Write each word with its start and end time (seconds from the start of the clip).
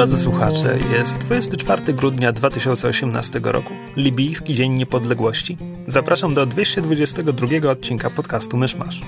Drodzy 0.00 0.18
słuchacze, 0.18 0.78
jest 0.98 1.18
24 1.18 1.92
grudnia 1.92 2.32
2018 2.32 3.40
roku, 3.42 3.74
libijski 3.96 4.54
Dzień 4.54 4.72
Niepodległości. 4.72 5.56
Zapraszam 5.86 6.34
do 6.34 6.46
222 6.46 7.70
odcinka 7.70 8.10
podcastu 8.10 8.56
Myszmasz. 8.56 9.00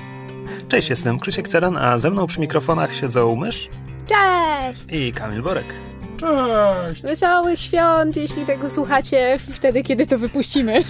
Cześć, 0.68 0.90
jestem 0.90 1.18
Krzysiek 1.18 1.48
Ceran, 1.48 1.76
a 1.76 1.98
ze 1.98 2.10
mną 2.10 2.26
przy 2.26 2.40
mikrofonach 2.40 2.94
siedzą 2.94 3.36
Mysz 3.36 3.68
Cześć! 4.06 4.80
i 4.92 5.12
Kamil 5.12 5.42
Borek. 5.42 5.74
Cześć! 6.20 7.02
Wesołych 7.02 7.60
świąt, 7.60 8.16
jeśli 8.16 8.44
tego 8.44 8.70
słuchacie 8.70 9.38
wtedy, 9.52 9.82
kiedy 9.82 10.06
to 10.06 10.18
wypuścimy. 10.18 10.84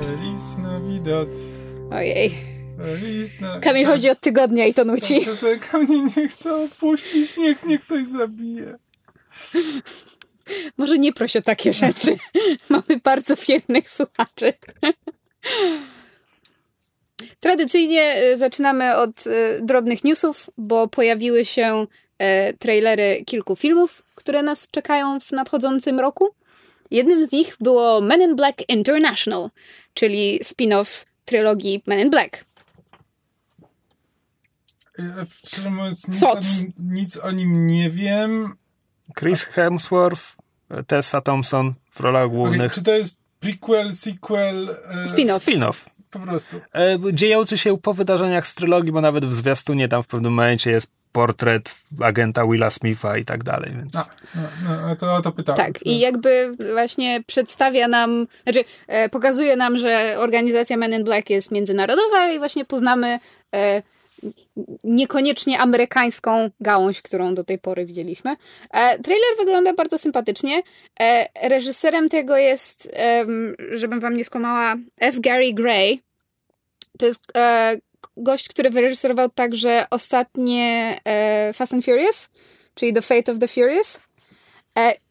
Feliz 0.00 0.56
Navidad. 0.58 1.28
Ojej. 1.96 2.34
Navidad. 2.78 3.62
Kamil 3.62 3.86
chodzi 3.86 4.10
od 4.10 4.20
tygodnia 4.20 4.66
i 4.66 4.74
to 4.74 4.84
nuci. 4.84 5.20
Mnie 5.88 6.00
nie 6.16 6.28
chce 6.28 6.54
opuścić, 6.64 7.36
niech 7.36 7.64
mnie 7.64 7.78
ktoś 7.78 8.08
zabije. 8.08 8.83
Może 10.78 10.98
nie 10.98 11.12
proś 11.12 11.36
o 11.36 11.42
takie 11.42 11.72
rzeczy. 11.72 12.16
Mamy 12.70 13.00
bardzo 13.04 13.36
wiernych 13.36 13.90
słuchaczy. 13.90 14.52
Tradycyjnie 17.40 18.22
y, 18.22 18.38
zaczynamy 18.38 18.96
od 18.96 19.26
y, 19.26 19.60
drobnych 19.62 20.04
newsów, 20.04 20.50
bo 20.58 20.88
pojawiły 20.88 21.44
się 21.44 21.86
e, 22.18 22.52
trailery 22.52 23.22
kilku 23.26 23.56
filmów, 23.56 24.02
które 24.14 24.42
nas 24.42 24.68
czekają 24.70 25.20
w 25.20 25.32
nadchodzącym 25.32 26.00
roku. 26.00 26.28
Jednym 26.90 27.26
z 27.26 27.32
nich 27.32 27.56
było 27.60 28.00
Men 28.00 28.22
in 28.22 28.36
Black 28.36 28.68
International, 28.68 29.50
czyli 29.94 30.40
spin-off 30.42 31.04
trylogii 31.24 31.82
Men 31.86 32.00
in 32.00 32.10
Black. 32.10 32.44
Szczerze 35.46 35.70
mówiąc, 35.70 36.08
nic 36.08 36.22
o, 36.22 36.40
nim, 36.40 36.72
nic 36.78 37.16
o 37.16 37.30
nim 37.30 37.66
nie 37.66 37.90
wiem. 37.90 38.56
Chris 39.18 39.44
Hemsworth, 39.44 40.36
Tessa 40.86 41.20
Thompson 41.20 41.74
w 41.90 42.00
rolach 42.00 42.28
głównych. 42.28 42.72
czy 42.72 42.82
to 42.82 42.92
jest 42.92 43.18
prequel, 43.40 43.96
sequel? 43.96 44.76
E, 44.90 45.08
Spin-off. 45.08 45.40
Spin-off. 45.40 45.84
Po 46.10 46.18
prostu. 46.18 46.60
E, 46.74 46.98
dziejący 47.12 47.58
się 47.58 47.78
po 47.78 47.94
wydarzeniach 47.94 48.46
z 48.46 48.54
trylogii, 48.54 48.92
bo 48.92 49.00
nawet 49.00 49.24
w 49.24 49.34
zwiastunie 49.34 49.88
tam 49.88 50.02
w 50.02 50.06
pewnym 50.06 50.32
momencie 50.32 50.70
jest 50.70 50.90
portret 51.12 51.76
agenta 52.00 52.46
Willa 52.46 52.70
Smitha 52.70 53.16
i 53.16 53.24
tak 53.24 53.44
dalej, 53.44 53.72
więc... 53.76 53.96
A, 53.96 54.06
no, 54.34 54.42
no, 54.64 54.70
a 54.90 54.96
to, 54.96 55.22
to 55.22 55.32
pytałem. 55.32 55.56
Tak, 55.56 55.86
i 55.86 56.00
jakby 56.00 56.56
właśnie 56.72 57.22
przedstawia 57.26 57.88
nam, 57.88 58.26
znaczy 58.42 58.64
e, 58.86 59.08
pokazuje 59.08 59.56
nam, 59.56 59.78
że 59.78 60.16
organizacja 60.18 60.76
Men 60.76 60.92
in 60.92 61.04
Black 61.04 61.30
jest 61.30 61.50
międzynarodowa 61.50 62.28
i 62.28 62.38
właśnie 62.38 62.64
poznamy 62.64 63.18
e, 63.54 63.82
niekoniecznie 64.84 65.58
amerykańską 65.58 66.50
gałąź, 66.60 67.02
którą 67.02 67.34
do 67.34 67.44
tej 67.44 67.58
pory 67.58 67.86
widzieliśmy. 67.86 68.30
E, 68.70 68.98
trailer 68.98 69.36
wygląda 69.38 69.72
bardzo 69.72 69.98
sympatycznie. 69.98 70.62
E, 71.00 71.28
reżyserem 71.48 72.08
tego 72.08 72.36
jest, 72.36 72.88
em, 72.92 73.56
żebym 73.70 74.00
wam 74.00 74.16
nie 74.16 74.24
skłamała, 74.24 74.76
F. 75.00 75.20
Gary 75.20 75.52
Gray. 75.52 76.00
To 76.98 77.06
jest 77.06 77.36
e, 77.36 77.76
gość, 78.16 78.48
który 78.48 78.70
wyreżyserował 78.70 79.30
także 79.30 79.86
ostatnie 79.90 80.96
e, 81.04 81.52
Fast 81.52 81.74
and 81.74 81.84
Furious, 81.84 82.28
czyli 82.74 82.92
The 82.92 83.02
Fate 83.02 83.32
of 83.32 83.38
the 83.38 83.48
Furious. 83.48 84.00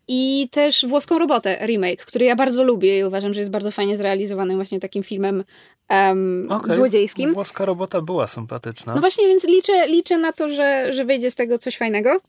I 0.07 0.49
też 0.51 0.85
Włoską 0.85 1.19
Robotę, 1.19 1.57
remake, 1.65 2.05
który 2.05 2.25
ja 2.25 2.35
bardzo 2.35 2.63
lubię 2.63 2.99
i 2.99 3.03
uważam, 3.03 3.33
że 3.33 3.39
jest 3.39 3.51
bardzo 3.51 3.71
fajnie 3.71 3.97
zrealizowany 3.97 4.55
właśnie 4.55 4.79
takim 4.79 5.03
filmem 5.03 5.43
em, 5.89 6.47
Okej. 6.51 6.75
złodziejskim. 6.75 7.33
Włoska 7.33 7.65
robota 7.65 8.01
była 8.01 8.27
sympatyczna. 8.27 8.95
No 8.95 9.01
właśnie, 9.01 9.27
więc 9.27 9.43
liczę, 9.43 9.87
liczę 9.87 10.17
na 10.17 10.33
to, 10.33 10.49
że, 10.49 10.93
że 10.93 11.05
wyjdzie 11.05 11.31
z 11.31 11.35
tego 11.35 11.57
coś 11.57 11.77
fajnego. 11.77 12.19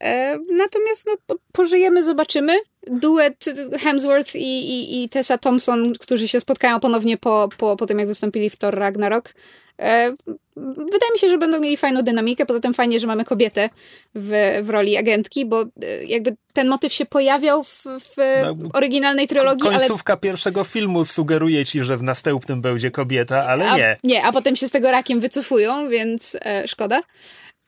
E, 0.00 0.38
natomiast 0.50 1.06
no, 1.06 1.16
po- 1.26 1.36
pożyjemy, 1.52 2.04
zobaczymy. 2.04 2.58
Duet 2.86 3.44
Hemsworth 3.80 4.34
i, 4.34 4.70
i, 4.70 5.02
i 5.04 5.08
Tessa 5.08 5.38
Thompson, 5.38 5.92
którzy 6.00 6.28
się 6.28 6.40
spotkają 6.40 6.80
ponownie 6.80 7.16
po, 7.16 7.48
po, 7.58 7.76
po 7.76 7.86
tym, 7.86 7.98
jak 7.98 8.08
wystąpili 8.08 8.50
w 8.50 8.56
Thor 8.56 8.74
Ragnarok. 8.74 9.34
E, 9.82 10.14
wydaje 10.56 11.12
mi 11.12 11.18
się, 11.18 11.28
że 11.28 11.38
będą 11.38 11.60
mieli 11.60 11.76
fajną 11.76 12.02
dynamikę. 12.02 12.46
Poza 12.46 12.60
tym 12.60 12.74
fajnie, 12.74 13.00
że 13.00 13.06
mamy 13.06 13.24
kobietę 13.24 13.70
w, 14.14 14.60
w 14.62 14.70
roli 14.70 14.96
agentki, 14.96 15.46
bo 15.46 15.62
e, 15.62 16.04
jakby 16.04 16.36
ten 16.52 16.68
motyw 16.68 16.92
się 16.92 17.06
pojawiał 17.06 17.64
w, 17.64 17.84
w 17.84 18.16
No, 18.42 18.68
oryginalnej 18.72 19.28
trylogii, 19.28 19.68
ale 19.68 19.78
Końcówka 19.78 20.16
pierwszego 20.16 20.64
filmu 20.64 21.04
sugeruje 21.04 21.66
ci, 21.66 21.80
że 21.82 21.96
w 21.96 22.02
następnym 22.02 22.60
będzie 22.60 22.90
kobieta, 22.90 23.46
ale 23.46 23.70
a, 23.70 23.76
nie. 23.76 23.96
Nie, 24.04 24.24
a 24.24 24.32
potem 24.32 24.56
się 24.56 24.68
z 24.68 24.70
tego 24.70 24.90
rakiem 24.90 25.20
wycofują, 25.20 25.88
więc 25.88 26.36
e, 26.44 26.68
szkoda. 26.68 27.02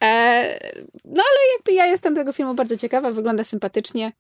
E, 0.03 0.59
no 1.05 1.23
ale 1.23 1.53
jakby 1.57 1.73
ja 1.73 1.87
jestem 1.87 2.15
tego 2.15 2.33
filmu 2.33 2.55
bardzo 2.55 2.77
ciekawa, 2.77 3.11
wygląda 3.11 3.45
sympatycznie. 3.45 4.13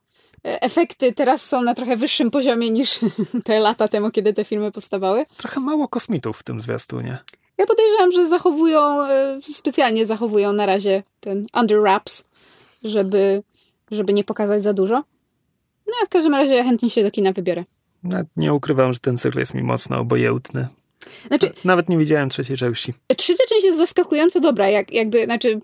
E, 0.46 0.62
efekty 0.62 1.12
teraz 1.12 1.46
są 1.46 1.62
na 1.62 1.74
trochę 1.74 1.96
wyższym 1.96 2.30
poziomie 2.30 2.70
niż 2.70 3.00
te 3.44 3.60
lata 3.60 3.88
temu, 3.88 4.10
kiedy 4.10 4.32
te 4.32 4.44
filmy 4.44 4.72
powstawały. 4.72 5.26
Trochę 5.36 5.60
mało 5.60 5.88
kosmitów 5.88 6.38
w 6.38 6.42
tym 6.42 6.60
zwiastunie. 6.60 7.18
Ja 7.58 7.66
podejrzewam, 7.66 8.12
że 8.12 8.26
zachowują, 8.26 9.02
e, 9.02 9.38
specjalnie 9.42 10.06
zachowują 10.06 10.52
na 10.52 10.66
razie 10.66 11.02
ten 11.20 11.46
under 11.60 11.80
wraps, 11.80 12.24
żeby, 12.84 13.42
żeby 13.90 14.12
nie 14.12 14.24
pokazać 14.24 14.62
za 14.62 14.72
dużo. 14.72 14.94
No 15.86 15.92
a 16.02 16.06
w 16.06 16.08
każdym 16.08 16.34
razie 16.34 16.64
chętnie 16.64 16.90
się 16.90 17.02
do 17.02 17.10
kina 17.10 17.32
wybiorę. 17.32 17.64
Nawet 18.02 18.26
nie 18.36 18.54
ukrywam, 18.54 18.92
że 18.92 18.98
ten 18.98 19.18
cykl 19.18 19.38
jest 19.38 19.54
mi 19.54 19.62
mocno 19.62 19.98
obojętny. 19.98 20.68
Znaczy, 21.26 21.52
Nawet 21.64 21.88
nie 21.88 21.98
widziałem 21.98 22.28
trzeciej 22.28 22.56
części. 22.56 22.92
Trzecia 23.16 23.44
część 23.48 23.64
jest 23.64 23.78
zaskakująco 23.78 24.40
dobra, 24.40 24.68
jak, 24.68 24.92
jakby, 24.92 25.24
znaczy 25.24 25.60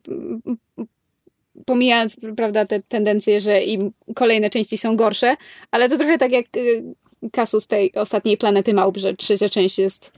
pomijając, 1.67 2.17
prawda, 2.37 2.67
te 2.67 2.83
tendencje, 2.83 3.41
że 3.41 3.63
im 3.63 3.93
kolejne 4.15 4.51
części 4.51 4.79
są 4.79 4.97
gorsze, 4.97 5.37
ale 5.71 5.89
to 5.89 5.99
trochę 5.99 6.19
tak 6.19 6.33
jak 6.33 6.47
y, 6.57 6.95
kasus 7.33 7.67
tej 7.67 7.95
ostatniej 7.95 8.37
Planety 8.37 8.75
Małp, 8.75 8.97
że 8.97 9.15
trzecia 9.15 9.49
część 9.49 9.79
jest 9.79 10.13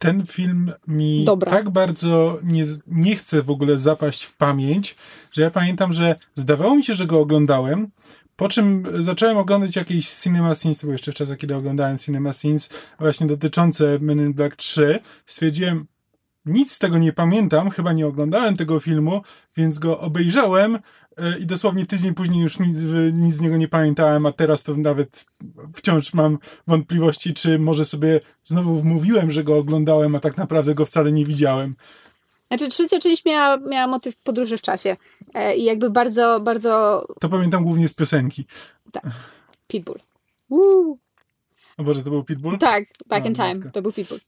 Ten 0.00 0.26
film 0.26 0.72
mi 0.88 1.24
Dobra. 1.24 1.50
tak 1.50 1.70
bardzo 1.70 2.38
nie, 2.42 2.64
nie 2.86 3.16
chce 3.16 3.42
w 3.42 3.50
ogóle 3.50 3.78
zapaść 3.78 4.24
w 4.24 4.36
pamięć, 4.36 4.96
że 5.32 5.42
ja 5.42 5.50
pamiętam, 5.50 5.92
że 5.92 6.14
zdawało 6.34 6.76
mi 6.76 6.84
się, 6.84 6.94
że 6.94 7.06
go 7.06 7.20
oglądałem, 7.20 7.90
po 8.36 8.48
czym 8.48 8.86
zacząłem 8.98 9.38
oglądać 9.38 9.76
jakieś 9.76 10.14
Cinema 10.14 10.54
Scenes, 10.54 10.78
to 10.78 10.80
było 10.80 10.92
jeszcze 10.92 11.12
w 11.12 11.14
czasach, 11.14 11.38
kiedy 11.38 11.56
oglądałem 11.56 11.98
Cinema 11.98 12.32
Scenes, 12.32 12.68
właśnie 12.98 13.26
dotyczące 13.26 13.98
Men 14.00 14.18
in 14.18 14.32
Black 14.32 14.56
3. 14.56 14.98
Stwierdziłem, 15.26 15.86
nic 16.50 16.72
z 16.72 16.78
tego 16.78 16.98
nie 16.98 17.12
pamiętam, 17.12 17.70
chyba 17.70 17.92
nie 17.92 18.06
oglądałem 18.06 18.56
tego 18.56 18.80
filmu, 18.80 19.22
więc 19.56 19.78
go 19.78 20.00
obejrzałem 20.00 20.78
e, 21.16 21.38
i 21.38 21.46
dosłownie 21.46 21.86
tydzień 21.86 22.14
później 22.14 22.42
już 22.42 22.58
nic, 22.58 22.76
nic 23.12 23.34
z 23.34 23.40
niego 23.40 23.56
nie 23.56 23.68
pamiętałem, 23.68 24.26
a 24.26 24.32
teraz 24.32 24.62
to 24.62 24.76
nawet 24.76 25.24
wciąż 25.74 26.14
mam 26.14 26.38
wątpliwości, 26.66 27.34
czy 27.34 27.58
może 27.58 27.84
sobie 27.84 28.20
znowu 28.44 28.74
wmówiłem, 28.74 29.30
że 29.30 29.44
go 29.44 29.58
oglądałem, 29.58 30.14
a 30.14 30.20
tak 30.20 30.36
naprawdę 30.36 30.74
go 30.74 30.86
wcale 30.86 31.12
nie 31.12 31.24
widziałem. 31.24 31.76
Znaczy, 32.48 32.68
trzecia 32.68 32.98
część 32.98 33.24
miała, 33.24 33.56
miała 33.56 33.86
motyw 33.86 34.16
podróży 34.16 34.58
w 34.58 34.62
czasie. 34.62 34.96
E, 35.34 35.56
I 35.56 35.64
jakby 35.64 35.90
bardzo, 35.90 36.40
bardzo. 36.40 37.04
To 37.20 37.28
pamiętam 37.28 37.64
głównie 37.64 37.88
z 37.88 37.94
piosenki. 37.94 38.46
Pitbull. 39.66 39.98
Woo. 40.50 40.98
O 41.80 41.84
Boże, 41.84 42.02
to 42.02 42.10
był 42.10 42.24
Pitbull? 42.24 42.58
Tak, 42.58 42.84
Back 43.06 43.24
O, 43.24 43.28
in 43.28 43.34
Time. 43.34 43.54
matka. 43.54 43.70
To 43.70 43.82
był 43.82 43.92
Pitbull. 43.92 44.20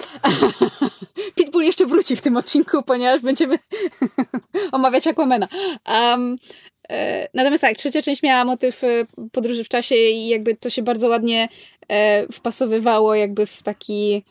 Pitbull 1.37 1.63
jeszcze 1.63 1.87
wróci 1.87 2.17
w 2.17 2.21
tym 2.21 2.37
odcinku, 2.37 2.83
ponieważ 2.83 3.21
będziemy 3.21 3.59
omawiać 4.73 5.07
Aquamana. 5.07 5.49
Um, 5.89 6.37
e, 6.89 7.29
natomiast 7.35 7.61
tak, 7.61 7.77
trzecia 7.77 8.03
część 8.03 8.23
miała 8.23 8.45
motyw 8.45 8.85
e, 8.85 8.89
podróży 9.33 9.65
w 9.65 9.69
czasie 9.69 9.95
i 9.95 10.29
jakby 10.29 10.57
to 10.57 10.71
się 10.71 10.83
bardzo 10.83 11.09
ładnie 11.09 11.49
e, 11.89 12.33
wpasowywało 12.33 13.15
jakby 13.15 13.47
w 13.47 13.63
taki 13.63 14.25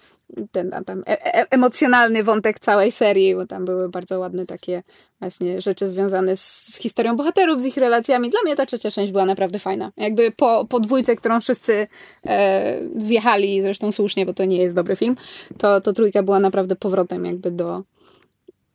ten 0.52 0.70
tam, 0.70 0.84
tam 0.84 1.00
e, 1.00 1.26
e, 1.26 1.52
emocjonalny 1.52 2.24
wątek 2.24 2.60
całej 2.60 2.92
serii, 2.92 3.36
bo 3.36 3.48
tam 3.48 3.66
były 3.66 3.90
bardzo 3.90 4.20
ładne 4.20 4.46
takie 4.46 4.84
właśnie 5.20 5.62
rzeczy 5.62 5.88
związane 5.88 6.38
z, 6.38 6.42
z 6.42 6.78
historią 6.78 7.16
bohaterów, 7.16 7.62
z 7.62 7.66
ich 7.66 7.78
relacjami. 7.78 8.30
Dla 8.30 8.40
mnie 8.44 8.56
ta 8.56 8.66
trzecia 8.66 8.92
część 8.92 9.12
była 9.12 9.26
naprawdę 9.26 9.60
fajna. 9.60 9.92
Jakby 9.98 10.32
po, 10.32 10.66
po 10.70 10.80
dwójce, 10.80 11.16
którą 11.16 11.42
wszyscy 11.42 11.88
e, 12.26 12.80
zjechali, 12.98 13.62
zresztą 13.62 13.92
słusznie, 13.92 14.26
bo 14.26 14.34
to 14.34 14.46
nie 14.46 14.58
jest 14.58 14.76
dobry 14.76 14.96
film, 14.96 15.16
to, 15.58 15.82
to 15.82 15.94
trójka 15.94 16.24
była 16.24 16.40
naprawdę 16.40 16.76
powrotem 16.76 17.26
jakby 17.26 17.52
do, 17.52 17.84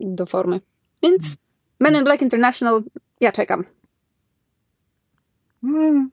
do 0.01 0.27
formy. 0.27 0.61
Więc 1.03 1.37
Men 1.81 1.97
in 1.97 2.05
Black 2.05 2.23
International, 2.23 2.83
ja 3.21 3.33
czekam. 3.33 3.65
Mm, 5.63 6.11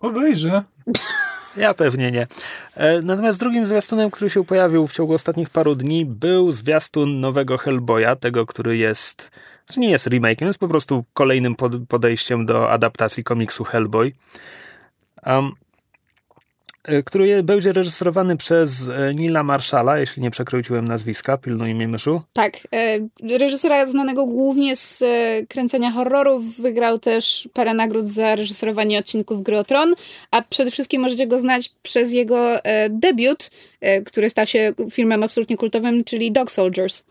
obejrzę. 0.00 0.62
Ja 1.56 1.74
pewnie 1.74 2.10
nie. 2.10 2.26
E, 2.74 3.02
natomiast 3.02 3.38
drugim 3.38 3.66
zwiastunem, 3.66 4.10
który 4.10 4.30
się 4.30 4.44
pojawił 4.44 4.86
w 4.86 4.92
ciągu 4.92 5.12
ostatnich 5.12 5.50
paru 5.50 5.74
dni, 5.74 6.06
był 6.06 6.50
zwiastun 6.50 7.20
nowego 7.20 7.58
Hellboya, 7.58 8.16
tego, 8.20 8.46
który 8.46 8.76
jest, 8.76 9.30
znaczy 9.66 9.80
nie 9.80 9.90
jest 9.90 10.08
remake'iem, 10.08 10.46
jest 10.46 10.58
po 10.58 10.68
prostu 10.68 11.04
kolejnym 11.12 11.54
podejściem 11.88 12.46
do 12.46 12.70
adaptacji 12.70 13.24
komiksu 13.24 13.64
Hellboy. 13.64 14.12
Um, 15.26 15.52
który 17.04 17.42
będzie 17.42 17.72
reżyserowany 17.72 18.36
przez 18.36 18.88
e, 18.88 19.14
Nila 19.14 19.42
Marshalla, 19.42 19.98
jeśli 19.98 20.22
nie 20.22 20.30
przekroczyłem 20.30 20.88
nazwiska, 20.88 21.38
pilnuj 21.38 21.74
mnie 21.74 21.88
myszu. 21.88 22.22
Tak, 22.32 22.58
e, 22.72 23.38
reżysera 23.38 23.86
znanego 23.86 24.26
głównie 24.26 24.76
z 24.76 25.04
kręcenia 25.48 25.90
horrorów, 25.90 26.60
wygrał 26.60 26.98
też 26.98 27.48
parę 27.52 27.74
nagród 27.74 28.04
za 28.04 28.36
reżyserowanie 28.36 28.98
odcinków 28.98 29.42
Gry 29.42 29.58
o 29.58 29.64
Tron, 29.64 29.94
a 30.30 30.42
przede 30.42 30.70
wszystkim 30.70 31.02
możecie 31.02 31.26
go 31.26 31.40
znać 31.40 31.72
przez 31.82 32.12
jego 32.12 32.56
debiut, 32.90 33.50
który 34.06 34.30
stał 34.30 34.46
się 34.46 34.72
filmem 34.90 35.22
absolutnie 35.22 35.56
kultowym, 35.56 36.04
czyli 36.04 36.32
Dog 36.32 36.50
Soldiers. 36.50 37.04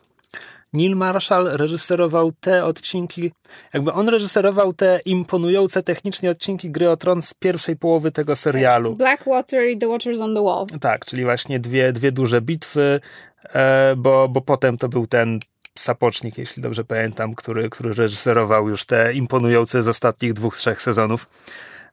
Neil 0.74 0.96
Marshall 0.96 1.46
reżyserował 1.46 2.32
te 2.32 2.66
odcinki, 2.66 3.32
jakby 3.74 3.94
on 3.94 4.10
reżyserował 4.10 4.74
te 4.74 5.00
imponujące 5.06 5.84
technicznie 5.84 6.30
odcinki 6.30 6.72
Gry 6.72 6.90
o 6.90 6.98
Tron 6.98 7.22
z 7.22 7.34
pierwszej 7.34 7.76
połowy 7.76 8.12
tego 8.12 8.36
serialu. 8.36 8.96
Blackwater 8.96 9.70
i 9.70 9.78
The 9.78 9.88
Watchers 9.88 10.20
on 10.20 10.36
the 10.36 10.44
Wall. 10.44 10.66
Tak, 10.82 11.06
czyli 11.06 11.24
właśnie 11.24 11.60
dwie, 11.60 11.94
dwie 11.94 12.12
duże 12.12 12.42
bitwy, 12.42 13.00
e, 13.44 13.96
bo, 13.98 14.28
bo 14.30 14.42
potem 14.42 14.78
to 14.78 14.90
był 14.90 15.08
ten 15.08 15.40
Sapocznik, 15.76 16.38
jeśli 16.38 16.64
dobrze 16.64 16.84
pamiętam, 16.84 17.36
który, 17.36 17.70
który 17.70 17.94
reżyserował 17.94 18.70
już 18.70 18.86
te 18.86 19.14
imponujące 19.14 19.84
z 19.84 19.88
ostatnich 19.88 20.34
dwóch, 20.34 20.58
trzech 20.58 20.82
sezonów. 20.82 21.30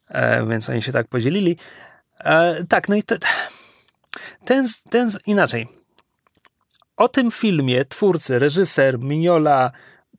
E, 0.09 0.47
więc 0.47 0.71
oni 0.71 0.83
się 0.83 0.93
tak 0.93 1.09
podzielili. 1.09 1.56
E, 2.19 2.65
tak, 2.65 2.88
no 2.88 2.97
i 2.97 3.03
te, 3.03 3.19
ten, 4.44 4.67
ten 4.91 5.11
inaczej 5.26 5.80
o 7.00 7.08
tym 7.08 7.31
filmie 7.31 7.85
twórcy, 7.85 8.38
reżyser, 8.38 8.99
Mignola 8.99 9.70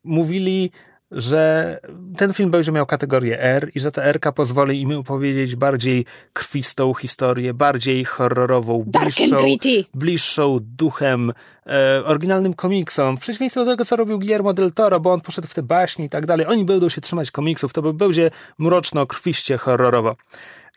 mówili, 0.03 0.71
że 1.11 1.79
ten 2.17 2.33
film 2.33 2.51
będzie 2.51 2.71
miał 2.71 2.85
kategorię 2.85 3.41
R 3.41 3.71
i 3.75 3.79
że 3.79 3.91
ta 3.91 4.03
R 4.03 4.19
pozwoli 4.35 4.81
im 4.81 4.91
opowiedzieć 4.91 5.55
bardziej 5.55 6.05
krwistą 6.33 6.93
historię, 6.93 7.53
bardziej 7.53 8.05
horrorową, 8.05 8.83
bliższą, 8.87 9.37
bliższą 9.93 10.59
duchem 10.61 11.33
e, 11.67 12.03
oryginalnym 12.05 12.53
komiksom. 12.53 13.17
W 13.17 13.19
przeciwieństwie 13.19 13.65
do 13.65 13.71
tego, 13.71 13.85
co 13.85 13.95
robił 13.95 14.19
Guillermo 14.19 14.53
del 14.53 14.71
Toro, 14.71 14.99
bo 14.99 15.13
on 15.13 15.21
poszedł 15.21 15.47
w 15.47 15.53
te 15.53 15.63
baśnie 15.63 16.05
i 16.05 16.09
tak 16.09 16.25
dalej. 16.25 16.45
Oni 16.45 16.65
będą 16.65 16.89
się 16.89 17.01
trzymać 17.01 17.31
komiksów, 17.31 17.73
to 17.73 17.93
będzie 17.93 18.31
mroczno, 18.57 19.07
krwiście, 19.07 19.57
horrorowo. 19.57 20.15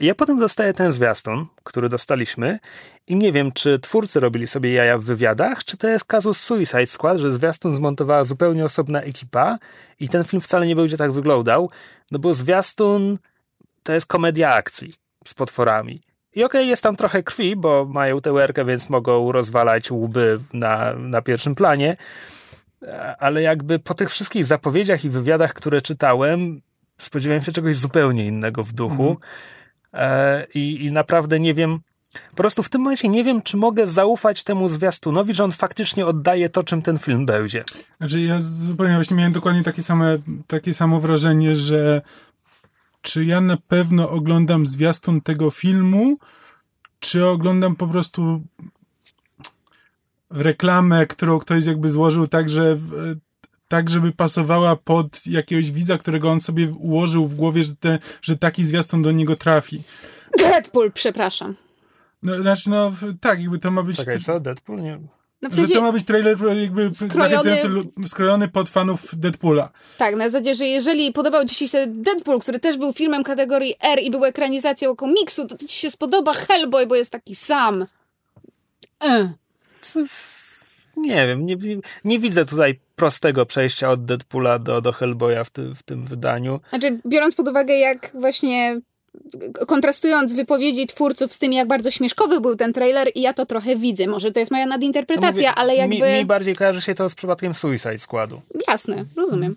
Ja 0.01 0.15
potem 0.15 0.39
dostaję 0.39 0.73
ten 0.73 0.93
zwiastun, 0.93 1.47
który 1.65 1.89
dostaliśmy 1.89 2.59
i 3.07 3.17
nie 3.17 3.33
wiem, 3.33 3.53
czy 3.53 3.79
twórcy 3.79 4.21
robili 4.21 4.47
sobie 4.47 4.73
jaja 4.73 4.99
w 4.99 5.03
wywiadach, 5.03 5.65
czy 5.65 5.77
to 5.77 5.89
jest 5.89 6.05
kazus 6.05 6.41
Suicide 6.41 6.87
Squad, 6.87 7.19
że 7.19 7.33
zwiastun 7.33 7.73
zmontowała 7.73 8.25
zupełnie 8.25 8.65
osobna 8.65 9.03
ekipa 9.03 9.59
i 10.01 10.09
ten 10.09 10.25
film 10.25 10.41
wcale 10.41 10.67
nie 10.67 10.77
będzie 10.77 10.97
tak 10.97 11.13
wyglądał, 11.13 11.71
no 12.13 12.19
bo 12.19 12.35
zwiastun 12.35 13.19
to 13.83 13.93
jest 13.93 14.07
komedia 14.07 14.55
akcji 14.55 14.95
z 15.27 15.35
potworami. 15.35 16.03
I 16.33 16.45
okej, 16.45 16.61
okay, 16.61 16.65
jest 16.65 16.83
tam 16.83 16.97
trochę 16.97 17.23
krwi, 17.23 17.57
bo 17.57 17.85
mają 17.85 18.21
tę 18.21 18.33
łerkę, 18.33 18.65
więc 18.65 18.89
mogą 18.89 19.33
rozwalać 19.33 19.91
łby 19.91 20.41
na, 20.53 20.95
na 20.95 21.23
pierwszym 21.23 21.55
planie, 21.55 21.97
ale 23.19 23.43
jakby 23.43 23.79
po 23.79 23.95
tych 23.95 24.11
wszystkich 24.11 24.45
zapowiedziach 24.45 25.05
i 25.05 25.11
wywiadach, 25.11 25.55
które 25.55 25.81
czytałem, 25.81 26.61
spodziewałem 26.99 27.45
się 27.45 27.53
czegoś 27.53 27.77
zupełnie 27.77 28.27
innego 28.27 28.63
w 28.63 28.73
duchu. 28.73 29.07
Mm. 29.07 29.17
E, 29.95 30.47
i, 30.55 30.85
i 30.85 30.93
naprawdę 30.93 31.41
nie 31.41 31.55
wiem, 31.55 31.81
po 32.31 32.37
prostu 32.37 32.63
w 32.63 32.69
tym 32.69 32.81
momencie 32.81 33.09
nie 33.09 33.25
wiem, 33.25 33.43
czy 33.43 33.57
mogę 33.57 33.87
zaufać 33.87 34.43
temu 34.43 34.69
zwiastunowi, 34.69 35.35
że 35.35 35.45
on 35.45 35.53
faktycznie 35.53 36.07
oddaje 36.07 36.49
to, 36.49 36.63
czym 36.63 36.83
ten 36.83 36.99
film 36.99 37.27
będzie. 37.27 37.65
Znaczy 37.99 38.21
ja 38.21 38.41
zupełnie 38.41 38.95
właśnie 38.95 39.17
miałem 39.17 39.33
dokładnie 39.33 39.63
takie, 39.63 39.83
same, 39.83 40.19
takie 40.47 40.75
samo 40.75 41.01
wrażenie, 41.01 41.57
że 41.57 42.03
czy 43.03 43.25
ja 43.25 43.41
na 43.41 43.57
pewno 43.57 44.11
oglądam 44.11 44.67
zwiastun 44.67 45.21
tego 45.21 45.51
filmu, 45.51 46.19
czy 47.01 47.27
oglądam 47.27 47.77
po 47.77 47.87
prostu 47.87 48.43
reklamę, 50.31 51.07
którą 51.07 51.39
ktoś 51.39 51.65
jakby 51.65 51.91
złożył 51.91 52.27
tak, 52.27 52.51
że 52.51 52.79
tak, 53.75 53.91
żeby 53.91 54.13
pasowała 54.13 54.77
pod 54.77 55.27
jakiegoś 55.27 55.71
widza, 55.71 55.99
którego 55.99 56.31
on 56.31 56.41
sobie 56.41 56.69
ułożył 56.79 57.27
w 57.27 57.35
głowie, 57.35 57.65
że, 57.65 57.77
te, 57.77 57.99
że 58.23 58.37
taki 58.37 58.65
zwiastun 58.65 59.03
do 59.03 59.13
niego 59.13 59.37
trafi. 59.37 59.83
Deadpool, 60.39 60.93
przepraszam. 60.93 61.55
No, 62.23 62.41
znaczy, 62.43 62.71
no 62.71 62.93
tak, 63.21 63.41
jakby 63.41 63.59
to 63.59 63.71
ma 63.71 63.83
być... 63.83 63.97
Czekaj, 63.97 64.21
co? 64.21 64.41
Deadpool? 64.41 64.83
Nie... 64.83 64.99
No 65.43 65.51
w 65.51 65.55
sensie 65.55 65.69
że 65.69 65.75
to 65.75 65.83
ma 65.83 65.93
być 65.93 66.07
trailer 66.07 66.39
jakby 66.57 66.95
skrojony... 66.95 67.59
skrojony 68.07 68.49
pod 68.49 68.69
fanów 68.69 69.19
Deadpoola. 69.19 69.71
Tak, 69.99 70.15
na 70.15 70.31
zasadzie, 70.31 70.55
że 70.55 70.67
jeżeli 70.67 71.13
podobał 71.13 71.45
ci 71.45 71.69
się 71.69 71.87
Deadpool, 71.87 72.41
który 72.41 72.61
też 72.61 72.79
był 72.79 72.93
filmem 72.93 73.23
kategorii 73.23 73.75
R 73.83 73.99
i 74.03 74.11
był 74.11 74.25
ekranizacją 74.25 74.97
komiksu, 74.97 75.47
to, 75.47 75.57
to 75.57 75.67
ci 75.67 75.81
się 75.81 75.91
spodoba 75.91 76.33
Hellboy, 76.33 76.87
bo 76.87 76.95
jest 76.95 77.11
taki 77.11 77.35
sam. 77.35 77.87
E. 79.05 79.33
Nie 80.97 81.27
wiem, 81.27 81.47
nie, 81.47 81.57
nie 82.05 82.19
widzę 82.19 82.45
tutaj 82.45 82.84
prostego 82.97 83.47
przejścia 83.47 83.91
od 83.91 84.05
Deadpoola 84.05 84.59
do, 84.59 84.81
do 84.81 84.93
Hellboya 84.93 85.45
w, 85.45 85.51
ty, 85.51 85.75
w 85.75 85.83
tym 85.83 86.05
wydaniu. 86.05 86.61
Znaczy, 86.69 87.01
biorąc 87.07 87.35
pod 87.35 87.49
uwagę, 87.49 87.75
jak 87.75 88.11
właśnie 88.15 88.81
kontrastując 89.67 90.33
wypowiedzi 90.33 90.87
twórców 90.87 91.33
z 91.33 91.39
tym, 91.39 91.53
jak 91.53 91.69
bardzo 91.69 91.91
śmieszkowy 91.91 92.41
był 92.41 92.57
ten 92.57 92.73
trailer 92.73 93.09
i 93.15 93.21
ja 93.21 93.33
to 93.33 93.47
trochę 93.47 93.77
widzę. 93.77 94.07
Może 94.07 94.33
to 94.33 94.41
jest 94.41 94.53
moja 94.53 94.67
nadinterpretacja, 94.67 95.31
no 95.31 95.33
mówię, 95.33 95.51
ale 95.55 95.77
jakby... 95.77 95.97
Mi, 95.97 96.03
mi, 96.03 96.25
bardziej 96.25 96.57
kojarzy 96.57 96.81
się 96.81 96.95
to 96.95 97.09
z 97.09 97.15
przypadkiem 97.15 97.55
Suicide 97.55 97.99
Squadu. 97.99 98.41
Jasne, 98.69 99.05
rozumiem. 99.17 99.57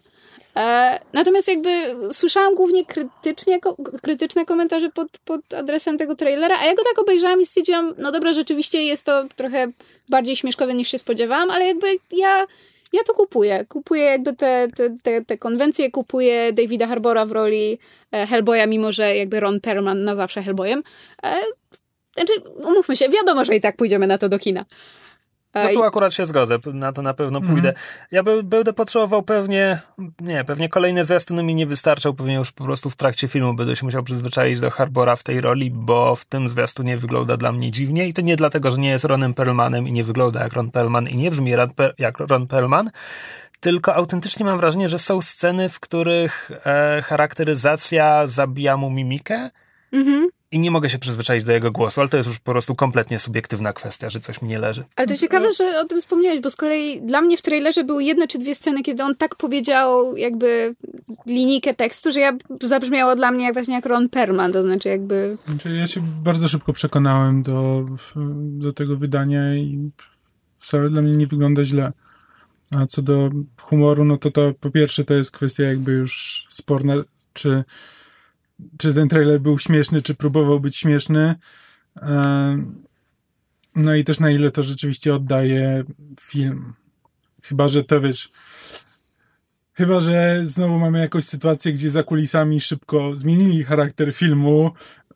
E, 0.57 0.99
natomiast 1.13 1.47
jakby 1.47 1.69
słyszałam 2.11 2.55
głównie 2.55 2.85
krytycznie, 2.85 3.59
krytyczne 4.01 4.45
komentarze 4.45 4.89
pod, 4.89 5.07
pod 5.25 5.53
adresem 5.53 5.97
tego 5.97 6.15
trailera, 6.15 6.59
a 6.59 6.65
ja 6.65 6.75
go 6.75 6.83
tak 6.83 6.99
obejrzałam 6.99 7.41
i 7.41 7.45
stwierdziłam, 7.45 7.93
no 7.97 8.11
dobra, 8.11 8.33
rzeczywiście 8.33 8.83
jest 8.83 9.05
to 9.05 9.25
trochę 9.35 9.67
bardziej 10.09 10.35
śmieszkowe 10.35 10.73
niż 10.73 10.87
się 10.87 10.99
spodziewałam, 10.99 11.51
ale 11.51 11.65
jakby 11.65 11.87
ja 12.11 12.45
ja 12.93 13.03
to 13.03 13.13
kupuję. 13.13 13.65
Kupuję 13.65 14.03
jakby 14.03 14.33
te, 14.33 14.67
te, 14.75 14.89
te, 15.03 15.25
te 15.25 15.37
konwencje, 15.37 15.91
kupuję 15.91 16.53
Davida 16.53 16.87
Harbora 16.87 17.25
w 17.25 17.31
roli 17.31 17.79
e, 18.11 18.27
Hellboya, 18.27 18.67
mimo 18.67 18.91
że 18.91 19.15
jakby 19.15 19.39
Ron 19.39 19.61
Perlman 19.61 20.03
na 20.03 20.15
zawsze 20.15 20.41
Hellboyem. 20.41 20.83
E, 21.23 21.37
znaczy, 22.15 22.33
umówmy 22.55 22.97
się, 22.97 23.09
wiadomo, 23.09 23.45
że 23.45 23.55
i 23.55 23.61
tak 23.61 23.75
pójdziemy 23.75 24.07
na 24.07 24.17
to 24.17 24.29
do 24.29 24.39
kina. 24.39 24.65
No 25.55 25.69
tu 25.73 25.83
akurat 25.83 26.13
się 26.13 26.25
zgodzę, 26.25 26.57
na 26.73 26.93
to 26.93 27.01
na 27.01 27.13
pewno 27.13 27.41
pójdę. 27.41 27.73
Ja 28.11 28.23
by, 28.23 28.43
będę 28.43 28.73
potrzebował 28.73 29.23
pewnie, 29.23 29.79
nie, 30.21 30.43
pewnie 30.43 30.69
kolejne 30.69 31.03
zwiastuny 31.03 31.43
mi 31.43 31.55
nie 31.55 31.67
wystarczą, 31.67 32.15
pewnie 32.15 32.35
już 32.35 32.51
po 32.51 32.63
prostu 32.63 32.89
w 32.89 32.95
trakcie 32.95 33.27
filmu 33.27 33.53
będę 33.53 33.75
się 33.75 33.85
musiał 33.85 34.03
przyzwyczaić 34.03 34.59
do 34.59 34.71
Harbora 34.71 35.15
w 35.15 35.23
tej 35.23 35.41
roli, 35.41 35.71
bo 35.71 36.15
w 36.15 36.25
tym 36.25 36.49
zwiastunie 36.49 36.97
wygląda 36.97 37.37
dla 37.37 37.51
mnie 37.51 37.71
dziwnie 37.71 38.07
i 38.07 38.13
to 38.13 38.21
nie 38.21 38.35
dlatego, 38.35 38.71
że 38.71 38.77
nie 38.77 38.89
jest 38.89 39.05
Ronem 39.05 39.33
Perlmanem 39.33 39.87
i 39.87 39.91
nie 39.91 40.03
wygląda 40.03 40.43
jak 40.43 40.53
Ron 40.53 40.71
Perlman 40.71 41.07
i 41.07 41.15
nie 41.15 41.31
brzmi 41.31 41.53
jak 41.97 42.19
Ron 42.19 42.47
Perlman, 42.47 42.91
tylko 43.59 43.95
autentycznie 43.95 44.45
mam 44.45 44.57
wrażenie, 44.57 44.89
że 44.89 44.99
są 44.99 45.21
sceny, 45.21 45.69
w 45.69 45.79
których 45.79 46.51
e, 46.65 47.01
charakteryzacja 47.01 48.27
zabija 48.27 48.77
mu 48.77 48.89
mimikę, 48.89 49.49
mhm 49.91 50.36
i 50.51 50.59
nie 50.59 50.71
mogę 50.71 50.89
się 50.89 50.99
przyzwyczaić 50.99 51.43
do 51.43 51.51
jego 51.51 51.71
głosu, 51.71 52.01
ale 52.01 52.09
to 52.09 52.17
jest 52.17 52.29
już 52.29 52.39
po 52.39 52.51
prostu 52.51 52.75
kompletnie 52.75 53.19
subiektywna 53.19 53.73
kwestia, 53.73 54.09
że 54.09 54.19
coś 54.19 54.41
mi 54.41 54.49
nie 54.49 54.59
leży. 54.59 54.83
Ale 54.95 55.07
to 55.07 55.17
ciekawe, 55.17 55.53
że 55.53 55.81
o 55.81 55.85
tym 55.85 56.01
wspomniałeś, 56.01 56.39
bo 56.39 56.49
z 56.49 56.55
kolei 56.55 57.01
dla 57.01 57.21
mnie 57.21 57.37
w 57.37 57.41
trailerze 57.41 57.83
były 57.83 58.03
jedne 58.03 58.27
czy 58.27 58.37
dwie 58.37 58.55
sceny, 58.55 58.83
kiedy 58.83 59.03
on 59.03 59.15
tak 59.15 59.35
powiedział 59.35 60.17
jakby 60.17 60.75
linijkę 61.25 61.73
tekstu, 61.73 62.11
że 62.11 62.19
ja 62.19 62.33
zabrzmiało 62.61 63.15
dla 63.15 63.31
mnie 63.31 63.45
jak 63.45 63.53
właśnie 63.53 63.75
jak 63.75 63.85
Ron 63.85 64.09
Perman, 64.09 64.51
to 64.51 64.61
znaczy 64.61 64.89
jakby... 64.89 65.37
Znaczy 65.45 65.69
ja 65.69 65.87
się 65.87 66.01
bardzo 66.23 66.47
szybko 66.47 66.73
przekonałem 66.73 67.43
do, 67.43 67.85
do 68.35 68.73
tego 68.73 68.97
wydania 68.97 69.55
i 69.55 69.91
wcale 70.57 70.89
dla 70.89 71.01
mnie 71.01 71.17
nie 71.17 71.27
wygląda 71.27 71.65
źle. 71.65 71.91
A 72.75 72.85
co 72.85 73.01
do 73.01 73.29
humoru, 73.61 74.05
no 74.05 74.17
to 74.17 74.31
to 74.31 74.53
po 74.59 74.71
pierwsze 74.71 75.03
to 75.03 75.13
jest 75.13 75.31
kwestia 75.31 75.63
jakby 75.63 75.91
już 75.91 76.45
sporna, 76.49 76.93
czy 77.33 77.63
czy 78.77 78.93
ten 78.93 79.09
trailer 79.09 79.39
był 79.41 79.59
śmieszny, 79.59 80.01
czy 80.01 80.15
próbował 80.15 80.59
być 80.59 80.77
śmieszny. 80.77 81.35
No 83.75 83.95
i 83.95 84.03
też 84.03 84.19
na 84.19 84.31
ile 84.31 84.51
to 84.51 84.63
rzeczywiście 84.63 85.15
oddaje 85.15 85.83
film. 86.19 86.73
Chyba, 87.43 87.67
że 87.67 87.83
to 87.83 88.01
wiesz. 88.01 88.31
Chyba, 89.73 89.99
że 89.99 90.39
znowu 90.43 90.79
mamy 90.79 90.99
jakąś 90.99 91.25
sytuację, 91.25 91.73
gdzie 91.73 91.89
za 91.89 92.03
kulisami 92.03 92.61
szybko 92.61 93.15
zmienili 93.15 93.63
charakter 93.63 94.13
filmu 94.13 94.71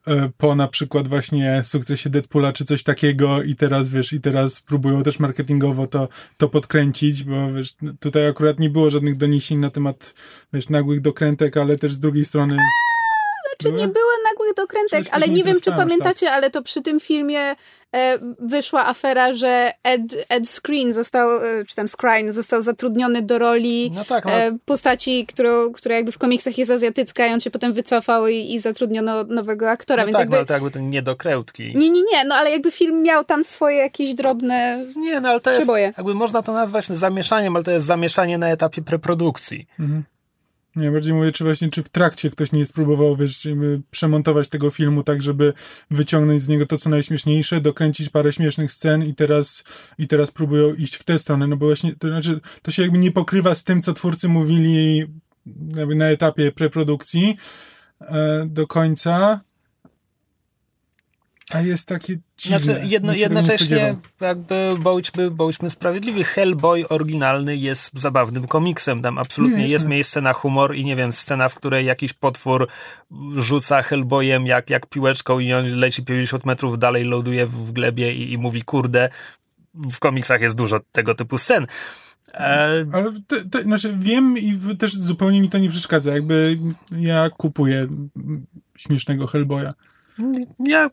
e, 0.07 0.29
po 0.38 0.55
na 0.55 0.67
przykład 0.67 1.07
właśnie 1.07 1.62
sukcesie 1.63 2.10
Deadpoola 2.10 2.53
czy 2.53 2.65
coś 2.65 2.83
takiego 2.83 3.43
i 3.43 3.55
teraz 3.55 3.89
wiesz, 3.89 4.13
i 4.13 4.21
teraz 4.21 4.62
próbują 4.62 5.03
też 5.03 5.19
marketingowo 5.19 5.88
to, 5.88 6.10
to 6.38 6.50
podkręcić, 6.50 7.24
bo 7.24 7.53
wiesz, 7.53 7.75
tutaj 8.00 8.27
akurat 8.27 8.60
nie 8.60 8.69
było 8.69 8.89
żadnych 8.89 9.17
doniesień 9.17 9.60
na 9.60 9.69
temat 9.69 10.13
wiesz, 10.53 10.69
nagłych 10.69 11.01
dokrętek, 11.01 11.57
ale 11.57 11.77
też 11.77 11.93
z 11.93 12.00
drugiej 12.00 12.25
strony 12.25 12.57
czy 13.61 13.71
nie 13.71 13.87
były 13.87 14.13
nagłych 14.31 14.51
tych 14.55 14.65
dokrętek, 14.65 15.07
ale 15.11 15.27
nie 15.27 15.43
wiem, 15.43 15.55
czy 15.55 15.59
dostałem, 15.59 15.87
pamiętacie, 15.89 16.31
ale 16.31 16.49
to 16.49 16.61
przy 16.61 16.81
tym 16.81 16.99
filmie 16.99 17.39
e, 17.95 18.17
wyszła 18.39 18.87
afera, 18.87 19.33
że 19.33 19.71
Ed, 19.83 20.01
Ed 20.29 20.49
Screen 20.49 20.93
został, 20.93 21.29
e, 21.45 21.65
czy 21.65 21.75
tam 21.75 21.87
Scrine 21.87 22.33
został 22.33 22.61
zatrudniony 22.61 23.21
do 23.21 23.39
roli 23.39 23.91
No 23.95 24.05
tak, 24.05 24.25
no. 24.25 24.31
e, 24.31 24.57
postaci, 24.65 25.25
którą, 25.25 25.71
która 25.71 25.95
jakby 25.95 26.11
w 26.11 26.17
komiksach 26.17 26.57
jest 26.57 26.71
azjatycka 26.71 27.27
i 27.27 27.33
on 27.33 27.39
się 27.39 27.51
potem 27.51 27.73
wycofał 27.73 28.27
i, 28.27 28.53
i 28.53 28.59
zatrudniono 28.59 29.23
nowego 29.23 29.69
aktora, 29.69 30.03
No 30.03 30.07
więc 30.07 30.17
tak, 30.17 30.21
jakby... 30.23 30.37
no, 30.37 30.45
to 30.45 30.53
jakby 30.53 30.71
to 30.71 30.79
nie 30.79 31.01
do 31.01 31.15
krełtki. 31.15 31.73
Nie, 31.75 31.89
nie, 31.89 32.01
nie, 32.01 32.25
no 32.25 32.35
ale 32.35 32.51
jakby 32.51 32.71
film 32.71 33.03
miał 33.03 33.23
tam 33.23 33.43
swoje 33.43 33.77
jakieś 33.77 34.13
drobne... 34.13 34.85
Nie, 34.95 35.21
no 35.21 35.29
ale 35.29 35.39
to 35.39 35.51
jest, 35.51 35.61
Przeboje. 35.61 35.93
jakby 35.97 36.13
można 36.13 36.41
to 36.41 36.53
nazwać 36.53 36.87
zamieszaniem, 36.87 37.55
ale 37.55 37.63
to 37.63 37.71
jest 37.71 37.85
zamieszanie 37.85 38.37
na 38.37 38.49
etapie 38.49 38.81
preprodukcji. 38.81 39.67
Nie, 40.75 40.91
bardziej 40.91 41.13
mówię, 41.13 41.31
czy 41.31 41.43
właśnie, 41.43 41.69
czy 41.69 41.83
w 41.83 41.89
trakcie 41.89 42.29
ktoś 42.29 42.51
nie 42.51 42.65
spróbował, 42.65 43.17
wiesz, 43.17 43.47
przemontować 43.91 44.47
tego 44.47 44.69
filmu 44.69 45.03
tak, 45.03 45.21
żeby 45.21 45.53
wyciągnąć 45.91 46.41
z 46.41 46.47
niego 46.47 46.65
to, 46.65 46.77
co 46.77 46.89
najśmieszniejsze, 46.89 47.61
dokręcić 47.61 48.09
parę 48.09 48.33
śmiesznych 48.33 48.71
scen 48.71 49.03
i 49.03 49.15
teraz, 49.15 49.63
i 49.97 50.07
teraz 50.07 50.31
próbują 50.31 50.73
iść 50.73 50.95
w 50.95 51.03
tę 51.03 51.19
stronę, 51.19 51.47
no 51.47 51.57
bo 51.57 51.65
właśnie, 51.65 51.95
to 51.95 52.07
znaczy, 52.07 52.39
to 52.61 52.71
się 52.71 52.81
jakby 52.81 52.97
nie 52.97 53.11
pokrywa 53.11 53.55
z 53.55 53.63
tym, 53.63 53.81
co 53.81 53.93
twórcy 53.93 54.27
mówili 54.27 55.05
jakby 55.75 55.95
na 55.95 56.05
etapie 56.05 56.51
preprodukcji 56.51 57.37
e, 58.01 58.45
do 58.45 58.67
końca, 58.67 59.41
a 61.49 61.61
jest 61.61 61.87
takie 61.87 62.17
dziwne. 62.41 62.60
Znaczy, 62.60 62.81
jedno, 62.86 63.13
nie 63.13 63.19
jednocześnie 63.19 63.95
jakby 64.21 64.75
bądźmy, 64.79 65.31
bądźmy 65.31 65.69
sprawiedliwi, 65.69 66.24
Hellboy 66.24 66.88
oryginalny 66.88 67.57
jest 67.57 68.00
zabawnym 68.00 68.48
komiksem. 68.48 69.01
Tam 69.01 69.17
absolutnie 69.17 69.57
Nie, 69.57 69.63
jest 69.63 69.74
jasne. 69.74 69.89
miejsce 69.89 70.21
na 70.21 70.33
humor 70.33 70.75
i 70.75 70.86
nie 70.86 70.95
wiem, 70.95 71.13
scena, 71.13 71.50
w 71.50 71.55
której 71.55 71.86
jakiś 71.86 72.13
potwór 72.13 72.67
rzuca 73.36 73.81
Hellboyem 73.81 74.48
jak, 74.48 74.69
jak 74.69 74.88
piłeczką 74.88 75.39
i 75.39 75.53
on 75.53 75.65
leci 75.75 76.03
50 76.03 76.45
metrów 76.45 76.79
dalej, 76.79 77.03
ląduje 77.03 77.48
w 77.48 77.71
glebie 77.71 78.13
i, 78.13 78.31
i 78.33 78.38
mówi 78.38 78.62
kurde. 78.62 79.10
W 79.74 80.00
komiksach 80.00 80.41
jest 80.41 80.57
dużo 80.57 80.79
tego 80.91 81.15
typu 81.15 81.38
scen. 81.38 81.67
E, 82.33 82.86
Ale 82.93 83.12
te, 83.27 83.45
te, 83.45 83.63
znaczy 83.63 83.98
wiem 84.00 84.38
i 84.38 84.60
też 84.79 84.93
zupełnie 84.93 85.41
mi 85.41 85.50
to 85.50 85.57
nie 85.57 85.69
przeszkadza. 85.69 86.13
Jakby 86.13 86.60
ja 87.00 87.29
kupuję 87.38 87.88
śmiesznego 88.77 89.27
Hellboya. 89.27 89.74
ja 90.67 90.89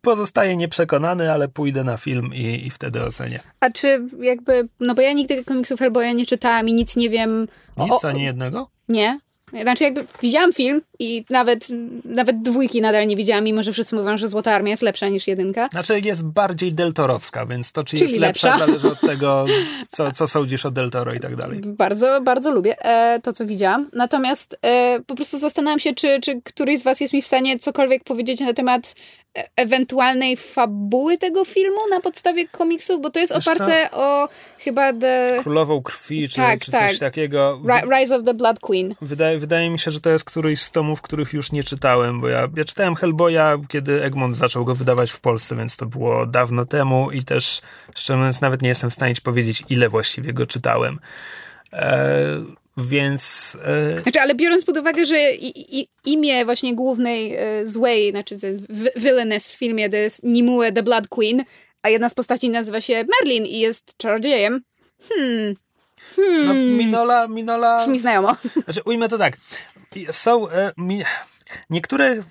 pozostaję 0.00 0.56
nieprzekonany, 0.56 1.32
ale 1.32 1.48
pójdę 1.48 1.84
na 1.84 1.96
film 1.96 2.30
i, 2.34 2.66
i 2.66 2.70
wtedy 2.70 3.02
ocenię. 3.04 3.40
A 3.60 3.70
czy 3.70 4.06
jakby, 4.20 4.68
no 4.80 4.94
bo 4.94 5.02
ja 5.02 5.12
nigdy 5.12 5.44
komiksów 5.44 5.78
Hellboya 5.80 6.12
nie 6.14 6.26
czytałam 6.26 6.68
i 6.68 6.74
nic 6.74 6.96
nie 6.96 7.10
wiem... 7.10 7.48
o- 7.76 7.84
Nic, 7.84 8.04
o- 8.04 8.08
ani 8.08 8.22
jednego? 8.24 8.70
Nie. 8.88 9.20
Znaczy 9.62 9.84
jakby 9.84 10.04
widziałam 10.22 10.52
film 10.52 10.80
i 10.98 11.24
nawet, 11.30 11.68
nawet 12.04 12.42
dwójki 12.42 12.80
nadal 12.80 13.06
nie 13.06 13.16
widziałam, 13.16 13.44
mimo 13.44 13.62
że 13.62 13.72
wszyscy 13.72 13.96
mówią, 13.96 14.16
że 14.18 14.28
Złota 14.28 14.52
Armia 14.54 14.70
jest 14.70 14.82
lepsza 14.82 15.08
niż 15.08 15.26
jedynka. 15.26 15.68
Znaczy 15.72 16.00
jest 16.04 16.24
bardziej 16.26 16.72
deltorowska, 16.74 17.46
więc 17.46 17.72
to 17.72 17.84
czy 17.84 17.90
Czyli 17.96 18.02
jest 18.10 18.20
lepsza, 18.20 18.48
lepsza. 18.48 18.66
zależy 18.66 18.88
od 18.88 19.00
tego, 19.00 19.46
co, 19.96 20.12
co 20.12 20.26
sądzisz 20.28 20.66
o 20.66 20.70
Del 20.70 20.90
Toro 20.90 21.14
i 21.14 21.18
tak 21.20 21.36
dalej. 21.36 21.60
Bardzo, 21.64 22.20
bardzo 22.20 22.50
lubię 22.50 22.84
e, 22.84 23.20
to, 23.22 23.32
co 23.32 23.46
widziałam. 23.46 23.90
Natomiast 23.92 24.58
e, 24.62 25.00
po 25.06 25.14
prostu 25.14 25.38
zastanawiam 25.38 25.78
się, 25.78 25.94
czy, 25.94 26.20
czy 26.20 26.40
któryś 26.44 26.80
z 26.80 26.82
was 26.82 27.00
jest 27.00 27.14
mi 27.14 27.22
w 27.22 27.26
stanie 27.26 27.58
cokolwiek 27.58 28.04
powiedzieć 28.04 28.40
na 28.40 28.52
temat 28.52 28.94
ewentualnej 29.56 30.36
fabuły 30.36 31.18
tego 31.18 31.44
filmu 31.44 31.78
na 31.90 32.00
podstawie 32.00 32.48
komiksów, 32.48 33.00
bo 33.02 33.10
to 33.10 33.20
jest 33.20 33.34
Wiesz 33.34 33.48
oparte 33.48 33.90
o 33.92 34.28
chyba 34.58 34.92
The 34.92 35.38
Królową 35.42 35.82
krwi, 35.82 36.28
czy, 36.28 36.36
Tak, 36.36 36.60
czy 36.60 36.70
tak. 36.72 36.88
coś 36.90 36.98
takiego. 36.98 37.60
Ri- 37.64 37.98
Rise 37.98 38.16
of 38.16 38.24
the 38.24 38.34
Blood 38.34 38.60
Queen. 38.60 38.94
Wydaje, 39.00 39.38
wydaje 39.38 39.70
mi 39.70 39.78
się, 39.78 39.90
że 39.90 40.00
to 40.00 40.10
jest 40.10 40.24
któryś 40.24 40.62
z 40.62 40.70
tomów, 40.70 41.02
których 41.02 41.32
już 41.32 41.52
nie 41.52 41.64
czytałem, 41.64 42.20
bo 42.20 42.28
ja, 42.28 42.48
ja 42.56 42.64
czytałem 42.64 42.94
Hellboya, 42.94 43.58
kiedy 43.68 44.02
Egmont 44.02 44.36
zaczął 44.36 44.64
go 44.64 44.74
wydawać 44.74 45.10
w 45.10 45.20
Polsce, 45.20 45.56
więc 45.56 45.76
to 45.76 45.86
było 45.86 46.26
dawno 46.26 46.66
temu 46.66 47.10
i 47.10 47.24
też, 47.24 47.60
szczerze 47.94 48.16
mówiąc, 48.16 48.40
nawet 48.40 48.62
nie 48.62 48.68
jestem 48.68 48.90
w 48.90 48.94
stanie 48.94 49.14
ci 49.14 49.22
powiedzieć, 49.22 49.62
ile 49.68 49.88
właściwie 49.88 50.32
go 50.32 50.46
czytałem. 50.46 50.98
E, 51.72 52.26
więc 52.80 53.56
e, 53.64 54.02
Znaczy, 54.02 54.20
ale 54.20 54.34
biorąc 54.34 54.64
pod 54.64 54.76
uwagę, 54.76 55.06
że 55.06 55.32
i, 55.32 55.80
i, 55.80 55.88
imię 56.04 56.44
właśnie 56.44 56.74
głównej 56.74 57.36
e, 57.36 57.66
złej, 57.66 58.10
znaczy 58.10 58.38
villainess 58.96 59.50
w 59.50 59.54
filmie 59.54 59.90
to 59.90 59.96
jest 59.96 60.22
Nimue 60.22 60.72
the 60.72 60.82
Blood 60.82 61.08
Queen, 61.08 61.44
a 61.82 61.88
jedna 61.88 62.08
z 62.08 62.14
postaci 62.14 62.50
nazywa 62.50 62.80
się 62.80 63.04
Merlin 63.20 63.46
i 63.46 63.58
jest 63.58 63.96
czarodziejem. 63.96 64.60
Hmm, 65.08 65.54
no, 66.46 66.54
Minola, 66.54 67.28
Minola... 67.28 67.78
brzmi 67.78 67.98
znajomo. 67.98 68.36
Znaczy, 68.64 68.80
ujmę 68.84 69.08
to 69.08 69.18
tak. 69.18 69.36
Są 70.10 70.50
e, 70.50 70.72
mi, 70.76 71.02
niektóre. 71.70 72.16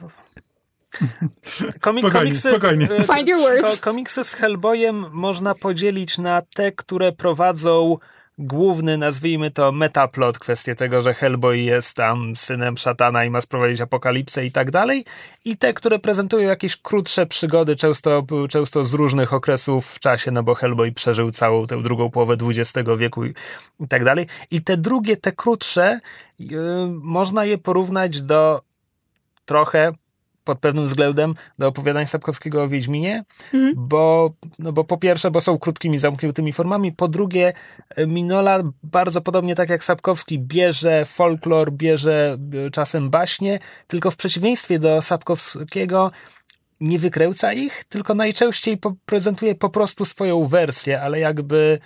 Komik, 1.81 2.05
Spokojnie, 2.05 2.11
komiksy, 2.11 2.49
spokojnie. 2.49 2.87
Find 2.87 3.27
your 3.27 3.39
words. 3.39 3.75
Ko, 3.75 3.81
komiksy 3.81 4.23
z 4.23 4.33
Hellboyem 4.33 5.05
można 5.11 5.55
podzielić 5.55 6.17
na 6.17 6.41
te, 6.41 6.71
które 6.71 7.11
prowadzą 7.11 7.97
główny, 8.39 8.97
nazwijmy 8.97 9.51
to 9.51 9.71
metaplot, 9.71 10.39
kwestię 10.39 10.75
tego, 10.75 11.01
że 11.01 11.13
Hellboy 11.13 11.57
jest 11.57 11.95
tam 11.95 12.35
synem 12.35 12.77
szatana 12.77 13.25
i 13.25 13.29
ma 13.29 13.41
sprowadzić 13.41 13.81
apokalipsę 13.81 14.45
i 14.45 14.51
tak 14.51 14.71
dalej, 14.71 15.05
i 15.45 15.57
te, 15.57 15.73
które 15.73 15.99
prezentują 15.99 16.47
jakieś 16.47 16.77
krótsze 16.77 17.25
przygody, 17.25 17.75
często, 17.75 18.23
często 18.49 18.85
z 18.85 18.93
różnych 18.93 19.33
okresów 19.33 19.85
w 19.85 19.99
czasie, 19.99 20.31
no 20.31 20.43
bo 20.43 20.55
Hellboy 20.55 20.91
przeżył 20.91 21.31
całą 21.31 21.67
tę 21.67 21.83
drugą 21.83 22.09
połowę 22.09 22.37
XX 22.41 22.89
wieku 22.97 23.25
i, 23.25 23.33
i 23.79 23.87
tak 23.87 24.03
dalej. 24.03 24.27
I 24.51 24.61
te 24.61 24.77
drugie, 24.77 25.17
te 25.17 25.31
krótsze, 25.31 25.99
yy, 26.39 26.57
można 27.01 27.45
je 27.45 27.57
porównać 27.57 28.21
do 28.21 28.61
trochę 29.45 29.91
pod 30.49 30.59
pewnym 30.59 30.85
względem 30.85 31.35
do 31.59 31.67
opowiadań 31.67 32.07
Sapkowskiego 32.07 32.63
o 32.63 32.67
Wiedźminie, 32.67 33.23
Mhm. 33.53 33.73
bo, 33.77 34.33
no 34.59 34.71
bo 34.71 34.83
po 34.83 34.97
pierwsze, 34.97 35.31
bo 35.31 35.41
są 35.41 35.59
krótkimi, 35.59 35.97
zamkniętymi 35.97 36.53
formami, 36.53 36.91
po 36.91 37.07
drugie, 37.07 37.53
e, 37.95 38.07
Minola 38.07 38.59
bardzo 38.83 39.21
podobnie 39.21 39.55
tak 39.55 39.69
jak 39.69 39.83
Sapkowski 39.83 40.39
bierze 40.39 41.05
folklor, 41.05 41.71
bierze 41.71 42.37
e, 42.67 42.71
czasem 42.71 43.09
baśnie, 43.09 43.59
tylko 43.87 44.11
w 44.11 44.15
przeciwieństwie 44.15 44.79
do 44.79 45.01
Sapkowskiego 45.01 46.11
nie 46.81 46.99
wykręca 46.99 47.53
ich, 47.53 47.83
tylko 47.83 48.15
najczęściej 48.15 48.77
prezentuje 49.05 49.55
po 49.55 49.69
prostu 49.69 50.05
swoją 50.05 50.45
wersję, 50.47 51.01
ale 51.01 51.19
jakby 51.19 51.79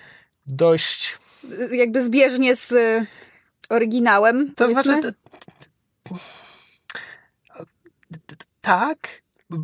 dość 0.46 1.18
Jakby 1.72 2.04
zbieżnie 2.04 2.56
z 2.56 2.72
e, 2.72 3.06
oryginałem. 3.68 4.54
To 4.56 4.64
powiedzmy. 4.68 4.82
znaczy. 4.82 5.02
t- 5.02 5.12
t- 8.26 8.36
t- 8.36 8.44
Tak. 8.64 9.22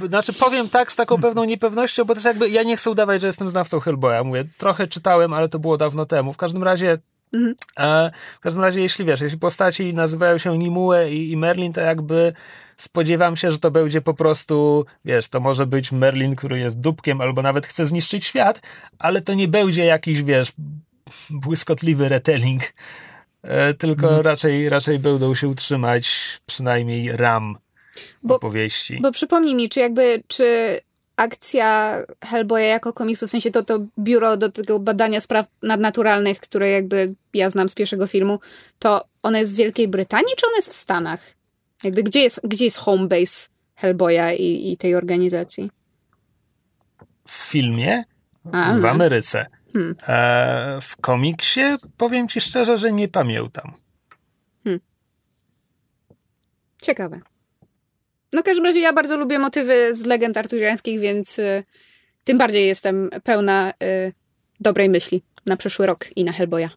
Znaczy 0.08 0.32
powiem 0.32 0.68
tak 0.68 0.92
z 0.92 0.96
taką 0.96 1.20
pewną 1.20 1.44
niepewnością, 1.44 2.04
bo 2.04 2.14
też 2.14 2.24
jakby 2.24 2.48
ja 2.48 2.62
nie 2.62 2.76
chcę 2.76 2.90
udawać, 2.90 3.20
że 3.20 3.26
jestem 3.26 3.48
znawcą 3.48 3.80
Hellboya. 3.80 4.24
Mówię, 4.24 4.44
trochę 4.58 4.86
czytałem, 4.86 5.32
ale 5.32 5.48
to 5.48 5.58
było 5.58 5.76
dawno 5.76 6.06
temu. 6.06 6.32
W 6.32 6.36
każdym 6.36 6.62
razie 6.62 6.98
Mhm. 7.32 7.54
e, 7.78 8.10
w 8.36 8.40
każdym 8.40 8.62
razie, 8.62 8.80
jeśli 8.80 9.04
wiesz, 9.04 9.20
jeśli 9.20 9.38
postaci 9.38 9.94
nazywają 9.94 10.38
się 10.38 10.58
Nimue 10.58 10.94
i, 11.10 11.30
i 11.32 11.36
Merlin, 11.36 11.72
to 11.72 11.80
jakby 11.80 12.32
spodziewam 12.76 13.36
się, 13.36 13.52
że 13.52 13.58
to 13.58 13.70
będzie 13.70 14.00
po 14.00 14.14
prostu, 14.14 14.84
wiesz, 15.04 15.28
to 15.28 15.40
może 15.40 15.66
być 15.66 15.92
Merlin, 15.92 16.36
który 16.36 16.58
jest 16.58 16.80
dupkiem 16.80 17.20
albo 17.20 17.42
nawet 17.42 17.66
chce 17.66 17.86
zniszczyć 17.86 18.26
świat, 18.26 18.60
ale 18.98 19.20
to 19.20 19.34
nie 19.34 19.48
będzie 19.48 19.84
jakiś, 19.84 20.22
wiesz, 20.22 20.52
błyskotliwy 21.30 22.08
retelling, 22.08 22.62
e, 23.42 23.74
tylko 23.74 24.06
Mhm. 24.06 24.22
raczej, 24.22 24.68
raczej 24.68 24.98
będą 24.98 25.34
się 25.34 25.48
utrzymać 25.48 26.10
przynajmniej 26.46 27.16
ram 27.16 27.58
Bo- 28.22 28.36
opowieści. 28.36 28.98
Bo 29.02 29.12
przypomnij 29.12 29.54
mi, 29.54 29.68
czy 29.68 29.80
jakby, 29.80 30.22
czy 30.28 30.78
akcja 31.16 31.98
Hellboya 32.24 32.66
jako 32.66 32.92
komiksu, 32.92 33.26
w 33.26 33.30
sensie 33.30 33.50
to, 33.50 33.62
to 33.62 33.78
biuro 33.98 34.36
do 34.36 34.52
tego 34.52 34.78
badania 34.78 35.20
spraw 35.20 35.46
nadnaturalnych, 35.62 36.40
które 36.40 36.70
jakby 36.70 37.14
ja 37.34 37.50
znam 37.50 37.68
z 37.68 37.74
pierwszego 37.74 38.06
filmu, 38.06 38.40
to 38.78 39.04
ono 39.22 39.38
jest 39.38 39.52
w 39.52 39.56
Wielkiej 39.56 39.88
Brytanii, 39.88 40.34
czy 40.36 40.46
ono 40.46 40.56
jest 40.56 40.70
w 40.70 40.76
Stanach? 40.76 41.20
Jakby 41.84 42.02
gdzie 42.02 42.20
jest, 42.20 42.40
gdzie 42.44 42.64
jest 42.64 42.76
home 42.76 43.08
base 43.08 43.48
Hellboya 43.74 44.32
i, 44.38 44.72
i 44.72 44.76
tej 44.76 44.94
organizacji? 44.94 45.70
w 47.30 47.32
filmie 47.32 48.04
A, 48.52 48.74
w 48.74 48.80
no. 48.80 48.88
Ameryce. 48.88 49.46
Hmm. 49.72 49.94
E, 50.08 50.78
w 50.80 50.96
komiksie 50.96 51.60
powiem 51.96 52.28
ci 52.28 52.40
szczerze, 52.40 52.76
że 52.76 52.92
nie 52.92 53.08
pamiętam. 53.08 53.72
Ciekawe. 56.82 57.20
No 58.32 58.40
w 58.40 58.44
każdym 58.44 58.64
razie 58.64 58.80
ja 58.80 58.92
bardzo 58.92 59.16
lubię 59.16 59.38
motywy 59.38 59.94
z 59.94 60.06
legend 60.06 60.36
arturiańskich, 60.36 61.00
więc 61.00 61.38
y, 61.38 61.64
tym 62.24 62.38
bardziej 62.38 62.66
jestem 62.66 63.10
pełna 63.24 63.70
y, 63.70 64.12
dobrej 64.60 64.88
myśli 64.88 65.22
na 65.46 65.56
przyszły 65.56 65.86
rok 65.86 66.16
i 66.16 66.24
na 66.24 66.32
Hellboya. 66.32 66.68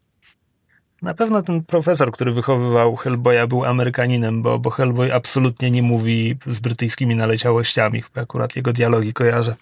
Na 1.02 1.14
pewno 1.14 1.42
ten 1.42 1.64
profesor, 1.64 2.12
który 2.12 2.32
wychowywał 2.32 2.96
Hellboya 2.96 3.48
był 3.48 3.66
Amerykaninem, 3.66 4.42
bo, 4.42 4.60
bo 4.60 4.70
Hellboy 4.70 5.14
absolutnie 5.14 5.72
nie 5.72 5.82
mówi 5.82 6.38
z 6.48 6.60
brytyjskimi 6.60 7.16
naleciałościami. 7.16 8.04
Akurat 8.16 8.56
jego 8.56 8.74
dialogi 8.74 9.14
kojarzę. 9.14 9.56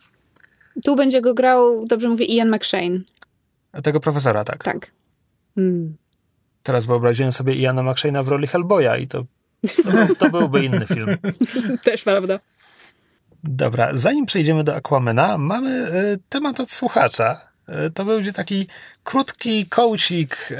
Tu 0.86 0.95
będzie 0.95 1.21
go 1.21 1.33
grał, 1.33 1.86
dobrze 1.86 2.10
mówię, 2.10 2.25
Ian 2.25 2.55
McShane. 2.55 3.00
A 3.71 3.81
tego 3.81 4.00
profesora 4.00 4.43
tak. 4.43 4.63
Tak. 4.63 4.91
Mm. 5.57 5.95
Teraz 6.63 6.86
wyobraziłem 6.86 7.31
sobie 7.31 7.53
Iana 7.53 7.81
McShane'a 7.83 8.24
w 8.24 8.27
roli 8.27 8.48
Hellboya 8.48 8.98
i 8.98 9.07
to 9.07 9.25
To, 10.20 10.30
byłby 10.30 10.65
inny 10.65 10.86
film. 10.88 11.18
Też 11.84 12.03
prawda. 12.03 12.39
Dobra, 13.44 13.89
zanim 13.94 14.25
przejdziemy 14.25 14.63
do 14.63 14.75
Aquamena, 14.75 15.38
mamy 15.38 15.70
y, 16.13 16.20
temat 16.30 16.60
od 16.60 16.72
słuchacza. 16.72 17.41
Y, 17.70 17.91
to 17.91 18.06
będzie 18.06 18.34
taki 18.34 18.68
krótki 19.03 19.65
coaching 19.65 20.51
y, 20.51 20.56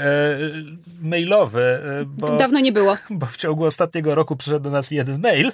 mailowy, 1.02 1.80
bo, 2.06 2.36
Dawno 2.36 2.60
nie 2.60 2.72
było. 2.72 2.96
bo 3.10 3.26
w 3.26 3.36
ciągu 3.36 3.64
ostatniego 3.64 4.14
roku 4.14 4.36
przyszedł 4.36 4.64
do 4.64 4.70
nas 4.70 4.90
jeden 4.90 5.20
mail. 5.20 5.52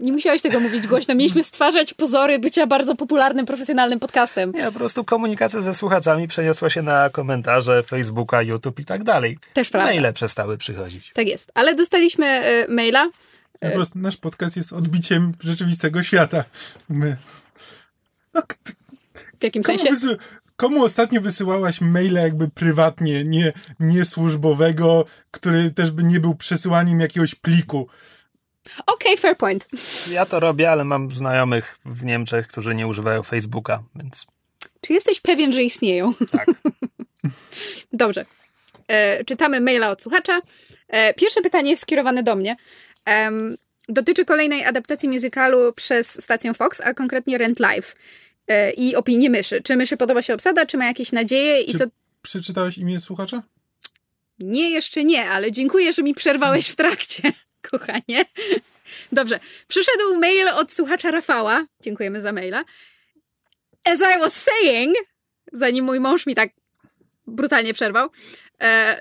Nie 0.00 0.12
musiałeś 0.12 0.42
tego 0.42 0.60
mówić 0.60 0.86
głośno. 0.86 1.14
Mieliśmy 1.14 1.44
stwarzać 1.44 1.94
pozory 1.94 2.38
bycia 2.38 2.66
bardzo 2.66 2.94
popularnym, 2.94 3.46
profesjonalnym 3.46 4.00
podcastem. 4.00 4.52
Nie, 4.54 4.64
po 4.64 4.72
prostu 4.72 5.04
komunikacja 5.04 5.60
ze 5.60 5.74
słuchaczami 5.74 6.28
przeniosła 6.28 6.70
się 6.70 6.82
na 6.82 7.10
komentarze 7.10 7.82
Facebooka, 7.82 8.42
YouTube 8.42 8.80
i 8.80 8.84
tak 8.84 9.04
dalej. 9.04 9.38
Też 9.52 9.70
prawda. 9.70 9.90
Maile 9.92 10.12
przestały 10.12 10.58
przychodzić. 10.58 11.12
Tak 11.14 11.26
jest. 11.26 11.50
Ale 11.54 11.74
dostaliśmy 11.74 12.48
y, 12.68 12.72
maila. 12.72 13.10
Po 13.60 13.70
prostu 13.70 13.98
nasz 13.98 14.16
podcast 14.16 14.56
jest 14.56 14.72
odbiciem 14.72 15.32
rzeczywistego 15.40 16.02
świata. 16.02 16.44
My... 16.88 17.16
No, 18.34 18.42
W 19.40 19.44
jakim 19.44 19.62
komu, 19.62 19.78
sensie? 19.78 19.94
wysy... 19.94 20.16
komu 20.56 20.84
ostatnio 20.84 21.20
wysyłałaś 21.20 21.80
maila 21.80 22.20
jakby 22.20 22.48
prywatnie, 22.48 23.24
nie, 23.24 23.52
nie 23.80 24.04
służbowego, 24.04 25.04
który 25.30 25.70
też 25.70 25.90
by 25.90 26.04
nie 26.04 26.20
był 26.20 26.34
przesyłaniem 26.34 27.00
jakiegoś 27.00 27.34
pliku? 27.34 27.88
Okej, 28.86 29.16
fair 29.16 29.36
point. 29.36 29.68
Ja 30.10 30.26
to 30.26 30.40
robię, 30.40 30.70
ale 30.70 30.84
mam 30.84 31.12
znajomych 31.12 31.78
w 31.84 32.04
Niemczech, 32.04 32.46
którzy 32.48 32.74
nie 32.74 32.86
używają 32.86 33.22
Facebooka, 33.22 33.82
więc 33.94 34.26
Czy 34.80 34.92
jesteś 34.92 35.20
pewien, 35.20 35.52
że 35.52 35.62
istnieją? 35.62 36.14
tak. 36.32 36.46
Dobrze. 37.92 38.24
E, 38.88 39.24
czytamy 39.24 39.60
maila 39.60 39.90
od 39.90 40.02
słuchacza. 40.02 40.40
E, 40.88 41.14
pierwsze 41.14 41.40
pytanie 41.40 41.70
jest 41.70 41.82
skierowane 41.82 42.22
do 42.22 42.36
mnie. 42.36 42.56
Em, 43.04 43.56
dotyczy 43.88 44.24
kolejnej 44.24 44.64
adaptacji 44.64 45.08
musicalu 45.08 45.72
przez 45.72 46.22
stację 46.22 46.54
Fox, 46.54 46.80
a 46.80 46.94
konkretnie 46.94 47.38
Rent 47.38 47.60
Live. 47.60 47.96
E, 48.48 48.70
I 48.72 48.96
opinii 48.96 49.30
myszy. 49.30 49.62
Czy 49.62 49.76
myszy 49.76 49.96
podoba 49.96 50.22
się 50.22 50.34
obsada, 50.34 50.66
czy 50.66 50.76
ma 50.76 50.86
jakieś 50.86 51.12
nadzieje 51.12 51.60
i 51.60 51.72
Czy- 51.72 51.78
co... 51.78 51.84
Przeczytałeś 52.22 52.78
imię 52.78 53.00
słuchacza? 53.00 53.42
Nie, 54.38 54.70
jeszcze 54.70 55.04
nie, 55.04 55.30
ale 55.30 55.52
dziękuję, 55.52 55.92
że 55.92 56.02
mi 56.02 56.14
przerwałeś 56.14 56.68
w 56.68 56.76
trakcie, 56.76 57.22
kochanie. 57.70 58.24
Dobrze. 59.12 59.40
Przyszedł 59.68 60.18
mail 60.20 60.48
od 60.48 60.72
słuchacza 60.72 61.10
Rafała. 61.10 61.66
Dziękujemy 61.80 62.20
za 62.20 62.32
maila. 62.32 62.64
As 63.84 64.00
I 64.00 64.20
was 64.20 64.42
saying, 64.42 64.96
zanim 65.52 65.84
mój 65.84 66.00
mąż 66.00 66.26
mi 66.26 66.34
tak 66.34 66.50
brutalnie 67.26 67.74
przerwał, 67.74 68.10
e, 68.62 69.00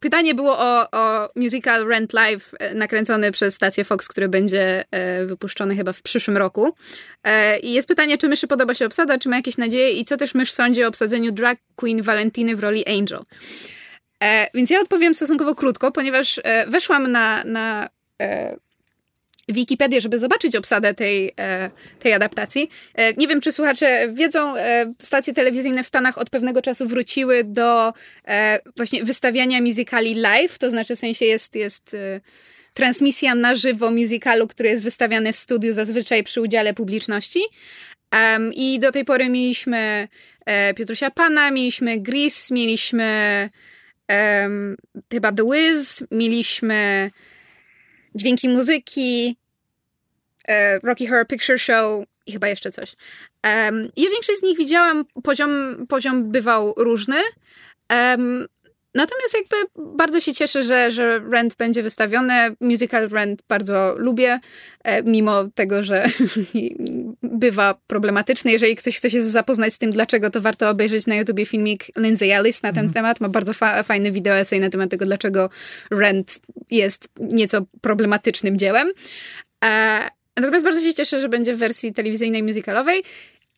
pytanie 0.00 0.34
było 0.34 0.58
o, 0.58 0.90
o 0.90 1.28
musical 1.36 1.86
Rent 1.86 2.12
Live 2.12 2.54
e, 2.58 2.74
nakręcony 2.74 3.32
przez 3.32 3.54
stację 3.54 3.84
Fox, 3.84 4.08
który 4.08 4.28
będzie 4.28 4.84
e, 4.90 5.26
wypuszczony 5.26 5.76
chyba 5.76 5.92
w 5.92 6.02
przyszłym 6.02 6.36
roku. 6.36 6.74
E, 7.24 7.58
I 7.58 7.72
jest 7.72 7.88
pytanie, 7.88 8.18
czy 8.18 8.28
myszy 8.28 8.46
podoba 8.46 8.74
się 8.74 8.86
obsada, 8.86 9.18
czy 9.18 9.28
ma 9.28 9.36
jakieś 9.36 9.58
nadzieje 9.58 9.90
i 9.90 10.04
co 10.04 10.16
też 10.16 10.34
mysz 10.34 10.52
sądzi 10.52 10.84
o 10.84 10.88
obsadzeniu 10.88 11.32
drag 11.32 11.58
queen 11.76 12.02
Valentiny 12.02 12.56
w 12.56 12.60
roli 12.60 12.86
Angel. 12.86 13.20
E, 14.22 14.48
więc 14.54 14.70
ja 14.70 14.80
odpowiem 14.80 15.14
stosunkowo 15.14 15.54
krótko, 15.54 15.92
ponieważ 15.92 16.40
e, 16.44 16.66
weszłam 16.66 17.12
na, 17.12 17.44
na 17.44 17.88
e, 18.20 18.56
Wikipedię, 19.48 20.00
żeby 20.00 20.18
zobaczyć 20.18 20.56
obsadę 20.56 20.94
tej, 20.94 21.32
e, 21.38 21.70
tej 21.98 22.12
adaptacji. 22.12 22.70
E, 22.94 23.12
nie 23.14 23.28
wiem, 23.28 23.40
czy 23.40 23.52
słuchacze 23.52 24.08
wiedzą, 24.12 24.56
e, 24.56 24.92
stacje 24.98 25.34
telewizyjne 25.34 25.84
w 25.84 25.86
Stanach 25.86 26.18
od 26.18 26.30
pewnego 26.30 26.62
czasu 26.62 26.86
wróciły 26.86 27.44
do 27.44 27.92
właśnie 28.76 29.04
wystawiania 29.04 29.60
musicali 29.60 30.14
live, 30.14 30.58
to 30.58 30.70
znaczy 30.70 30.96
w 30.96 30.98
sensie 30.98 31.24
jest, 31.24 31.54
jest 31.54 31.96
transmisja 32.74 33.34
na 33.34 33.54
żywo 33.54 33.90
musicalu, 33.90 34.48
który 34.48 34.68
jest 34.68 34.84
wystawiany 34.84 35.32
w 35.32 35.36
studiu 35.36 35.72
zazwyczaj 35.72 36.22
przy 36.22 36.40
udziale 36.40 36.74
publiczności. 36.74 37.40
Em, 38.10 38.52
I 38.54 38.78
do 38.78 38.92
tej 38.92 39.04
pory 39.04 39.28
mieliśmy 39.28 40.08
e, 40.46 40.74
Piotrusia 40.74 41.10
Pana, 41.10 41.50
mieliśmy 41.50 41.98
Gris, 41.98 42.50
mieliśmy 42.50 43.50
em, 44.12 44.76
chyba 45.12 45.32
The 45.32 45.50
Wiz, 45.50 46.04
mieliśmy 46.10 47.10
dźwięki 48.14 48.48
muzyki, 48.48 49.36
e, 50.48 50.78
Rocky 50.78 51.06
Horror 51.06 51.26
Picture 51.26 51.58
Show 51.58 52.04
i 52.26 52.32
chyba 52.32 52.48
jeszcze 52.48 52.72
coś. 52.72 52.96
Um, 53.44 53.88
ja 53.96 54.10
większość 54.10 54.38
z 54.38 54.42
nich 54.42 54.58
widziałam, 54.58 55.04
poziom, 55.22 55.86
poziom 55.88 56.30
bywał 56.30 56.74
różny. 56.76 57.16
Em, 57.88 58.46
natomiast 58.94 59.34
jakby 59.34 59.56
bardzo 59.96 60.20
się 60.20 60.34
cieszę, 60.34 60.62
że, 60.62 60.90
że 60.90 61.18
Rent 61.18 61.54
będzie 61.56 61.82
wystawione. 61.82 62.54
Musical 62.60 63.08
Rent 63.08 63.42
bardzo 63.48 63.94
lubię, 63.98 64.40
e, 64.84 65.02
mimo 65.02 65.44
tego, 65.54 65.82
że 65.82 66.06
bywa 67.22 67.74
problematyczny. 67.86 68.52
Jeżeli 68.52 68.76
ktoś 68.76 68.96
chce 68.96 69.10
się 69.10 69.22
zapoznać 69.22 69.74
z 69.74 69.78
tym, 69.78 69.90
dlaczego, 69.90 70.30
to 70.30 70.40
warto 70.40 70.70
obejrzeć 70.70 71.06
na 71.06 71.14
YouTubie 71.14 71.46
filmik 71.46 71.84
Lindsay 71.96 72.32
Ellis 72.32 72.62
na 72.62 72.72
ten 72.72 72.92
temat. 72.92 73.20
Ma 73.20 73.28
bardzo 73.28 73.52
fa- 73.52 73.82
fajny 73.82 74.12
wideo 74.12 74.34
esej 74.34 74.60
na 74.60 74.70
temat 74.70 74.90
tego, 74.90 75.04
dlaczego 75.04 75.50
Rent 75.90 76.40
jest 76.70 77.08
nieco 77.20 77.66
problematycznym 77.80 78.58
dziełem. 78.58 78.92
E, 79.64 80.08
natomiast 80.36 80.64
bardzo 80.64 80.80
się 80.80 80.94
cieszę, 80.94 81.20
że 81.20 81.28
będzie 81.28 81.54
w 81.54 81.58
wersji 81.58 81.92
telewizyjnej, 81.92 82.42
musicalowej. 82.42 83.02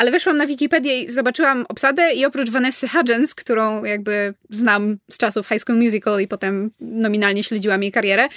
Ale 0.04 0.10
weszłam 0.10 0.36
na 0.36 0.46
Wikipedię 0.46 1.00
i 1.00 1.10
zobaczyłam 1.10 1.66
obsadę 1.68 2.12
i 2.12 2.24
oprócz 2.24 2.50
Vanessy 2.50 2.88
Hudgens, 2.88 3.34
którą 3.34 3.84
jakby 3.84 4.34
znam 4.50 4.96
z 5.10 5.18
czasów 5.18 5.48
High 5.48 5.60
School 5.60 5.78
Musical 5.78 6.20
i 6.20 6.28
potem 6.28 6.70
nominalnie 6.80 7.44
śledziłam 7.44 7.82
jej 7.82 7.92
karierę, 7.92 8.28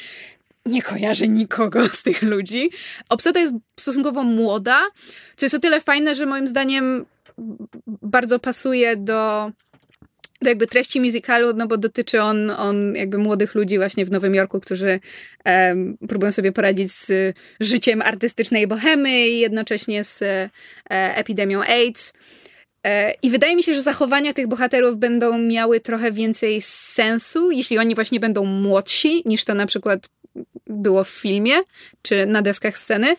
nie 0.65 0.81
kojarzę 0.81 1.27
nikogo 1.27 1.85
z 1.89 2.03
tych 2.03 2.21
ludzi. 2.21 2.69
Obsada 3.09 3.39
jest 3.39 3.53
stosunkowo 3.79 4.23
młoda, 4.23 4.81
co 5.35 5.45
jest 5.45 5.55
o 5.55 5.59
tyle 5.59 5.81
fajne, 5.81 6.15
że 6.15 6.25
moim 6.25 6.47
zdaniem 6.47 7.05
bardzo 7.87 8.39
pasuje 8.39 8.95
do, 8.95 9.51
do 10.41 10.49
jakby 10.49 10.67
treści 10.67 11.01
musicalu, 11.01 11.53
no 11.53 11.67
bo 11.67 11.77
dotyczy 11.77 12.21
on, 12.21 12.51
on 12.51 12.95
jakby 12.95 13.17
młodych 13.17 13.55
ludzi 13.55 13.77
właśnie 13.77 14.05
w 14.05 14.11
Nowym 14.11 14.35
Jorku, 14.35 14.59
którzy 14.59 14.99
em, 15.43 15.97
próbują 16.07 16.31
sobie 16.31 16.51
poradzić 16.51 16.91
z 16.91 17.35
życiem 17.59 18.01
artystycznej 18.01 18.67
bohemy 18.67 19.27
i 19.27 19.39
jednocześnie 19.39 20.03
z 20.03 20.21
e, 20.21 20.49
epidemią 20.89 21.61
AIDS. 21.63 22.13
E, 22.83 23.13
I 23.21 23.29
wydaje 23.29 23.55
mi 23.55 23.63
się, 23.63 23.73
że 23.73 23.81
zachowania 23.81 24.33
tych 24.33 24.47
bohaterów 24.47 24.97
będą 24.97 25.37
miały 25.37 25.79
trochę 25.79 26.11
więcej 26.11 26.61
sensu, 26.61 27.51
jeśli 27.51 27.77
oni 27.77 27.95
właśnie 27.95 28.19
będą 28.19 28.45
młodsi, 28.45 29.23
niż 29.25 29.45
to 29.45 29.53
na 29.53 29.65
przykład 29.65 30.09
było 30.67 31.03
w 31.03 31.09
filmie, 31.09 31.53
czy 32.01 32.25
na 32.25 32.41
deskach 32.41 32.77
sceny. 32.77 33.15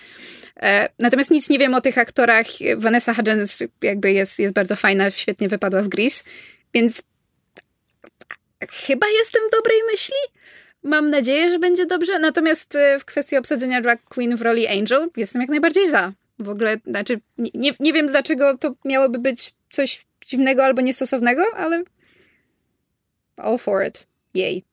E, 0.62 0.88
Natomiast 0.98 1.31
nic 1.31 1.48
nie 1.48 1.59
wiem 1.59 1.74
o 1.74 1.81
tych 1.81 1.98
aktorach. 1.98 2.46
Vanessa 2.76 3.14
Hudgens 3.14 3.59
jakby 3.83 4.12
jest, 4.12 4.38
jest 4.38 4.54
bardzo 4.54 4.76
fajna, 4.76 5.11
świetnie 5.11 5.48
wypadła 5.48 5.83
w 5.83 5.88
Grease, 5.88 6.24
więc 6.74 7.02
chyba 8.70 9.07
jestem 9.09 9.42
dobrej 9.52 9.78
myśli. 9.92 10.16
Mam 10.83 11.11
nadzieję, 11.11 11.50
że 11.50 11.59
będzie 11.59 11.87
dobrze. 11.87 12.18
Natomiast 12.18 12.74
e, 12.74 12.98
w 12.98 13.04
kwestii 13.04 13.37
obsadzenia 13.37 13.81
drag 13.81 14.02
queen 14.04 14.37
w 14.37 14.42
roli 14.42 14.66
Angel 14.66 15.09
jestem 15.16 15.40
jak 15.40 15.50
najbardziej 15.50 15.90
za. 15.90 16.12
W 16.38 16.48
ogóle, 16.48 16.76
znaczy, 16.87 17.20
nie, 17.38 17.70
nie 17.81 17.92
wiem 17.92 18.09
dlaczego 18.09 18.59
to 18.59 18.74
miałoby 18.85 19.18
być 19.18 19.54
coś 19.70 20.07
dziwnego 20.26 20.64
albo 20.64 20.83
niestosownego, 20.83 21.44
ale 21.57 21.83
all 23.37 23.59
for 23.59 23.87
it. 23.87 24.07
Jej. 24.35 24.64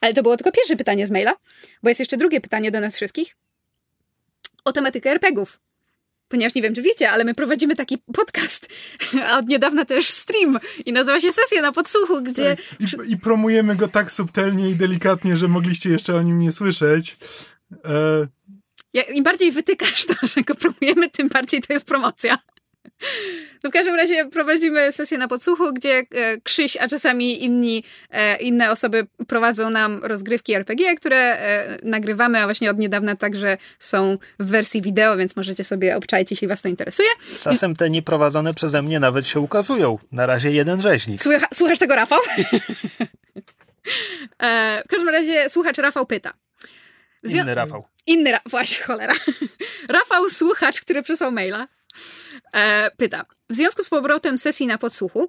Ale 0.00 0.14
to 0.14 0.22
było 0.22 0.36
tylko 0.36 0.52
pierwsze 0.52 0.76
pytanie 0.76 1.06
z 1.06 1.10
maila, 1.10 1.36
bo 1.82 1.88
jest 1.88 2.00
jeszcze 2.00 2.16
drugie 2.16 2.40
pytanie 2.40 2.70
do 2.70 2.80
nas 2.80 2.96
wszystkich 2.96 3.36
o 4.64 4.72
tematykę 4.72 5.10
RPGów. 5.10 5.60
Ponieważ 6.34 6.54
nie 6.54 6.62
wiem, 6.62 6.74
czy 6.74 6.82
wiecie, 6.82 7.10
ale 7.10 7.24
my 7.24 7.34
prowadzimy 7.34 7.76
taki 7.76 7.98
podcast, 8.14 8.68
a 9.28 9.38
od 9.38 9.46
niedawna 9.46 9.84
też 9.84 10.06
stream 10.06 10.58
i 10.86 10.92
nazywa 10.92 11.20
się 11.20 11.32
Sesja 11.32 11.62
na 11.62 11.72
podsłuchu, 11.72 12.22
gdzie 12.22 12.56
I, 12.80 13.12
I 13.12 13.16
promujemy 13.18 13.76
go 13.76 13.88
tak 13.88 14.12
subtelnie 14.12 14.70
i 14.70 14.76
delikatnie, 14.76 15.36
że 15.36 15.48
mogliście 15.48 15.90
jeszcze 15.90 16.14
o 16.14 16.22
nim 16.22 16.40
nie 16.40 16.52
słyszeć. 16.52 17.16
E, 17.84 18.26
Ja, 18.94 19.02
Im 19.02 19.24
bardziej 19.24 19.52
wytykasz 19.52 20.04
to, 20.06 20.26
że 20.26 20.42
go 20.42 20.54
promujemy, 20.54 21.10
tym 21.10 21.28
bardziej 21.28 21.60
to 21.62 21.72
jest 21.72 21.86
promocja. 21.86 22.38
No 23.64 23.70
w 23.70 23.72
każdym 23.72 23.94
razie 23.94 24.24
prowadzimy 24.24 24.92
sesję 24.92 25.18
na 25.18 25.28
podsłuchu, 25.28 25.72
gdzie 25.72 26.02
e, 26.14 26.40
Krzyś, 26.40 26.76
a 26.76 26.88
czasami 26.88 27.44
inni, 27.44 27.84
e, 28.10 28.36
inne 28.36 28.70
osoby 28.70 29.06
prowadzą 29.28 29.70
nam 29.70 30.00
rozgrywki 30.04 30.54
RPG, 30.54 30.94
które 30.94 31.16
e, 31.38 31.78
nagrywamy, 31.82 32.38
a 32.38 32.44
właśnie 32.44 32.70
od 32.70 32.78
niedawna 32.78 33.16
także 33.16 33.58
są 33.78 34.18
w 34.38 34.46
wersji 34.46 34.82
wideo, 34.82 35.16
więc 35.16 35.36
możecie 35.36 35.64
sobie 35.64 35.96
obczaić, 35.96 36.30
jeśli 36.30 36.48
was 36.48 36.62
to 36.62 36.68
interesuje. 36.68 37.08
Czasem 37.40 37.76
te 37.76 37.90
nieprowadzone 37.90 38.54
przeze 38.54 38.82
mnie 38.82 39.00
nawet 39.00 39.26
się 39.28 39.40
ukazują. 39.40 39.98
Na 40.12 40.26
razie 40.26 40.50
jeden 40.50 40.80
rzeźnik. 40.80 41.22
Słucha, 41.22 41.46
słuchasz 41.54 41.78
tego, 41.78 41.94
Rafał? 41.96 42.20
w 44.84 44.88
każdym 44.88 45.08
razie 45.08 45.50
słuchacz 45.50 45.78
Rafał 45.78 46.06
pyta. 46.06 46.32
Zwią- 47.24 47.42
Inny 47.42 47.54
Rafał. 47.54 47.84
Inny, 48.06 48.32
Ra- 48.32 48.40
właśnie, 48.46 48.84
cholera. 48.84 49.14
Rafał, 49.88 50.30
słuchacz, 50.30 50.80
który 50.80 51.02
przysłał 51.02 51.32
maila, 51.32 51.68
e, 52.52 52.90
pyta. 52.96 53.24
W 53.50 53.54
związku 53.54 53.84
z 53.84 53.88
powrotem 53.88 54.38
sesji 54.38 54.66
na 54.66 54.78
podsłuchu 54.78 55.28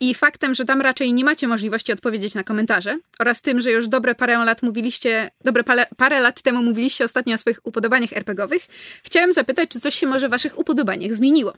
i 0.00 0.14
faktem, 0.14 0.54
że 0.54 0.64
tam 0.64 0.80
raczej 0.80 1.12
nie 1.12 1.24
macie 1.24 1.48
możliwości 1.48 1.92
odpowiedzieć 1.92 2.34
na 2.34 2.44
komentarze 2.44 2.98
oraz 3.18 3.42
tym, 3.42 3.60
że 3.60 3.70
już 3.70 3.88
dobre 3.88 4.14
parę 4.14 4.44
lat 4.44 4.62
mówiliście, 4.62 5.30
dobre 5.44 5.64
parę, 5.64 5.86
parę 5.96 6.20
lat 6.20 6.42
temu 6.42 6.62
mówiliście 6.62 7.04
ostatnio 7.04 7.34
o 7.34 7.38
swoich 7.38 7.66
upodobaniach 7.66 8.12
RPGowych, 8.12 8.62
chciałem 9.02 9.32
zapytać, 9.32 9.68
czy 9.68 9.80
coś 9.80 9.94
się 9.94 10.06
może 10.06 10.28
w 10.28 10.30
waszych 10.30 10.58
upodobaniach 10.58 11.14
zmieniło. 11.14 11.52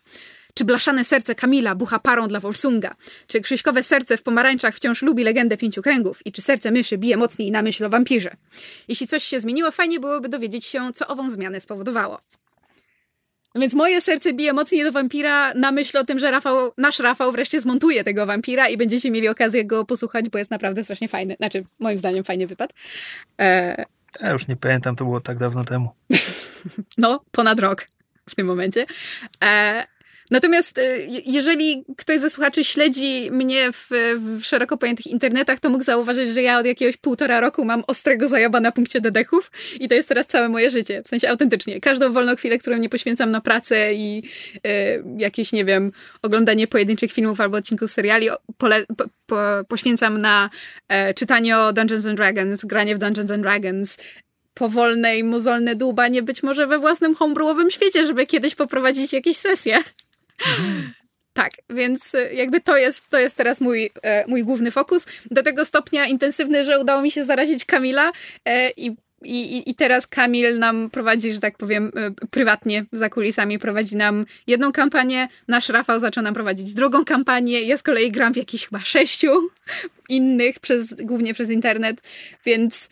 Czy 0.54 0.64
blaszane 0.64 1.04
serce 1.04 1.34
Kamila 1.34 1.74
bucha 1.74 1.98
parą 1.98 2.28
dla 2.28 2.40
Wolsunga? 2.40 2.94
Czy 3.26 3.40
krzyśkowe 3.40 3.82
serce 3.82 4.16
w 4.16 4.22
pomarańczach 4.22 4.74
wciąż 4.74 5.02
lubi 5.02 5.24
legendę 5.24 5.56
pięciu 5.56 5.82
kręgów? 5.82 6.26
I 6.26 6.32
czy 6.32 6.42
serce 6.42 6.70
myszy 6.70 6.98
bije 6.98 7.16
mocniej 7.16 7.50
na 7.50 7.62
myśl 7.62 7.84
o 7.84 7.88
wampirze? 7.88 8.36
Jeśli 8.88 9.06
coś 9.06 9.24
się 9.24 9.40
zmieniło, 9.40 9.70
fajnie 9.70 10.00
byłoby 10.00 10.28
dowiedzieć 10.28 10.64
się, 10.64 10.92
co 10.94 11.06
ową 11.06 11.30
zmianę 11.30 11.60
spowodowało. 11.60 12.20
Więc 13.54 13.74
moje 13.74 14.00
serce 14.00 14.32
bije 14.32 14.52
mocniej 14.52 14.84
do 14.84 14.92
wampira 14.92 15.54
na 15.54 15.72
myśl 15.72 15.98
o 15.98 16.04
tym, 16.04 16.18
że 16.18 16.30
Rafał, 16.30 16.72
nasz 16.78 16.98
Rafał 16.98 17.32
wreszcie 17.32 17.60
zmontuje 17.60 18.04
tego 18.04 18.26
wampira 18.26 18.68
i 18.68 18.76
będziecie 18.76 19.10
mieli 19.10 19.28
okazję 19.28 19.64
go 19.64 19.84
posłuchać, 19.84 20.28
bo 20.28 20.38
jest 20.38 20.50
naprawdę 20.50 20.84
strasznie 20.84 21.08
fajny. 21.08 21.36
Znaczy, 21.36 21.64
moim 21.78 21.98
zdaniem 21.98 22.24
fajnie 22.24 22.46
wypadł. 22.46 22.74
E... 23.40 23.84
Ja 24.20 24.30
już 24.30 24.48
nie 24.48 24.56
pamiętam, 24.56 24.96
to 24.96 25.04
było 25.04 25.20
tak 25.20 25.38
dawno 25.38 25.64
temu. 25.64 25.90
no, 26.98 27.20
ponad 27.30 27.60
rok 27.60 27.86
w 28.28 28.34
tym 28.34 28.46
momencie. 28.46 28.86
E... 29.44 29.86
Natomiast 30.30 30.78
y, 30.78 31.06
jeżeli 31.26 31.84
ktoś 31.96 32.20
ze 32.20 32.30
słuchaczy 32.30 32.64
śledzi 32.64 33.30
mnie 33.32 33.72
w, 33.72 33.88
w, 34.18 34.44
szeroko 34.44 34.76
pojętych 34.76 35.06
internetach, 35.06 35.60
to 35.60 35.70
mógł 35.70 35.84
zauważyć, 35.84 36.30
że 36.30 36.42
ja 36.42 36.58
od 36.58 36.66
jakiegoś 36.66 36.96
półtora 36.96 37.40
roku 37.40 37.64
mam 37.64 37.84
ostrego 37.86 38.28
zajaba 38.28 38.60
na 38.60 38.72
punkcie 38.72 39.00
dedeków 39.00 39.50
i 39.80 39.88
to 39.88 39.94
jest 39.94 40.08
teraz 40.08 40.26
całe 40.26 40.48
moje 40.48 40.70
życie. 40.70 41.02
W 41.04 41.08
sensie 41.08 41.28
autentycznie. 41.28 41.80
Każdą 41.80 42.12
wolną 42.12 42.36
chwilę, 42.36 42.58
którą 42.58 42.76
nie 42.76 42.88
poświęcam 42.88 43.30
na 43.30 43.40
pracę 43.40 43.94
i 43.94 44.22
y, 44.56 45.04
jakieś, 45.16 45.52
nie 45.52 45.64
wiem, 45.64 45.92
oglądanie 46.22 46.66
pojedynczych 46.66 47.12
filmów 47.12 47.40
albo 47.40 47.56
odcinków 47.56 47.90
seriali, 47.90 48.28
pole, 48.58 48.84
po, 48.96 49.04
po, 49.26 49.36
poświęcam 49.68 50.20
na 50.20 50.50
e, 50.88 51.14
czytanie 51.14 51.58
o 51.58 51.72
Dungeons 51.72 52.06
and 52.06 52.16
Dragons, 52.16 52.64
granie 52.64 52.96
w 52.96 52.98
Dungeons 52.98 53.30
and 53.30 53.42
Dragons, 53.42 53.96
powolne 54.54 55.18
i 55.18 55.24
mozolne 55.24 55.74
dłubanie 55.76 56.22
być 56.22 56.42
może 56.42 56.66
we 56.66 56.78
własnym 56.78 57.14
homebrewowym 57.14 57.70
świecie, 57.70 58.06
żeby 58.06 58.26
kiedyś 58.26 58.54
poprowadzić 58.54 59.12
jakieś 59.12 59.36
sesje. 59.36 59.82
Tak, 61.38 61.52
więc 61.70 62.14
e, 62.14 62.34
jakby 62.34 62.60
to 62.60 62.76
jest, 62.76 63.10
to 63.10 63.18
jest 63.18 63.36
teraz 63.36 63.60
mój, 63.60 63.90
e, 64.02 64.26
mój 64.26 64.44
główny 64.44 64.70
fokus. 64.70 65.06
Do 65.30 65.42
tego 65.42 65.64
stopnia 65.64 66.06
intensywny, 66.06 66.64
że 66.64 66.80
udało 66.80 67.02
mi 67.02 67.10
się 67.10 67.24
zarazić 67.24 67.64
Kamila 67.64 68.12
e, 68.44 68.70
i 68.70 68.96
i, 69.22 69.70
I 69.70 69.74
teraz 69.74 70.06
Kamil 70.06 70.58
nam 70.58 70.90
prowadzi, 70.90 71.32
że 71.32 71.40
tak 71.40 71.56
powiem, 71.56 71.92
prywatnie 72.30 72.84
za 72.92 73.08
kulisami 73.08 73.58
prowadzi 73.58 73.96
nam 73.96 74.26
jedną 74.46 74.72
kampanię, 74.72 75.28
nasz 75.48 75.68
Rafał 75.68 76.00
zaczął 76.00 76.24
nam 76.24 76.34
prowadzić 76.34 76.74
drugą 76.74 77.04
kampanię, 77.04 77.62
ja 77.62 77.76
z 77.76 77.82
kolei 77.82 78.10
gram 78.10 78.34
w 78.34 78.36
jakichś 78.36 78.64
chyba 78.64 78.80
sześciu 78.84 79.30
innych, 80.08 80.60
przez, 80.60 80.94
głównie 80.94 81.34
przez 81.34 81.50
internet, 81.50 82.02
więc 82.44 82.88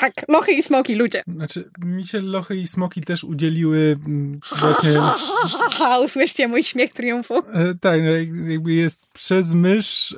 tak, 0.00 0.12
lochy 0.28 0.52
i 0.52 0.62
smoki, 0.62 0.94
ludzie. 0.94 1.22
Znaczy, 1.28 1.70
mi 1.78 2.06
się 2.06 2.20
lochy 2.20 2.56
i 2.56 2.66
smoki 2.66 3.00
też 3.02 3.24
udzieliły 3.24 3.98
mm, 4.06 4.40
właśnie... 4.58 5.00
Usłyszcie 6.04 6.48
mój 6.48 6.62
śmiech 6.62 6.92
triumfu. 6.92 7.34
E, 7.38 7.74
tak, 7.80 8.00
no, 8.02 8.10
jakby 8.50 8.72
jest 8.72 8.98
przez 9.14 9.52
mysz 9.52 10.12
e, 10.12 10.16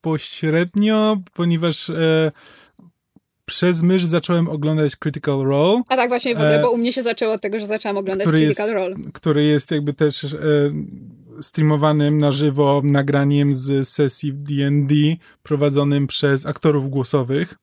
pośrednio, 0.00 1.16
ponieważ 1.34 1.90
e, 1.90 2.30
przez 3.44 3.82
mysz 3.82 4.04
zacząłem 4.04 4.48
oglądać 4.48 4.96
Critical 4.96 5.42
Role. 5.42 5.82
A 5.88 5.96
tak 5.96 6.08
właśnie 6.08 6.34
w 6.34 6.38
ogóle, 6.38 6.58
e, 6.58 6.62
bo 6.62 6.70
u 6.70 6.78
mnie 6.78 6.92
się 6.92 7.02
zaczęło 7.02 7.34
od 7.34 7.40
tego, 7.40 7.60
że 7.60 7.66
zaczęłam 7.66 7.96
oglądać 7.96 8.28
Critical 8.28 8.68
jest, 8.68 8.78
Role. 8.78 8.96
Który 9.14 9.44
jest 9.44 9.70
jakby 9.70 9.94
też 9.94 10.24
e, 10.24 10.38
streamowanym 11.40 12.18
na 12.18 12.32
żywo 12.32 12.82
nagraniem 12.84 13.54
z 13.54 13.88
sesji 13.88 14.32
D&D 14.34 14.94
prowadzonym 15.42 16.06
przez 16.06 16.46
aktorów 16.46 16.90
głosowych 16.90 17.54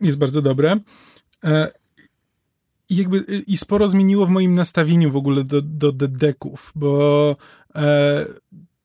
jest 0.00 0.18
bardzo 0.18 0.42
dobre. 0.42 0.80
E, 1.44 1.70
I 2.90 2.96
jakby 2.96 3.18
i 3.46 3.56
sporo 3.56 3.88
zmieniło 3.88 4.26
w 4.26 4.30
moim 4.30 4.54
nastawieniu 4.54 5.10
w 5.10 5.16
ogóle 5.16 5.44
do, 5.44 5.62
do 5.62 5.92
dedeków, 5.92 6.72
bo 6.74 7.36
e, 7.74 8.26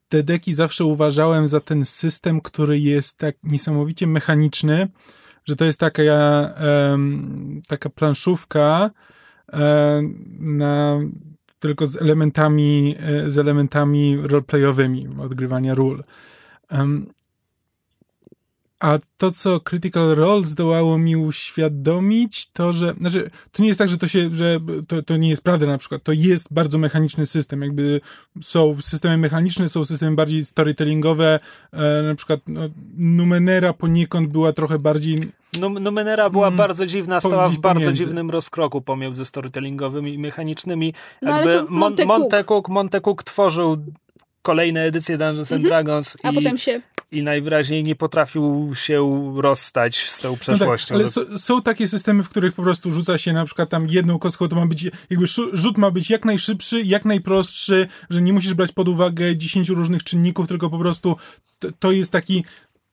dedeki 0.10 0.54
zawsze 0.54 0.86
uważałem 0.86 1.48
za 1.48 1.60
ten 1.60 1.86
system, 1.86 2.42
który 2.42 2.80
jest 2.80 3.18
tak 3.18 3.36
niesamowicie 3.44 4.08
mechaniczny, 4.08 4.88
że 5.46 5.56
to 5.56 5.66
jest 5.66 5.80
taka, 5.80 6.54
taka 7.68 7.90
planszówka 7.90 8.92
e, 9.54 10.02
na, 10.40 11.00
tylko 11.60 11.88
z 11.88 12.02
elementami, 12.02 12.96
z 13.28 13.38
elementami 13.38 14.18
roleplayowymi, 14.18 15.08
odgrywania 15.20 15.76
ról. 15.76 16.04
A 18.82 19.00
to, 19.18 19.32
co 19.32 19.60
Critical 19.60 20.16
Role 20.16 20.44
zdołało 20.44 20.98
mi 20.98 21.16
uświadomić, 21.16 22.52
to, 22.52 22.74
że, 22.74 22.94
znaczy, 23.00 23.30
to 23.52 23.62
nie 23.62 23.68
jest 23.68 23.80
tak, 23.80 23.90
że 23.90 23.98
to 23.98 24.08
się, 24.08 24.36
że 24.36 24.60
to, 24.88 25.04
to 25.04 25.18
nie 25.18 25.30
jest 25.30 25.44
prawda 25.44 25.66
na 25.66 25.78
przykład, 25.78 26.04
to 26.04 26.12
jest 26.12 26.48
bardzo 26.52 26.78
mechaniczny 26.78 27.26
system, 27.26 27.62
jakby 27.62 28.02
są 28.42 28.78
systemy 28.82 29.18
mechaniczne, 29.18 29.70
są 29.70 29.86
systemy 29.86 30.16
bardziej 30.16 30.46
storytellingowe, 30.46 31.40
e, 31.74 32.04
na 32.04 32.16
przykład 32.16 32.40
no, 32.48 32.62
Numenera 32.98 33.74
poniekąd 33.74 34.30
była 34.30 34.54
trochę 34.54 34.80
bardziej 34.80 35.32
Numenera 35.60 36.30
była 36.30 36.48
mm, 36.48 36.58
bardzo 36.58 36.86
dziwna, 36.86 37.20
stała 37.20 37.50
w 37.50 37.58
bardzo 37.58 37.80
pomiędzy. 37.80 37.94
dziwnym 38.06 38.30
rozkroku 38.30 38.82
pomiędzy 38.82 39.26
storytellingowymi 39.26 40.14
i 40.14 40.20
mechanicznymi. 40.20 40.94
No, 41.22 41.32
Jakby 41.32 41.64
Monte, 41.70 42.06
Monte, 42.06 42.44
Cook. 42.44 42.70
Monte 42.70 43.02
Cook 43.02 43.24
tworzył 43.24 43.78
kolejne 44.42 44.84
edycje 44.84 45.18
Dungeons 45.18 45.52
and 45.52 45.66
mhm. 45.66 45.70
Dragons. 45.70 46.18
A 46.24 46.32
i, 46.32 46.36
potem 46.36 46.58
się 46.58 46.82
i 47.12 47.24
najwyraźniej 47.24 47.84
nie 47.84 47.96
potrafił 47.96 48.72
się 48.76 49.32
rozstać 49.36 50.10
z 50.10 50.20
tą 50.20 50.38
przeszłością. 50.38 50.98
No 50.98 51.04
tak, 51.10 51.18
ale 51.30 51.40
są 51.40 51.62
takie 51.62 51.88
systemy, 51.88 52.24
w 52.24 52.30
których 52.30 52.54
po 52.54 52.64
prostu 52.64 52.92
rzuca 52.92 53.18
się 53.18 53.34
na 53.34 53.46
przykład 53.46 53.70
tam 53.70 53.88
jedną 53.90 54.20
kostką, 54.20 54.48
to 54.48 54.56
ma 54.56 54.66
być, 54.66 54.84
jakby 55.10 55.28
rzut 55.54 55.78
ma 55.78 55.92
być 55.92 56.10
jak 56.10 56.26
najszybszy, 56.26 56.82
jak 56.82 57.06
najprostszy, 57.06 57.88
że 58.10 58.22
nie 58.22 58.34
musisz 58.34 58.54
brać 58.54 58.72
pod 58.72 58.88
uwagę 58.88 59.38
10 59.38 59.70
różnych 59.70 60.04
czynników, 60.04 60.48
tylko 60.48 60.70
po 60.70 60.80
prostu 60.80 61.16
to 61.80 61.92
jest 61.92 62.12
taki 62.12 62.44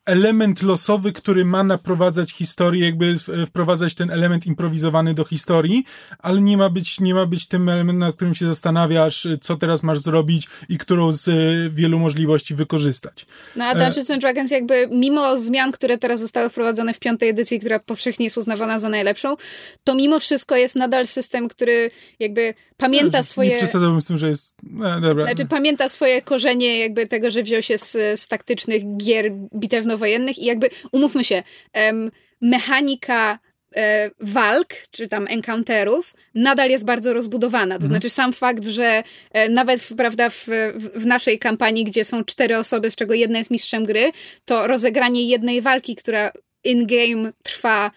element 0.08 0.62
losowy, 0.62 1.12
który 1.12 1.44
ma 1.44 1.64
naprowadzać 1.64 2.32
historię, 2.32 2.84
jakby 2.84 3.16
wprowadzać 3.46 3.94
ten 3.94 4.10
element 4.10 4.46
improwizowany 4.46 5.14
do 5.14 5.24
historii, 5.24 5.84
ale 6.18 6.40
nie 6.40 6.56
ma 6.56 6.70
być, 6.70 7.00
nie 7.00 7.14
ma 7.14 7.26
być 7.26 7.46
tym 7.46 7.68
elementem, 7.68 7.98
nad 7.98 8.16
którym 8.16 8.34
się 8.34 8.46
zastanawiasz, 8.46 9.28
co 9.40 9.56
teraz 9.56 9.82
masz 9.82 9.98
zrobić 9.98 10.48
i 10.68 10.78
którą 10.78 11.12
z 11.12 11.28
e, 11.28 11.32
wielu 11.70 11.98
możliwości 11.98 12.54
wykorzystać. 12.54 13.26
No 13.56 13.64
a 13.64 13.74
Dungeons 13.74 14.10
and 14.10 14.20
Dragons 14.20 14.50
jakby 14.50 14.88
mimo 14.92 15.38
zmian, 15.38 15.72
które 15.72 15.98
teraz 15.98 16.20
zostały 16.20 16.48
wprowadzone 16.48 16.94
w 16.94 16.98
piątej 16.98 17.28
edycji, 17.28 17.60
która 17.60 17.78
powszechnie 17.78 18.24
jest 18.26 18.38
uznawana 18.38 18.78
za 18.78 18.88
najlepszą, 18.88 19.36
to 19.84 19.94
mimo 19.94 20.20
wszystko 20.20 20.56
jest 20.56 20.76
nadal 20.76 21.06
system, 21.06 21.48
który 21.48 21.90
jakby 22.18 22.54
pamięta 22.78 23.22
swoje... 23.22 23.50
Nie 23.50 23.56
przesadzałbym 23.56 24.00
z 24.00 24.06
tym, 24.06 24.18
że 24.18 24.28
jest... 24.28 24.56
No, 24.62 25.00
dobra. 25.00 25.24
Znaczy 25.24 25.46
pamięta 25.46 25.88
swoje 25.88 26.22
korzenie 26.22 26.78
jakby 26.78 27.06
tego, 27.06 27.30
że 27.30 27.42
wziął 27.42 27.62
się 27.62 27.78
z, 27.78 27.92
z 28.20 28.28
taktycznych 28.28 28.96
gier 28.96 29.32
bitewno-wojennych 29.32 30.38
i 30.38 30.44
jakby, 30.44 30.70
umówmy 30.92 31.24
się, 31.24 31.42
em, 31.72 32.10
mechanika 32.40 33.38
e, 33.76 34.10
walk, 34.20 34.74
czy 34.90 35.08
tam 35.08 35.26
encounterów, 35.28 36.14
nadal 36.34 36.70
jest 36.70 36.84
bardzo 36.84 37.12
rozbudowana. 37.12 37.74
To 37.74 37.84
mhm. 37.84 37.88
znaczy 37.90 38.10
sam 38.10 38.32
fakt, 38.32 38.64
że 38.64 39.02
e, 39.30 39.48
nawet 39.48 39.88
prawda, 39.96 40.30
w, 40.30 40.46
w 40.94 41.06
naszej 41.06 41.38
kampanii, 41.38 41.84
gdzie 41.84 42.04
są 42.04 42.24
cztery 42.24 42.58
osoby, 42.58 42.90
z 42.90 42.96
czego 42.96 43.14
jedna 43.14 43.38
jest 43.38 43.50
mistrzem 43.50 43.84
gry, 43.84 44.12
to 44.44 44.66
rozegranie 44.66 45.28
jednej 45.28 45.62
walki, 45.62 45.96
która 45.96 46.32
in-game 46.64 47.32
trwa 47.42 47.90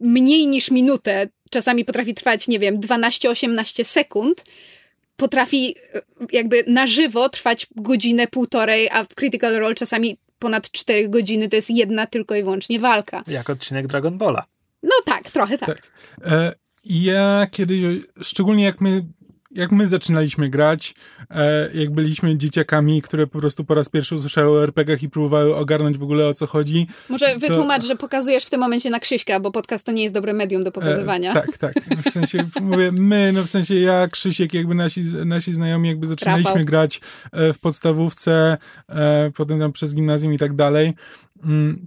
mniej 0.00 0.46
niż 0.46 0.70
minutę, 0.70 1.28
czasami 1.54 1.84
potrafi 1.84 2.14
trwać, 2.14 2.48
nie 2.48 2.58
wiem, 2.58 2.80
12-18 2.80 3.84
sekund, 3.84 4.44
potrafi 5.16 5.74
e, 5.94 6.00
jakby 6.32 6.64
na 6.66 6.86
żywo 6.86 7.28
trwać 7.28 7.66
godzinę, 7.76 8.26
półtorej, 8.26 8.90
a 8.90 9.04
w 9.04 9.08
Critical 9.08 9.54
Role 9.54 9.74
czasami 9.74 10.16
ponad 10.38 10.70
4 10.70 11.08
godziny 11.08 11.48
to 11.48 11.56
jest 11.56 11.70
jedna 11.70 12.06
tylko 12.06 12.34
i 12.34 12.42
wyłącznie 12.42 12.80
walka. 12.80 13.22
Jak 13.26 13.50
odcinek 13.50 13.86
Dragon 13.86 14.18
Balla. 14.18 14.44
No 14.82 14.92
tak, 15.04 15.30
trochę 15.30 15.58
tak. 15.58 15.68
tak. 15.68 15.90
E, 16.26 16.52
ja 16.84 17.46
kiedyś, 17.50 17.80
szczególnie 18.22 18.64
jak 18.64 18.80
my 18.80 19.04
jak 19.54 19.72
my 19.72 19.88
zaczynaliśmy 19.88 20.48
grać, 20.48 20.94
e, 21.30 21.70
jak 21.74 21.90
byliśmy 21.90 22.38
dzieciakami, 22.38 23.02
które 23.02 23.26
po 23.26 23.38
prostu 23.38 23.64
po 23.64 23.74
raz 23.74 23.88
pierwszy 23.88 24.14
usłyszały 24.14 24.58
o 24.58 24.62
RPGach 24.62 25.02
i 25.02 25.08
próbowały 25.08 25.56
ogarnąć 25.56 25.98
w 25.98 26.02
ogóle 26.02 26.28
o 26.28 26.34
co 26.34 26.46
chodzi. 26.46 26.86
Może 27.08 27.38
wytłumacz, 27.38 27.82
to... 27.82 27.88
że 27.88 27.96
pokazujesz 27.96 28.44
w 28.44 28.50
tym 28.50 28.60
momencie 28.60 28.90
na 28.90 29.00
Krzyśka, 29.00 29.40
bo 29.40 29.50
podcast 29.50 29.86
to 29.86 29.92
nie 29.92 30.02
jest 30.02 30.14
dobre 30.14 30.32
medium 30.32 30.64
do 30.64 30.72
pokazywania. 30.72 31.30
E, 31.30 31.34
tak, 31.34 31.58
tak. 31.58 31.74
W 32.06 32.10
sensie 32.10 32.38
mówię 32.62 32.92
my, 32.92 33.32
no 33.32 33.44
w 33.44 33.50
sensie 33.50 33.74
ja, 33.74 34.08
Krzysiek, 34.08 34.54
jakby 34.54 34.74
nasi, 34.74 35.04
nasi 35.24 35.54
znajomi 35.54 35.88
jakby 35.88 36.06
zaczynaliśmy 36.06 36.50
Rafał. 36.50 36.64
grać 36.64 37.00
e, 37.32 37.52
w 37.52 37.58
podstawówce, 37.58 38.58
e, 38.88 39.30
potem 39.34 39.58
tam 39.58 39.72
przez 39.72 39.94
gimnazjum 39.94 40.34
i 40.34 40.38
tak 40.38 40.56
dalej. 40.56 40.94
Mm. 41.44 41.86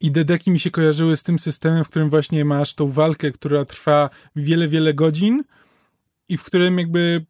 I 0.00 0.10
dedeki 0.10 0.50
mi 0.50 0.60
się 0.60 0.70
kojarzyły 0.70 1.16
z 1.16 1.22
tym 1.22 1.38
systemem, 1.38 1.84
w 1.84 1.88
którym 1.88 2.10
właśnie 2.10 2.44
masz 2.44 2.74
tą 2.74 2.90
walkę, 2.90 3.30
która 3.30 3.64
trwa 3.64 4.10
wiele, 4.36 4.68
wiele 4.68 4.94
godzin, 4.94 5.44
i 6.28 6.36
w 6.36 6.44
którym 6.44 6.78
jakby 6.78 7.26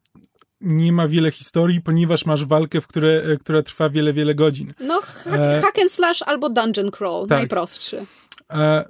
nie 0.61 0.93
ma 0.93 1.09
wiele 1.09 1.31
historii, 1.31 1.81
ponieważ 1.81 2.27
masz 2.27 2.45
walkę, 2.45 2.81
w 2.81 2.87
które, 2.87 3.23
która 3.41 3.63
trwa 3.63 3.91
wiele, 3.91 4.13
wiele 4.13 4.35
godzin. 4.35 4.73
No, 4.81 5.01
hack, 5.01 5.63
hack 5.63 5.79
and 5.79 5.93
slash 5.93 6.23
albo 6.23 6.49
dungeon 6.49 6.91
crawl, 6.91 7.27
tak. 7.29 7.39
najprostszy. 7.39 8.07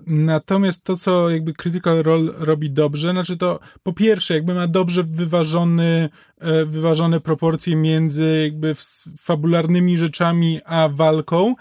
Natomiast 0.07 0.85
to, 0.85 0.97
co 0.97 1.31
jakby 1.31 1.53
Critical 1.53 2.03
Role 2.03 2.33
robi 2.39 2.71
dobrze, 2.71 3.11
znaczy 3.11 3.37
to 3.37 3.61
po 3.83 3.93
pierwsze, 3.93 4.35
jakby 4.35 4.55
ma 4.55 4.67
dobrze 4.67 5.05
wyważony, 5.05 6.09
e, 6.41 6.65
wyważone 6.65 7.21
proporcje 7.21 7.77
między 7.77 8.41
jakby 8.43 8.75
fabularnymi 9.19 9.99
rzeczami 9.99 10.61
a 10.65 10.89
walką, 10.93 11.55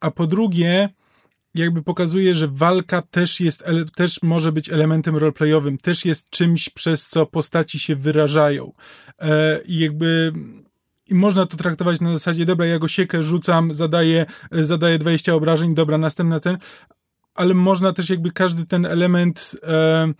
a 0.00 0.10
po 0.10 0.26
drugie, 0.26 0.88
jakby 1.62 1.82
pokazuje, 1.82 2.34
że 2.34 2.48
walka 2.48 3.02
też 3.02 3.40
jest, 3.40 3.64
też 3.96 4.22
może 4.22 4.52
być 4.52 4.68
elementem 4.68 5.16
roleplayowym, 5.16 5.78
też 5.78 6.04
jest 6.04 6.30
czymś, 6.30 6.68
przez 6.68 7.06
co 7.06 7.26
postaci 7.26 7.78
się 7.78 7.96
wyrażają. 7.96 8.72
E, 9.20 9.60
I 9.68 9.78
jakby 9.78 10.32
i 11.08 11.14
można 11.14 11.46
to 11.46 11.56
traktować 11.56 12.00
na 12.00 12.12
zasadzie, 12.12 12.46
dobra, 12.46 12.66
ja 12.66 12.78
go 12.78 12.88
siekę, 12.88 13.22
rzucam, 13.22 13.74
zadaję, 13.74 14.26
zadaję 14.52 14.98
20 14.98 15.34
obrażeń, 15.34 15.74
dobra, 15.74 15.98
następny 15.98 16.40
ten, 16.40 16.58
ale 17.34 17.54
można 17.54 17.92
też 17.92 18.10
jakby 18.10 18.32
każdy 18.32 18.66
ten 18.66 18.86
element 18.86 19.56
e, 19.62 20.12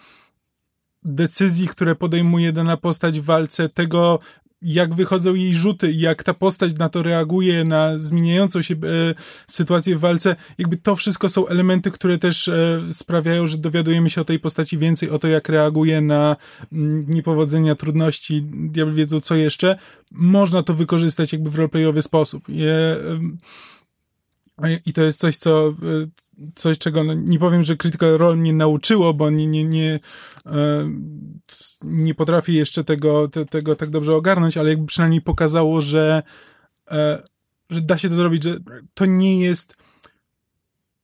decyzji, 1.02 1.68
które 1.68 1.94
podejmuje 1.94 2.52
dana 2.52 2.76
postać 2.76 3.20
w 3.20 3.24
walce, 3.24 3.68
tego 3.68 4.18
jak 4.62 4.94
wychodzą 4.94 5.34
jej 5.34 5.54
rzuty 5.54 5.92
i 5.92 5.98
jak 5.98 6.22
ta 6.22 6.34
postać 6.34 6.74
na 6.78 6.88
to 6.88 7.02
reaguje, 7.02 7.64
na 7.64 7.98
zmieniającą 7.98 8.62
się 8.62 8.74
e, 8.74 8.78
sytuację 9.46 9.96
w 9.96 10.00
walce, 10.00 10.36
jakby 10.58 10.76
to 10.76 10.96
wszystko 10.96 11.28
są 11.28 11.46
elementy, 11.46 11.90
które 11.90 12.18
też 12.18 12.48
e, 12.48 12.80
sprawiają, 12.92 13.46
że 13.46 13.58
dowiadujemy 13.58 14.10
się 14.10 14.20
o 14.20 14.24
tej 14.24 14.38
postaci 14.38 14.78
więcej, 14.78 15.10
o 15.10 15.18
to 15.18 15.28
jak 15.28 15.48
reaguje 15.48 16.00
na 16.00 16.36
m, 16.72 16.78
mm, 16.78 17.06
niepowodzenia, 17.08 17.74
trudności, 17.74 18.42
diabli 18.42 18.94
wiedzą 18.94 19.20
co 19.20 19.34
jeszcze. 19.34 19.78
Można 20.10 20.62
to 20.62 20.74
wykorzystać 20.74 21.32
jakby 21.32 21.50
w 21.50 21.54
roleplayowy 21.54 22.02
sposób. 22.02 22.48
Je, 22.48 22.96
i 24.86 24.92
to 24.92 25.02
jest 25.02 25.18
coś, 25.18 25.36
co, 25.36 25.74
coś 26.54 26.78
czego 26.78 27.04
no, 27.04 27.14
nie 27.14 27.38
powiem, 27.38 27.62
że 27.62 27.76
Critical 27.76 28.18
Role 28.18 28.36
mnie 28.36 28.52
nauczyło, 28.52 29.14
bo 29.14 29.30
nie, 29.30 29.46
nie, 29.46 29.64
nie, 29.64 30.00
e, 30.46 30.90
nie 31.82 32.14
potrafię 32.14 32.52
jeszcze 32.52 32.84
tego, 32.84 33.28
te, 33.28 33.44
tego 33.44 33.76
tak 33.76 33.90
dobrze 33.90 34.14
ogarnąć, 34.14 34.56
ale 34.56 34.68
jakby 34.68 34.86
przynajmniej 34.86 35.20
pokazało, 35.20 35.80
że, 35.80 36.22
e, 36.90 37.22
że 37.70 37.82
da 37.82 37.98
się 37.98 38.08
to 38.08 38.16
zrobić, 38.16 38.42
że 38.42 38.58
to 38.94 39.06
nie 39.06 39.40
jest 39.40 39.76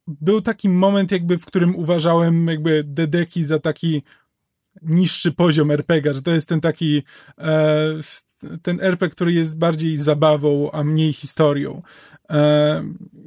był 0.06 0.40
taki 0.40 0.68
moment 0.68 1.12
jakby, 1.12 1.38
w 1.38 1.46
którym 1.46 1.76
uważałem 1.76 2.48
jakby 2.48 2.84
Dedeki 2.84 3.44
za 3.44 3.58
taki 3.58 4.02
niższy 4.82 5.32
poziom 5.32 5.70
RPG, 5.70 6.14
że 6.14 6.22
to 6.22 6.30
jest 6.30 6.48
ten 6.48 6.60
taki 6.60 7.02
e, 7.38 7.94
ten 8.62 8.80
RPG, 8.80 9.10
który 9.10 9.32
jest 9.32 9.58
bardziej 9.58 9.96
zabawą, 9.96 10.70
a 10.72 10.84
mniej 10.84 11.12
historią. 11.12 11.82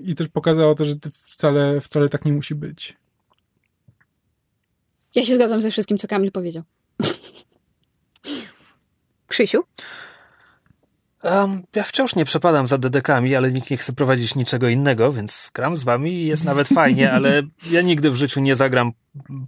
I 0.03 0.15
też 0.15 0.27
pokazało 0.27 0.75
to, 0.75 0.85
że 0.85 0.95
wcale, 1.11 1.81
wcale 1.81 2.09
tak 2.09 2.25
nie 2.25 2.33
musi 2.33 2.55
być. 2.55 2.97
Ja 5.15 5.25
się 5.25 5.35
zgadzam 5.35 5.61
ze 5.61 5.71
wszystkim, 5.71 5.97
co 5.97 6.07
Kamil 6.07 6.31
powiedział. 6.31 6.63
Krzysiu? 9.27 9.63
Um, 11.23 11.63
ja 11.75 11.83
wciąż 11.83 12.15
nie 12.15 12.25
przepadam 12.25 12.67
za 12.67 12.77
dedekami, 12.77 13.35
ale 13.35 13.51
nikt 13.51 13.69
nie 13.71 13.77
chce 13.77 13.93
prowadzić 13.93 14.35
niczego 14.35 14.67
innego, 14.69 15.13
więc 15.13 15.51
gram 15.53 15.75
z 15.75 15.83
wami 15.83 16.11
i 16.11 16.27
jest 16.27 16.43
nawet 16.43 16.67
fajnie, 16.67 17.11
ale 17.11 17.41
ja 17.71 17.81
nigdy 17.81 18.11
w 18.11 18.15
życiu 18.15 18.39
nie 18.39 18.55
zagram 18.55 18.91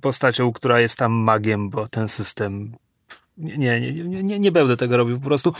postacią, 0.01 0.53
która 0.53 0.79
jest 0.79 0.97
tam 0.97 1.11
magiem, 1.11 1.69
bo 1.69 1.87
ten 1.87 2.07
system 2.07 2.75
nie, 3.37 3.57
nie, 3.57 3.93
nie, 3.93 4.23
nie, 4.23 4.39
nie 4.39 4.51
będę 4.51 4.77
tego 4.77 4.97
robił 4.97 5.19
po 5.19 5.25
prostu. 5.25 5.53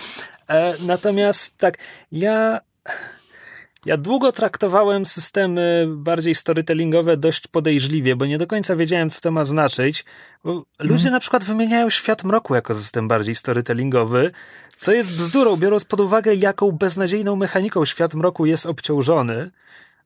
E, 0.49 0.73
natomiast 0.85 1.57
tak, 1.57 1.77
ja 2.11 2.59
ja 3.87 3.97
długo 3.97 4.31
traktowałem 4.31 5.05
systemy 5.05 5.85
bardziej 5.89 6.35
storytellingowe 6.35 7.17
dość 7.17 7.47
podejrzliwie, 7.47 8.15
bo 8.15 8.25
nie 8.25 8.37
do 8.37 8.47
końca 8.47 8.75
wiedziałem, 8.75 9.09
co 9.09 9.21
to 9.21 9.31
ma 9.31 9.45
znaczyć. 9.45 10.05
Bo 10.43 10.65
ludzie 10.79 11.03
hmm. 11.03 11.13
na 11.13 11.19
przykład 11.19 11.43
wymieniają 11.43 11.89
Świat 11.89 12.23
Mroku 12.23 12.55
jako 12.55 12.75
system 12.75 13.07
bardziej 13.07 13.35
storytellingowy, 13.35 14.31
co 14.77 14.91
jest 14.91 15.17
bzdurą, 15.17 15.57
biorąc 15.57 15.85
pod 15.85 15.99
uwagę, 15.99 16.35
jaką 16.35 16.71
beznadziejną 16.71 17.35
mechaniką 17.35 17.85
Świat 17.85 18.13
Mroku 18.13 18.45
jest 18.45 18.65
obciążony. 18.65 19.51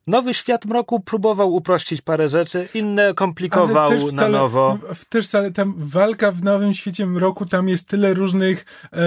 Nowy 0.08 0.34
Świat 0.34 0.66
Mroku 0.66 1.00
próbował 1.00 1.54
uprościć 1.54 2.02
parę 2.02 2.30
rzeczy, 2.30 2.68
inne 2.74 3.14
komplikował 3.14 3.92
wcale, 3.92 4.32
na 4.32 4.40
nowo. 4.40 4.78
Też 5.10 5.28
wcale 5.28 5.52
tam 5.52 5.74
walka 5.78 6.32
w 6.32 6.44
Nowym 6.44 6.74
Świecie 6.74 7.06
Mroku, 7.06 7.46
tam 7.46 7.70
jest 7.70 7.88
tyle 7.88 8.14
różnych... 8.14 8.66
E, 8.94 8.98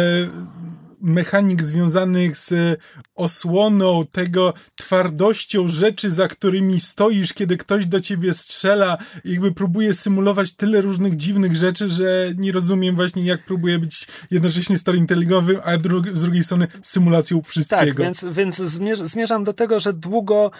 mechanik 1.04 1.62
związanych 1.62 2.36
z 2.36 2.80
osłoną, 3.14 4.06
tego 4.12 4.54
twardością 4.74 5.68
rzeczy, 5.68 6.10
za 6.10 6.28
którymi 6.28 6.80
stoisz, 6.80 7.32
kiedy 7.32 7.56
ktoś 7.56 7.86
do 7.86 8.00
ciebie 8.00 8.34
strzela, 8.34 8.98
jakby 9.24 9.52
próbuje 9.52 9.94
symulować 9.94 10.52
tyle 10.52 10.80
różnych 10.80 11.16
dziwnych 11.16 11.56
rzeczy, 11.56 11.88
że 11.88 12.32
nie 12.36 12.52
rozumiem 12.52 12.94
właśnie, 12.94 13.22
jak 13.22 13.44
próbuje 13.44 13.78
być 13.78 14.06
jednocześnie 14.30 14.78
storytellingowym, 14.78 15.60
a 15.64 15.76
dru- 15.76 16.16
z 16.16 16.22
drugiej 16.22 16.44
strony 16.44 16.68
symulacją 16.82 17.42
wszystkiego. 17.42 17.84
Tak, 17.84 17.96
więc, 17.96 18.24
więc 18.32 18.56
zmierzam 18.96 19.44
do 19.44 19.52
tego, 19.52 19.80
że 19.80 19.92
długo 19.92 20.50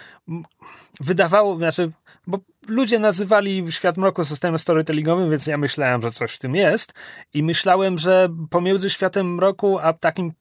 wydawało, 0.99 1.57
znaczy 1.57 1.91
bo 2.27 2.39
ludzie 2.67 2.99
nazywali 2.99 3.65
Świat 3.69 3.97
Mroku 3.97 4.25
systemem 4.25 4.59
storytellingowym, 4.59 5.29
więc 5.29 5.47
ja 5.47 5.57
myślałem, 5.57 6.01
że 6.01 6.11
coś 6.11 6.31
w 6.31 6.39
tym 6.39 6.55
jest 6.55 6.93
i 7.33 7.43
myślałem, 7.43 7.97
że 7.97 8.29
pomiędzy 8.49 8.89
Światem 8.89 9.35
Mroku 9.35 9.79
a 9.79 9.93
takim 9.93 10.31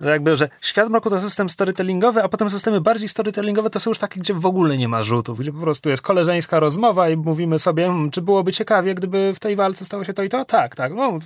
że 0.00 0.10
jakby, 0.10 0.36
że 0.36 0.48
świat 0.60 0.88
mroku 0.88 1.10
to 1.10 1.20
system 1.20 1.48
storytellingowy, 1.48 2.22
a 2.22 2.28
potem 2.28 2.50
systemy 2.50 2.80
bardziej 2.80 3.08
storytellingowe 3.08 3.70
to 3.70 3.80
są 3.80 3.90
już 3.90 3.98
takie, 3.98 4.20
gdzie 4.20 4.34
w 4.34 4.46
ogóle 4.46 4.78
nie 4.78 4.88
ma 4.88 5.02
rzutów, 5.02 5.38
gdzie 5.38 5.52
po 5.52 5.58
prostu 5.58 5.88
jest 5.88 6.02
koleżeńska 6.02 6.60
rozmowa 6.60 7.08
i 7.08 7.16
mówimy 7.16 7.58
sobie, 7.58 7.86
hmm, 7.86 8.10
czy 8.10 8.22
byłoby 8.22 8.52
ciekawie, 8.52 8.94
gdyby 8.94 9.32
w 9.34 9.40
tej 9.40 9.56
walce 9.56 9.84
stało 9.84 10.04
się 10.04 10.14
to 10.14 10.22
i 10.22 10.28
to? 10.28 10.44
Tak, 10.44 10.76
tak, 10.76 10.92
no, 10.94 11.18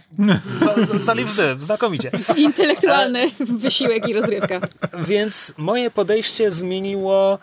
zaliwny, 0.98 1.58
znakomicie. 1.58 2.11
Intelektualny 2.37 3.30
wysiłek 3.40 4.08
i 4.08 4.12
rozrywka. 4.12 4.61
Więc 4.98 5.54
moje 5.56 5.90
podejście 5.90 6.50
zmieniło 6.50 7.38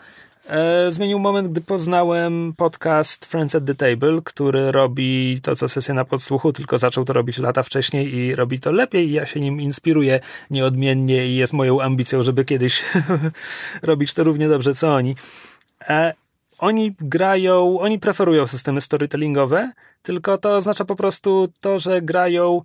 E, 0.48 0.92
zmienił 0.92 1.18
moment, 1.18 1.48
gdy 1.48 1.60
poznałem 1.60 2.54
podcast 2.56 3.24
Friends 3.24 3.54
at 3.54 3.64
the 3.64 3.74
Table, 3.74 4.18
który 4.24 4.72
robi 4.72 5.38
to, 5.42 5.56
co 5.56 5.68
sesja 5.68 5.94
na 5.94 6.04
podsłuchu, 6.04 6.52
tylko 6.52 6.78
zaczął 6.78 7.04
to 7.04 7.12
robić 7.12 7.38
lata 7.38 7.62
wcześniej 7.62 8.14
i 8.14 8.34
robi 8.34 8.60
to 8.60 8.72
lepiej. 8.72 9.12
Ja 9.12 9.26
się 9.26 9.40
nim 9.40 9.60
inspiruję 9.60 10.20
nieodmiennie 10.50 11.26
i 11.26 11.36
jest 11.36 11.52
moją 11.52 11.80
ambicją, 11.80 12.22
żeby 12.22 12.44
kiedyś 12.44 12.82
robić 13.82 14.14
to 14.14 14.24
równie 14.24 14.48
dobrze, 14.48 14.74
co 14.74 14.94
oni. 14.94 15.16
E, 15.88 16.14
oni 16.58 16.94
grają, 17.00 17.80
oni 17.80 17.98
preferują 17.98 18.46
systemy 18.46 18.80
storytellingowe, 18.80 19.72
tylko 20.02 20.38
to 20.38 20.56
oznacza 20.56 20.84
po 20.84 20.96
prostu 20.96 21.48
to, 21.60 21.78
że 21.78 22.02
grają 22.02 22.62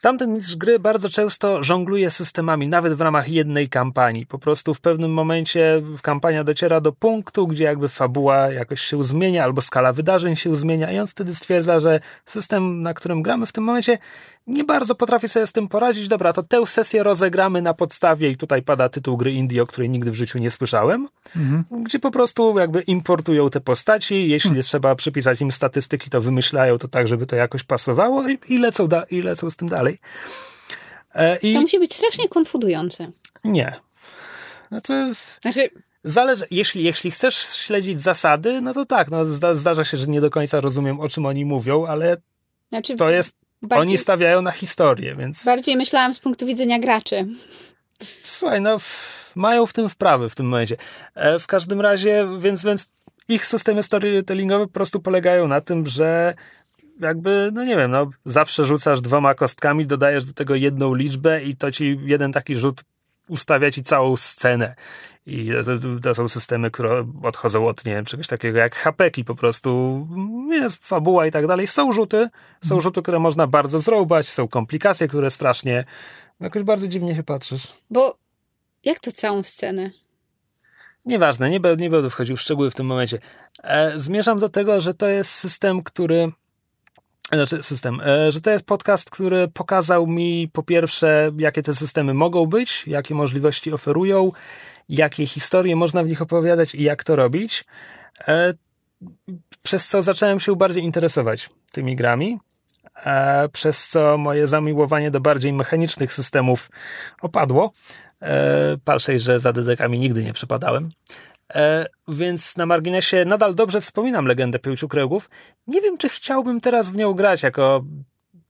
Tamten 0.00 0.32
mistrz 0.32 0.56
gry 0.56 0.78
bardzo 0.78 1.08
często 1.08 1.62
żongluje 1.62 2.10
systemami, 2.10 2.68
nawet 2.68 2.92
w 2.92 3.00
ramach 3.00 3.28
jednej 3.28 3.68
kampanii. 3.68 4.26
Po 4.26 4.38
prostu 4.38 4.74
w 4.74 4.80
pewnym 4.80 5.12
momencie 5.12 5.82
kampania 6.02 6.44
dociera 6.44 6.80
do 6.80 6.92
punktu, 6.92 7.46
gdzie 7.46 7.64
jakby 7.64 7.88
fabuła 7.88 8.52
jakoś 8.52 8.80
się 8.80 9.04
zmienia, 9.04 9.44
albo 9.44 9.60
skala 9.60 9.92
wydarzeń 9.92 10.36
się 10.36 10.56
zmienia, 10.56 10.92
i 10.92 10.98
on 10.98 11.06
wtedy 11.06 11.34
stwierdza, 11.34 11.80
że 11.80 12.00
system, 12.24 12.80
na 12.80 12.94
którym 12.94 13.22
gramy 13.22 13.46
w 13.46 13.52
tym 13.52 13.64
momencie, 13.64 13.98
nie 14.46 14.64
bardzo 14.64 14.94
potrafi 14.94 15.28
sobie 15.28 15.46
z 15.46 15.52
tym 15.52 15.68
poradzić. 15.68 16.08
Dobra, 16.08 16.32
to 16.32 16.42
tę 16.42 16.66
sesję 16.66 17.02
rozegramy 17.02 17.62
na 17.62 17.74
podstawie, 17.74 18.30
i 18.30 18.36
tutaj 18.36 18.62
pada 18.62 18.88
tytuł 18.88 19.16
gry 19.16 19.32
indie, 19.32 19.62
o 19.62 19.66
której 19.66 19.90
nigdy 19.90 20.10
w 20.10 20.14
życiu 20.14 20.38
nie 20.38 20.50
słyszałem, 20.50 21.08
mhm. 21.36 21.84
gdzie 21.84 21.98
po 21.98 22.10
prostu 22.10 22.58
jakby 22.58 22.80
importują 22.80 23.50
te 23.50 23.60
postaci, 23.60 24.28
jeśli 24.28 24.48
mhm. 24.48 24.62
trzeba 24.62 24.94
przypisać 24.94 25.40
im 25.40 25.52
statystyki, 25.52 26.10
to 26.10 26.20
wymyślają 26.20 26.78
to 26.78 26.88
tak, 26.88 27.08
żeby 27.08 27.26
to 27.26 27.36
jakoś 27.36 27.62
pasowało 27.62 28.28
i, 28.28 28.38
i, 28.48 28.58
lecą, 28.58 28.88
da, 28.88 29.02
i 29.02 29.22
lecą 29.22 29.50
z 29.50 29.56
tym 29.56 29.68
dalej. 29.68 29.98
E, 31.14 31.36
i... 31.36 31.54
To 31.54 31.60
musi 31.60 31.78
być 31.78 31.94
strasznie 31.94 32.28
konfudujące. 32.28 33.10
Nie. 33.44 33.80
Znaczy... 34.68 35.12
znaczy... 35.42 35.70
Zależy, 36.04 36.44
jeśli, 36.50 36.84
jeśli 36.84 37.10
chcesz 37.10 37.36
śledzić 37.36 38.02
zasady, 38.02 38.60
no 38.60 38.74
to 38.74 38.86
tak, 38.86 39.10
no 39.10 39.24
zda, 39.24 39.54
zdarza 39.54 39.84
się, 39.84 39.96
że 39.96 40.06
nie 40.06 40.20
do 40.20 40.30
końca 40.30 40.60
rozumiem, 40.60 41.00
o 41.00 41.08
czym 41.08 41.26
oni 41.26 41.44
mówią, 41.44 41.86
ale 41.86 42.16
znaczy, 42.68 42.94
to 42.96 43.10
jest 43.10 43.36
Bardziej, 43.62 43.88
Oni 43.88 43.98
stawiają 43.98 44.42
na 44.42 44.50
historię, 44.50 45.16
więc. 45.16 45.44
Bardziej 45.44 45.76
myślałam 45.76 46.14
z 46.14 46.18
punktu 46.18 46.46
widzenia 46.46 46.78
graczy. 46.78 47.26
Słuchaj, 48.22 48.60
no, 48.60 48.76
mają 49.34 49.66
w 49.66 49.72
tym 49.72 49.88
wprawy 49.88 50.28
w 50.28 50.34
tym 50.34 50.46
momencie. 50.46 50.76
E, 51.14 51.38
w 51.38 51.46
każdym 51.46 51.80
razie, 51.80 52.28
więc, 52.38 52.64
więc 52.64 52.88
ich 53.28 53.46
systemy 53.46 53.82
storytellingowe 53.82 54.66
po 54.66 54.72
prostu 54.72 55.00
polegają 55.00 55.48
na 55.48 55.60
tym, 55.60 55.86
że 55.86 56.34
jakby, 57.00 57.50
no 57.52 57.64
nie 57.64 57.76
wiem, 57.76 57.90
no, 57.90 58.10
zawsze 58.24 58.64
rzucasz 58.64 59.00
dwoma 59.00 59.34
kostkami, 59.34 59.86
dodajesz 59.86 60.24
do 60.24 60.32
tego 60.32 60.54
jedną 60.54 60.94
liczbę 60.94 61.42
i 61.42 61.56
to 61.56 61.70
ci 61.70 61.98
jeden 62.04 62.32
taki 62.32 62.56
rzut 62.56 62.80
ustawia 63.30 63.70
ci 63.70 63.82
całą 63.82 64.16
scenę. 64.16 64.74
I 65.26 65.50
to, 65.64 65.72
to, 66.02 66.14
są 66.14 66.28
systemy, 66.28 66.70
które 66.70 67.06
odchodzą 67.22 67.66
od, 67.66 67.84
nie 67.84 67.94
wiem, 67.94 68.04
czegoś 68.04 68.26
takiego 68.26 68.58
jak 68.58 68.74
hapeki, 68.74 69.24
po 69.24 69.34
prostu 69.34 70.06
jest 70.50 70.86
fabuła 70.86 71.26
i 71.26 71.30
tak 71.30 71.46
dalej. 71.46 71.66
Są 71.66 71.92
rzuty, 71.92 72.28
są 72.60 72.74
mhm. 72.74 72.80
rzuty, 72.80 73.02
które 73.02 73.18
można 73.18 73.46
bardzo 73.46 73.78
zrobić, 73.78 74.28
są 74.28 74.48
komplikacje, 74.48 75.08
które 75.08 75.30
strasznie, 75.30 75.84
jakoś 76.40 76.62
bardzo 76.62 76.88
dziwnie 76.88 77.14
się 77.14 77.22
patrzysz. 77.22 77.68
Bo 77.90 78.16
jak 78.84 79.00
to 79.00 79.12
całą 79.12 79.42
scenę? 79.42 79.90
Nieważne, 81.04 81.50
nie, 81.50 81.60
nie 81.78 81.90
będę 81.90 82.10
wchodził 82.10 82.36
w 82.36 82.40
szczegóły 82.40 82.70
w 82.70 82.74
tym 82.74 82.86
momencie. 82.86 83.18
E, 83.62 83.98
zmierzam 83.98 84.38
do 84.38 84.48
tego, 84.48 84.80
że 84.80 84.94
to 84.94 85.06
jest 85.06 85.30
system, 85.30 85.82
który 85.82 86.32
znaczy 87.36 87.62
system, 87.62 88.00
e, 88.00 88.32
że 88.32 88.40
to 88.40 88.50
jest 88.50 88.64
podcast, 88.64 89.10
który 89.10 89.48
pokazał 89.48 90.06
mi 90.06 90.48
po 90.52 90.62
pierwsze, 90.62 91.30
jakie 91.38 91.62
te 91.62 91.74
systemy 91.74 92.14
mogą 92.14 92.46
być, 92.46 92.84
jakie 92.86 93.14
możliwości 93.14 93.72
oferują, 93.72 94.32
jakie 94.88 95.26
historie 95.26 95.76
można 95.76 96.02
w 96.02 96.08
nich 96.08 96.22
opowiadać 96.22 96.74
i 96.74 96.82
jak 96.82 97.04
to 97.04 97.16
robić. 97.16 97.64
E, 98.28 98.54
przez 99.62 99.88
co 99.88 100.02
zacząłem 100.02 100.40
się 100.40 100.56
bardziej 100.56 100.84
interesować 100.84 101.50
tymi 101.72 101.96
grami, 101.96 102.38
e, 103.06 103.48
przez 103.48 103.88
co 103.88 104.18
moje 104.18 104.46
zamiłowanie 104.46 105.10
do 105.10 105.20
bardziej 105.20 105.52
mechanicznych 105.52 106.12
systemów 106.12 106.70
opadło. 107.22 107.72
Palszej, 108.84 109.20
że 109.20 109.40
za 109.40 109.52
dedekami 109.52 109.98
nigdy 109.98 110.24
nie 110.24 110.32
przepadałem. 110.32 110.90
E, 111.54 111.86
więc 112.08 112.56
na 112.56 112.66
marginesie 112.66 113.24
nadal 113.24 113.54
dobrze 113.54 113.80
wspominam 113.80 114.26
legendę 114.26 114.58
Pięciu 114.58 114.88
Kręgów. 114.88 115.30
Nie 115.66 115.80
wiem, 115.80 115.98
czy 115.98 116.08
chciałbym 116.08 116.60
teraz 116.60 116.90
w 116.90 116.96
nią 116.96 117.14
grać 117.14 117.42
jako 117.42 117.84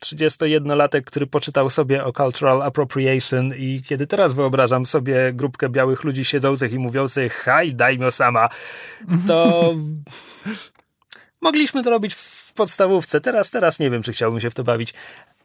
31-latek, 0.04 1.02
który 1.02 1.26
poczytał 1.26 1.70
sobie 1.70 2.04
o 2.04 2.12
cultural 2.12 2.62
appropriation 2.62 3.54
i 3.56 3.82
kiedy 3.82 4.06
teraz 4.06 4.32
wyobrażam 4.32 4.86
sobie 4.86 5.32
grupkę 5.32 5.68
białych 5.68 6.04
ludzi 6.04 6.24
siedzących 6.24 6.72
i 6.72 6.78
mówiących 6.78 7.34
haj, 7.34 7.74
dajmy 7.74 8.12
sama, 8.12 8.48
to 9.26 9.74
mogliśmy 11.40 11.82
to 11.82 11.90
robić 11.90 12.14
w 12.14 12.52
podstawówce. 12.52 13.20
Teraz, 13.20 13.50
teraz 13.50 13.78
nie 13.78 13.90
wiem, 13.90 14.02
czy 14.02 14.12
chciałbym 14.12 14.40
się 14.40 14.50
w 14.50 14.54
to 14.54 14.64
bawić. 14.64 14.94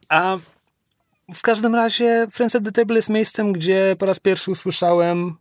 A 0.10 0.38
w 1.34 1.42
każdym 1.42 1.76
razie 1.76 2.28
Friends 2.32 2.56
at 2.56 2.64
the 2.64 2.72
Table 2.72 2.96
jest 2.96 3.10
miejscem, 3.10 3.54
gdzie 3.54 3.96
po 4.00 4.06
raz 4.06 4.20
pierwszy 4.20 4.52
usłyszałem 4.52 5.38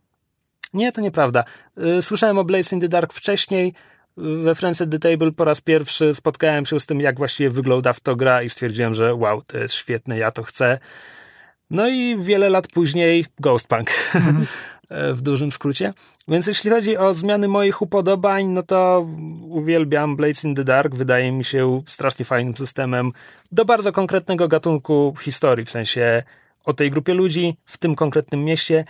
nie, 0.75 0.91
to 0.91 1.01
nieprawda. 1.01 1.43
Y, 1.77 2.01
słyszałem 2.01 2.37
o 2.37 2.43
Blaze 2.43 2.75
in 2.75 2.81
the 2.81 2.87
Dark 2.87 3.13
wcześniej. 3.13 3.73
We 4.17 4.55
Friends 4.55 4.81
at 4.81 4.89
the 4.91 4.99
Table 4.99 5.31
po 5.31 5.45
raz 5.45 5.61
pierwszy 5.61 6.15
spotkałem 6.15 6.65
się 6.65 6.79
z 6.79 6.85
tym, 6.85 7.01
jak 7.01 7.17
właściwie 7.17 7.49
wygląda 7.49 7.93
w 7.93 7.99
to 7.99 8.15
gra 8.15 8.43
i 8.43 8.49
stwierdziłem, 8.49 8.93
że 8.93 9.15
wow, 9.15 9.41
to 9.41 9.57
jest 9.57 9.73
świetne, 9.73 10.17
ja 10.17 10.31
to 10.31 10.43
chcę. 10.43 10.77
No 11.69 11.89
i 11.89 12.17
wiele 12.19 12.49
lat 12.49 12.67
później 12.67 13.25
Ghostpunk. 13.39 13.89
Mm. 14.15 14.45
w 14.89 15.21
dużym 15.21 15.51
skrócie. 15.51 15.93
Więc 16.27 16.47
jeśli 16.47 16.69
chodzi 16.69 16.97
o 16.97 17.13
zmiany 17.13 17.47
moich 17.47 17.81
upodobań, 17.81 18.45
no 18.45 18.63
to 18.63 19.07
uwielbiam 19.49 20.15
Blades 20.15 20.43
in 20.43 20.55
the 20.55 20.63
Dark. 20.63 20.95
Wydaje 20.95 21.31
mi 21.31 21.45
się 21.45 21.81
strasznie 21.87 22.25
fajnym 22.25 22.57
systemem 22.57 23.11
do 23.51 23.65
bardzo 23.65 23.91
konkretnego 23.91 24.47
gatunku 24.47 25.15
historii, 25.21 25.65
w 25.65 25.71
sensie 25.71 26.23
o 26.65 26.73
tej 26.73 26.91
grupie 26.91 27.13
ludzi 27.13 27.57
w 27.65 27.77
tym 27.77 27.95
konkretnym 27.95 28.43
mieście, 28.43 28.85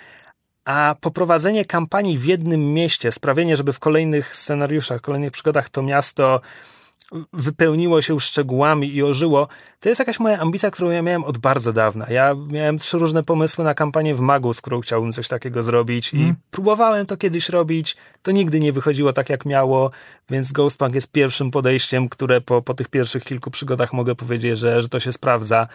a 0.66 0.96
poprowadzenie 1.02 1.66
kampanii 1.66 2.18
w 2.18 2.26
jednym 2.26 2.74
mieście, 2.74 3.12
sprawienie, 3.12 3.58
żeby 3.58 3.74
w 3.74 3.80
kolejnych 3.80 4.36
scenariuszach, 4.36 5.02
kolejnych 5.02 5.32
przygodach 5.32 5.70
to 5.70 5.82
miasto 5.82 6.42
wypełniło 7.34 8.02
się 8.02 8.20
szczegółami 8.20 8.96
i 8.96 9.04
ożyło, 9.04 9.48
to 9.80 9.90
jest 9.90 10.00
jakaś 10.00 10.20
moja 10.20 10.40
ambicja, 10.40 10.72
którą 10.72 10.90
ja 10.90 11.02
miałem 11.02 11.24
od 11.24 11.38
bardzo 11.38 11.74
dawna. 11.74 12.06
Ja 12.10 12.34
miałem 12.48 12.78
trzy 12.78 12.98
różne 12.98 13.24
pomysły 13.24 13.64
na 13.64 13.74
kampanię 13.74 14.16
w 14.16 14.20
Magu, 14.20 14.54
z 14.54 14.62
którą 14.62 14.82
chciałbym 14.82 15.12
coś 15.12 15.28
takiego 15.28 15.64
zrobić 15.64 16.14
i 16.14 16.22
mm. 16.22 16.36
próbowałem 16.52 17.06
to 17.06 17.18
kiedyś 17.18 17.50
robić, 17.50 17.96
to 18.24 18.32
nigdy 18.32 18.60
nie 18.60 18.74
wychodziło 18.74 19.14
tak, 19.14 19.30
jak 19.30 19.46
miało, 19.46 19.92
więc 20.30 20.52
Ghostpunk 20.52 20.96
jest 20.96 21.12
pierwszym 21.12 21.52
podejściem, 21.52 22.10
które 22.10 22.42
po, 22.42 22.62
po 22.62 22.74
tych 22.74 22.90
pierwszych 22.90 23.24
kilku 23.24 23.52
przygodach 23.52 23.94
mogę 23.94 24.16
powiedzieć, 24.16 24.58
że, 24.58 24.82
że 24.82 24.90
to 24.90 25.00
się 25.00 25.12
sprawdza 25.12 25.68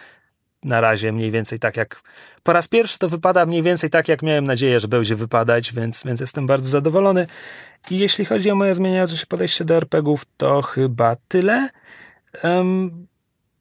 na 0.63 0.81
razie 0.81 1.11
mniej 1.11 1.31
więcej 1.31 1.59
tak 1.59 1.77
jak 1.77 2.01
po 2.43 2.53
raz 2.53 2.67
pierwszy 2.67 2.99
to 2.99 3.09
wypada 3.09 3.45
mniej 3.45 3.63
więcej 3.63 3.89
tak 3.89 4.07
jak 4.07 4.21
miałem 4.21 4.43
nadzieję, 4.43 4.79
że 4.79 4.87
będzie 4.87 5.15
wypadać, 5.15 5.73
więc, 5.73 6.03
więc 6.03 6.19
jestem 6.19 6.47
bardzo 6.47 6.69
zadowolony. 6.69 7.27
I 7.91 7.97
jeśli 7.97 8.25
chodzi 8.25 8.51
o 8.51 8.55
moje 8.55 8.75
zmieniające 8.75 9.17
się 9.17 9.25
podejście 9.25 9.65
do 9.65 9.75
RPGów, 9.75 10.25
to 10.37 10.61
chyba 10.61 11.15
tyle. 11.27 11.69
Um, 12.43 13.07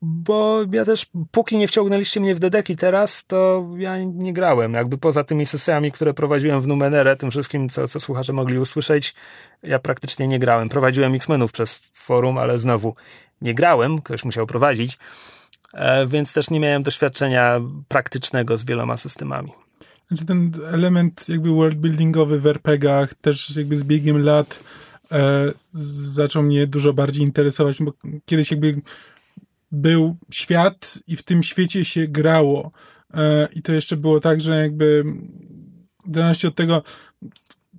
bo 0.03 0.61
ja 0.73 0.85
też, 0.85 1.07
póki 1.31 1.57
nie 1.57 1.69
wciągnęliście 1.69 2.21
mnie 2.21 2.35
w 2.35 2.39
Dedeki 2.39 2.77
teraz, 2.77 3.27
to 3.27 3.69
ja 3.77 4.05
nie 4.05 4.33
grałem. 4.33 4.75
Jakby 4.75 4.99
poza 4.99 5.25
tymi 5.25 5.47
sesjami, 5.47 5.93
które 5.93 6.15
prowadziłem 6.15 6.61
w 6.61 6.67
Numenere, 6.67 7.17
tym 7.17 7.31
wszystkim, 7.31 7.69
co, 7.69 7.89
co 7.89 8.01
słuchacze 8.01 8.33
mogli 8.33 8.59
usłyszeć, 8.59 9.15
ja 9.63 9.79
praktycznie 9.79 10.29
nie 10.29 10.39
grałem. 10.39 10.69
Prowadziłem 10.69 11.15
X-Menów 11.15 11.53
przez 11.53 11.81
forum, 11.93 12.39
ale 12.39 12.59
znowu 12.59 12.95
nie 13.43 13.55
grałem, 13.55 14.03
ktoś 14.03 14.25
musiał 14.25 14.47
prowadzić. 14.47 14.99
E, 15.73 16.07
więc 16.07 16.33
też 16.33 16.51
nie 16.51 16.61
miałem 16.61 16.83
doświadczenia 16.83 17.61
praktycznego 17.89 18.57
z 18.57 18.65
wieloma 18.65 18.97
systemami. 18.97 19.53
Znaczy 20.09 20.25
ten 20.25 20.53
element 20.67 21.29
jakby 21.29 21.51
worldbuildingowy 21.51 22.41
w 22.41 22.47
RPGach 22.47 23.15
też 23.15 23.57
jakby 23.57 23.77
z 23.77 23.85
biegiem 23.85 24.23
lat 24.23 24.61
e, 25.13 25.53
zaczął 26.15 26.43
mnie 26.43 26.67
dużo 26.67 26.93
bardziej 26.93 27.25
interesować, 27.25 27.83
bo 27.83 27.93
kiedyś 28.25 28.51
jakby 28.51 28.81
był 29.73 30.17
świat 30.31 30.99
i 31.07 31.17
w 31.17 31.23
tym 31.23 31.43
świecie 31.43 31.85
się 31.85 32.09
grało. 32.09 32.71
E, 33.15 33.49
I 33.53 33.63
to 33.63 33.73
jeszcze 33.73 33.97
było 33.97 34.21
tak, 34.21 34.41
że 34.41 34.63
jakby 34.63 35.05
w 36.07 36.15
zależności 36.15 36.47
od 36.47 36.55
tego, 36.55 36.83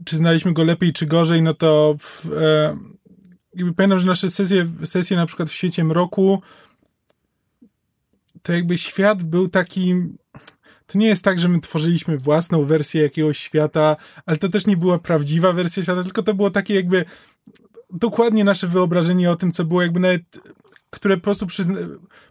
czy 0.05 0.17
znaliśmy 0.17 0.53
go 0.53 0.63
lepiej, 0.63 0.93
czy 0.93 1.05
gorzej, 1.05 1.41
no 1.41 1.53
to 1.53 1.95
w, 1.99 2.25
e, 2.37 2.77
jakby 3.55 3.73
pamiętam, 3.73 3.99
że 3.99 4.07
nasze 4.07 4.29
sesje, 4.29 4.67
sesje 4.83 5.17
na 5.17 5.25
przykład 5.25 5.49
w 5.49 5.53
świecie 5.53 5.83
mroku 5.83 6.41
to 8.41 8.53
jakby 8.53 8.77
świat 8.77 9.23
był 9.23 9.49
taki. 9.49 9.95
To 10.87 10.97
nie 10.97 11.07
jest 11.07 11.23
tak, 11.23 11.39
że 11.39 11.47
my 11.47 11.61
tworzyliśmy 11.61 12.17
własną 12.17 12.65
wersję 12.65 13.01
jakiegoś 13.01 13.37
świata, 13.37 13.95
ale 14.25 14.37
to 14.37 14.49
też 14.49 14.67
nie 14.67 14.77
była 14.77 14.99
prawdziwa 14.99 15.53
wersja 15.53 15.83
świata, 15.83 16.03
tylko 16.03 16.23
to 16.23 16.33
było 16.33 16.51
takie 16.51 16.75
jakby 16.75 17.05
dokładnie 17.89 18.43
nasze 18.43 18.67
wyobrażenie 18.67 19.31
o 19.31 19.35
tym, 19.35 19.51
co 19.51 19.65
było 19.65 19.81
jakby 19.81 19.99
nawet 19.99 20.23
które 20.91 21.17
po 21.17 21.23
prostu 21.23 21.47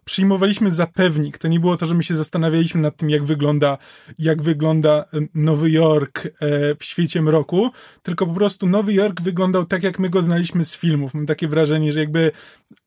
przyjmowaliśmy 0.04 0.70
za 0.70 0.86
pewnik. 0.86 1.38
To 1.38 1.48
nie 1.48 1.60
było 1.60 1.76
to, 1.76 1.86
że 1.86 1.94
my 1.94 2.02
się 2.02 2.16
zastanawialiśmy 2.16 2.80
nad 2.80 2.96
tym, 2.96 3.10
jak 3.10 3.24
wygląda, 3.24 3.78
jak 4.18 4.42
wygląda 4.42 5.04
Nowy 5.34 5.70
Jork 5.70 6.26
e, 6.26 6.30
w 6.74 6.84
świecie 6.84 7.22
mroku, 7.22 7.70
tylko 8.02 8.26
po 8.26 8.34
prostu 8.34 8.66
Nowy 8.66 8.92
Jork 8.92 9.20
wyglądał 9.20 9.64
tak, 9.64 9.82
jak 9.82 9.98
my 9.98 10.10
go 10.10 10.22
znaliśmy 10.22 10.64
z 10.64 10.76
filmów. 10.76 11.14
Mam 11.14 11.26
takie 11.26 11.48
wrażenie, 11.48 11.92
że 11.92 12.00
jakby 12.00 12.32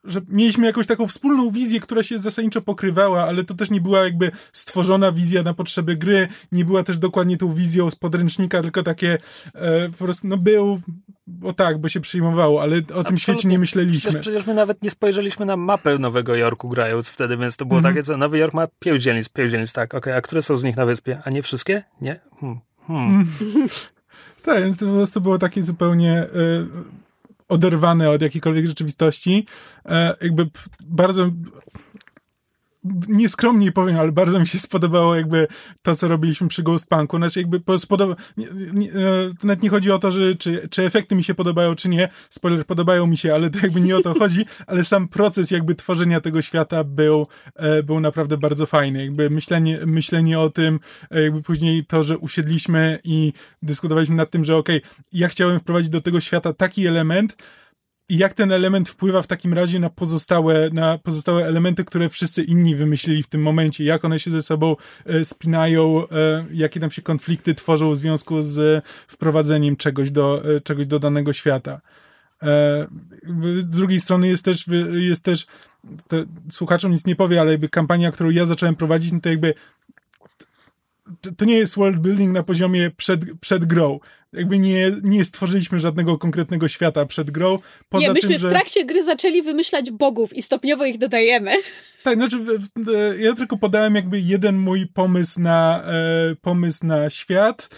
że 0.04 0.22
mieliśmy 0.28 0.66
jakąś 0.66 0.88
taką 0.88 1.08
wspólną 1.08 1.52
wizję, 1.52 1.80
która 1.80 2.04
się 2.04 2.20
zasadniczo 2.20 2.62
pokrywała, 2.62 3.24
ale 3.24 3.44
to 3.44 3.54
też 3.54 3.70
nie 3.70 3.82
była 3.82 4.04
jakby 4.04 4.32
stworzona 4.54 5.12
wizja 5.12 5.44
na 5.44 5.54
potrzeby 5.54 5.96
gry, 5.96 6.28
nie 6.52 6.66
była 6.66 6.84
też 6.84 6.98
dokładnie 6.98 7.38
tą 7.38 7.54
wizją 7.54 7.92
z 7.92 7.96
podręcznika, 7.96 8.62
tylko 8.62 8.84
takie 8.84 9.18
e, 9.56 9.90
po 9.90 10.06
prostu, 10.06 10.28
no 10.28 10.38
był, 10.38 10.82
bo 11.28 11.54
tak, 11.54 11.78
bo 11.78 11.90
się 11.90 12.00
przyjmowało, 12.00 12.62
ale 12.62 12.76
o 12.76 12.80
Absolutnie. 12.80 13.04
tym 13.04 13.18
świecie 13.18 13.48
nie 13.48 13.60
myśleliśmy. 13.60 14.00
Przecież, 14.00 14.22
przecież 14.22 14.46
my 14.46 14.54
nawet 14.54 14.84
nie 14.84 14.90
spojrzeliśmy 14.90 15.46
na 15.46 15.58
mapę 15.58 15.98
Nowego 15.98 16.36
Jorku 16.36 16.70
grając 16.70 17.10
wtedy, 17.10 17.38
więc 17.38 17.58
to 17.58 17.66
było 17.66 17.80
mm 17.80 17.94
takie, 17.94 18.04
co 18.04 18.18
Nowy 18.18 18.38
Jork 18.38 18.54
ma 18.54 18.68
pięć 18.80 19.04
dzielnic, 19.04 19.30
pięć 19.30 19.52
dzielnic, 19.52 19.74
tak, 19.74 19.94
okej, 19.94 20.00
okay, 20.00 20.16
a 20.16 20.22
które 20.22 20.42
są 20.42 20.58
z 20.58 20.64
nich 20.64 20.78
na 20.78 20.86
wyspie? 20.86 21.22
A 21.26 21.30
nie 21.30 21.44
wszystkie? 21.44 21.84
Nie? 22.02 22.20
Hmm. 22.40 22.60
Hmm. 22.88 23.28
tak, 24.46 24.64
to 24.80 24.86
po 24.86 24.92
prostu 24.92 25.22
było 25.22 25.40
takie 25.40 25.64
zupełnie... 25.64 26.24
Y 26.24 27.04
oderwane 27.54 28.10
od 28.10 28.22
jakiejkolwiek 28.22 28.68
rzeczywistości. 28.68 29.46
E, 29.86 30.16
jakby 30.22 30.50
bardzo 30.86 31.32
nieskromnie 33.08 33.72
powiem, 33.72 33.98
ale 33.98 34.12
bardzo 34.12 34.39
mi 34.39 34.48
się 34.48 34.60
spodobało 34.60 35.15
jakby 35.15 35.48
to, 35.82 35.96
co 35.96 36.08
robiliśmy 36.08 36.48
przy 36.48 36.63
Ghost 36.63 36.88
Punku. 36.89 37.17
Znaczy 37.17 37.39
jakby 37.39 37.80
spodoba... 37.80 38.15
Nie, 38.38 38.48
nie, 38.74 38.89
e, 38.89 38.93
to 39.39 39.48
nawet 39.48 39.63
nie 39.63 39.69
chodzi 39.69 39.91
o 39.91 40.00
to, 40.00 40.12
że 40.12 40.36
czy, 40.36 40.67
czy 40.69 40.84
efekty 40.84 41.15
mi 41.15 41.24
się 41.24 41.34
podobają, 41.34 41.76
czy 41.76 41.89
nie. 41.89 42.10
Spoiler, 42.30 42.65
podobają 42.65 43.08
mi 43.08 43.17
się, 43.17 43.34
ale 43.34 43.50
to 43.50 43.60
jakby 43.63 43.82
nie 43.82 43.98
o 43.98 44.02
to 44.02 44.13
chodzi, 44.19 44.46
ale 44.67 44.84
sam 44.84 45.08
proces 45.08 45.52
jakby 45.52 45.76
tworzenia 45.76 46.22
tego 46.22 46.41
świata 46.41 46.84
był, 46.84 47.28
e, 47.56 47.84
był 47.84 48.00
naprawdę 48.00 48.38
bardzo 48.38 48.65
fajny. 48.65 49.06
Jakby 49.06 49.30
myślenie, 49.30 49.80
myślenie 49.86 50.39
o 50.39 50.50
tym, 50.50 50.80
e, 51.12 51.22
jakby 51.22 51.41
później 51.41 51.86
to, 51.86 52.04
że 52.04 52.17
usiedliśmy 52.17 53.00
i 53.04 53.34
dyskutowaliśmy 53.62 54.15
nad 54.15 54.32
tym, 54.32 54.46
że 54.46 54.58
okej, 54.58 54.78
okay, 54.78 54.91
ja 55.12 55.28
chciałem 55.28 55.60
wprowadzić 55.60 55.89
do 55.89 56.02
tego 56.02 56.22
świata 56.22 56.54
taki 56.54 56.88
element, 56.88 57.38
i 58.10 58.17
jak 58.17 58.33
ten 58.33 58.51
element 58.51 58.89
wpływa 58.89 59.21
w 59.21 59.27
takim 59.27 59.54
razie 59.54 59.79
na 59.79 59.89
pozostałe, 59.89 60.69
na 60.69 60.97
pozostałe 60.97 61.45
elementy, 61.45 61.85
które 61.85 62.10
wszyscy 62.10 62.43
inni 62.43 62.75
wymyślili 62.75 63.23
w 63.23 63.27
tym 63.27 63.41
momencie, 63.41 63.83
jak 63.83 64.06
one 64.06 64.19
się 64.19 64.31
ze 64.31 64.41
sobą 64.41 64.75
e, 65.06 65.25
spinają, 65.25 66.10
e, 66.10 66.45
jakie 66.51 66.79
tam 66.79 66.91
się 66.91 67.01
konflikty 67.01 67.56
tworzą 67.56 67.91
w 67.91 67.97
związku 67.97 68.41
z 68.41 68.85
wprowadzeniem 69.08 69.75
czegoś 69.75 70.12
do, 70.12 70.56
e, 70.56 70.62
czegoś 70.62 70.85
do 70.85 70.99
danego 70.99 71.33
świata. 71.33 71.81
Z 73.58 73.69
drugiej 73.69 73.99
strony 73.99 74.27
jest 74.27 74.45
też, 74.45 74.65
jest 74.91 75.23
też 75.23 75.45
słuchaczom 76.51 76.91
nic 76.91 77.06
nie 77.06 77.15
powie, 77.15 77.41
ale 77.41 77.51
jakby 77.51 77.69
kampania, 77.69 78.12
którą 78.12 78.29
ja 78.29 78.45
zacząłem 78.45 78.75
prowadzić, 78.75 79.12
no 79.12 79.19
to 79.19 79.29
jakby 79.29 79.54
to 81.37 81.45
nie 81.45 81.56
jest 81.56 81.75
world 81.75 81.99
building 81.99 82.33
na 82.33 82.43
poziomie 82.43 82.91
przed, 82.97 83.21
przed 83.39 83.65
grą. 83.65 83.99
Jakby 84.33 84.60
nie, 84.60 84.91
nie 85.04 85.25
stworzyliśmy 85.25 85.79
żadnego 85.79 86.17
konkretnego 86.17 86.67
świata 86.67 87.06
przed 87.06 87.31
grą. 87.31 87.60
Poza 87.89 88.08
nie, 88.08 88.13
myśmy 88.13 88.29
tym, 88.29 88.39
że... 88.39 88.47
w 88.47 88.51
trakcie 88.51 88.85
gry 88.85 89.04
zaczęli 89.04 89.41
wymyślać 89.41 89.91
bogów 89.91 90.33
i 90.33 90.41
stopniowo 90.41 90.85
ich 90.85 90.97
dodajemy. 90.97 91.51
Tak, 92.04 92.15
znaczy 92.15 92.39
w, 92.39 92.69
w, 92.75 93.19
ja 93.19 93.33
tylko 93.33 93.58
podałem 93.58 93.95
jakby 93.95 94.19
jeden 94.19 94.58
mój 94.58 94.87
pomysł 94.87 95.41
na, 95.41 95.83
e, 95.87 96.35
pomysł 96.41 96.85
na 96.85 97.10
świat. 97.10 97.69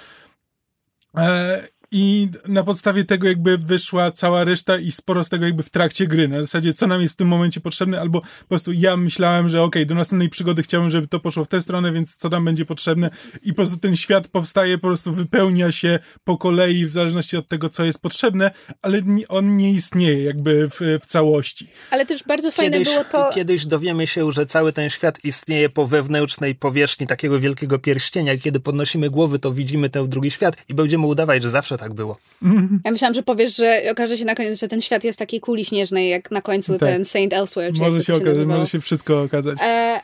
E, 1.18 1.68
i 1.98 2.30
na 2.48 2.64
podstawie 2.64 3.06
tego 3.06 3.28
jakby 3.28 3.58
wyszła 3.58 4.12
cała 4.12 4.44
reszta 4.44 4.78
i 4.78 4.92
sporo 4.92 5.24
z 5.24 5.30
tego 5.30 5.46
jakby 5.46 5.64
w 5.64 5.70
trakcie 5.70 6.08
gry. 6.08 6.28
Na 6.28 6.42
zasadzie, 6.42 6.74
co 6.74 6.88
nam 6.88 7.02
jest 7.02 7.14
w 7.14 7.18
tym 7.18 7.28
momencie 7.28 7.62
potrzebne, 7.62 8.02
albo 8.02 8.22
po 8.22 8.48
prostu 8.50 8.72
ja 8.72 8.98
myślałem, 8.98 9.50
że 9.50 9.64
okej, 9.64 9.84
okay, 9.84 9.86
do 9.86 9.96
następnej 9.96 10.30
przygody 10.30 10.64
chciałem, 10.64 10.90
żeby 10.90 11.08
to 11.08 11.20
poszło 11.20 11.46
w 11.46 11.48
tę 11.48 11.62
stronę, 11.62 11.92
więc 11.92 12.16
co 12.16 12.30
tam 12.30 12.46
będzie 12.46 12.66
potrzebne 12.66 13.10
i 13.44 13.50
po 13.50 13.56
prostu 13.56 13.78
ten 13.78 13.96
świat 13.96 14.28
powstaje, 14.28 14.78
po 14.78 14.88
prostu 14.88 15.14
wypełnia 15.14 15.72
się 15.72 16.00
po 16.24 16.38
kolei 16.38 16.86
w 16.86 16.90
zależności 16.90 17.38
od 17.38 17.48
tego, 17.48 17.70
co 17.70 17.86
jest 17.86 18.02
potrzebne, 18.02 18.52
ale 18.82 19.02
on 19.30 19.58
nie 19.58 19.72
istnieje 19.72 20.24
jakby 20.24 20.70
w, 20.70 21.00
w 21.02 21.06
całości. 21.06 21.68
Ale 21.92 22.06
też 22.06 22.24
bardzo 22.24 22.52
fajne 22.52 22.78
kiedyś, 22.78 22.94
było 22.94 23.04
to... 23.04 23.30
Kiedyś 23.34 23.66
dowiemy 23.66 24.08
się, 24.08 24.32
że 24.32 24.46
cały 24.46 24.74
ten 24.74 24.90
świat 24.90 25.24
istnieje 25.24 25.70
po 25.70 25.86
wewnętrznej 25.86 26.56
powierzchni 26.56 27.08
takiego 27.08 27.40
wielkiego 27.40 27.80
pierścienia 27.80 28.34
i 28.34 28.40
kiedy 28.40 28.60
podnosimy 28.60 29.10
głowy, 29.10 29.40
to 29.40 29.52
widzimy 29.52 29.90
ten 29.90 30.10
drugi 30.10 30.32
świat 30.32 30.56
i 30.70 30.74
będziemy 30.74 31.06
udawać, 31.06 31.44
że 31.44 31.50
zawsze 31.50 31.78
tak 31.78 31.85
tak 31.86 31.94
było. 31.94 32.18
Ja 32.86 32.92
myślałam, 32.92 33.14
że 33.14 33.24
powiesz, 33.24 33.56
że 33.56 33.82
okaże 33.92 34.18
się 34.18 34.26
na 34.26 34.36
koniec, 34.36 34.60
że 34.60 34.68
ten 34.68 34.82
świat 34.82 35.04
jest 35.04 35.20
takiej 35.20 35.40
kuli 35.40 35.66
śnieżnej, 35.66 36.10
jak 36.10 36.32
na 36.32 36.42
końcu 36.42 36.78
tak. 36.78 36.90
ten 36.90 37.06
Saint 37.06 37.34
Elsewhere. 37.34 37.72
Może 37.74 38.04
się, 38.04 38.16
okazać, 38.16 38.48
może 38.48 38.68
się 38.68 38.80
wszystko 38.80 39.22
okazać. 39.22 39.58
E... 39.62 40.02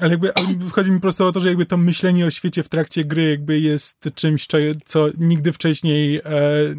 Ale 0.00 0.10
jakby 0.10 0.34
ale 0.34 0.46
chodzi 0.72 0.90
mi 0.90 0.96
po 0.96 1.02
prostu 1.02 1.26
o 1.26 1.32
to, 1.32 1.40
że 1.40 1.48
jakby 1.48 1.66
to 1.66 1.76
myślenie 1.76 2.26
o 2.26 2.30
świecie 2.30 2.62
w 2.62 2.68
trakcie 2.68 3.04
gry 3.04 3.30
jakby 3.30 3.60
jest 3.60 4.08
czymś, 4.14 4.46
co 4.84 5.06
nigdy 5.18 5.52
wcześniej 5.52 6.16
e, 6.16 6.22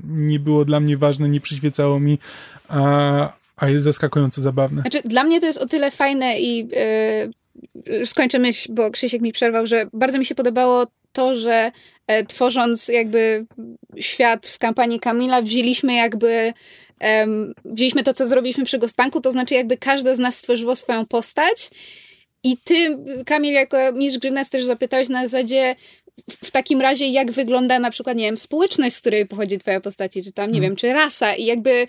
nie 0.08 0.39
było 0.39 0.66
dla 0.66 0.80
mnie 0.80 0.97
ważne, 0.97 1.30
nie 1.30 1.41
przyświecało 1.41 1.99
mi, 1.99 2.20
a, 2.68 3.34
a 3.56 3.70
jest 3.70 3.84
zaskakująco 3.84 4.41
zabawne. 4.41 4.82
Znaczy, 4.82 5.01
dla 5.06 5.24
mnie 5.24 5.39
to 5.39 5.47
jest 5.47 5.60
o 5.60 5.68
tyle 5.68 5.91
fajne 5.91 6.39
i 6.39 6.70
e, 6.76 8.06
skończę 8.06 8.39
myśl, 8.39 8.74
bo 8.74 8.91
Krzysiek 8.91 9.22
mi 9.22 9.34
przerwał, 9.34 9.68
że 9.68 9.86
bardzo 9.93 10.20
mi 10.20 10.26
się 10.26 10.36
podobało 10.36 10.88
to, 11.14 11.36
że 11.36 11.72
tworząc 12.28 12.88
jakby 12.88 13.45
świat 13.99 14.47
w 14.47 14.58
kampanii 14.58 14.99
Kamila, 14.99 15.41
wzięliśmy 15.41 15.93
jakby 15.93 16.54
um, 17.01 17.54
wzięliśmy 17.66 18.04
to, 18.04 18.14
co 18.14 18.26
zrobiliśmy 18.26 18.66
przy 18.66 18.78
Ghostpunku, 18.78 19.22
to 19.22 19.32
znaczy 19.32 19.54
jakby 19.54 19.78
każde 19.78 20.16
z 20.16 20.20
nas 20.20 20.36
stworzyło 20.36 20.76
swoją 20.76 21.06
postać. 21.06 21.70
I 22.43 22.58
ty, 22.58 22.97
Kamil, 23.26 23.54
jako 23.54 23.78
mistrz 23.91 24.20
gry 24.20 24.32
nas 24.32 24.49
też 24.49 24.66
zapytałeś 24.66 25.10
na 25.10 25.28
zasadzie 25.28 25.76
w 26.28 26.51
takim 26.51 26.82
razie, 26.82 27.08
jak 27.08 27.32
wygląda 27.32 27.80
na 27.80 27.91
przykład, 27.91 28.18
nie 28.18 28.24
wiem, 28.24 28.38
społeczność, 28.38 28.95
z 28.95 29.01
której 29.01 29.26
pochodzi 29.26 29.58
twoja 29.58 29.82
postać, 29.82 30.12
czy 30.12 30.32
tam, 30.32 30.45
nie 30.51 30.54
hmm. 30.54 30.62
wiem, 30.62 30.76
czy 30.76 30.93
rasa? 30.93 31.36
I 31.36 31.45
jakby 31.45 31.88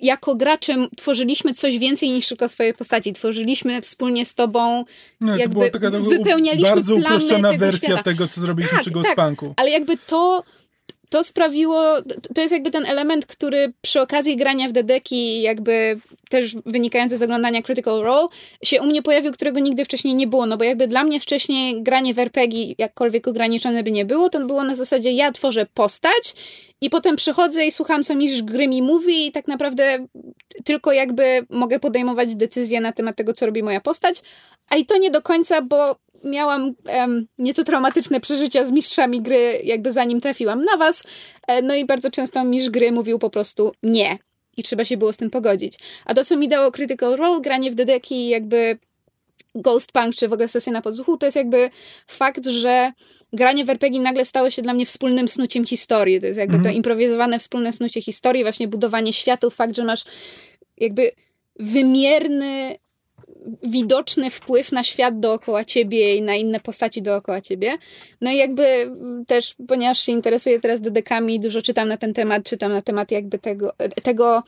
jako 0.00 0.34
gracze 0.34 0.88
tworzyliśmy 0.96 1.54
coś 1.54 1.78
więcej 1.78 2.08
niż 2.08 2.28
tylko 2.28 2.48
swoje 2.48 2.74
postaci. 2.74 3.12
Tworzyliśmy 3.12 3.82
wspólnie 3.82 4.26
z 4.26 4.34
tobą, 4.34 4.84
no, 5.20 5.36
jakby 5.36 5.54
to 5.54 5.60
była 5.60 5.70
taka, 5.70 5.90
wypełnialiśmy 5.90 6.70
bardzo 6.70 6.94
uproszczona 6.94 7.50
tego 7.50 7.66
wersja 7.66 7.88
świata. 7.88 8.02
tego, 8.02 8.28
co 8.28 8.40
zrobiliśmy 8.40 8.72
tak, 8.72 8.80
przy 8.80 8.90
Ghostpunku. 8.90 9.46
Tak, 9.46 9.54
ale 9.56 9.70
jakby 9.70 9.96
to 9.96 10.42
to 11.08 11.24
sprawiło, 11.24 11.96
to 12.34 12.40
jest 12.40 12.52
jakby 12.52 12.70
ten 12.70 12.86
element, 12.86 13.26
który 13.26 13.72
przy 13.80 14.00
okazji 14.00 14.36
grania 14.36 14.68
w 14.68 14.72
Dedeki, 14.72 15.42
jakby 15.42 15.98
też 16.30 16.56
wynikający 16.66 17.16
z 17.16 17.22
oglądania 17.22 17.62
Critical 17.62 18.00
Role, 18.00 18.28
się 18.62 18.82
u 18.82 18.86
mnie 18.86 19.02
pojawił, 19.02 19.32
którego 19.32 19.60
nigdy 19.60 19.84
wcześniej 19.84 20.14
nie 20.14 20.26
było, 20.26 20.46
no 20.46 20.56
bo 20.56 20.64
jakby 20.64 20.86
dla 20.86 21.04
mnie 21.04 21.20
wcześniej 21.20 21.82
granie 21.82 22.14
w 22.14 22.18
RPG, 22.18 22.74
jakkolwiek 22.78 23.28
ograniczone 23.28 23.82
by 23.82 23.90
nie 23.90 24.04
było, 24.04 24.30
to 24.30 24.46
było 24.46 24.64
na 24.64 24.74
zasadzie 24.74 25.12
ja 25.12 25.32
tworzę 25.32 25.66
postać 25.74 26.34
i 26.80 26.90
potem 26.90 27.16
przychodzę 27.16 27.66
i 27.66 27.72
słucham, 27.72 28.02
co 28.02 28.14
mistrz 28.14 28.42
gry 28.42 28.68
mi 28.68 28.82
mówi 28.82 29.26
i 29.26 29.32
tak 29.32 29.48
naprawdę 29.48 30.06
tylko 30.64 30.92
jakby 30.92 31.46
mogę 31.50 31.80
podejmować 31.80 32.36
decyzje 32.36 32.80
na 32.80 32.92
temat 32.92 33.16
tego, 33.16 33.34
co 33.34 33.46
robi 33.46 33.62
moja 33.62 33.80
postać, 33.80 34.22
a 34.70 34.76
i 34.76 34.86
to 34.86 34.98
nie 34.98 35.10
do 35.10 35.22
końca, 35.22 35.62
bo 35.62 35.96
miałam 36.24 36.74
um, 36.92 37.26
nieco 37.38 37.64
traumatyczne 37.64 38.20
przeżycia 38.20 38.64
z 38.64 38.70
mistrzami 38.70 39.22
gry, 39.22 39.60
jakby 39.64 39.92
zanim 39.92 40.20
trafiłam 40.20 40.64
na 40.64 40.76
was. 40.76 41.04
E, 41.48 41.62
no 41.62 41.74
i 41.74 41.84
bardzo 41.84 42.10
często 42.10 42.44
mistrz 42.44 42.70
gry 42.70 42.92
mówił 42.92 43.18
po 43.18 43.30
prostu 43.30 43.72
nie. 43.82 44.18
I 44.56 44.62
trzeba 44.62 44.84
się 44.84 44.96
było 44.96 45.12
z 45.12 45.16
tym 45.16 45.30
pogodzić. 45.30 45.78
A 46.04 46.14
to, 46.14 46.24
co 46.24 46.36
mi 46.36 46.48
dało 46.48 46.72
Critical 46.72 47.16
Role, 47.16 47.40
granie 47.40 47.70
w 47.70 47.74
dedeki, 47.74 48.28
jakby 48.28 48.78
Ghost 49.54 49.92
Punk, 49.92 50.14
czy 50.14 50.28
w 50.28 50.32
ogóle 50.32 50.48
sesja 50.48 50.72
na 50.72 50.82
podsłuchu, 50.82 51.16
to 51.16 51.26
jest 51.26 51.36
jakby 51.36 51.70
fakt, 52.06 52.46
że 52.46 52.92
granie 53.32 53.64
w 53.64 53.70
RPG 53.70 54.00
nagle 54.00 54.24
stało 54.24 54.50
się 54.50 54.62
dla 54.62 54.74
mnie 54.74 54.86
wspólnym 54.86 55.28
snuciem 55.28 55.66
historii. 55.66 56.20
To 56.20 56.26
jest 56.26 56.38
jakby 56.38 56.54
mm. 56.54 56.64
to 56.64 56.70
improwizowane 56.70 57.38
wspólne 57.38 57.72
snucie 57.72 58.02
historii, 58.02 58.42
właśnie 58.42 58.68
budowanie 58.68 59.12
światów, 59.12 59.54
fakt, 59.54 59.76
że 59.76 59.84
masz 59.84 60.04
jakby 60.76 61.12
wymierny 61.58 62.78
widoczny 63.62 64.30
wpływ 64.30 64.72
na 64.72 64.82
świat 64.82 65.20
dookoła 65.20 65.64
ciebie 65.64 66.16
i 66.16 66.22
na 66.22 66.34
inne 66.34 66.60
postaci 66.60 67.02
dookoła 67.02 67.40
ciebie. 67.40 67.78
No 68.20 68.30
i 68.30 68.36
jakby 68.36 68.90
też, 69.26 69.54
ponieważ 69.68 69.98
się 69.98 70.12
interesuję 70.12 70.60
teraz 70.60 70.80
dedekami, 70.80 71.40
dużo 71.40 71.62
czytam 71.62 71.88
na 71.88 71.96
ten 71.96 72.14
temat, 72.14 72.44
czytam 72.44 72.72
na 72.72 72.82
temat 72.82 73.10
jakby 73.10 73.38
tego, 73.38 73.72
tego 74.02 74.42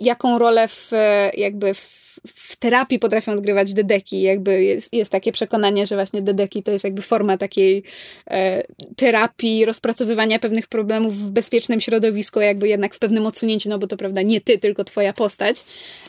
jaką 0.00 0.38
rolę 0.38 0.68
w, 0.68 0.90
jakby 1.36 1.74
w 1.74 2.00
w 2.26 2.56
terapii 2.56 2.98
potrafią 2.98 3.32
odgrywać 3.32 3.74
dedeki. 3.74 4.22
Jakby 4.22 4.64
jest, 4.64 4.94
jest 4.94 5.10
takie 5.10 5.32
przekonanie, 5.32 5.86
że 5.86 5.94
właśnie 5.94 6.22
dedeki 6.22 6.62
to 6.62 6.70
jest 6.70 6.84
jakby 6.84 7.02
forma 7.02 7.38
takiej 7.38 7.82
e, 8.30 8.62
terapii, 8.96 9.64
rozpracowywania 9.64 10.38
pewnych 10.38 10.66
problemów 10.66 11.16
w 11.16 11.30
bezpiecznym 11.30 11.80
środowisku, 11.80 12.40
jakby 12.40 12.68
jednak 12.68 12.94
w 12.94 12.98
pewnym 12.98 13.26
odsunięciu, 13.26 13.68
no 13.68 13.78
bo 13.78 13.86
to 13.86 13.96
prawda, 13.96 14.22
nie 14.22 14.40
ty, 14.40 14.58
tylko 14.58 14.84
twoja 14.84 15.12
postać. 15.12 15.64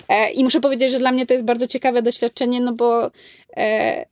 E, 0.09 0.31
I 0.31 0.43
muszę 0.43 0.61
powiedzieć, 0.61 0.91
że 0.91 0.99
dla 0.99 1.11
mnie 1.11 1.25
to 1.25 1.33
jest 1.33 1.45
bardzo 1.45 1.67
ciekawe 1.67 2.01
doświadczenie, 2.01 2.61
no 2.61 2.73
bo 2.73 3.11
e, 3.57 4.05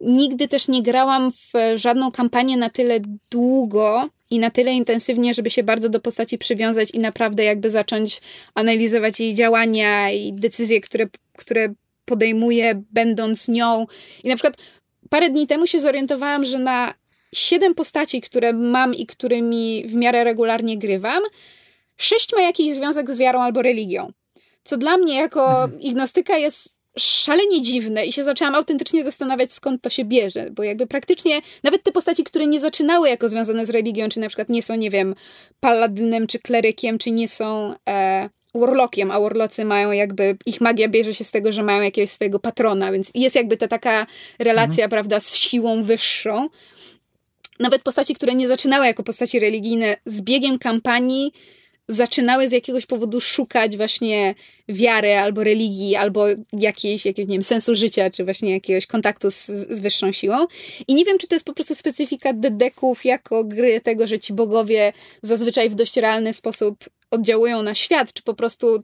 nigdy 0.00 0.48
też 0.48 0.68
nie 0.68 0.82
grałam 0.82 1.32
w 1.32 1.78
żadną 1.78 2.12
kampanię 2.12 2.56
na 2.56 2.70
tyle 2.70 3.00
długo, 3.30 4.08
i 4.32 4.38
na 4.38 4.50
tyle 4.50 4.72
intensywnie, 4.72 5.34
żeby 5.34 5.50
się 5.50 5.62
bardzo 5.62 5.88
do 5.88 6.00
postaci 6.00 6.38
przywiązać 6.38 6.90
i 6.90 6.98
naprawdę 6.98 7.44
jakby 7.44 7.70
zacząć 7.70 8.20
analizować 8.54 9.20
jej 9.20 9.34
działania 9.34 10.10
i 10.10 10.32
decyzje, 10.32 10.80
które, 10.80 11.06
które 11.38 11.74
podejmuje, 12.04 12.82
będąc 12.90 13.48
nią. 13.48 13.86
I 14.24 14.28
na 14.28 14.34
przykład 14.34 14.56
parę 15.08 15.30
dni 15.30 15.46
temu 15.46 15.66
się 15.66 15.80
zorientowałam, 15.80 16.44
że 16.44 16.58
na 16.58 16.94
siedem 17.34 17.74
postaci, 17.74 18.20
które 18.20 18.52
mam 18.52 18.94
i 18.94 19.06
którymi 19.06 19.84
w 19.86 19.94
miarę 19.94 20.24
regularnie 20.24 20.78
grywam, 20.78 21.22
sześć 21.96 22.32
ma 22.36 22.42
jakiś 22.42 22.74
związek 22.74 23.10
z 23.10 23.18
wiarą 23.18 23.42
albo 23.42 23.62
religią. 23.62 24.12
Co 24.64 24.76
dla 24.76 24.96
mnie 24.96 25.14
jako 25.14 25.68
ignostyka 25.80 26.38
jest 26.38 26.76
szalenie 26.98 27.62
dziwne 27.62 28.06
i 28.06 28.12
się 28.12 28.24
zaczęłam 28.24 28.54
autentycznie 28.54 29.04
zastanawiać, 29.04 29.52
skąd 29.52 29.82
to 29.82 29.90
się 29.90 30.04
bierze, 30.04 30.50
bo 30.50 30.62
jakby 30.62 30.86
praktycznie 30.86 31.40
nawet 31.62 31.82
te 31.82 31.92
postaci, 31.92 32.24
które 32.24 32.46
nie 32.46 32.60
zaczynały 32.60 33.08
jako 33.08 33.28
związane 33.28 33.66
z 33.66 33.70
religią, 33.70 34.08
czy 34.08 34.20
na 34.20 34.28
przykład 34.28 34.48
nie 34.48 34.62
są, 34.62 34.74
nie 34.74 34.90
wiem, 34.90 35.14
paladynem, 35.60 36.26
czy 36.26 36.38
klerykiem, 36.38 36.98
czy 36.98 37.10
nie 37.10 37.28
są 37.28 37.74
e, 37.88 38.28
warlockiem, 38.54 39.10
a 39.10 39.20
warlocy 39.20 39.64
mają 39.64 39.92
jakby, 39.92 40.36
ich 40.46 40.60
magia 40.60 40.88
bierze 40.88 41.14
się 41.14 41.24
z 41.24 41.30
tego, 41.30 41.52
że 41.52 41.62
mają 41.62 41.82
jakiegoś 41.82 42.10
swojego 42.10 42.38
patrona, 42.38 42.92
więc 42.92 43.10
jest 43.14 43.36
jakby 43.36 43.56
ta 43.56 43.68
taka 43.68 44.06
relacja, 44.38 44.84
mhm. 44.84 44.90
prawda, 44.90 45.20
z 45.20 45.36
siłą 45.36 45.82
wyższą. 45.82 46.48
Nawet 47.60 47.82
postaci, 47.82 48.14
które 48.14 48.34
nie 48.34 48.48
zaczynały 48.48 48.86
jako 48.86 49.02
postaci 49.02 49.40
religijne, 49.40 49.96
z 50.06 50.22
biegiem 50.22 50.58
kampanii 50.58 51.32
zaczynały 51.92 52.48
z 52.48 52.52
jakiegoś 52.52 52.86
powodu 52.86 53.20
szukać 53.20 53.76
właśnie 53.76 54.34
wiary 54.68 55.16
albo 55.18 55.44
religii, 55.44 55.96
albo 55.96 56.26
jakiejś, 56.52 57.06
jakiegoś, 57.06 57.28
nie 57.28 57.34
wiem, 57.34 57.42
sensu 57.42 57.74
życia, 57.74 58.10
czy 58.10 58.24
właśnie 58.24 58.52
jakiegoś 58.52 58.86
kontaktu 58.86 59.30
z, 59.30 59.46
z 59.46 59.80
wyższą 59.80 60.12
siłą. 60.12 60.46
I 60.88 60.94
nie 60.94 61.04
wiem, 61.04 61.18
czy 61.18 61.26
to 61.26 61.34
jest 61.34 61.46
po 61.46 61.54
prostu 61.54 61.74
specyfika 61.74 62.32
dedeków 62.32 63.04
jako 63.04 63.44
gry 63.44 63.80
tego, 63.80 64.06
że 64.06 64.18
ci 64.18 64.32
bogowie 64.32 64.92
zazwyczaj 65.22 65.70
w 65.70 65.74
dość 65.74 65.96
realny 65.96 66.32
sposób 66.32 66.84
oddziałują 67.10 67.62
na 67.62 67.74
świat, 67.74 68.12
czy 68.12 68.22
po 68.22 68.34
prostu 68.34 68.82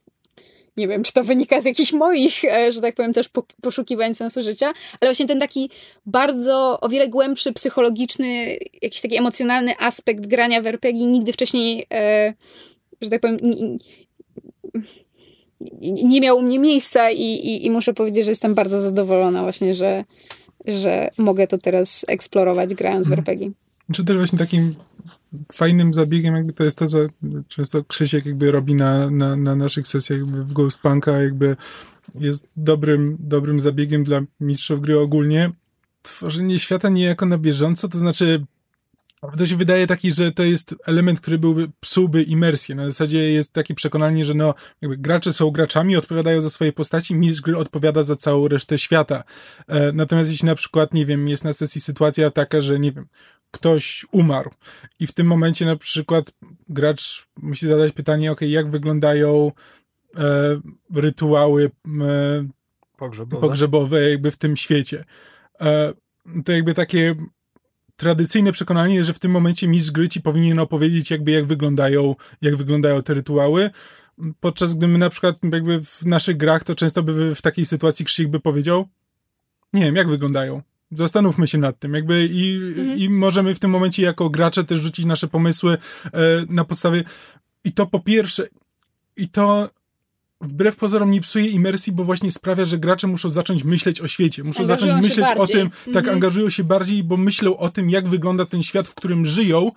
nie 0.79 0.89
wiem, 0.89 1.03
czy 1.03 1.13
to 1.13 1.25
wynika 1.25 1.61
z 1.61 1.65
jakichś 1.65 1.93
moich, 1.93 2.45
e, 2.45 2.73
że 2.73 2.81
tak 2.81 2.95
powiem, 2.95 3.13
też 3.13 3.29
poszukiwań 3.63 4.15
sensu 4.15 4.43
życia, 4.43 4.67
ale 5.01 5.11
właśnie 5.11 5.27
ten 5.27 5.41
taki 5.41 5.71
bardzo, 6.07 6.81
o 6.81 6.89
wiele 6.89 7.09
głębszy, 7.09 7.53
psychologiczny, 7.53 8.59
jakiś 8.83 9.01
taki 9.01 9.17
emocjonalny 9.17 9.79
aspekt 9.79 10.27
grania 10.27 10.63
w 10.63 10.67
RPG 10.67 11.07
nigdy 11.07 11.33
wcześniej 11.33 11.87
e, 11.93 12.35
że 13.01 13.11
tak 13.11 13.21
powiem, 13.21 13.39
nie, 15.81 16.21
miał 16.21 16.39
u 16.39 16.43
mnie 16.43 16.59
miejsca 16.59 17.11
i, 17.11 17.23
i, 17.23 17.67
i 17.67 17.71
muszę 17.71 17.95
powiedzieć, 17.95 18.25
że 18.25 18.31
jestem 18.31 18.55
bardzo 18.55 18.81
zadowolona 18.81 19.43
właśnie, 19.43 19.75
że, 19.75 20.05
że 20.67 21.11
mogę 21.19 21.47
to 21.47 21.59
teraz 21.59 22.05
eksplorować 22.09 22.75
grając 22.75 23.09
w 23.09 23.13
mhm. 23.13 23.19
RPG. 23.19 23.51
Czy 23.93 24.05
też 24.05 24.17
właśnie 24.17 24.39
takim 24.39 24.75
fajnym 25.53 25.95
zabiegiem 25.95 26.35
jakby 26.35 26.53
to 26.53 26.65
jest 26.65 26.79
to, 26.79 26.87
co 26.87 26.99
często 27.49 27.85
Krzysiek 27.85 28.27
jakby 28.27 28.51
robi 28.51 28.75
na, 28.75 29.11
na, 29.11 29.37
na 29.37 29.57
naszych 29.57 29.89
sesjach 29.89 30.25
w 30.25 30.53
Ghostpunka, 30.53 31.23
jakby 31.23 31.57
jest 32.21 32.49
dobrym, 32.57 33.17
dobrym 33.21 33.61
zabiegiem 33.61 34.05
dla 34.05 34.21
mistrzów 34.41 34.81
gry 34.81 34.99
ogólnie, 34.99 35.51
tworzenie 36.03 36.59
świata 36.59 36.89
niejako 36.89 37.27
na 37.27 37.39
bieżąco, 37.39 37.89
to 37.89 37.99
znaczy 37.99 38.45
to 39.39 39.47
się 39.47 39.57
wydaje 39.57 39.87
taki, 39.87 40.13
że 40.13 40.33
to 40.33 40.43
jest 40.43 40.75
element, 40.87 41.21
który 41.21 41.39
byłby, 41.39 41.69
psułby 41.81 42.23
imersję. 42.23 42.75
Na 42.75 42.87
zasadzie 42.87 43.33
jest 43.33 43.53
takie 43.53 43.75
przekonanie, 43.75 44.25
że 44.25 44.35
no, 44.35 44.55
gracze 44.83 45.33
są 45.33 45.51
graczami, 45.51 45.97
odpowiadają 45.97 46.41
za 46.41 46.51
swoje 46.51 46.73
postaci, 46.73 47.15
mistrz 47.15 47.43
gry 47.43 47.57
odpowiada 47.57 48.03
za 48.03 48.17
całą 48.17 48.49
resztę 48.49 48.79
świata. 48.79 49.23
E, 49.69 49.93
natomiast 49.93 50.31
jeśli 50.31 50.47
na 50.47 50.55
przykład, 50.55 50.95
nie 50.95 51.07
wiem, 51.07 51.29
jest 51.29 51.45
na 51.45 51.53
sesji 51.53 51.81
sytuacja 51.81 52.31
taka, 52.31 52.61
że 52.61 52.79
nie 52.79 52.93
wiem, 52.93 53.07
ktoś 53.51 54.07
umarł 54.13 54.51
i 55.01 55.07
w 55.07 55.13
tym 55.13 55.27
momencie 55.27 55.67
na 55.67 55.77
przykład 55.77 56.33
gracz 56.69 57.29
musi 57.37 57.67
zadać 57.67 57.93
pytanie, 57.93 58.33
ok, 58.33 58.41
jak 58.41 58.71
wyglądają 58.71 59.53
e, 60.19 60.61
rytuały 60.95 61.71
e, 62.01 62.49
Pogrzebowe. 62.97 63.41
pogrzebowe 63.41 64.11
jakby 64.11 64.31
w 64.31 64.37
tym 64.37 64.57
świecie. 64.57 65.05
E, 65.61 65.93
to 66.45 66.53
jakby 66.53 66.75
takie 66.75 67.15
tradycyjne 67.99 68.53
przekonanie 68.53 68.95
jest, 68.95 69.07
że 69.07 69.15
w 69.15 69.19
tym 69.19 69.33
momencie 69.33 69.69
mistrz 69.69 69.91
gry 69.91 70.09
ci 70.09 70.21
powinien 70.21 70.59
opowiedzieć 70.59 71.11
jakby 71.11 71.31
jak 71.31 71.47
wyglądają, 71.47 72.15
jak 72.43 72.57
wyglądają 72.57 73.03
te 73.03 73.15
rytuały, 73.15 73.71
podczas 74.41 74.75
gdy 74.75 74.89
my 74.89 74.99
na 74.99 75.11
przykład 75.11 75.37
jakby 75.53 75.85
w 75.85 76.07
naszych 76.07 76.37
grach 76.37 76.65
to 76.65 76.75
często 76.75 77.03
by 77.03 77.35
w 77.35 77.43
takiej 77.43 77.67
sytuacji 77.67 78.05
Krzyk 78.05 78.29
by 78.29 78.41
powiedział 78.41 78.89
nie 79.73 79.83
wiem, 79.83 79.97
jak 79.97 80.09
wyglądają. 80.09 80.63
Zastanówmy 80.91 81.47
się 81.47 81.59
nad 81.59 81.79
tym, 81.79 81.95
jakby 81.95 82.29
i, 82.33 82.57
Mhm. 82.57 82.99
i 82.99 83.11
możemy 83.11 83.55
w 83.55 83.59
tym 83.59 83.71
momencie 83.71 84.03
jako 84.03 84.31
gracze 84.31 84.65
też 84.65 84.81
rzucić 84.81 85.07
nasze 85.07 85.29
pomysły 85.29 85.73
e, 85.73 86.19
na 86.49 86.65
podstawie 86.65 87.05
i 87.65 87.73
to 87.73 87.87
po 87.87 88.01
pierwsze 88.01 88.47
i 89.17 89.29
to 89.29 89.71
wbrew 90.41 90.77
pozorom 90.77 91.11
nie 91.11 91.21
psuje 91.21 91.47
imersji, 91.47 91.93
bo 91.93 92.05
właśnie 92.05 92.31
sprawia, 92.33 92.67
że 92.67 92.79
gracze 92.79 93.07
muszą 93.07 93.31
zacząć 93.31 93.65
myśleć 93.65 94.01
o 94.01 94.09
świecie, 94.09 94.45
muszą 94.45 94.63
Angażują 94.63 94.93
zacząć 94.93 95.05
myśleć 95.09 95.27
o 95.31 95.39
bardziej. 95.39 95.57
tym, 95.57 95.71
tak, 95.71 95.89
Mhm. 95.97 96.15
angażują 96.15 96.51
się 96.51 96.65
bardziej, 96.65 97.05
bo 97.05 97.17
myślą 97.17 97.57
o 97.57 97.69
tym, 97.69 97.91
jak 97.91 98.09
wygląda 98.09 98.45
ten 98.47 98.63
świat, 98.63 98.89
w 98.89 98.95
którym 98.95 99.27
żyją, 99.27 99.73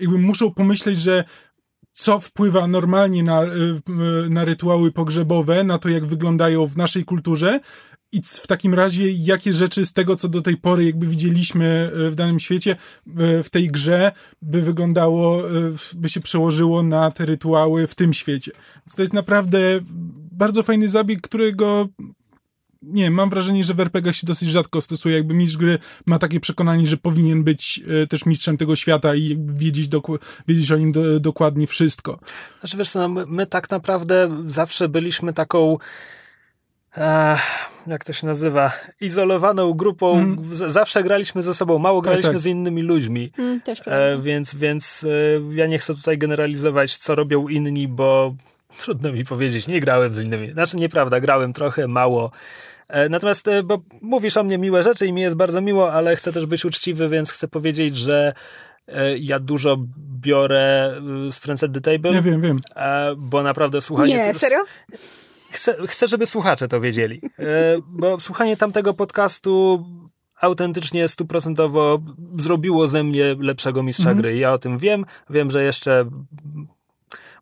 jakby 0.00 0.18
muszą 0.18 0.54
pomyśleć, 0.54 1.00
że 1.00 1.24
co 2.02 2.20
wpływa 2.20 2.66
normalnie 2.66 3.22
na, 3.22 3.42
y, 3.44 3.46
y, 3.46 4.30
na 4.30 4.44
rytuały 4.44 4.92
pogrzebowe, 4.92 5.64
na 5.64 5.78
to, 5.78 5.88
jak 5.88 6.06
wyglądają 6.06 6.66
w 6.66 6.76
naszej 6.76 7.04
kulturze 7.04 7.60
i 8.12 8.22
w 8.22 8.46
takim 8.46 8.74
razie, 8.74 9.12
jakie 9.12 9.52
rzeczy 9.52 9.86
z 9.86 9.92
tego, 9.92 10.16
co 10.16 10.28
do 10.28 10.42
tej 10.42 10.56
pory 10.56 10.84
jakby 10.84 11.06
widzieliśmy 11.06 11.90
y, 12.06 12.10
w 12.10 12.14
danym 12.14 12.40
świecie, 12.40 12.76
w 13.44 13.50
tej 13.50 13.68
grze, 13.68 14.12
by 14.42 14.62
wyglądało, 14.62 15.42
by 15.94 16.08
się 16.08 16.20
przełożyło 16.20 16.82
na 16.82 17.10
te 17.10 17.26
rytuały 17.26 17.86
w 17.86 17.94
tym 17.94 18.12
świecie. 18.12 18.52
Więc 18.86 18.94
to 18.94 19.02
jest 19.02 19.14
naprawdę 19.14 19.58
bardzo 20.32 20.62
fajny 20.62 20.88
zabieg, 20.88 21.20
którego 21.20 21.88
nie 22.82 23.02
wiem, 23.02 23.14
mam 23.14 23.30
wrażenie, 23.30 23.64
że 23.64 23.74
w 23.74 23.80
RPG 23.80 24.14
się 24.14 24.26
dosyć 24.26 24.50
rzadko 24.50 24.80
stosuje. 24.80 25.16
Jakby 25.16 25.34
mistrz 25.34 25.56
gry 25.56 25.78
ma 26.06 26.18
takie 26.18 26.40
przekonanie, 26.40 26.86
że 26.86 26.96
powinien 26.96 27.44
być 27.44 27.80
e, 28.02 28.06
też 28.06 28.26
mistrzem 28.26 28.56
tego 28.56 28.76
świata 28.76 29.14
i 29.14 29.38
wiedzieć, 29.46 29.88
doku- 29.88 30.18
wiedzieć 30.48 30.72
o 30.72 30.76
nim 30.76 30.92
do, 30.92 31.20
dokładnie 31.20 31.66
wszystko. 31.66 32.18
Znaczy 32.60 32.76
wiesz 32.76 32.90
co, 32.90 32.98
no, 32.98 33.08
my, 33.08 33.24
my 33.26 33.46
tak 33.46 33.70
naprawdę 33.70 34.28
zawsze 34.46 34.88
byliśmy 34.88 35.32
taką 35.32 35.78
e, 36.96 37.38
jak 37.86 38.04
to 38.04 38.12
się 38.12 38.26
nazywa, 38.26 38.72
izolowaną 39.00 39.72
grupą. 39.74 40.18
Mm. 40.18 40.48
Zawsze 40.52 41.02
graliśmy 41.02 41.42
ze 41.42 41.54
sobą, 41.54 41.78
mało 41.78 42.00
Tak, 42.00 42.10
graliśmy 42.10 42.32
tak. 42.32 42.40
z 42.40 42.46
innymi 42.46 42.82
ludźmi. 42.82 43.32
Mm, 43.38 43.60
też 43.60 43.82
E, 43.86 44.18
więc 44.22 44.54
więc 44.54 45.04
e, 45.04 45.54
ja 45.54 45.66
nie 45.66 45.78
chcę 45.78 45.94
tutaj 45.94 46.18
generalizować, 46.18 46.96
co 46.96 47.14
robią 47.14 47.48
inni, 47.48 47.88
bo 47.88 48.34
trudno 48.78 49.12
mi 49.12 49.24
powiedzieć, 49.24 49.68
nie 49.68 49.80
grałem 49.80 50.14
z 50.14 50.18
innymi. 50.20 50.52
Znaczy 50.52 50.76
nieprawda, 50.76 51.20
grałem 51.20 51.52
trochę, 51.52 51.88
mało. 51.88 52.30
E, 52.92 53.08
Natomiast, 53.08 53.48
e, 53.48 53.62
bo 53.62 53.82
mówisz 54.00 54.36
o 54.36 54.44
mnie 54.44 54.58
miłe 54.58 54.82
rzeczy 54.82 55.06
i 55.06 55.12
mi 55.12 55.22
jest 55.22 55.36
bardzo 55.36 55.60
miło, 55.60 55.92
ale 55.92 56.16
chcę 56.16 56.32
też 56.32 56.46
być 56.46 56.64
uczciwy, 56.64 57.08
więc 57.08 57.30
chcę 57.32 57.48
powiedzieć, 57.48 57.96
że 57.96 58.32
e, 58.88 59.18
ja 59.18 59.38
dużo 59.40 59.76
biorę 60.20 60.94
z 61.30 61.38
Friends 61.38 61.62
at 61.64 61.72
the 61.74 61.80
Table, 61.80 62.12
Ja 62.12 62.22
wiem, 62.22 62.40
wiem. 62.40 62.56
bo 63.16 63.42
naprawdę 63.42 63.80
słuchanie... 63.80 64.14
Nie, 64.14 64.34
serio? 64.34 64.58
Chcę, 65.50 65.74
chcę, 65.86 66.08
żeby 66.08 66.26
słuchacze 66.26 66.68
to 66.68 66.80
wiedzieli, 66.80 67.20
bo 67.88 68.20
słuchanie 68.20 68.56
tamtego 68.56 68.94
podcastu 68.94 69.84
autentycznie 70.40 71.08
stuprocentowo 71.08 71.98
zrobiło 72.38 72.88
ze 72.88 73.04
mnie 73.04 73.36
lepszego 73.38 73.82
mistrza 73.82 74.10
Mhm. 74.10 74.18
gry. 74.22 74.36
Ja 74.36 74.52
o 74.52 74.58
tym 74.58 74.78
wiem, 74.78 75.04
wiem, 75.30 75.50
że 75.50 75.64
jeszcze 75.64 76.04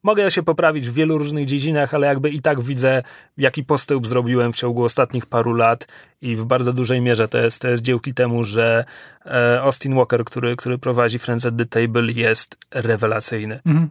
mogę 0.03 0.31
się 0.31 0.43
poprawić 0.43 0.91
w 0.91 0.95
wielu 0.95 1.19
różnych 1.19 1.47
dziedzinach, 1.47 1.95
ale 1.95 2.07
jakby 2.07 2.31
i 2.31 2.41
tak 2.41 2.61
widzę, 2.61 3.03
jaki 3.39 3.65
postęp 3.65 4.07
zrobiłem 4.07 4.53
w 4.53 4.57
ciągu 4.57 4.85
ostatnich 4.85 5.27
paru 5.27 5.55
lat 5.55 5.87
i 6.23 6.37
w 6.37 6.45
bardzo 6.45 6.73
dużej 6.73 7.01
mierze 7.01 7.29
to 7.29 7.39
jest, 7.39 7.63
to 7.63 7.69
jest 7.69 7.83
dziełki 7.83 8.15
temu, 8.15 8.45
że 8.45 8.85
e, 9.27 9.61
Austin 9.61 9.95
Walker, 9.95 10.25
który, 10.25 10.57
który 10.57 10.79
prowadzi 10.79 11.19
Friends 11.19 11.47
at 11.47 11.55
the 11.57 11.65
Table 11.65 12.13
jest 12.13 12.57
rewelacyjny. 12.71 13.61
Mhm. 13.67 13.91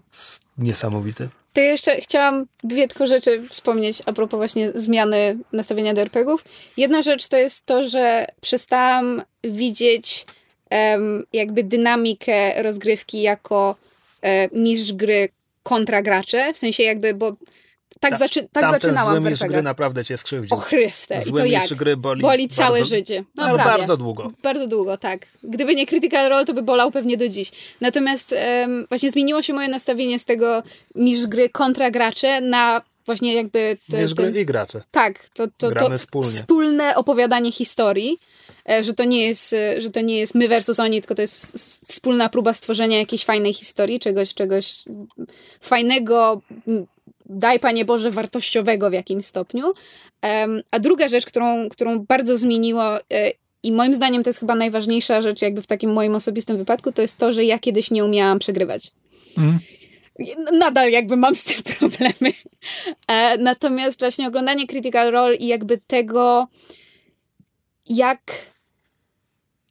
Niesamowity. 0.58 1.30
To 1.54 1.62
ja 1.62 1.72
jeszcze 1.72 1.96
chciałam 1.96 2.46
dwie 2.64 2.88
tylko 2.88 3.08
rzeczy 3.08 3.48
wspomnieć 3.50 4.02
a 4.06 4.14
propos 4.14 4.38
właśnie 4.38 4.72
zmiany 4.72 5.38
nastawienia 5.54 5.94
do 5.94 6.02
RPGów. 6.02 6.46
Jedna 6.78 7.02
rzecz 7.02 7.28
to 7.28 7.38
jest 7.38 7.66
to, 7.66 7.90
że 7.90 8.26
przestałam 8.42 9.22
widzieć 9.44 10.26
em, 10.70 11.24
jakby 11.34 11.64
dynamikę 11.64 12.64
rozgrywki 12.64 13.22
jako 13.22 13.76
e, 14.22 14.50
mistrz 14.60 14.94
gry 14.94 15.30
kontra 15.64 16.02
gracze, 16.02 16.54
w 16.54 16.58
sensie 16.58 16.84
jakby, 16.84 17.14
bo 17.14 17.36
tak, 18.00 18.12
Ta- 18.12 18.18
zaczy, 18.18 18.48
tak 18.52 18.72
zaczynałam 18.72 19.22
zły 19.22 19.30
mistrz 19.30 19.48
gry 19.48 19.62
naprawdę 19.62 20.06
cię 20.06 20.18
skrzywdził. 20.18 20.58
O 20.58 20.60
Chryste, 20.60 21.18
i 21.18 21.22
Zły 21.22 21.40
to 21.40 21.46
jak? 21.46 21.68
gry 21.74 21.98
boli, 21.98 22.22
Boli 22.22 22.50
całe 22.50 22.80
bardzo, 22.80 22.96
życie. 22.96 23.24
No, 23.36 23.44
prawie. 23.44 23.64
bardzo 23.64 23.98
długo. 23.98 24.32
Bardzo 24.44 24.68
długo, 24.68 24.98
tak. 24.98 25.26
Gdyby 25.44 25.76
nie 25.76 25.86
Critical 25.88 26.30
Role, 26.30 26.46
to 26.46 26.54
by 26.54 26.62
bolał 26.62 26.92
pewnie 26.92 27.18
do 27.18 27.30
dziś. 27.30 27.52
Natomiast 27.82 28.34
em, 28.38 28.86
właśnie 28.90 29.12
zmieniło 29.12 29.42
się 29.42 29.54
moje 29.54 29.68
nastawienie 29.68 30.20
z 30.20 30.26
tego 30.26 30.64
mistrz 30.96 31.28
gry 31.28 31.50
kontra 31.50 31.92
gracze 31.92 32.42
na 32.42 32.82
właśnie 33.06 33.34
jakby... 33.34 33.78
te- 33.92 33.98
Mistrz 34.02 34.16
ten- 34.16 34.32
gry 34.32 34.42
i 34.42 34.46
gracze. 34.46 34.82
tak, 34.92 35.30
to, 35.30 35.48
to, 35.58 35.70
Gramy 35.70 35.90
to 35.90 35.98
wspólnie. 35.98 36.30
wspólne 36.32 36.96
opowiadanie 36.96 37.52
historii, 37.52 38.20
że 38.84 38.94
to, 38.94 39.04
nie 39.04 39.28
jest, 39.28 39.54
e, 39.54 39.82
że 39.82 39.92
to 39.92 40.02
nie 40.02 40.18
jest 40.18 40.36
my 40.36 40.48
versus 40.48 40.80
oni, 40.80 41.02
tylko 41.02 41.16
to 41.16 41.22
jest 41.22 41.58
wspólna 41.88 42.30
próba 42.30 42.54
stworzenia 42.54 42.98
jakiejś 42.98 43.26
fajnej 43.26 43.54
historii, 43.54 44.00
czegoś, 44.00 44.34
czegoś 44.34 44.84
fajnego, 45.62 46.42
daj 47.26 47.60
Panie 47.60 47.86
Boże, 47.86 48.12
wartościowego 48.12 48.90
w 48.90 48.94
jakimś 48.94 49.26
stopniu. 49.26 49.74
A 50.72 50.80
druga 50.80 51.08
rzecz, 51.08 51.26
którą, 51.26 51.70
którą 51.70 52.00
bardzo 52.00 52.38
zmieniło 52.38 52.98
e, 52.98 53.32
i 53.64 53.72
moim 53.72 53.96
zdaniem 53.96 54.24
to 54.24 54.30
jest 54.30 54.40
chyba 54.40 54.56
najważniejsza 54.56 55.22
rzecz 55.22 55.42
jakby 55.42 55.62
w 55.62 55.68
takim 55.68 55.94
moim 55.94 56.16
osobistym 56.16 56.58
wypadku, 56.58 56.92
to 56.92 57.02
jest 57.02 57.18
to, 57.18 57.34
że 57.34 57.46
ja 57.46 57.60
kiedyś 57.60 57.92
nie 57.92 58.06
umiałam 58.06 58.40
przegrywać. 58.40 58.92
Mhm. 59.38 59.60
Nadal 60.60 60.92
jakby 60.92 61.18
mam 61.18 61.36
z 61.36 61.44
tym 61.44 61.64
problemy. 61.80 62.34
E, 63.08 63.38
natomiast 63.38 64.00
właśnie 64.00 64.28
oglądanie 64.28 64.68
Critical 64.68 65.12
Role 65.12 65.36
i 65.36 65.48
jakby 65.48 65.78
tego, 65.88 66.48
jak, 67.90 68.20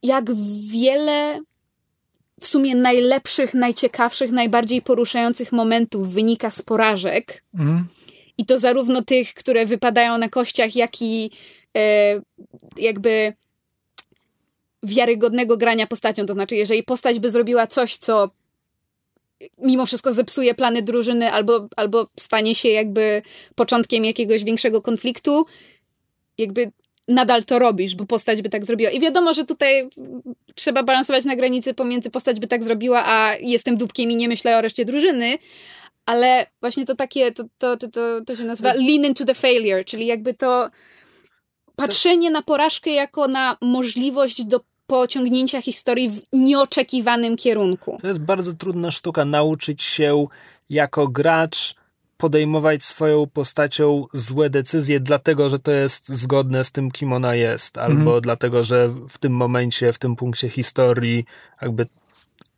jak 0.02 0.34
wiele 0.70 1.40
w 2.40 2.46
sumie 2.46 2.74
najlepszych, 2.74 3.54
najciekawszych, 3.54 4.30
najbardziej 4.30 4.82
poruszających 4.82 5.52
momentów 5.52 6.12
wynika 6.12 6.50
z 6.50 6.62
porażek. 6.62 7.44
Mhm. 7.54 7.88
I 8.38 8.46
to 8.46 8.58
zarówno 8.58 9.02
tych, 9.02 9.34
które 9.34 9.66
wypadają 9.66 10.18
na 10.18 10.28
kościach, 10.28 10.76
jak 10.76 11.02
i 11.02 11.30
e, 11.76 12.20
jakby 12.76 13.32
wiarygodnego 14.82 15.56
grania 15.56 15.86
postacią. 15.86 16.26
To 16.26 16.34
znaczy, 16.34 16.56
jeżeli 16.56 16.82
postać 16.82 17.18
by 17.18 17.30
zrobiła 17.30 17.66
coś, 17.66 17.96
co 17.96 18.30
mimo 19.58 19.86
wszystko 19.86 20.12
zepsuje 20.12 20.54
plany 20.54 20.82
drużyny 20.82 21.32
albo, 21.32 21.68
albo 21.76 22.06
stanie 22.20 22.54
się 22.54 22.68
jakby 22.68 23.22
początkiem 23.54 24.04
jakiegoś 24.04 24.44
większego 24.44 24.82
konfliktu, 24.82 25.46
jakby 26.38 26.72
nadal 27.08 27.44
to 27.44 27.58
robisz, 27.58 27.94
bo 27.94 28.06
postać 28.06 28.42
by 28.42 28.48
tak 28.48 28.64
zrobiła. 28.64 28.90
I 28.90 29.00
wiadomo, 29.00 29.34
że 29.34 29.44
tutaj 29.44 29.88
trzeba 30.54 30.82
balansować 30.82 31.24
na 31.24 31.36
granicy 31.36 31.74
pomiędzy 31.74 32.10
postać 32.10 32.40
by 32.40 32.46
tak 32.46 32.64
zrobiła, 32.64 33.06
a 33.06 33.34
jestem 33.34 33.76
dupkiem 33.76 34.10
i 34.10 34.16
nie 34.16 34.28
myślę 34.28 34.58
o 34.58 34.60
reszcie 34.60 34.84
drużyny, 34.84 35.38
ale 36.06 36.46
właśnie 36.60 36.84
to 36.86 36.94
takie, 36.94 37.32
to, 37.32 37.44
to, 37.58 37.76
to, 37.76 37.88
to, 37.88 38.20
to 38.26 38.36
się 38.36 38.44
nazywa 38.44 38.72
lean 38.72 39.04
into 39.04 39.24
the 39.24 39.34
failure, 39.34 39.84
czyli 39.84 40.06
jakby 40.06 40.34
to 40.34 40.70
patrzenie 41.76 42.30
na 42.30 42.42
porażkę 42.42 42.90
jako 42.90 43.28
na 43.28 43.56
możliwość 43.60 44.44
do 44.44 44.60
pociągnięcia 44.86 45.62
historii 45.62 46.10
w 46.10 46.20
nieoczekiwanym 46.32 47.36
kierunku. 47.36 47.98
To 48.02 48.08
jest 48.08 48.20
bardzo 48.20 48.52
trudna 48.52 48.90
sztuka 48.90 49.24
nauczyć 49.24 49.82
się 49.82 50.26
jako 50.70 51.08
gracz 51.08 51.74
podejmować 52.18 52.84
swoją 52.84 53.26
postacią 53.26 54.04
złe 54.12 54.50
decyzje, 54.50 55.00
dlatego 55.00 55.48
że 55.48 55.58
to 55.58 55.70
jest 55.72 56.08
zgodne 56.08 56.64
z 56.64 56.72
tym, 56.72 56.90
kim 56.90 57.12
ona 57.12 57.34
jest, 57.34 57.78
albo 57.78 58.00
Mhm. 58.00 58.20
dlatego, 58.20 58.64
że 58.64 58.88
w 59.08 59.18
tym 59.18 59.32
momencie, 59.32 59.92
w 59.92 59.98
tym 59.98 60.16
punkcie 60.16 60.48
historii, 60.48 61.24
jakby 61.62 61.86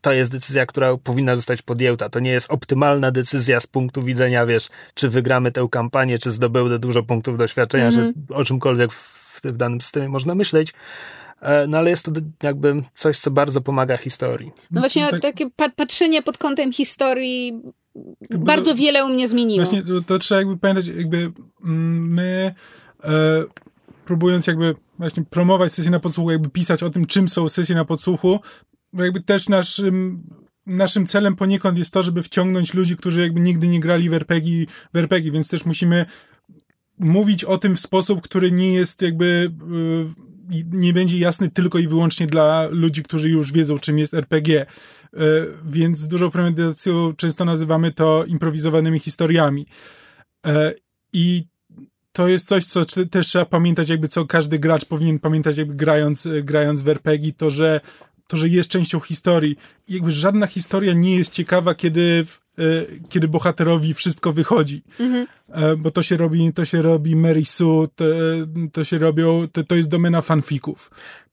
to 0.01 0.13
jest 0.13 0.33
decyzja, 0.33 0.67
która 0.67 0.97
powinna 0.97 1.37
zostać 1.37 1.63
podjęta. 1.63 2.09
To 2.09 2.21
nie 2.21 2.31
jest 2.31 2.51
optymalna 2.51 3.11
decyzja 3.11 3.61
z 3.61 3.67
punktu 3.67 4.03
widzenia, 4.03 4.47
wiesz, 4.47 4.69
czy 4.95 5.09
wygramy 5.09 5.53
tę 5.53 5.69
kampanię, 5.71 6.19
czy 6.19 6.31
zdobyłdę 6.31 6.79
dużo 6.79 7.03
punktów 7.03 7.39
doświadczenia, 7.39 7.87
Mhm. 7.87 8.13
czy 8.29 8.35
o 8.35 8.45
czymkolwiek 8.45 8.93
w, 8.93 9.41
w 9.45 9.57
danym 9.57 9.81
systemie 9.81 10.09
można 10.09 10.35
myśleć. 10.35 10.73
e, 11.41 11.67
no 11.67 11.79
ale 11.79 11.91
jest 11.91 12.05
to 12.05 12.11
jakby 12.43 12.83
coś, 12.95 13.19
co 13.19 13.31
bardzo 13.31 13.61
pomaga 13.61 13.97
historii. 13.97 14.53
No 14.71 14.81
właśnie 14.81 15.11
tak. 15.11 15.21
takie 15.21 15.51
patrzenie 15.77 16.23
pod 16.23 16.39
kątem 16.39 16.73
historii 16.73 17.63
bardzo 18.39 18.75
wiele 18.75 19.05
u 19.05 19.09
mnie 19.09 19.29
zmieniło. 19.29 19.65
Właśnie 19.65 19.83
to, 19.83 20.03
to 20.03 20.19
trzeba 20.19 20.39
jakby 20.39 20.59
pamiętać, 20.59 20.87
jakby 20.87 21.33
mm, 21.65 22.13
my 22.13 22.55
e, 23.05 23.45
próbując 24.05 24.47
jakby 24.47 24.75
właśnie 24.99 25.25
promować 25.25 25.73
sesje 25.73 25.91
na 25.91 26.01
podsłuchu, 26.01 26.31
jakby 26.31 26.49
pisać 26.49 26.83
o 26.83 26.91
tym, 26.91 27.07
czym 27.07 27.29
są 27.29 27.49
sesje 27.49 27.75
na 27.75 27.85
podsłuchu, 27.85 28.41
bo 28.93 29.05
jakby 29.05 29.23
też 29.23 29.49
naszym 29.49 30.23
naszym 30.67 31.07
celem 31.07 31.37
poniekąd 31.37 31.79
jest 31.79 31.91
to, 31.91 32.03
żeby 32.03 32.23
wciągnąć 32.23 32.75
ludzi, 32.75 32.97
którzy 32.97 33.21
jakby 33.21 33.41
nigdy 33.41 33.69
nie 33.69 33.81
grali 33.81 34.09
w 34.09 34.15
RPG, 34.15 34.67
w 34.93 34.97
RPG 34.97 35.33
więc 35.33 35.49
też 35.49 35.65
musimy 35.65 36.07
mówić 36.99 37.45
o 37.45 37.59
tym 37.59 37.77
w 37.77 37.81
sposób, 37.81 38.21
który 38.21 38.53
nie 38.53 38.73
jest 38.73 39.03
jakby 39.03 39.51
y, 40.55 40.65
nie 40.73 40.93
będzie 40.93 41.19
jasny 41.19 41.51
tylko 41.51 41.79
i 41.79 41.89
wyłącznie 41.89 42.27
dla 42.27 42.69
ludzi, 42.71 43.03
którzy 43.03 43.31
już 43.31 43.53
wiedzą, 43.53 43.79
czym 43.79 43.99
jest 43.99 44.15
RPG. 44.15 44.67
Y, 45.15 45.19
więc 45.65 45.99
z 45.99 46.09
dużą 46.09 46.31
premedytacją 46.31 47.15
często 47.17 47.45
nazywamy 47.45 47.93
to 47.93 48.25
improwizowanymi 48.25 48.99
historiami. 48.99 49.67
Y, 50.47 50.51
I 51.13 51.45
to 52.13 52.29
jest 52.29 52.47
coś, 52.47 52.65
co 52.65 52.85
też 53.11 53.27
trzeba 53.27 53.45
pamiętać, 53.45 53.89
jakby 53.89 54.09
co 54.09 54.27
każdy 54.27 54.59
gracz 54.59 54.85
powinien 54.85 55.19
pamiętać, 55.19 55.57
jakby 55.57 55.75
grając, 55.75 56.29
grając 56.43 56.83
w 56.83 56.89
RPG, 56.89 57.33
to 57.33 57.51
że 57.51 57.81
to, 58.31 58.37
że 58.37 58.49
jest 58.49 58.69
częścią 58.69 59.01
historii. 59.01 59.57
Jakby 59.89 60.13
żadna 60.13 60.47
historia 60.47 60.93
nie 60.93 61.17
jest 61.17 61.33
ciekawa, 61.33 61.75
kiedy, 61.75 62.25
e, 62.59 62.63
kiedy 63.09 63.29
bohaterowi 63.29 63.95
wszystko 63.95 64.33
wychodzi. 64.33 64.83
Mhm. 65.01 65.27
E, 65.49 65.77
bo 65.77 65.91
to 65.91 66.03
się 66.03 66.17
robi, 66.17 66.53
to 66.53 66.65
się 66.65 66.83
robi 66.83 67.17
Mary 67.17 67.45
Sue, 67.45 67.89
to, 67.95 68.05
to 68.73 68.85
się 68.85 68.99
robią, 68.99 69.49
to, 69.53 69.65
to 69.65 69.75
jest 69.75 69.89
domena 69.89 70.23
fanfików. 70.23 70.91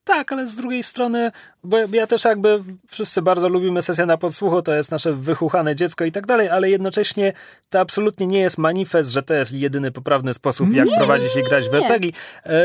Tak, 0.07 0.31
ale 0.31 0.47
z 0.47 0.55
drugiej 0.55 0.83
strony, 0.83 1.31
bo 1.63 1.77
ja 1.91 2.07
też 2.07 2.25
jakby 2.25 2.63
wszyscy 2.87 3.21
bardzo 3.21 3.49
lubimy 3.49 3.81
sesję 3.81 4.05
na 4.05 4.17
podsłuchu, 4.17 4.61
to 4.61 4.73
jest 4.73 4.91
nasze 4.91 5.13
wychuchane 5.13 5.75
dziecko 5.75 6.05
i 6.05 6.11
tak 6.11 6.27
dalej, 6.27 6.49
ale 6.49 6.69
jednocześnie 6.69 7.33
to 7.69 7.79
absolutnie 7.79 8.27
nie 8.27 8.39
jest 8.39 8.57
manifest, 8.57 9.11
że 9.11 9.23
to 9.23 9.33
jest 9.33 9.53
jedyny 9.53 9.91
poprawny 9.91 10.33
sposób, 10.33 10.73
jak 10.73 10.87
nie, 10.87 10.97
prowadzić 10.97 11.35
nie, 11.35 11.41
i 11.41 11.45
grać 11.45 11.69
w 11.69 11.73
RPG. 11.73 12.11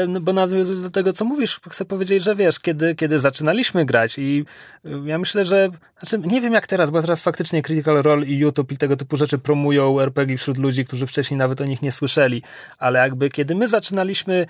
No 0.08 0.20
bo 0.20 0.32
nawiązując 0.32 0.82
do 0.82 0.90
tego, 0.90 1.12
co 1.12 1.24
mówisz, 1.24 1.60
chcę 1.70 1.84
powiedzieć, 1.84 2.22
że 2.22 2.34
wiesz, 2.34 2.60
kiedy, 2.60 2.94
kiedy 2.94 3.18
zaczynaliśmy 3.18 3.84
grać 3.84 4.18
i 4.18 4.44
ja 5.04 5.18
myślę, 5.18 5.44
że, 5.44 5.68
znaczy 6.00 6.28
nie 6.28 6.40
wiem 6.40 6.52
jak 6.52 6.66
teraz, 6.66 6.90
bo 6.90 7.00
teraz 7.00 7.22
faktycznie 7.22 7.62
Critical 7.62 8.02
Role 8.02 8.26
i 8.26 8.38
YouTube 8.38 8.72
i 8.72 8.76
tego 8.76 8.96
typu 8.96 9.16
rzeczy 9.16 9.38
promują 9.38 10.00
RPG 10.00 10.36
wśród 10.36 10.58
ludzi, 10.58 10.84
którzy 10.84 11.06
wcześniej 11.06 11.38
nawet 11.38 11.60
o 11.60 11.64
nich 11.64 11.82
nie 11.82 11.92
słyszeli, 11.92 12.42
ale 12.78 12.98
jakby 12.98 13.30
kiedy 13.30 13.54
my 13.54 13.68
zaczynaliśmy 13.68 14.46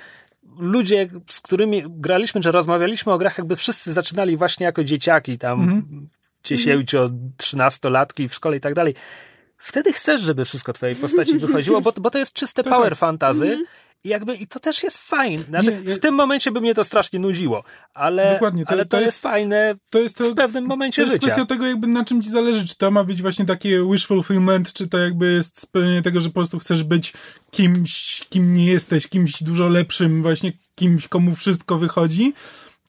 ludzie, 0.59 1.09
z 1.29 1.41
którymi 1.41 1.85
graliśmy, 1.89 2.41
czy 2.41 2.51
rozmawialiśmy 2.51 3.13
o 3.13 3.19
grach, 3.19 3.39
jakby 3.39 3.57
wszyscy 3.57 3.93
zaczynali 3.93 4.37
właśnie 4.37 4.67
jako 4.67 4.85
dzieciaki, 4.85 5.39
tam 5.39 5.61
-hmm. 5.69 6.07
od 7.05 7.13
trzynastolatki 7.37 8.29
w 8.29 8.35
szkole 8.35 8.57
i 8.57 8.61
tak 8.61 8.75
dalej. 8.75 8.95
Wtedy 9.59 9.93
chcesz, 9.93 10.21
żeby 10.21 10.45
wszystko 10.45 10.73
twojej 10.73 10.97
postaci 10.97 11.39
wychodziło, 11.39 11.81
bo, 11.81 11.93
bo 11.93 12.11
to 12.11 12.19
jest 12.19 12.33
czyste 12.33 12.65
power 12.65 12.89
tak. 12.89 12.99
fantazy. 12.99 13.65
I 14.05 14.09
jakby 14.09 14.35
i 14.35 14.47
to 14.47 14.61
też 14.61 14.83
jest 14.83 14.99
fajne. 14.99 15.45
Znaczy, 15.45 15.83
nie, 15.87 15.95
w 15.95 15.99
tym 15.99 16.15
momencie 16.15 16.53
by 16.53 16.61
mnie 16.61 16.75
to 16.75 16.85
strasznie 16.85 17.19
nudziło, 17.19 17.65
ale, 17.95 18.33
Dokładnie, 18.33 18.65
to, 18.65 18.71
ale 18.71 18.85
to, 18.85 18.91
to 18.91 18.97
jest, 18.97 19.07
jest, 19.07 19.19
fajne 19.19 19.75
to 19.91 19.99
jest 19.99 20.17
to, 20.17 20.31
w 20.31 20.35
pewnym 20.35 20.67
momencie 20.67 21.07
życia. 21.07 21.19
To 21.19 21.27
jest 21.27 21.35
kwestia 21.35 21.47
tego, 21.47 21.67
jakby 21.67 21.87
na 21.87 22.05
czym 22.05 22.23
ci 22.23 22.31
zależy. 22.31 22.67
Czy 22.67 22.77
to 22.77 22.91
ma 22.91 23.05
być 23.05 23.23
właśnie 23.23 23.47
takie 23.47 23.91
wish 23.93 24.07
fulfillment, 24.07 24.73
czy 24.73 24.89
to 24.89 24.99
jakby 24.99 25.33
jest 25.33 25.61
spełnienie 25.61 26.03
tego, 26.03 26.21
że 26.21 26.29
po 26.29 26.35
prostu 26.35 26.59
chcesz 26.59 26.85
być 26.85 27.13
kimś, 27.51 28.25
kim 28.29 28.55
nie 28.55 28.67
jesteś, 28.67 29.09
kimś 29.09 29.43
dużo 29.43 29.69
lepszym, 29.69 30.23
właśnie 30.23 30.53
kimś, 30.75 31.09
komu 31.09 31.35
wszystko 31.35 31.79
wychodzi, 31.79 32.33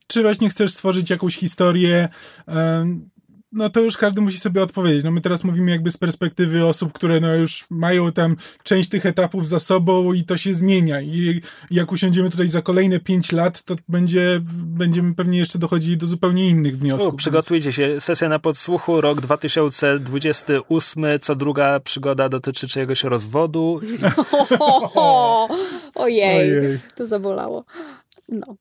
czy 0.08 0.22
właśnie 0.22 0.50
chcesz 0.50 0.74
stworzyć 0.74 1.10
jakąś 1.10 1.36
historię, 1.36 2.10
um, 2.48 3.10
no 3.54 3.70
to 3.70 3.80
już 3.80 3.98
każdy 3.98 4.22
musi 4.22 4.40
sobie 4.40 4.64
odpowiedzieć. 4.64 5.04
No 5.04 5.12
my 5.12 5.22
teraz 5.22 5.44
mówimy 5.44 5.72
jakby 5.72 5.92
z 5.92 5.98
perspektywy 5.98 6.66
osób, 6.66 6.94
które 6.94 7.20
no 7.20 7.36
już 7.36 7.66
mają 7.70 8.12
tam 8.12 8.36
część 8.64 8.90
tych 8.90 9.06
etapów 9.06 9.48
za 9.48 9.60
sobą 9.60 10.14
i 10.14 10.24
to 10.24 10.38
się 10.38 10.54
zmienia. 10.54 11.02
I 11.02 11.42
jak 11.72 11.92
usiądziemy 11.92 12.30
tutaj 12.30 12.50
za 12.50 12.62
kolejne 12.62 13.00
pięć 13.00 13.32
lat, 13.32 13.62
to 13.62 13.76
będzie, 13.88 14.40
będziemy 14.54 15.16
pewnie 15.16 15.40
jeszcze 15.40 15.60
dochodzili 15.60 15.98
do 15.98 16.06
zupełnie 16.06 16.50
innych 16.50 16.78
wniosków. 16.78 17.14
U, 17.14 17.18
przygotujcie 17.18 17.74
się. 17.74 18.00
Sesja 18.02 18.30
na 18.30 18.40
podsłuchu, 18.40 19.02
rok 19.02 19.22
2028, 19.22 21.06
co 21.22 21.36
druga 21.36 21.80
przygoda 21.80 22.30
dotyczy 22.30 22.68
czyjegoś 22.68 23.04
rozwodu. 23.04 23.80
Ojej, 25.96 26.40
Ojej, 26.40 26.80
to 26.96 27.08
zabolało. 27.08 27.66
No. 28.30 28.56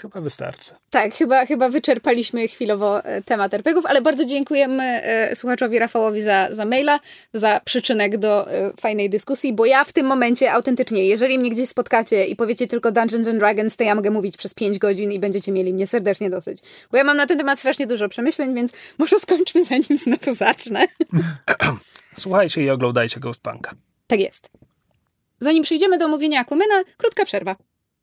Chyba 0.00 0.20
wystarczy. 0.20 0.70
Tak, 0.90 1.14
chyba, 1.14 1.46
chyba 1.46 1.68
wyczerpaliśmy 1.68 2.48
chwilowo 2.48 3.04
e, 3.04 3.22
temat 3.22 3.54
RPGów, 3.54 3.86
ale 3.86 4.02
bardzo 4.02 4.24
dziękujemy 4.24 4.82
e, 4.82 5.36
słuchaczowi 5.36 5.78
Rafałowi 5.78 6.22
za, 6.22 6.48
za 6.50 6.64
maila, 6.64 7.00
za 7.34 7.60
przyczynek 7.64 8.18
do 8.18 8.50
e, 8.50 8.72
fajnej 8.80 9.10
dyskusji, 9.10 9.52
bo 9.52 9.66
ja 9.66 9.84
w 9.84 9.92
tym 9.92 10.06
momencie 10.06 10.52
autentycznie, 10.52 11.06
jeżeli 11.06 11.38
mnie 11.38 11.50
gdzieś 11.50 11.68
spotkacie 11.68 12.24
i 12.24 12.36
powiecie 12.36 12.66
tylko 12.66 12.92
Dungeons 12.92 13.28
and 13.28 13.38
Dragons, 13.38 13.76
to 13.76 13.84
ja 13.84 13.94
mogę 13.94 14.10
mówić 14.10 14.36
przez 14.36 14.54
5 14.54 14.78
godzin 14.78 15.12
i 15.12 15.18
będziecie 15.18 15.52
mieli 15.52 15.72
mnie 15.74 15.86
serdecznie 15.86 16.30
dosyć. 16.30 16.58
Bo 16.90 16.96
ja 16.98 17.04
mam 17.04 17.16
na 17.16 17.26
ten 17.26 17.38
temat 17.38 17.58
strasznie 17.58 17.86
dużo 17.86 18.08
przemyśleń, 18.08 18.54
więc 18.54 18.72
może 18.98 19.18
skończmy 19.18 19.64
zanim 19.64 19.98
znowu 20.04 20.34
zacznę. 20.34 20.86
Słuchajcie 22.18 22.62
i 22.62 22.70
oglądajcie 22.70 23.20
Ghostpunka. 23.20 23.74
Tak 24.06 24.20
jest. 24.20 24.48
Zanim 25.40 25.62
przejdziemy 25.62 25.98
do 25.98 26.04
omówienia 26.04 26.40
Aquamena, 26.40 26.82
krótka 26.96 27.24
przerwa. 27.24 27.56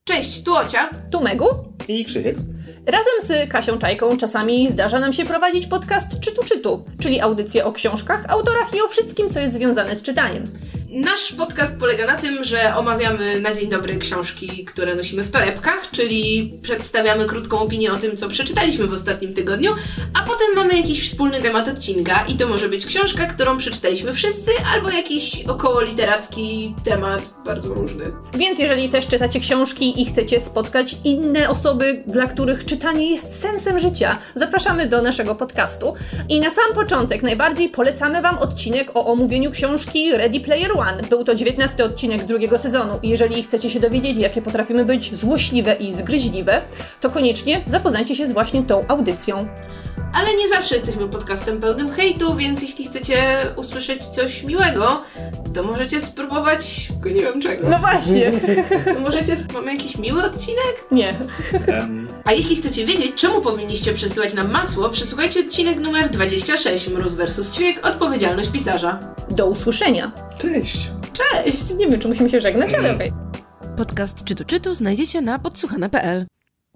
Cześć, 0.07 0.43
tu 0.43 0.55
Ocia. 0.55 0.89
Tu 1.11 1.21
Megu. 1.21 1.45
I 1.87 2.05
Krzysiek. 2.05 2.37
Razem 2.85 3.13
z 3.21 3.49
Kasią 3.49 3.77
Czajką 3.77 4.17
czasami 4.17 4.71
zdarza 4.71 4.99
nam 4.99 5.13
się 5.13 5.25
prowadzić 5.25 5.67
podcast 5.67 6.19
Czytu 6.19 6.43
Czytu, 6.43 6.85
czyli 7.01 7.21
audycję 7.21 7.65
o 7.65 7.71
książkach, 7.71 8.25
autorach 8.27 8.75
i 8.75 8.81
o 8.81 8.87
wszystkim, 8.87 9.29
co 9.29 9.39
jest 9.39 9.53
związane 9.53 9.95
z 9.95 10.01
czytaniem. 10.01 10.43
Nasz 10.89 11.33
podcast 11.33 11.79
polega 11.79 12.05
na 12.05 12.15
tym, 12.15 12.43
że 12.43 12.75
omawiamy 12.75 13.41
na 13.41 13.53
dzień 13.55 13.69
dobry 13.69 13.97
książki, 13.97 14.65
które 14.65 14.95
nosimy 14.95 15.23
w 15.23 15.31
torebkach, 15.31 15.91
czyli 15.91 16.53
przedstawiamy 16.61 17.25
krótką 17.25 17.59
opinię 17.59 17.93
o 17.93 17.97
tym, 17.97 18.17
co 18.17 18.29
przeczytaliśmy 18.29 18.87
w 18.87 18.93
ostatnim 18.93 19.33
tygodniu, 19.33 19.75
a 20.13 20.21
potem 20.21 20.47
mamy 20.55 20.77
jakiś 20.77 21.09
wspólny 21.09 21.41
temat 21.41 21.67
odcinka 21.67 22.25
i 22.27 22.35
to 22.35 22.47
może 22.47 22.69
być 22.69 22.85
książka, 22.85 23.25
którą 23.25 23.57
przeczytaliśmy 23.57 24.13
wszyscy, 24.13 24.51
albo 24.73 24.89
jakiś 24.89 25.43
około 25.47 25.81
literacki 25.81 26.75
temat, 26.85 27.33
bardzo 27.45 27.73
różny. 27.73 28.05
Więc 28.37 28.59
jeżeli 28.59 28.89
też 28.89 29.07
czytacie 29.07 29.39
książki 29.39 30.01
i 30.01 30.05
chcecie 30.05 30.39
spotkać 30.39 30.97
inne 31.03 31.49
osoby, 31.49 32.03
dla 32.07 32.27
których 32.27 32.56
czytanie 32.65 33.11
jest 33.11 33.41
sensem 33.41 33.79
życia, 33.79 34.17
zapraszamy 34.35 34.87
do 34.87 35.01
naszego 35.01 35.35
podcastu. 35.35 35.93
I 36.29 36.39
na 36.39 36.49
sam 36.49 36.73
początek 36.75 37.23
najbardziej 37.23 37.69
polecamy 37.69 38.21
Wam 38.21 38.37
odcinek 38.37 38.91
o 38.93 39.05
omówieniu 39.05 39.51
książki 39.51 40.11
Ready 40.11 40.39
Player 40.39 40.71
One. 40.77 41.03
Był 41.09 41.23
to 41.23 41.35
19 41.35 41.85
odcinek 41.85 42.25
drugiego 42.25 42.57
sezonu 42.57 42.99
i 43.03 43.09
jeżeli 43.09 43.43
chcecie 43.43 43.69
się 43.69 43.79
dowiedzieć, 43.79 44.17
jakie 44.17 44.41
potrafimy 44.41 44.85
być 44.85 45.15
złośliwe 45.15 45.73
i 45.73 45.93
zgryźliwe, 45.93 46.61
to 47.01 47.09
koniecznie 47.09 47.61
zapoznajcie 47.65 48.15
się 48.15 48.27
z 48.27 48.33
właśnie 48.33 48.63
tą 48.63 48.87
audycją. 48.87 49.47
Ale 50.13 50.35
nie 50.35 50.47
zawsze 50.47 50.75
jesteśmy 50.75 51.07
podcastem 51.07 51.59
pełnym 51.59 51.89
hejtu, 51.89 52.35
więc 52.35 52.61
jeśli 52.61 52.85
chcecie 52.87 53.45
usłyszeć 53.55 54.05
coś 54.05 54.43
miłego, 54.43 55.01
to 55.53 55.63
możecie 55.63 56.01
spróbować, 56.01 56.87
tylko 56.87 57.09
nie 57.09 57.21
wiem 57.21 57.41
czego. 57.41 57.69
No 57.69 57.79
właśnie. 57.79 58.31
To 58.93 58.99
możecie, 58.99 59.37
mamy 59.53 59.73
jakiś 59.75 59.97
miły 59.97 60.23
odcinek? 60.23 60.85
Nie. 60.91 61.19
A 62.23 62.33
jeśli 62.33 62.55
chcecie 62.55 62.85
wiedzieć, 62.85 63.15
czemu 63.15 63.41
powinniście 63.41 63.93
przesyłać 63.93 64.33
nam 64.33 64.51
masło, 64.51 64.89
przesłuchajcie 64.89 65.39
odcinek 65.39 65.79
numer 65.79 66.09
26, 66.09 66.87
Mróz 66.87 67.15
vs. 67.15 67.51
Ćwiek, 67.51 67.87
odpowiedzialność 67.87 68.49
pisarza. 68.49 68.99
Do 69.29 69.47
usłyszenia. 69.47 70.11
Cześć. 70.37 70.91
Cześć. 71.13 71.75
Nie 71.75 71.87
wiem, 71.87 71.99
czy 71.99 72.07
musimy 72.07 72.29
się 72.29 72.39
żegnać, 72.39 72.73
ale 72.73 72.95
okej. 72.95 73.11
Okay. 73.11 73.75
Podcast 73.77 74.23
Czytu 74.23 74.45
Czytu 74.45 74.73
znajdziecie 74.73 75.21
na 75.21 75.39
podsłuchane.pl 75.39 76.25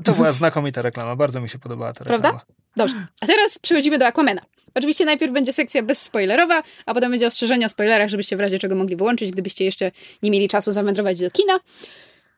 To 0.03 0.13
była 0.13 0.31
znakomita 0.31 0.81
reklama, 0.81 1.15
bardzo 1.15 1.41
mi 1.41 1.49
się 1.49 1.59
podobała 1.59 1.93
ta 1.93 2.03
reklama. 2.03 2.21
Prawda? 2.21 2.45
Dobrze, 2.75 2.95
a 3.21 3.27
teraz 3.27 3.59
przechodzimy 3.59 3.97
do 3.97 4.05
Aquamena. 4.05 4.41
Oczywiście 4.75 5.05
najpierw 5.05 5.33
będzie 5.33 5.53
sekcja 5.53 5.83
bezspoilerowa, 5.83 6.63
a 6.85 6.93
potem 6.93 7.11
będzie 7.11 7.27
ostrzeżenie 7.27 7.65
o 7.65 7.69
spoilerach, 7.69 8.09
żebyście 8.09 8.37
w 8.37 8.39
razie 8.39 8.59
czego 8.59 8.75
mogli 8.75 8.95
wyłączyć, 8.95 9.31
gdybyście 9.31 9.65
jeszcze 9.65 9.91
nie 10.23 10.31
mieli 10.31 10.47
czasu 10.47 10.71
zawędrować 10.71 11.19
do 11.19 11.31
kina. 11.31 11.59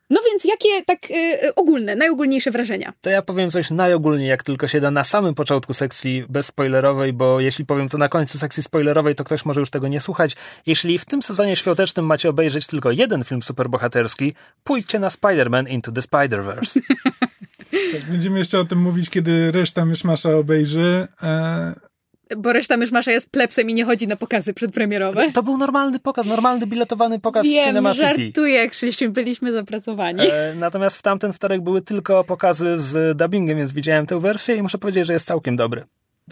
No 0.10 0.20
więc 0.32 0.46
jakie 0.46 0.86
tak 0.86 1.10
yy, 1.10 1.56
ogólne, 1.56 1.96
najogólniejsze 1.96 2.52
wrażenia? 2.52 2.94
To 3.02 3.10
ja 3.10 3.22
powiem 3.22 3.50
coś 3.50 3.70
najogólniej, 3.72 4.28
jak 4.28 4.44
tylko 4.44 4.68
się 4.68 4.82
da, 4.82 4.92
na 4.92 5.04
samym 5.04 5.36
początku 5.36 5.74
sekcji 5.74 6.26
bezspoilerowej, 6.30 7.14
bo 7.14 7.40
jeśli 7.40 7.66
powiem 7.66 7.90
to 7.90 7.98
na 7.98 8.10
końcu 8.10 8.38
sekcji 8.38 8.64
spoilerowej, 8.64 9.16
to 9.16 9.24
ktoś 9.24 9.46
może 9.46 9.60
już 9.60 9.70
tego 9.70 9.88
nie 9.88 10.02
słuchać. 10.02 10.36
Jeśli 10.66 11.00
w 11.00 11.06
tym 11.06 11.22
sezonie 11.22 11.56
świątecznym 11.56 12.06
macie 12.06 12.30
obejrzeć 12.30 12.68
tylko 12.68 12.92
jeden 12.92 13.24
film 13.24 13.44
superbohaterski, 13.44 14.34
pójdźcie 14.64 15.00
na 15.00 15.08
Spider-Man 15.08 15.70
Into 15.70 15.92
the 15.92 16.02
Spider-Verse. 16.02 16.80
tak, 17.94 18.12
będziemy 18.12 18.40
jeszcze 18.40 18.60
o 18.60 18.66
tym 18.66 18.82
mówić, 18.82 19.10
kiedy 19.10 19.52
reszta 19.52 19.86
Myszmasza 19.86 20.38
obejrzy. 20.38 21.08
E 21.24 21.74
bo 22.38 22.54
reszta 22.54 22.78
myszmasza 22.78 23.12
jest 23.12 23.30
plepsem 23.30 23.70
i 23.70 23.74
nie 23.74 23.86
chodzi 23.86 24.08
na 24.08 24.16
pokazy 24.16 24.54
przedpremierowe. 24.54 25.32
To 25.32 25.44
był 25.44 25.58
normalny 25.58 26.00
pokaz, 26.00 26.26
normalny 26.26 26.68
biletowany 26.68 27.20
pokaz 27.20 27.48
w 27.48 27.50
Wiem, 27.50 27.66
Cinema 27.66 27.94
City. 27.94 28.06
żartuję, 28.06 28.56
jak 28.56 28.74
szliśmy, 28.74 29.10
byliśmy 29.10 29.54
zapracowani. 29.54 30.20
E, 30.22 30.56
natomiast 30.56 30.98
w 30.98 31.02
tamten 31.02 31.34
wtorek 31.34 31.62
były 31.62 31.82
tylko 31.82 32.24
pokazy 32.24 32.78
z 32.78 33.18
dubbingiem, 33.18 33.58
więc 33.58 33.74
widziałem 33.74 34.06
tę 34.06 34.20
wersję 34.20 34.56
i 34.56 34.62
muszę 34.62 34.78
powiedzieć, 34.78 35.06
że 35.06 35.14
jest 35.14 35.28
całkiem 35.28 35.56
dobry. 35.56 35.84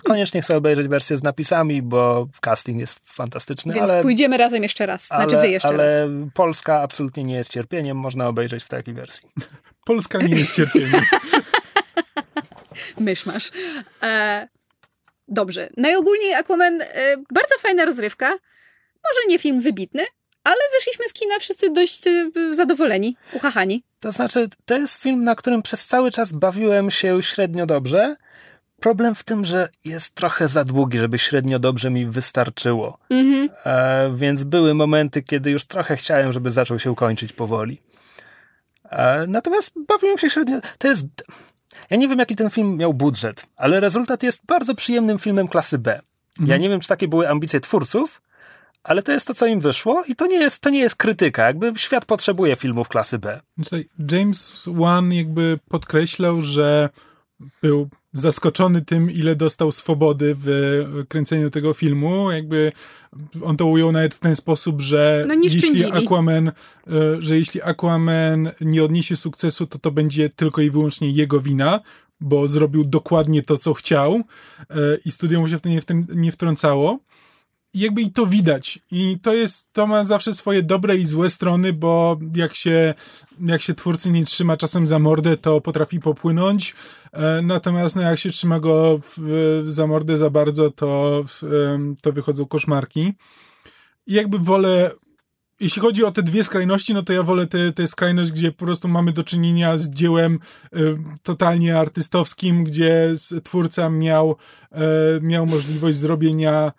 Koniecznie 0.03 0.41
chcę 0.41 0.57
obejrzeć 0.57 0.87
wersję 0.87 1.17
z 1.17 1.23
napisami, 1.23 1.81
bo 1.81 2.27
casting 2.41 2.79
jest 2.79 2.99
fantastyczny, 3.05 3.73
Więc 3.73 3.89
ale, 3.89 4.01
pójdziemy 4.01 4.37
razem 4.37 4.63
jeszcze 4.63 4.85
raz. 4.85 5.07
Znaczy 5.07 5.35
ale, 5.35 5.41
wy 5.41 5.47
jeszcze 5.47 5.67
ale 5.67 5.99
raz. 5.99 6.09
Polska 6.33 6.81
absolutnie 6.81 7.23
nie 7.23 7.35
jest 7.35 7.51
cierpieniem, 7.51 7.97
można 7.97 8.27
obejrzeć 8.27 8.63
w 8.63 8.67
takiej 8.67 8.93
wersji. 8.93 9.29
Polska 9.85 10.19
nie 10.21 10.35
jest 10.35 10.55
cierpieniem. 10.55 11.01
Myszmasz. 12.99 13.51
E, 14.03 14.47
dobrze. 15.27 15.69
Najogólniej 15.77 16.33
Aquaman, 16.33 16.81
e, 16.81 17.17
bardzo 17.17 17.55
fajna 17.59 17.85
rozrywka. 17.85 18.29
Może 19.03 19.19
nie 19.27 19.39
film 19.39 19.61
wybitny, 19.61 20.03
ale 20.43 20.59
wyszliśmy 20.75 21.07
z 21.07 21.13
kina 21.13 21.39
wszyscy 21.39 21.69
dość 21.69 22.07
e, 22.07 22.31
zadowoleni, 22.51 23.17
uchachani. 23.33 23.83
To 23.99 24.11
znaczy, 24.11 24.47
to 24.65 24.77
jest 24.77 25.01
film, 25.01 25.23
na 25.23 25.35
którym 25.35 25.61
przez 25.61 25.85
cały 25.85 26.11
czas 26.11 26.31
bawiłem 26.31 26.91
się 26.91 27.23
średnio 27.23 27.65
dobrze. 27.65 28.15
Problem 28.79 29.15
w 29.15 29.23
tym, 29.23 29.45
że 29.45 29.69
jest 29.85 30.15
trochę 30.15 30.47
za 30.47 30.63
długi, 30.63 30.99
żeby 30.99 31.19
średnio 31.19 31.59
dobrze 31.59 31.89
mi 31.89 32.05
wystarczyło. 32.05 32.97
Mhm. 33.09 33.49
E, 33.65 34.11
więc 34.15 34.43
były 34.43 34.73
momenty, 34.73 35.21
kiedy 35.21 35.51
już 35.51 35.65
trochę 35.65 35.95
chciałem, 35.95 36.31
żeby 36.31 36.51
zaczął 36.51 36.79
się 36.79 36.95
kończyć 36.95 37.33
powoli. 37.33 37.81
E, 38.89 39.25
natomiast 39.27 39.73
bawiłem 39.87 40.17
się 40.17 40.29
średnio. 40.29 40.59
To 40.77 40.87
jest. 40.87 41.05
Ja 41.89 41.97
nie 41.97 42.07
wiem, 42.07 42.19
jaki 42.19 42.35
ten 42.35 42.49
film 42.49 42.77
miał 42.77 42.93
budżet, 42.93 43.45
ale 43.55 43.79
rezultat 43.79 44.23
jest 44.23 44.45
bardzo 44.45 44.75
przyjemnym 44.75 45.19
filmem 45.19 45.47
klasy 45.47 45.77
B. 45.77 45.99
Ja 46.45 46.57
nie 46.57 46.69
wiem, 46.69 46.79
czy 46.79 46.87
takie 46.87 47.07
były 47.07 47.29
ambicje 47.29 47.59
twórców, 47.59 48.21
ale 48.83 49.03
to 49.03 49.11
jest 49.11 49.27
to, 49.27 49.33
co 49.33 49.45
im 49.45 49.59
wyszło 49.59 50.03
i 50.07 50.15
to 50.15 50.27
nie 50.27 50.37
jest, 50.37 50.61
to 50.61 50.69
nie 50.69 50.79
jest 50.79 50.95
krytyka. 50.95 51.45
Jakby 51.45 51.73
świat 51.75 52.05
potrzebuje 52.05 52.55
filmów 52.55 52.87
klasy 52.87 53.19
B. 53.19 53.39
Tutaj 53.63 53.85
James 54.11 54.69
Wan 54.73 55.13
jakby 55.13 55.59
podkreślał, 55.69 56.41
że 56.41 56.89
był 57.61 57.89
zaskoczony 58.13 58.81
tym, 58.81 59.11
ile 59.11 59.35
dostał 59.35 59.71
swobody 59.71 60.35
w 60.37 61.05
kręceniu 61.07 61.49
tego 61.49 61.73
filmu. 61.73 62.31
Jakby 62.31 62.71
on 63.43 63.57
to 63.57 63.65
ujął 63.65 63.91
nawet 63.91 64.15
w 64.15 64.19
ten 64.19 64.35
sposób, 64.35 64.81
że 64.81 65.25
No 65.27 65.33
jeśli. 65.43 66.05
Aquaman, 66.05 66.47
e, 66.47 66.51
że 67.19 67.37
jeśli 67.37 67.61
Aquaman 67.61 68.51
nie 68.61 68.83
odniesie 68.83 69.15
sukcesu, 69.15 69.67
to 69.67 69.79
to 69.79 69.91
będzie 69.91 70.29
tylko 70.29 70.61
i 70.61 70.69
wyłącznie 70.69 71.11
jego 71.11 71.41
wina, 71.41 71.79
bo 72.21 72.47
zrobił 72.47 72.85
dokładnie 72.85 73.43
to, 73.43 73.57
co 73.57 73.73
chciał 73.73 74.13
e, 74.13 74.75
i 75.05 75.11
studio 75.11 75.39
mu 75.39 75.47
się 75.47 75.57
w 75.57 75.61
to 75.61 75.69
nie, 75.69 75.81
w 75.81 75.85
nie 76.15 76.31
wtrącało. 76.31 76.99
Jakby 77.73 78.01
i 78.01 78.11
to 78.11 78.25
widać. 78.27 78.79
I 78.91 79.19
to 79.21 79.33
jest, 79.33 79.73
to 79.73 79.87
ma 79.87 80.05
zawsze 80.05 80.33
swoje 80.33 80.63
dobre 80.63 80.97
i 80.97 81.05
złe 81.05 81.29
strony, 81.29 81.73
bo 81.73 82.19
jak 82.35 82.55
się, 82.55 82.93
jak 83.45 83.61
się 83.61 83.73
twórcy 83.73 84.11
nie 84.11 84.25
trzyma 84.25 84.57
czasem 84.57 84.87
za 84.87 84.99
mordę, 84.99 85.37
to 85.37 85.61
potrafi 85.61 85.99
popłynąć. 85.99 86.75
E, 87.13 87.41
Natomiast 87.41 87.95
no, 87.95 88.01
jak 88.01 88.19
się 88.19 88.29
trzyma 88.29 88.59
go 88.59 88.99
w, 89.03 89.63
za 89.67 89.87
mordę 89.87 90.17
za 90.17 90.29
bardzo, 90.29 90.71
to, 90.71 91.23
w, 91.27 91.41
to 92.01 92.11
wychodzą 92.11 92.45
koszmarki. 92.45 93.13
I 94.07 94.13
jakby 94.13 94.39
wolę, 94.39 94.91
jeśli 95.59 95.81
chodzi 95.81 96.03
o 96.03 96.11
te 96.11 96.23
dwie 96.23 96.43
skrajności, 96.43 96.93
no 96.93 97.03
to 97.03 97.13
ja 97.13 97.23
wolę 97.23 97.47
tę 97.47 97.71
tę 97.71 97.87
skrajność, 97.87 98.31
gdzie 98.31 98.51
po 98.51 98.65
prostu 98.65 98.87
mamy 98.87 99.11
do 99.11 99.23
czynienia 99.23 99.77
z 99.77 99.89
dziełem 99.89 100.39
e, 100.73 100.77
totalnie 101.23 101.79
artystowskim, 101.79 102.63
gdzie 102.63 103.13
twórca 103.43 103.89
miał, 103.89 104.35
e, 104.71 104.81
miał 105.21 105.45
możliwość 105.45 105.97
zrobienia 105.97 106.71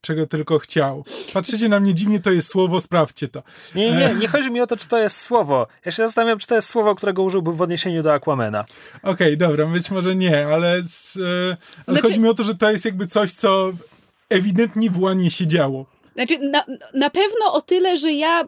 czego 0.00 0.26
tylko 0.26 0.58
chciał. 0.58 1.04
Patrzycie 1.32 1.68
na 1.68 1.80
mnie 1.80 1.94
dziwnie, 1.94 2.20
to 2.20 2.30
jest 2.32 2.48
słowo, 2.48 2.80
sprawdźcie 2.80 3.28
to. 3.28 3.42
Nie, 3.74 3.92
nie, 3.92 4.14
nie 4.20 4.28
chodzi 4.28 4.50
mi 4.50 4.60
o 4.60 4.66
to, 4.66 4.76
czy 4.76 4.88
to 4.88 4.98
jest 4.98 5.20
słowo. 5.20 5.66
Ja 5.84 5.92
się 5.92 6.02
zastanawiam, 6.06 6.38
czy 6.38 6.46
to 6.46 6.54
jest 6.54 6.68
słowo, 6.68 6.94
którego 6.94 7.22
użyłbym 7.22 7.54
w 7.54 7.62
odniesieniu 7.62 8.02
do 8.02 8.12
Aquamana. 8.12 8.64
Okej, 9.02 9.36
dobra, 9.36 9.66
być 9.66 9.90
może 9.90 10.16
nie, 10.16 10.46
ale, 10.46 10.82
z, 10.82 11.16
e, 11.16 11.20
ale 11.86 11.96
Znaczy- 11.96 12.02
chodzi 12.02 12.20
mi 12.20 12.28
o 12.28 12.34
to, 12.34 12.44
że 12.44 12.54
to 12.54 12.70
jest 12.70 12.84
jakby 12.84 13.06
coś, 13.06 13.32
co 13.32 13.72
ewidentnie 14.28 14.90
w 14.90 15.00
łanie 15.00 15.30
się 15.30 15.46
działo. 15.46 15.86
Znaczy, 16.14 16.38
na, 16.38 16.64
na 16.94 17.10
pewno 17.10 17.52
o 17.52 17.60
tyle, 17.60 17.98
że 17.98 18.12
ja 18.12 18.44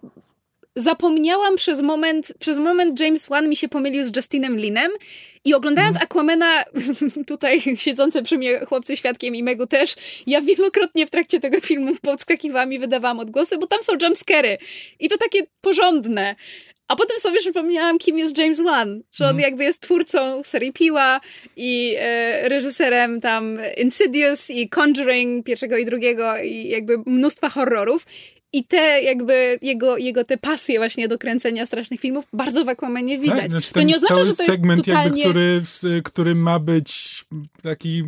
zapomniałam 0.77 1.57
przez 1.57 1.83
moment, 1.83 2.33
przez 2.39 2.59
moment 2.59 3.01
James 3.01 3.29
Wan 3.29 3.49
mi 3.49 3.57
się 3.57 3.69
pomylił 3.69 4.05
z 4.05 4.17
Justinem 4.17 4.57
Linem 4.57 4.91
i 5.45 5.55
oglądając 5.55 5.97
Aquamana, 5.97 6.65
tutaj 7.27 7.63
siedzące 7.77 8.23
przy 8.23 8.39
mnie 8.39 8.61
chłopcy 8.67 8.97
świadkiem 8.97 9.35
i 9.35 9.43
Megu 9.43 9.67
też, 9.67 9.95
ja 10.27 10.41
wielokrotnie 10.41 11.07
w 11.07 11.11
trakcie 11.11 11.41
tego 11.41 11.61
filmu 11.61 11.93
podskakiwałam 12.03 12.73
i 12.73 12.79
wydawałam 12.79 13.19
odgłosy, 13.19 13.59
bo 13.59 13.67
tam 13.67 13.83
są 13.83 13.93
jumpscary 14.03 14.59
i 15.01 15.09
to 15.09 15.19
takie 15.19 15.47
porządne. 15.61 16.35
A 16.89 16.97
potem 16.97 17.19
sobie 17.19 17.39
przypomniałam, 17.39 17.99
kim 17.99 18.19
jest 18.19 18.39
James 18.39 18.61
Wan, 18.61 19.03
że 19.13 19.29
on 19.29 19.41
jakby 19.41 19.65
jest 19.65 19.81
twórcą 19.81 20.43
serii 20.43 20.73
Piła 20.73 21.21
i 21.57 21.95
e, 21.99 22.49
reżyserem 22.49 23.21
tam 23.21 23.59
Insidious 23.77 24.51
i 24.51 24.69
Conjuring 24.69 25.47
pierwszego 25.47 25.77
i 25.77 25.85
drugiego 25.85 26.39
i 26.39 26.69
jakby 26.69 26.99
mnóstwa 27.07 27.49
horrorów. 27.49 28.07
I 28.53 28.65
te 28.65 29.03
jakby 29.03 29.59
jego, 29.63 29.97
jego 29.97 30.25
te 30.25 30.39
pasje 30.39 30.79
właśnie 30.79 31.09
do 31.09 31.19
kręcenia 31.19 31.67
strasznych 31.67 32.01
filmów 32.01 32.25
bardzo 32.33 32.65
w 32.65 32.69
Aquamanie 32.69 33.19
widać. 33.19 33.41
Tak, 33.41 33.51
znaczy 33.51 33.73
to 33.73 33.83
nie 33.83 33.97
oznacza, 33.97 34.25
że 34.25 34.37
to 34.37 34.43
jest 34.43 34.53
segment, 34.53 34.85
totalnie... 34.87 35.23
jakby, 35.23 35.63
który, 35.67 36.03
który 36.03 36.35
ma 36.35 36.59
być 36.59 37.25
taki 37.63 38.05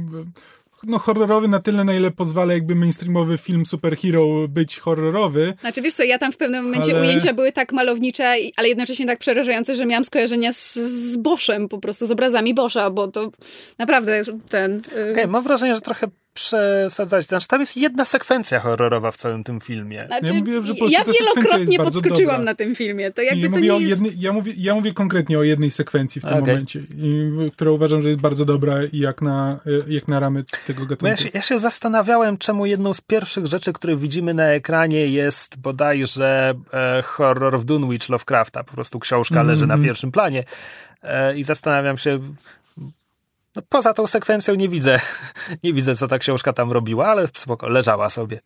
no, 0.86 0.98
horrorowy 0.98 1.48
na 1.48 1.60
tyle, 1.60 1.84
na 1.84 1.94
ile 1.94 2.10
pozwala 2.10 2.52
jakby 2.52 2.74
mainstreamowy 2.74 3.38
film 3.38 3.66
superhero 3.66 4.48
być 4.48 4.78
horrorowy. 4.78 5.54
Znaczy 5.60 5.82
wiesz 5.82 5.94
co, 5.94 6.02
ja 6.02 6.18
tam 6.18 6.32
w 6.32 6.36
pewnym 6.36 6.64
momencie 6.64 6.92
Ale- 6.92 7.00
ujęcia 7.00 7.34
były 7.34 7.52
tak 7.52 7.72
malownicze, 7.72 8.36
ale 8.56 8.68
jednocześnie 8.68 9.06
tak 9.06 9.18
przerażające, 9.18 9.74
że 9.74 9.86
miałam 9.86 10.04
skojarzenia 10.04 10.52
z, 10.52 10.74
z 10.74 11.16
Boszem 11.16 11.68
po 11.68 11.78
prostu, 11.78 12.06
z 12.06 12.10
obrazami 12.10 12.54
Boscha, 12.54 12.90
bo 12.90 13.08
to 13.08 13.30
naprawdę 13.78 14.22
ten... 14.48 14.80
y, 14.96 15.12
Okej, 15.12 15.28
mam 15.28 15.44
wrażenie, 15.44 15.74
że 15.74 15.80
trochę 15.80 16.06
przesadzać. 16.34 17.26
Znaczy, 17.26 17.48
tam 17.48 17.60
jest 17.60 17.76
jedna 17.76 18.04
sekwencja 18.04 18.60
horrorowa 18.60 19.10
w 19.10 19.16
całym 19.16 19.44
tym 19.44 19.60
filmie. 19.60 20.04
Znaczy, 20.06 20.26
Ja 20.26 20.34
mówiłem, 20.34 20.66
że 20.66 20.74
po 20.74 20.78
prostu 20.78 20.92
ja 20.92 21.04
wielokrotnie 21.04 21.78
podskoczyłam 21.78 22.36
dobra. 22.36 22.38
na 22.38 22.54
tym 22.54 22.74
filmie. 22.74 23.10
To 23.10 23.22
jakby 23.22 23.40
ja, 23.40 23.48
to 23.48 23.56
mówię 23.56 23.68
nie 23.68 23.78
jest... 23.78 23.90
jednej, 23.90 24.20
ja, 24.20 24.32
mówię, 24.32 24.52
ja 24.56 24.74
mówię 24.74 24.92
konkretnie 24.92 25.38
o 25.38 25.42
jednej 25.42 25.70
sekwencji 25.70 26.20
w 26.20 26.24
tym 26.24 26.32
Okej. 26.32 26.54
momencie, 26.54 26.80
i, 26.96 27.30
która 27.52 27.70
uważam, 27.70 28.02
że 28.02 28.08
jest 28.08 28.20
bardzo 28.20 28.44
dobra 28.44 28.84
i 28.92 28.98
jak 28.98 29.22
na, 29.22 29.60
jak 29.88 30.08
na 30.08 30.20
ramy 30.20 30.42
tego 30.66 30.80
gatunku. 30.80 31.06
ja, 31.06 31.16
się, 31.16 31.28
ja 31.34 31.42
się 31.42 31.58
zastanawiałem, 31.58 32.38
czemu 32.38 32.66
jedną 32.66 32.94
z 32.94 33.00
pierwszych 33.00 33.46
rzeczy, 33.46 33.72
które 33.72 33.96
widzimy 33.96 34.34
na 34.34 34.44
ekranie 34.44 35.06
jest 35.06 35.58
bodajże 35.58 36.54
e, 36.72 37.02
horror 37.02 37.60
w 37.60 37.64
Dunwich 37.64 38.08
Lovecrafta. 38.08 38.64
Po 38.64 38.72
prostu 38.72 38.98
książka 38.98 39.42
leży 39.42 39.66
na 39.66 39.78
pierwszym 39.78 40.12
planie. 40.12 40.44
E, 41.02 41.36
I 41.36 41.44
zastanawiam 41.44 41.98
się, 41.98 42.20
no, 43.56 43.62
poza 43.68 43.94
tą 43.94 44.06
sekwencją 44.06 44.54
nie 44.54 44.68
widzę, 44.68 45.00
nie 45.64 45.72
widzę, 45.72 45.94
co 45.94 46.08
ta 46.08 46.18
książka 46.18 46.52
tam 46.52 46.72
robiła, 46.72 47.06
ale 47.06 47.26
spoko, 47.34 47.68
leżała 47.68 48.10
sobie. 48.10 48.40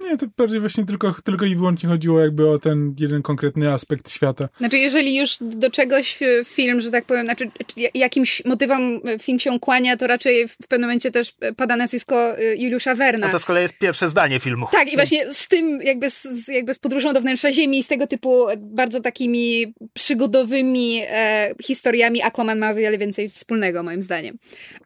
Nie, 0.00 0.16
to 0.16 0.26
bardziej 0.36 0.60
właśnie 0.60 0.84
tylko, 0.84 1.14
tylko 1.24 1.44
i 1.46 1.56
wyłącznie 1.56 1.88
chodziło 1.88 2.20
jakby 2.20 2.50
o 2.50 2.58
ten 2.58 2.94
jeden 2.98 3.22
konkretny 3.22 3.72
aspekt 3.72 4.10
świata. 4.10 4.48
Znaczy, 4.58 4.78
jeżeli 4.78 5.16
już 5.16 5.36
do 5.40 5.70
czegoś 5.70 6.22
e, 6.22 6.26
film, 6.44 6.80
że 6.80 6.90
tak 6.90 7.04
powiem, 7.04 7.24
znaczy 7.26 7.50
czy 7.66 7.80
ja- 7.80 7.88
jakimś 7.94 8.44
motywom 8.44 9.00
e, 9.04 9.18
film 9.18 9.38
się 9.38 9.60
kłania, 9.60 9.96
to 9.96 10.06
raczej 10.06 10.48
w 10.48 10.56
pewnym 10.68 10.88
momencie 10.88 11.10
też 11.10 11.32
e, 11.40 11.52
pada 11.52 11.76
nazwisko 11.76 12.34
Juliusza 12.56 12.94
Werna. 12.94 13.26
No 13.26 13.32
to 13.32 13.38
z 13.38 13.44
kolei 13.44 13.62
jest 13.62 13.78
pierwsze 13.78 14.08
zdanie 14.08 14.40
filmu. 14.40 14.66
Tak, 14.72 14.92
i 14.92 14.96
właśnie 14.96 15.34
z 15.34 15.48
tym, 15.48 15.82
jakby 15.82 16.10
z, 16.10 16.48
jakby 16.48 16.74
z 16.74 16.78
podróżą 16.78 17.12
do 17.12 17.20
wnętrza 17.20 17.52
Ziemi, 17.52 17.82
z 17.82 17.86
tego 17.86 18.06
typu 18.06 18.46
bardzo 18.58 19.00
takimi 19.00 19.74
przygodowymi 19.94 21.02
e, 21.08 21.52
historiami 21.62 22.22
Aquaman 22.22 22.58
ma 22.58 22.70
o 22.70 22.74
wiele 22.74 22.98
więcej 22.98 23.30
wspólnego, 23.30 23.82
moim 23.82 24.02
zdaniem. 24.02 24.38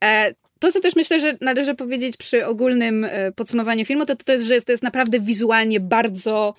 E, 0.05 0.35
to, 0.61 0.73
co 0.73 0.81
też 0.81 0.97
myślę, 0.97 1.21
że 1.21 1.37
należy 1.41 1.75
powiedzieć 1.75 2.17
przy 2.17 2.47
ogólnym 2.47 3.05
e, 3.05 3.33
podsumowaniu 3.33 3.85
filmu, 3.85 4.07
to, 4.07 4.17
to 4.17 4.33
jest, 4.33 4.47
że 4.47 4.63
to 4.63 4.73
jest 4.73 4.83
naprawdę 4.83 5.21
wizualnie 5.21 5.81
bardzo 5.81 6.55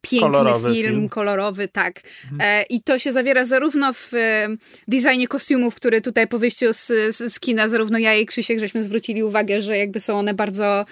piękny 0.00 0.30
Kolorowy 0.30 0.74
film, 0.74 0.94
film. 0.94 1.08
kolorowy, 1.08 1.68
tak. 1.68 2.00
E, 2.40 2.62
I 2.62 2.82
to 2.82 2.98
się 2.98 3.12
zawiera 3.12 3.44
zarówno 3.44 3.92
w 3.92 4.14
e, 4.14 4.48
designie 4.88 5.28
kostiumów, 5.28 5.74
który 5.74 6.00
tutaj 6.00 6.28
po 6.28 6.38
wyjściu 6.38 6.72
z, 6.72 6.86
z, 6.86 7.32
z 7.32 7.40
kina, 7.40 7.68
zarówno 7.68 7.98
ja 7.98 8.14
i 8.14 8.26
Krzysiek, 8.26 8.60
żeśmy 8.60 8.84
zwrócili 8.84 9.22
uwagę, 9.22 9.62
że 9.62 9.78
jakby 9.78 10.00
są 10.00 10.18
one 10.18 10.34
bardzo 10.34 10.84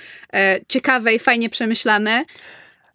ciekawe 0.68 1.14
i 1.14 1.18
fajnie 1.18 1.50
przemyślane. 1.50 2.24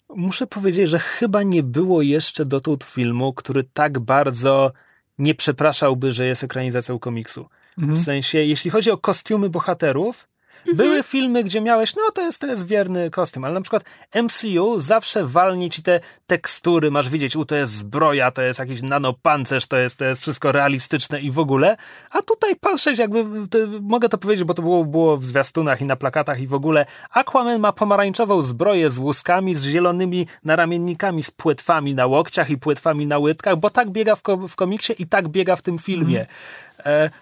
Muszę 0.09 0.47
powiedzieć, 0.47 0.89
że 0.89 0.99
chyba 0.99 1.43
nie 1.43 1.63
było 1.63 2.01
jeszcze 2.01 2.45
dotąd 2.45 2.83
filmu, 2.83 3.33
który 3.33 3.63
tak 3.73 3.99
bardzo 3.99 4.71
nie 5.17 5.35
przepraszałby, 5.35 6.13
że 6.13 6.25
jest 6.25 6.43
ekranizacją 6.43 6.99
komiksu. 6.99 7.49
W 7.77 7.99
sensie, 8.01 8.37
jeśli 8.39 8.71
chodzi 8.71 8.91
o 8.91 8.97
kostiumy 8.97 9.49
bohaterów, 9.49 10.27
Były 10.75 11.03
filmy, 11.03 11.43
gdzie 11.43 11.61
miałeś, 11.61 11.95
no 11.95 12.01
to 12.13 12.21
jest, 12.21 12.39
to 12.39 12.47
jest 12.47 12.67
wierny 12.67 13.09
kostium, 13.09 13.43
ale 13.45 13.53
na 13.53 13.61
przykład 13.61 13.83
MCU 14.23 14.79
zawsze 14.79 15.25
walnie 15.25 15.69
ci 15.69 15.83
te 15.83 15.99
tekstury, 16.27 16.91
masz 16.91 17.09
widzieć, 17.09 17.35
u 17.35 17.45
to 17.45 17.55
jest 17.55 17.73
zbroja, 17.77 18.31
to 18.31 18.41
jest 18.41 18.59
jakiś 18.59 18.81
nanopancerz, 18.81 19.65
to 19.67 19.77
jest, 19.77 19.95
to 19.97 20.05
jest 20.05 20.21
wszystko 20.21 20.51
realistyczne 20.51 21.21
i 21.21 21.31
w 21.31 21.39
ogóle, 21.39 21.77
a 22.11 22.21
tutaj 22.21 22.55
patrzeć 22.55 22.99
jakby, 22.99 23.47
to, 23.47 23.57
mogę 23.81 24.09
to 24.09 24.17
powiedzieć, 24.17 24.45
bo 24.45 24.53
to 24.53 24.61
było, 24.61 24.85
było 24.85 25.17
w 25.17 25.25
zwiastunach 25.25 25.81
i 25.81 25.85
na 25.85 25.95
plakatach 25.95 26.41
i 26.41 26.47
w 26.47 26.53
ogóle, 26.53 26.85
Aquaman 27.11 27.59
ma 27.59 27.71
pomarańczową 27.71 28.41
zbroję 28.41 28.89
z 28.89 28.97
łuskami, 28.97 29.55
z 29.55 29.63
zielonymi 29.63 30.27
naramiennikami, 30.43 31.23
z 31.23 31.31
płetwami 31.31 31.95
na 31.95 32.05
łokciach 32.05 32.49
i 32.49 32.57
płetwami 32.57 33.07
na 33.07 33.17
łydkach, 33.17 33.55
bo 33.55 33.69
tak 33.69 33.89
biega 33.89 34.15
w, 34.15 34.21
ko- 34.21 34.47
w 34.47 34.55
komiksie 34.55 34.93
i 34.99 35.07
tak 35.07 35.27
biega 35.29 35.55
w 35.55 35.61
tym 35.61 35.79
filmie. 35.79 36.21
E, 36.21 36.25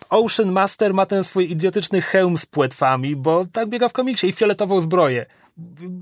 Ocean 0.10 0.52
Master 0.52 0.94
ma 0.94 1.06
ten 1.06 1.24
swój 1.24 1.52
idiotyczny 1.52 2.02
hełm 2.02 2.38
z 2.38 2.46
płetwami, 2.46 3.16
bo 3.16 3.46
tak 3.52 3.70
biega 3.70 3.90
w 3.90 3.94
komiksie 3.94 4.28
i 4.30 4.32
fioletową 4.34 4.82
zbroję. 4.82 5.26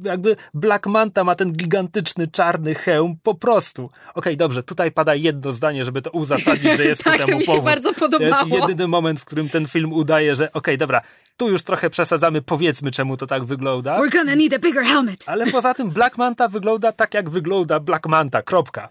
Jakby 0.03 0.35
Black 0.53 0.87
Manta 0.87 1.23
ma 1.23 1.35
ten 1.35 1.51
gigantyczny 1.53 2.27
czarny 2.27 2.75
hełm, 2.75 3.15
po 3.23 3.35
prostu. 3.35 3.89
Okej, 4.15 4.37
dobrze, 4.37 4.63
tutaj 4.63 4.91
pada 4.91 5.15
jedno 5.15 5.53
zdanie, 5.53 5.85
żeby 5.85 6.01
to 6.01 6.09
uzasadnić, 6.11 6.77
że 6.77 6.83
jest 6.85 7.03
Tak, 7.09 7.13
ku 7.13 7.19
to 7.19 7.25
temu 7.25 7.39
mi 7.39 7.45
się 7.45 7.51
powód. 7.51 7.65
bardzo 7.65 7.93
To 7.93 7.99
podobało. 7.99 8.31
jest 8.47 8.47
jedyny 8.69 8.87
moment, 8.87 9.19
w 9.19 9.25
którym 9.25 9.49
ten 9.49 9.67
film 9.67 9.93
udaje, 9.93 10.35
że 10.35 10.51
okej, 10.53 10.77
dobra, 10.77 11.01
tu 11.37 11.49
już 11.49 11.63
trochę 11.63 11.89
przesadzamy, 11.89 12.41
powiedzmy 12.41 12.91
czemu 12.91 13.17
to 13.17 13.27
tak 13.27 13.43
wygląda. 13.43 13.99
We're 13.99 14.11
gonna 14.11 14.35
need 14.35 14.53
a 14.53 14.59
bigger 14.59 14.83
helmet. 14.83 15.23
Ale 15.27 15.47
poza 15.47 15.73
tym 15.73 15.89
Black 15.89 16.17
Manta 16.17 16.47
wygląda 16.47 16.91
tak, 16.91 17.13
jak 17.13 17.29
wygląda 17.29 17.79
Black 17.79 18.07
Manta, 18.07 18.41
kropka. 18.41 18.89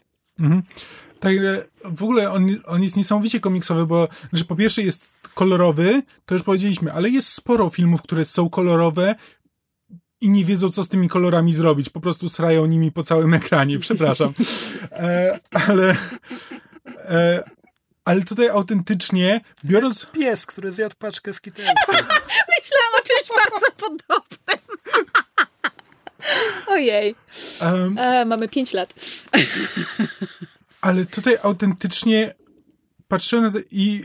Tak, 1.20 1.32
e, 1.32 1.64
w 1.84 2.02
ogóle 2.02 2.32
on, 2.32 2.46
on 2.66 2.82
jest 2.82 2.96
niesamowicie 2.96 3.40
komiksowy, 3.40 3.86
bo 3.86 4.08
że 4.32 4.44
po 4.44 4.56
pierwsze 4.56 4.82
jest 4.82 5.18
kolorowy, 5.34 6.02
to 6.26 6.34
już 6.34 6.42
powiedzieliśmy, 6.44 6.92
ale 6.92 7.10
jest 7.10 7.28
sporo 7.32 7.70
filmów, 7.70 8.02
które 8.02 8.24
są 8.24 8.50
kolorowe 8.50 9.14
i 10.20 10.30
nie 10.30 10.44
wiedzą, 10.44 10.68
co 10.68 10.82
z 10.82 10.88
tymi 10.88 11.08
kolorami 11.08 11.54
zrobić. 11.54 11.90
Po 11.90 12.00
prostu 12.00 12.28
srają 12.28 12.66
nimi 12.66 12.92
po 12.92 13.02
całym 13.02 13.34
ekranie, 13.34 13.78
przepraszam. 13.88 14.32
E, 14.92 15.38
ale, 15.68 15.96
e, 16.96 17.42
ale 18.04 18.22
tutaj 18.22 18.48
autentycznie, 18.48 19.40
biorąc... 19.64 20.06
Pies, 20.06 20.46
który 20.46 20.72
zjadł 20.72 20.94
paczkę 20.98 21.32
skitelsów. 21.32 21.76
Myślałam 22.58 22.92
o 22.98 23.02
czymś 23.06 23.28
bardzo 23.44 23.66
podobnym. 23.76 24.58
Ojej. 26.68 27.14
em, 27.60 27.98
E, 27.98 28.24
mamy 28.24 28.48
5 28.48 28.72
lat. 28.72 28.94
Ale 30.80 31.04
tutaj 31.04 31.36
autentycznie 31.42 32.34
patrzyłem 33.08 33.44
na 33.44 33.50
to 33.50 33.58
i 33.70 34.04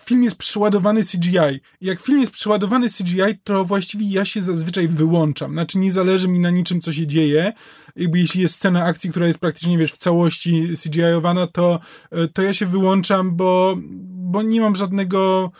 film 0.00 0.24
jest 0.24 0.36
przeładowany 0.36 1.04
CGI. 1.04 1.60
Jak 1.80 2.00
film 2.00 2.20
jest 2.20 2.32
przeładowany 2.32 2.88
CGI, 2.90 3.38
to 3.44 3.64
właściwie 3.64 4.10
ja 4.10 4.24
się 4.24 4.42
zazwyczaj 4.42 4.88
wyłączam. 4.88 5.52
Znaczy 5.52 5.78
nie 5.78 5.92
zależy 5.92 6.28
mi 6.28 6.38
na 6.38 6.50
niczym, 6.50 6.80
co 6.80 6.92
się 6.92 7.06
dzieje. 7.06 7.52
Jakby 7.96 8.18
jeśli 8.18 8.42
jest 8.42 8.54
scena 8.54 8.84
akcji, 8.84 9.10
która 9.10 9.26
jest 9.26 9.38
praktycznie, 9.38 9.78
wiesz, 9.78 9.92
w 9.92 9.96
całości 9.96 10.68
CGI-owana, 10.82 11.46
to, 11.46 11.80
e, 12.10 12.28
to 12.28 12.42
ja 12.42 12.54
się 12.54 12.66
wyłączam, 12.66 13.36
bo, 13.36 13.76
bo 14.06 14.42
nie 14.42 14.60
mam 14.60 14.76
żadnego, 14.76 15.50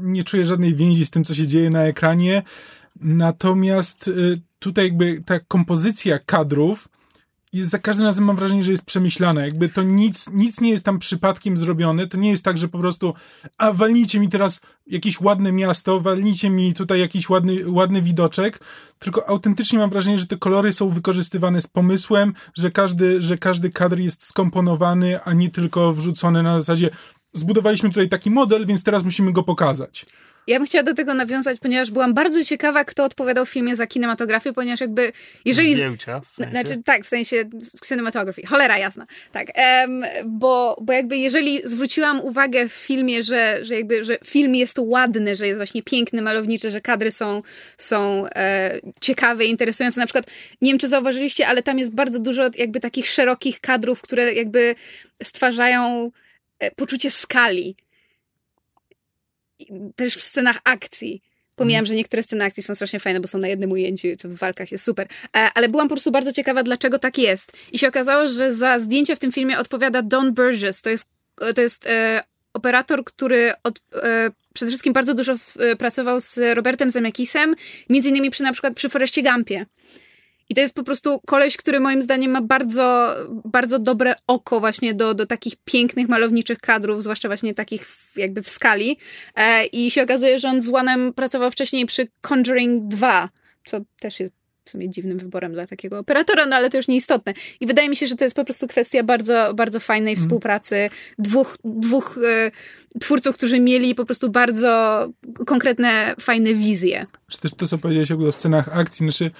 nie 0.00 0.24
czuję 0.24 0.44
żadnej 0.44 0.74
więzi 0.74 1.06
z 1.06 1.10
tym, 1.10 1.24
co 1.24 1.34
się 1.34 1.46
dzieje 1.46 1.70
na 1.70 1.82
ekranie. 1.82 2.42
Natomiast 3.00 4.08
y, 4.08 4.40
tutaj 4.58 4.84
jakby 4.84 5.22
ta 5.26 5.40
kompozycja 5.40 6.18
kadrów 6.18 6.88
jest 7.52 7.70
za 7.70 7.78
każdym 7.78 8.06
razem 8.06 8.24
mam 8.24 8.36
wrażenie, 8.36 8.62
że 8.62 8.70
jest 8.70 8.84
przemyślana. 8.84 9.44
Jakby 9.44 9.68
to 9.68 9.82
nic, 9.82 10.30
nic 10.32 10.60
nie 10.60 10.70
jest 10.70 10.84
tam 10.84 10.98
przypadkiem 10.98 11.56
zrobione. 11.56 12.06
To 12.06 12.18
nie 12.18 12.30
jest 12.30 12.44
tak, 12.44 12.58
że 12.58 12.68
po 12.68 12.78
prostu 12.78 13.14
a 13.58 13.72
walnijcie 13.72 14.20
mi 14.20 14.28
teraz 14.28 14.60
jakieś 14.86 15.20
ładne 15.20 15.52
miasto, 15.52 16.00
walnijcie 16.00 16.50
mi 16.50 16.74
tutaj 16.74 17.00
jakiś 17.00 17.28
ładny, 17.28 17.70
ładny 17.70 18.02
widoczek, 18.02 18.60
tylko 18.98 19.28
autentycznie 19.28 19.78
mam 19.78 19.90
wrażenie, 19.90 20.18
że 20.18 20.26
te 20.26 20.36
kolory 20.36 20.72
są 20.72 20.88
wykorzystywane 20.90 21.60
z 21.62 21.66
pomysłem, 21.66 22.32
że 22.54 22.70
każdy, 22.70 23.22
że 23.22 23.38
każdy 23.38 23.70
kadr 23.70 23.98
jest 23.98 24.24
skomponowany, 24.24 25.22
a 25.22 25.32
nie 25.32 25.50
tylko 25.50 25.92
wrzucony 25.92 26.42
na 26.42 26.60
zasadzie 26.60 26.90
zbudowaliśmy 27.32 27.88
tutaj 27.88 28.08
taki 28.08 28.30
model, 28.30 28.66
więc 28.66 28.82
teraz 28.82 29.04
musimy 29.04 29.32
go 29.32 29.42
pokazać. 29.42 30.06
Ja 30.48 30.58
bym 30.58 30.66
chciała 30.66 30.82
do 30.82 30.94
tego 30.94 31.14
nawiązać, 31.14 31.60
ponieważ 31.60 31.90
byłam 31.90 32.14
bardzo 32.14 32.44
ciekawa, 32.44 32.84
kto 32.84 33.04
odpowiadał 33.04 33.46
w 33.46 33.48
filmie 33.50 33.76
za 33.76 33.86
kinematografię, 33.86 34.52
ponieważ 34.52 34.80
jakby, 34.80 35.12
jeżeli... 35.44 35.74
Zdjęcia, 35.74 36.20
w 36.20 36.30
sensie. 36.30 36.50
Znaczy, 36.50 36.82
tak, 36.84 37.04
w 37.04 37.08
sensie 37.08 37.44
cinematography. 37.88 38.42
Cholera 38.46 38.78
jasna. 38.78 39.06
Tak. 39.32 39.46
Bo, 40.26 40.76
bo 40.80 40.92
jakby 40.92 41.16
jeżeli 41.16 41.60
zwróciłam 41.64 42.20
uwagę 42.20 42.68
w 42.68 42.72
filmie, 42.72 43.22
że, 43.22 43.58
że 43.62 43.74
jakby, 43.74 44.04
że 44.04 44.18
film 44.24 44.54
jest 44.54 44.76
ładny, 44.78 45.36
że 45.36 45.46
jest 45.46 45.58
właśnie 45.58 45.82
piękny, 45.82 46.22
malowniczy, 46.22 46.70
że 46.70 46.80
kadry 46.80 47.12
są, 47.12 47.42
są 47.78 48.26
e, 48.26 48.80
ciekawe, 49.00 49.44
interesujące. 49.44 50.00
Na 50.00 50.06
przykład, 50.06 50.26
nie 50.62 50.70
wiem 50.70 50.78
czy 50.78 50.88
zauważyliście, 50.88 51.46
ale 51.46 51.62
tam 51.62 51.78
jest 51.78 51.94
bardzo 51.94 52.18
dużo 52.18 52.42
jakby 52.58 52.80
takich 52.80 53.08
szerokich 53.08 53.60
kadrów, 53.60 54.02
które 54.02 54.32
jakby 54.32 54.74
stwarzają 55.22 56.10
e, 56.58 56.70
poczucie 56.70 57.10
skali. 57.10 57.76
Też 59.96 60.16
w 60.16 60.22
scenach 60.22 60.58
akcji. 60.64 61.22
Pomijam, 61.56 61.86
że 61.86 61.94
niektóre 61.94 62.22
sceny 62.22 62.44
akcji 62.44 62.62
są 62.62 62.74
strasznie 62.74 63.00
fajne, 63.00 63.20
bo 63.20 63.28
są 63.28 63.38
na 63.38 63.48
jednym 63.48 63.72
ujęciu, 63.72 64.08
co 64.18 64.28
w 64.28 64.34
walkach 64.34 64.72
jest 64.72 64.84
super. 64.84 65.08
E, 65.36 65.50
Ale 65.54 65.68
byłam 65.68 65.88
po 65.88 65.94
prostu 65.94 66.10
bardzo 66.10 66.32
ciekawa, 66.32 66.62
dlaczego 66.62 66.98
tak 66.98 67.18
jest. 67.18 67.52
I 67.72 67.78
się 67.78 67.88
okazało, 67.88 68.28
że 68.28 68.52
za 68.52 68.78
zdjęcia 68.78 69.16
w 69.16 69.18
tym 69.18 69.32
filmie 69.32 69.58
odpowiada 69.58 70.02
Don 70.02 70.34
Burgess. 70.34 70.82
To 70.82 70.90
jest, 70.90 71.08
to 71.54 71.60
jest 71.60 71.86
e, 71.86 72.22
operator, 72.52 73.04
który 73.04 73.52
od, 73.62 73.80
e, 74.02 74.30
przede 74.54 74.70
wszystkim 74.70 74.92
bardzo 74.92 75.14
dużo 75.14 75.32
e, 75.58 75.76
pracował 75.76 76.20
z 76.20 76.56
Robertem 76.56 76.90
Zemeckisem, 76.90 77.54
między 77.90 78.08
innymi 78.08 78.30
przy 78.30 78.42
na 78.42 78.52
przykład 78.52 78.74
przy 78.74 78.88
Foreście 78.88 79.22
Gumpie. 79.22 79.66
I 80.50 80.54
to 80.54 80.60
jest 80.60 80.74
po 80.74 80.82
prostu 80.82 81.20
koleś, 81.26 81.56
który 81.56 81.80
moim 81.80 82.02
zdaniem 82.02 82.30
ma 82.30 82.42
bardzo, 82.42 83.14
bardzo 83.44 83.78
dobre 83.78 84.14
oko 84.26 84.60
właśnie 84.60 84.94
do, 84.94 85.14
do 85.14 85.26
takich 85.26 85.54
pięknych, 85.64 86.08
malowniczych 86.08 86.58
kadrów, 86.58 87.02
zwłaszcza 87.02 87.28
właśnie 87.28 87.54
takich 87.54 87.86
jakby 88.16 88.42
w 88.42 88.48
skali. 88.48 88.98
E, 89.34 89.66
I 89.66 89.90
się 89.90 90.02
okazuje, 90.02 90.38
że 90.38 90.48
on 90.48 90.60
z 90.60 90.68
Łanem 90.68 91.12
pracował 91.14 91.50
wcześniej 91.50 91.86
przy 91.86 92.08
Conjuring 92.20 92.88
2, 92.88 93.28
co 93.64 93.80
też 94.00 94.20
jest 94.20 94.37
w 94.68 94.70
sumie 94.70 94.90
dziwnym 94.90 95.18
wyborem 95.18 95.52
dla 95.52 95.66
takiego 95.66 95.98
operatora, 95.98 96.46
no 96.46 96.56
ale 96.56 96.70
to 96.70 96.76
już 96.76 96.88
nieistotne. 96.88 97.34
I 97.60 97.66
wydaje 97.66 97.88
mi 97.88 97.96
się, 97.96 98.06
że 98.06 98.16
to 98.16 98.24
jest 98.24 98.36
po 98.36 98.44
prostu 98.44 98.68
kwestia 98.68 99.02
bardzo, 99.02 99.54
bardzo 99.54 99.80
fajnej 99.80 100.16
współpracy 100.16 100.90
dwóch, 101.18 101.56
dwóch 101.64 102.18
e, 102.24 102.50
twórców, 103.00 103.36
którzy 103.36 103.60
mieli 103.60 103.94
po 103.94 104.04
prostu 104.04 104.30
bardzo 104.30 105.08
konkretne, 105.46 106.14
fajne 106.20 106.54
wizje. 106.54 107.06
czy 107.30 107.38
też 107.38 107.50
to, 107.54 107.66
co 107.66 107.78
powiedziałeś 107.78 108.10
o 108.10 108.32
scenach 108.32 108.78
akcji, 108.78 109.10
znaczy 109.10 109.30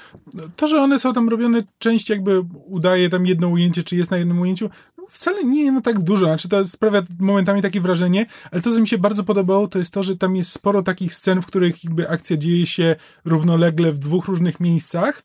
to, 0.57 0.69
że 0.69 0.79
one 0.81 0.99
są 0.99 1.13
tam 1.13 1.29
robione, 1.29 1.63
część 1.79 2.11
jakby 2.11 2.45
udaje 2.67 3.09
tam 3.09 3.27
jedno 3.27 3.49
ujęcie, 3.49 3.83
czy 3.83 3.97
jest 3.97 4.11
na 4.11 4.19
jednym 4.19 4.41
ujęciu, 4.41 4.71
no 4.98 4.98
wcale 5.11 5.45
nie 5.45 5.73
na 5.73 5.81
tak 5.81 6.01
dużo, 6.01 6.27
znaczy 6.27 6.49
to 6.49 6.65
sprawia 6.65 7.03
momentami 7.19 7.63
takie 7.63 7.81
wrażenie, 7.81 8.27
ale 8.51 8.63
to, 8.63 8.73
co 8.73 8.81
mi 8.81 8.89
się 8.89 8.99
bardzo 8.99 9.25
podobało, 9.25 9.69
to 9.69 9.79
jest 9.79 9.91
to, 9.91 10.03
że 10.03 10.17
tam 10.17 10.37
jest 10.37 10.53
sporo 10.53 10.83
takich 10.83 11.15
scen, 11.15 11.43
w 11.43 11.47
których 11.47 11.85
jakby 11.85 12.09
akcja 12.09 12.37
dzieje 12.37 12.67
się 12.67 12.97
równolegle 13.25 13.93
w 13.93 13.99
dwóch 13.99 14.27
różnych 14.27 14.61
miejscach, 14.61 15.23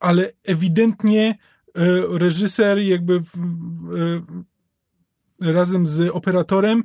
ale 0.00 0.32
ewidentnie 0.44 1.28
e, 1.28 1.38
reżyser 2.18 2.78
jakby 2.78 3.20
w, 3.20 3.34
e, 5.42 5.52
razem 5.52 5.86
z 5.86 6.08
operatorem 6.08 6.82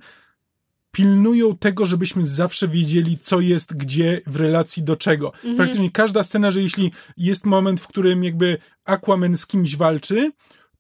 pilnują 0.91 1.57
tego, 1.57 1.85
żebyśmy 1.85 2.25
zawsze 2.25 2.67
wiedzieli, 2.67 3.17
co 3.19 3.39
jest 3.39 3.73
gdzie 3.73 4.21
w 4.27 4.35
relacji 4.35 4.83
do 4.83 4.95
czego. 4.95 5.31
Praktycznie 5.57 5.91
każda 5.91 6.23
scena, 6.23 6.51
że 6.51 6.61
jeśli 6.61 6.91
jest 7.17 7.45
moment, 7.45 7.81
w 7.81 7.87
którym 7.87 8.23
jakby 8.23 8.57
Aquaman 8.85 9.37
z 9.37 9.45
kimś 9.47 9.75
walczy, 9.75 10.31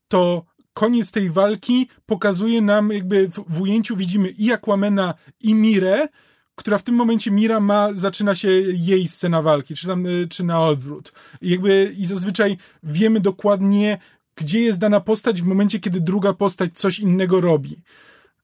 to 0.07 0.45
koniec 0.73 1.11
tej 1.11 1.29
walki 1.29 1.87
pokazuje 2.05 2.61
nam 2.61 2.91
jakby 2.91 3.27
w, 3.27 3.43
w 3.47 3.61
ujęciu 3.61 3.95
widzimy 3.95 4.29
i 4.29 4.51
Aquamana 4.51 5.13
i 5.41 5.55
Mirę, 5.55 6.07
która 6.55 6.77
w 6.77 6.83
tym 6.83 6.95
momencie 6.95 7.31
Mira 7.31 7.59
ma, 7.59 7.93
zaczyna 7.93 8.35
się 8.35 8.49
jej 8.73 9.07
scena 9.07 9.41
walki, 9.41 9.75
czy 9.75 9.87
tam, 9.87 10.05
y, 10.05 10.27
czy 10.27 10.43
na 10.43 10.65
odwrót. 10.65 11.13
I 11.41 11.49
jakby, 11.49 11.93
i 11.97 12.05
zazwyczaj 12.05 12.57
wiemy 12.83 13.19
dokładnie, 13.19 13.97
gdzie 14.35 14.61
jest 14.61 14.79
dana 14.79 14.99
postać 14.99 15.41
w 15.41 15.45
momencie, 15.45 15.79
kiedy 15.79 16.01
druga 16.01 16.33
postać 16.33 16.71
coś 16.73 16.99
innego 16.99 17.41
robi. 17.41 17.77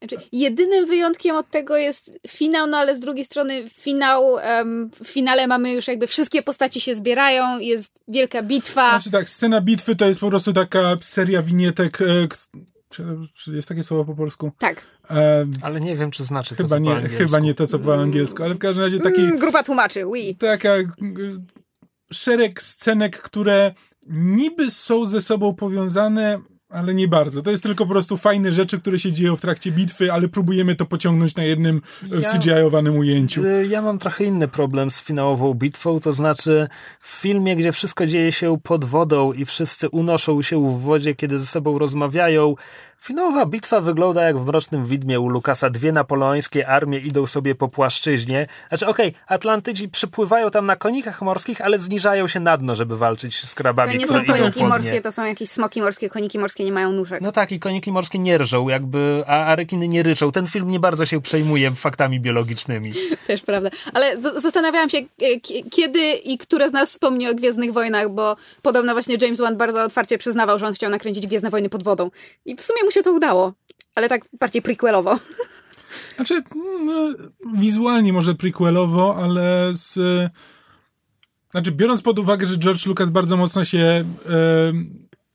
Znaczy, 0.01 0.15
jedynym 0.31 0.85
wyjątkiem 0.85 1.35
od 1.35 1.49
tego 1.49 1.77
jest 1.77 2.11
finał, 2.27 2.67
no 2.67 2.77
ale 2.77 2.95
z 2.95 2.99
drugiej 2.99 3.25
strony 3.25 3.69
finał, 3.69 4.37
em, 4.39 4.89
w 5.03 5.07
finale 5.07 5.47
mamy 5.47 5.71
już 5.73 5.87
jakby 5.87 6.07
wszystkie 6.07 6.41
postaci 6.43 6.81
się 6.81 6.95
zbierają, 6.95 7.59
jest 7.59 7.91
wielka 8.07 8.43
bitwa. 8.43 8.89
Znaczy 8.89 9.11
tak, 9.11 9.29
scena 9.29 9.61
bitwy 9.61 9.95
to 9.95 10.07
jest 10.07 10.19
po 10.19 10.29
prostu 10.29 10.53
taka 10.53 10.95
seria 11.01 11.41
winietek, 11.41 12.01
e, 12.01 12.05
czy, 12.89 13.03
jest 13.55 13.67
takie 13.67 13.83
słowo 13.83 14.05
po 14.05 14.15
polsku? 14.15 14.51
tak. 14.59 14.87
E, 15.09 15.45
Ale 15.61 15.81
nie 15.81 15.95
wiem, 15.95 16.11
czy 16.11 16.23
znaczy 16.23 16.49
to, 16.49 16.63
chyba, 16.63 16.69
co 16.69 16.75
po 16.75 16.79
nie, 16.81 16.91
angielsku. 16.95 17.17
chyba 17.17 17.39
nie 17.39 17.53
to, 17.53 17.67
co 17.67 17.79
po 17.79 17.93
angielsku, 18.01 18.43
ale 18.43 18.53
w 18.53 18.59
każdym 18.59 18.83
razie 18.85 18.99
taki, 18.99 19.21
Mm, 19.21 19.39
grupa 19.39 19.63
tłumaczy, 19.63 20.05
oui. 20.05 20.35
taka 20.35 20.75
y, 20.75 20.85
szereg 22.11 22.61
scenek, 22.61 23.21
które 23.21 23.73
niby 24.09 24.71
są 24.71 25.05
ze 25.05 25.21
sobą 25.21 25.55
powiązane, 25.55 26.39
ale 26.69 26.93
nie 26.93 27.07
bardzo. 27.07 27.41
To 27.41 27.51
jest 27.51 27.63
tylko 27.63 27.85
po 27.85 27.91
prostu 27.91 28.17
fajne 28.17 28.51
rzeczy, 28.51 28.79
które 28.79 28.99
się 28.99 29.11
dzieją 29.11 29.35
w 29.35 29.41
trakcie 29.41 29.71
bitwy, 29.71 30.13
ale 30.13 30.27
próbujemy 30.27 30.75
to 30.75 30.85
pociągnąć 30.85 31.35
na 31.35 31.43
jednym 31.43 31.81
e, 32.13 32.21
Ja- 32.21 32.31
CGI-owanym 32.31 32.97
ujęciu. 32.97 33.45
Y, 33.45 33.67
Ja 33.67 33.81
mam 33.81 33.99
trochę 33.99 34.23
inny 34.23 34.47
problem 34.47 34.91
z 34.91 35.01
finałową 35.03 35.53
bitwą, 35.53 35.99
to 35.99 36.13
znaczy 36.13 36.67
w 36.99 37.07
filmie, 37.21 37.55
gdzie 37.55 37.71
wszystko 37.71 38.05
dzieje 38.07 38.31
się 38.31 38.57
pod 38.63 38.85
wodą 38.85 39.33
i 39.33 39.45
wszyscy 39.45 39.89
unoszą 39.89 40.41
się 40.41 40.69
w 40.69 40.81
wodzie, 40.81 41.15
kiedy 41.15 41.39
ze 41.39 41.45
sobą 41.45 41.79
rozmawiają, 41.79 42.55
finałowa 42.99 43.45
bitwa 43.45 43.81
wygląda 43.81 44.23
jak 44.23 44.39
w 44.39 44.45
Mrocznym 44.45 44.85
Widmie 44.85 45.19
u 45.19 45.29
Lukasa. 45.29 45.69
Dwie 45.69 45.91
napoleońskie 45.91 46.67
armie 46.67 46.99
idą 46.99 47.27
sobie 47.27 47.55
po 47.55 47.67
płaszczyźnie. 47.67 48.47
Znaczy, 48.69 48.87
okej, 48.87 49.13
Atlantydzi 49.27 49.89
przypływają 49.89 50.51
tam 50.51 50.65
na 50.65 50.75
konikach 50.75 51.21
morskich, 51.21 51.61
ale 51.61 51.79
zniżają 51.79 52.27
się 52.27 52.39
na 52.39 52.57
dno, 52.57 52.75
żeby 52.75 52.97
walczyć 52.97 53.49
z 53.49 53.55
krabami, 53.55 53.91
To 53.91 53.97
nie 53.97 54.07
są 54.07 54.25
koniki 54.25 54.65
morskie, 54.65 55.01
to 55.01 55.11
są 55.11 55.25
jakieś 55.25 55.49
smoki 55.49 55.81
morskie. 55.81 56.09
Koniki 56.09 56.39
morskie 56.39 56.63
nie 56.63 56.71
mają 56.71 56.91
nóżek. 56.91 57.21
No 57.21 57.31
tak, 57.31 57.51
i 57.51 57.59
koniki 57.59 57.91
morskie 57.91 58.19
nie 58.19 58.37
rżą, 58.37 58.69
jakby, 58.69 59.23
a, 59.27 59.45
a 59.45 59.55
rekiny 59.55 59.87
nie 59.87 60.03
ryczą. 60.03 60.31
Ten 60.31 60.47
film 60.47 60.71
nie 60.71 60.79
bardzo 60.79 61.05
się 61.05 61.21
przejmuje 61.21 61.71
faktami 61.71 62.19
biologicznymi. 62.19 62.93
Też 63.27 63.41
prawda. 63.41 63.69
Ale 63.93 64.21
zastanawiałam 64.21 64.89
się, 64.89 64.97
e, 64.97 65.03
kiedy 65.71 66.11
i 66.11 66.37
które 66.37 66.69
z 66.69 66.73
nas 66.73 66.89
wspomni 66.89 67.29
o 67.29 67.35
Gwiezdnych 67.35 67.73
Wojnach, 67.73 68.09
bo 68.09 68.35
podobno 68.61 68.93
właśnie 68.93 69.17
James 69.21 69.39
Wan 69.39 69.57
bardzo 69.57 69.83
otwarcie 69.83 70.17
przyznawał, 70.17 70.59
że 70.59 70.65
on 70.65 70.73
chciał 70.73 70.89
nakręcić 70.89 71.27
Gwiezdne 71.27 71.49
Wojny 71.49 71.69
pod 71.69 71.83
wodą. 71.83 72.11
I 72.45 72.55
w 72.55 72.61
sumie 72.61 72.86
mu 72.87 72.91
się 72.91 73.03
to 73.03 73.11
udało. 73.11 73.53
Ale 73.95 74.09
tak 74.09 74.21
bardziej 74.39 74.61
prequelowo. 74.61 75.19
Znaczy, 76.15 76.43
no, 76.85 77.13
wizualnie 77.55 78.13
może 78.13 78.35
prequelowo, 78.35 79.15
ale 79.15 79.69
z... 79.73 79.99
Znaczy, 81.51 81.71
biorąc 81.71 82.01
pod 82.01 82.19
uwagę, 82.19 82.47
że 82.47 82.57
George 82.57 82.85
Lucas 82.85 83.09
bardzo 83.09 83.37
mocno 83.37 83.65
się 83.65 83.77
e, 83.77 84.05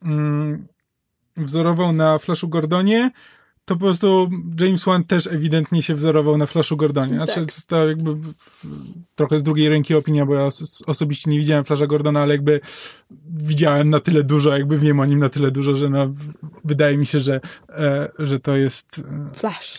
mm, 0.03 0.67
wzorował 1.37 1.93
na 1.93 2.19
Flashu 2.19 2.49
Gordonie, 2.49 3.11
to 3.65 3.75
po 3.75 3.81
prostu 3.81 4.31
James 4.61 4.85
Wan 4.85 5.05
też 5.05 5.27
ewidentnie 5.27 5.83
się 5.83 5.95
wzorował 5.95 6.39
na 6.39 6.47
Flashu 6.47 6.77
Gordonie. 6.77 7.15
Znaczy, 7.15 7.35
Tak. 7.47 7.53
to 7.67 7.89
jakby 7.89 8.15
w- 8.15 8.35
trochę 9.15 9.39
z 9.39 9.43
drugiej 9.43 9.69
ręki 9.69 9.95
opinia, 9.95 10.27
bo 10.27 10.35
ja 10.35 10.45
os- 10.47 10.83
osobiście 10.87 11.31
nie 11.31 11.39
widziałem 11.39 11.65
Flasha 11.65 11.87
Gordona, 11.87 12.21
ale 12.23 12.35
jakby 12.35 12.61
widziałem 13.35 13.91
na 13.91 14.01
tyle 14.01 14.23
dużo, 14.25 14.51
jakby 14.53 14.79
wiem 14.79 15.01
o 15.01 15.05
nim 15.05 15.19
na 15.19 15.29
tyle 15.29 15.51
dużo, 15.51 15.75
że 15.75 15.89
no, 15.91 16.07
w- 16.09 16.33
wydaje 16.65 16.97
mi 16.99 17.07
się, 17.07 17.21
że, 17.21 17.41
e, 17.69 18.09
że 18.19 18.41
to 18.41 18.57
jest... 18.57 18.99
e, 19.33 19.39
Flash. 19.39 19.79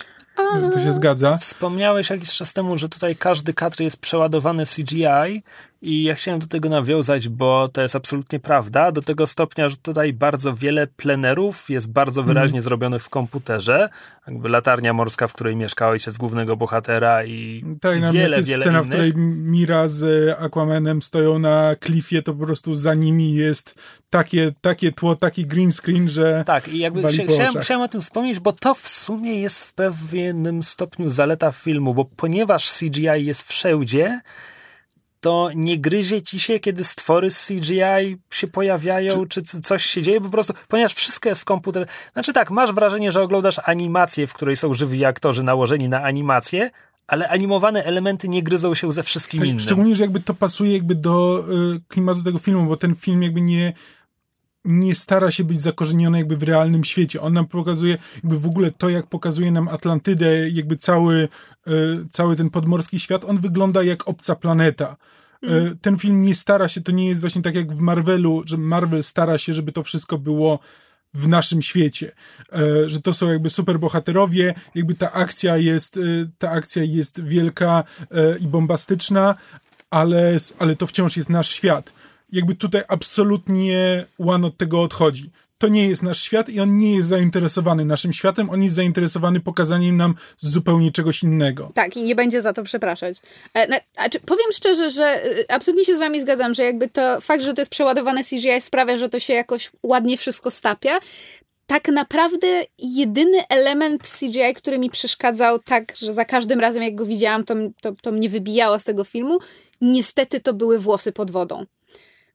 To 0.73 0.79
się 0.79 0.91
zgadza. 0.93 1.37
Wspomniałeś 1.37 2.09
jakiś 2.09 2.35
czas 2.35 2.53
temu, 2.53 2.77
że 2.77 2.89
tutaj 2.89 3.15
każdy 3.15 3.53
kadr 3.53 3.81
jest 3.81 3.97
przeładowany 3.97 4.63
CGI 4.65 5.43
i 5.83 6.03
ja 6.03 6.15
chciałem 6.15 6.39
do 6.39 6.47
tego 6.47 6.69
nawiązać, 6.69 7.29
bo 7.29 7.67
to 7.69 7.81
jest 7.81 7.95
absolutnie 7.95 8.39
prawda, 8.39 8.91
do 8.91 9.01
tego 9.01 9.27
stopnia, 9.27 9.69
że 9.69 9.77
tutaj 9.77 10.13
bardzo 10.13 10.53
wiele 10.53 10.87
plenerów 10.87 11.69
jest 11.69 11.91
bardzo 11.91 12.23
wyraźnie 12.23 12.61
zrobionych 12.61 13.03
w 13.03 13.09
komputerze. 13.09 13.89
Jakby 14.27 14.49
latarnia 14.49 14.93
morska, 14.93 15.27
w 15.27 15.33
której 15.33 15.55
mieszka 15.55 15.89
ojciec 15.89 16.17
głównego 16.17 16.57
bohatera 16.57 17.23
i 17.25 17.65
Tak, 17.81 18.11
wiele, 18.11 18.43
wiele 18.43 18.61
scena, 18.61 18.79
innych. 18.79 18.85
w 18.85 18.89
której 18.89 19.13
Mira 19.15 19.87
z 19.87 20.29
Aquamanem 20.39 21.01
stoją 21.01 21.39
na 21.39 21.75
klifie, 21.79 22.21
to 22.21 22.33
po 22.33 22.45
prostu 22.45 22.75
za 22.75 22.93
nimi 22.93 23.33
jest 23.33 23.75
takie, 24.09 24.51
takie 24.61 24.91
tło, 24.91 25.15
taki 25.15 25.45
green 25.45 25.71
screen, 25.71 26.09
że 26.09 26.43
Tak, 26.45 26.67
i 26.67 26.79
jakby 26.79 27.01
chcia- 27.01 27.33
chciałem, 27.33 27.53
chciałem 27.63 27.81
o 27.83 27.87
tym 27.87 28.01
wspomnieć, 28.01 28.39
bo 28.39 28.53
to 28.53 28.73
w 28.75 28.89
sumie 28.89 29.41
jest 29.41 29.59
w 29.59 29.73
pewnym 29.73 30.63
stopniu 30.63 31.09
zaleta 31.09 31.51
filmu, 31.51 31.93
bo 31.93 32.05
ponieważ 32.05 32.71
CGI 32.71 33.25
jest 33.25 33.41
wszędzie, 33.47 34.19
to 35.23 35.49
nie 35.55 35.77
gryzie 35.79 36.21
ci 36.21 36.39
się, 36.39 36.59
kiedy 36.59 36.83
stwory 36.83 37.31
z 37.31 37.47
CGI 37.47 38.17
się 38.31 38.47
pojawiają, 38.47 39.25
czy, 39.27 39.41
c- 39.41 39.61
coś 39.61 39.85
się 39.85 40.01
dzieje, 40.01 40.21
po 40.21 40.29
prostu, 40.29 40.53
ponieważ 40.67 40.93
wszystko 40.93 41.29
jest 41.29 41.41
w 41.41 41.45
komputerze. 41.45 41.85
Znaczy 42.13 42.33
tak, 42.33 42.51
masz 42.51 42.73
wrażenie, 42.73 43.11
że 43.11 43.21
oglądasz 43.21 43.59
animację, 43.65 44.27
w 44.27 44.33
której 44.33 44.55
są 44.57 44.73
żywi 44.73 45.05
aktorzy 45.05 45.43
nałożeni 45.43 45.89
na 45.89 46.03
animację, 46.03 46.69
ale 47.07 47.29
animowane 47.29 47.83
elementy 47.83 48.27
nie 48.27 48.43
gryzą 48.43 48.75
się 48.75 48.93
ze 48.93 49.03
wszystkim 49.03 49.39
tak, 49.39 49.47
innym. 49.49 49.59
szczególnie, 49.59 49.95
że 49.95 50.03
jakby 50.03 50.19
to 50.19 50.33
pasuje 50.33 50.73
jakby 50.73 50.95
do 50.95 51.45
y, 51.75 51.81
klimatu 51.87 52.23
tego 52.23 52.39
filmu, 52.39 52.65
bo 52.69 52.77
ten 52.77 52.95
film 52.95 53.23
jakby 53.23 53.41
nie 53.41 53.73
nie 54.65 54.95
stara 54.95 55.31
się 55.31 55.43
być 55.43 55.61
zakorzeniony 55.61 56.17
jakby 56.17 56.37
w 56.37 56.43
realnym 56.43 56.83
świecie. 56.83 57.21
On 57.21 57.33
nam 57.33 57.47
pokazuje 57.47 57.97
jakby 58.15 58.39
w 58.39 58.45
ogóle 58.45 58.71
to, 58.71 58.89
jak 58.89 59.07
pokazuje 59.07 59.51
nam 59.51 59.67
Atlantydę, 59.67 60.49
jakby 60.49 60.77
cały, 60.77 61.27
y, 61.67 61.69
cały 62.11 62.35
ten 62.35 62.49
podmorski 62.49 62.99
świat, 62.99 63.25
on 63.25 63.39
wygląda 63.39 63.83
jak 63.83 64.07
obca 64.07 64.35
planeta. 64.35 64.97
Y, 65.43 65.75
Ten 65.81 65.97
film 65.97 66.21
nie 66.21 66.35
stara 66.35 66.67
się, 66.67 66.81
to 66.81 66.91
nie 66.91 67.07
jest 67.07 67.21
właśnie 67.21 67.41
tak 67.41 67.55
jak 67.55 67.75
w 67.75 67.79
Marvelu, 67.79 68.43
że 68.45 68.57
Marvel 68.57 69.03
stara 69.03 69.37
się, 69.37 69.53
żeby 69.53 69.71
to 69.71 69.83
wszystko 69.83 70.17
było 70.17 70.59
w 71.13 71.27
naszym 71.27 71.61
świecie, 71.61 72.11
E, 72.53 72.89
że 72.89 73.01
to 73.01 73.13
są 73.13 73.31
jakby 73.31 73.49
superbohaterowie, 73.49 74.53
jakby 74.75 74.95
ta 74.95 75.11
akcja 75.11 75.57
jest, 75.57 75.97
e, 75.97 76.01
ta 76.37 76.51
akcja 76.51 76.83
jest 76.83 77.23
wielka 77.23 77.83
e, 78.11 78.37
i 78.37 78.47
bombastyczna, 78.47 79.35
ale, 79.89 80.37
ale 80.59 80.75
to 80.75 80.87
wciąż 80.87 81.17
jest 81.17 81.29
nasz 81.29 81.49
świat. 81.49 81.93
Jakby 82.33 82.55
tutaj 82.55 82.81
absolutnie 82.87 84.05
One 84.19 84.47
od 84.47 84.57
tego 84.57 84.81
odchodzi. 84.81 85.31
To 85.57 85.67
nie 85.67 85.87
jest 85.87 86.03
nasz 86.03 86.21
świat 86.21 86.49
i 86.49 86.59
on 86.59 86.77
nie 86.77 86.95
jest 86.95 87.09
zainteresowany 87.09 87.85
naszym 87.85 88.13
światem, 88.13 88.49
on 88.49 88.63
jest 88.63 88.75
zainteresowany 88.75 89.39
pokazaniem 89.39 89.97
nam 89.97 90.15
zupełnie 90.37 90.91
czegoś 90.91 91.23
innego. 91.23 91.71
Tak, 91.73 91.97
i 91.97 92.03
nie 92.03 92.15
będzie 92.15 92.41
za 92.41 92.53
to 92.53 92.63
przepraszać. 92.63 93.17
E, 93.53 93.67
na, 93.67 93.77
a 93.97 94.09
czy, 94.09 94.19
powiem 94.19 94.51
szczerze, 94.53 94.89
że 94.89 95.25
y, 95.25 95.45
absolutnie 95.49 95.85
się 95.85 95.95
z 95.95 95.99
wami 95.99 96.21
zgadzam, 96.21 96.53
że 96.53 96.63
jakby 96.63 96.89
to 96.89 97.21
fakt, 97.21 97.43
że 97.43 97.53
to 97.53 97.61
jest 97.61 97.71
przeładowane 97.71 98.23
CGI 98.23 98.61
sprawia, 98.61 98.97
że 98.97 99.09
to 99.09 99.19
się 99.19 99.33
jakoś 99.33 99.71
ładnie 99.83 100.17
wszystko 100.17 100.51
stapia. 100.51 100.99
Tak 101.67 101.87
naprawdę 101.87 102.47
jedyny 102.77 103.47
element 103.49 104.07
CGI, 104.19 104.53
który 104.55 104.79
mi 104.79 104.89
przeszkadzał 104.89 105.59
tak, 105.59 105.95
że 105.97 106.13
za 106.13 106.25
każdym 106.25 106.59
razem 106.59 106.83
jak 106.83 106.95
go 106.95 107.05
widziałam, 107.05 107.43
to, 107.43 107.55
to, 107.81 107.91
to 108.01 108.11
mnie 108.11 108.29
wybijało 108.29 108.79
z 108.79 108.83
tego 108.83 109.03
filmu, 109.03 109.39
niestety 109.81 110.39
to 110.39 110.53
były 110.53 110.79
włosy 110.79 111.11
pod 111.11 111.31
wodą. 111.31 111.65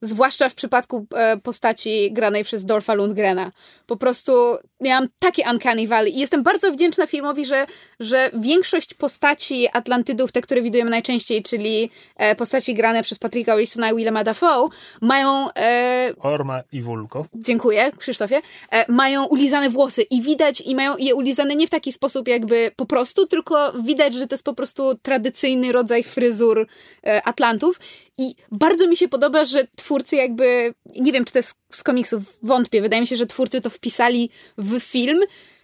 Zwłaszcza 0.03 0.49
w 0.49 0.55
przypadku 0.55 1.07
e, 1.14 1.36
postaci 1.36 2.12
granej 2.12 2.44
przez 2.44 2.64
Dolpha 2.64 2.94
Lundgrena. 2.94 3.51
Po 3.86 3.96
prostu 3.96 4.32
miałam 4.81 5.09
takie 5.18 5.43
uncanny 5.51 5.87
valley 5.87 6.16
i 6.16 6.20
jestem 6.20 6.43
bardzo 6.43 6.72
wdzięczna 6.72 7.07
filmowi, 7.07 7.47
że, 7.47 7.66
że 8.01 8.31
większość 8.35 8.95
postaci 8.95 9.68
Atlantydów, 9.72 10.33
te, 10.33 10.43
które 10.43 10.62
widujemy 10.62 10.91
najczęściej, 10.91 11.43
czyli 11.43 11.91
e, 12.16 12.37
postaci 12.37 12.74
grane 12.74 13.03
przez 13.03 13.18
Patricka 13.18 13.57
Wilsona 13.57 13.91
i 13.91 13.97
Willema 13.97 14.24
Dafoe, 14.24 14.68
mają 15.01 15.53
e, 15.57 16.12
Orma 16.20 16.62
i 16.72 16.83
Wulko. 16.83 17.26
Dziękuję, 17.35 17.93
Krzysztofie. 17.99 18.41
E, 18.70 18.93
mają 18.93 19.24
ulizane 19.24 19.70
włosy 19.70 20.03
i 20.03 20.22
widać, 20.22 20.61
i 20.61 20.74
mają 20.74 20.97
je 20.97 21.14
ulizane 21.14 21.57
nie 21.57 21.66
w 21.66 21.70
taki 21.70 21.93
sposób 21.93 22.29
jakby 22.29 22.70
po 22.76 22.87
prostu, 22.87 23.26
tylko 23.26 23.72
widać, 23.72 24.14
że 24.14 24.26
to 24.26 24.35
jest 24.35 24.45
po 24.45 24.55
prostu 24.55 24.95
tradycyjny 25.03 25.72
rodzaj 25.72 26.03
fryzur 26.03 26.66
e, 27.07 27.22
Atlantów. 27.22 27.81
I 28.20 28.35
bardzo 28.53 28.89
mi 28.89 28.97
się 28.97 29.09
podoba, 29.09 29.45
że 29.45 29.66
twórcy 29.76 30.16
jakby, 30.16 30.74
nie 30.97 31.12
wiem, 31.12 31.24
czy 31.24 31.33
to 31.33 31.39
jest 31.39 31.61
z 31.72 31.83
komiksów, 31.83 32.22
wątpię, 32.43 32.83
wydaje 32.83 33.01
mi 33.01 33.07
się, 33.07 33.16
że 33.16 33.26
twórcy 33.26 33.61
to 33.61 33.70
wpisali 33.70 34.31
w 34.59 34.67
film, 34.80 35.20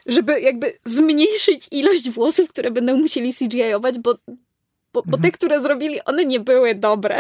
żeby 0.07 0.41
jakby 0.41 0.73
zmniejszyć 0.85 1.69
ilość 1.71 2.11
włosów, 2.11 2.49
które 2.49 2.71
będą 2.71 2.97
musieli 2.97 3.35
CGI-ować, 3.35 3.99
bo, 3.99 4.15
bo, 4.93 5.03
bo 5.07 5.19
te, 5.19 5.31
które 5.31 5.61
zrobili, 5.61 6.05
one 6.05 6.25
nie 6.25 6.41
były 6.41 6.75
dobre. 6.75 7.19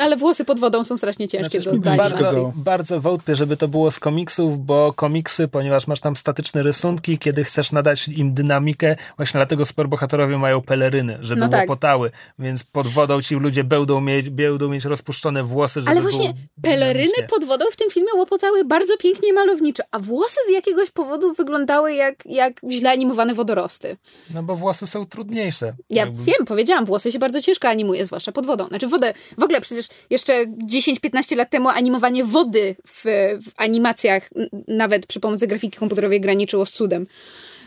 Ale 0.00 0.16
włosy 0.16 0.44
pod 0.44 0.60
wodą 0.60 0.84
są 0.84 0.96
strasznie 0.96 1.28
ciężkie 1.28 1.60
Znaczy, 1.60 1.64
do 1.64 1.76
oddania. 1.76 1.96
bardzo- 1.96 2.52
bardzo, 2.54 3.00
wątpię, 3.00 3.36
żeby 3.36 3.56
to 3.56 3.68
było 3.68 3.90
z 3.90 3.98
komiksów, 3.98 4.64
bo 4.66 4.92
komiksy, 4.92 5.48
ponieważ 5.48 5.86
masz 5.86 6.00
tam 6.00 6.16
statyczne 6.16 6.62
rysunki, 6.62 7.18
kiedy 7.18 7.44
chcesz 7.44 7.72
nadać 7.72 8.08
im 8.08 8.34
dynamikę, 8.34 8.96
właśnie 9.16 9.38
dlatego 9.38 9.64
superbohaterowie 9.66 10.38
mają 10.38 10.62
peleryny, 10.62 11.18
żeby 11.20 11.40
No 11.40 11.48
tak. 11.48 11.60
łopotały, 11.60 12.10
więc 12.38 12.64
pod 12.64 12.86
wodą 12.88 13.22
ci 13.22 13.34
ludzie 13.34 13.64
będą 13.64 14.00
mieć, 14.00 14.30
będą 14.30 14.68
mieć 14.68 14.84
rozpuszczone 14.84 15.44
włosy, 15.44 15.80
żeby 15.80 15.90
Ale 15.90 16.02
właśnie 16.02 16.34
peleryny 16.62 17.12
pod 17.30 17.44
wodą 17.44 17.64
w 17.72 17.76
tym 17.76 17.90
filmie 17.90 18.08
łopotały 18.16 18.64
bardzo 18.64 18.96
pięknie 18.96 19.28
i 19.28 19.32
malowniczo, 19.32 19.82
a 19.90 19.98
włosy 19.98 20.36
z 20.48 20.50
jakiegoś 20.52 20.90
powodu 20.90 21.34
wyglądały 21.34 21.94
jak, 21.94 22.26
jak 22.26 22.52
źle 22.70 22.90
animowane 22.90 23.34
wodorosty. 23.34 23.96
No 24.34 24.42
bo 24.42 24.56
włosy 24.56 24.86
są 24.86 25.06
trudniejsze. 25.06 25.66
Ja 25.90 26.04
Jakby- 26.04 26.22
wiem, 26.24 26.46
powiedziałam, 26.46 26.84
włosy 26.84 27.12
się 27.12 27.18
bardzo 27.18 27.42
ciężko 27.42 27.68
animuje, 27.68 28.06
zwłaszcza 28.06 28.32
pod 28.32 28.46
wodą. 28.46 28.66
Znaczy 28.68 28.88
wodę, 28.88 29.14
w 29.38 29.42
ogóle 29.42 29.60
przecież 29.60 29.85
jeszcze 30.10 30.46
10-15 30.46 31.36
lat 31.36 31.50
temu 31.50 31.68
animowanie 31.68 32.24
wody 32.24 32.76
w, 32.88 33.02
w 33.42 33.50
animacjach, 33.56 34.30
nawet 34.68 35.06
przy 35.06 35.20
pomocy 35.20 35.46
grafiki 35.46 35.78
komputerowej, 35.78 36.20
graniczyło 36.20 36.66
z 36.66 36.72
cudem. 36.72 37.06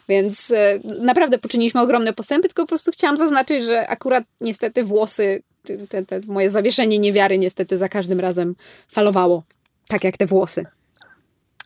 Więc 0.09 0.51
e, 0.51 0.80
naprawdę 1.01 1.38
poczyniliśmy 1.38 1.82
ogromne 1.82 2.13
postępy, 2.13 2.47
tylko 2.47 2.63
po 2.63 2.67
prostu 2.67 2.91
chciałam 2.91 3.17
zaznaczyć, 3.17 3.63
że 3.63 3.88
akurat 3.88 4.24
niestety 4.41 4.84
włosy, 4.84 5.43
te, 5.89 6.05
te 6.05 6.20
moje 6.28 6.51
zawieszenie 6.51 6.99
niewiary 6.99 7.38
niestety 7.38 7.78
za 7.78 7.89
każdym 7.89 8.20
razem 8.20 8.55
falowało. 8.88 9.43
Tak 9.88 10.03
jak 10.03 10.17
te 10.17 10.26
włosy. 10.26 10.65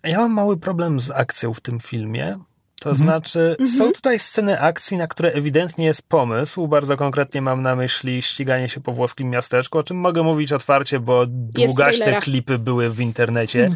Ja 0.03 0.17
mam 0.17 0.31
mały 0.31 0.57
problem 0.57 0.99
z 0.99 1.11
akcją 1.11 1.53
w 1.53 1.61
tym 1.61 1.79
filmie. 1.79 2.39
To 2.83 2.95
znaczy, 2.95 3.55
są 3.77 3.91
tutaj 3.91 4.19
sceny 4.19 4.61
akcji, 4.61 4.97
na 4.97 5.07
które 5.07 5.31
ewidentnie 5.31 5.85
jest 5.85 6.09
pomysł. 6.09 6.67
Bardzo 6.67 6.97
konkretnie 6.97 7.41
mam 7.41 7.61
na 7.61 7.75
myśli 7.75 8.21
ściganie 8.21 8.69
się 8.69 8.81
po 8.81 8.93
włoskim 8.93 9.29
miasteczku, 9.29 9.77
o 9.77 9.83
czym 9.83 9.97
mogę 9.97 10.23
mówić 10.23 10.53
otwarcie, 10.53 10.99
bo 10.99 11.25
długaśne 11.27 12.21
klipy 12.21 12.57
były 12.57 12.89
w 12.89 12.99
internecie. 12.99 13.69
No 13.69 13.75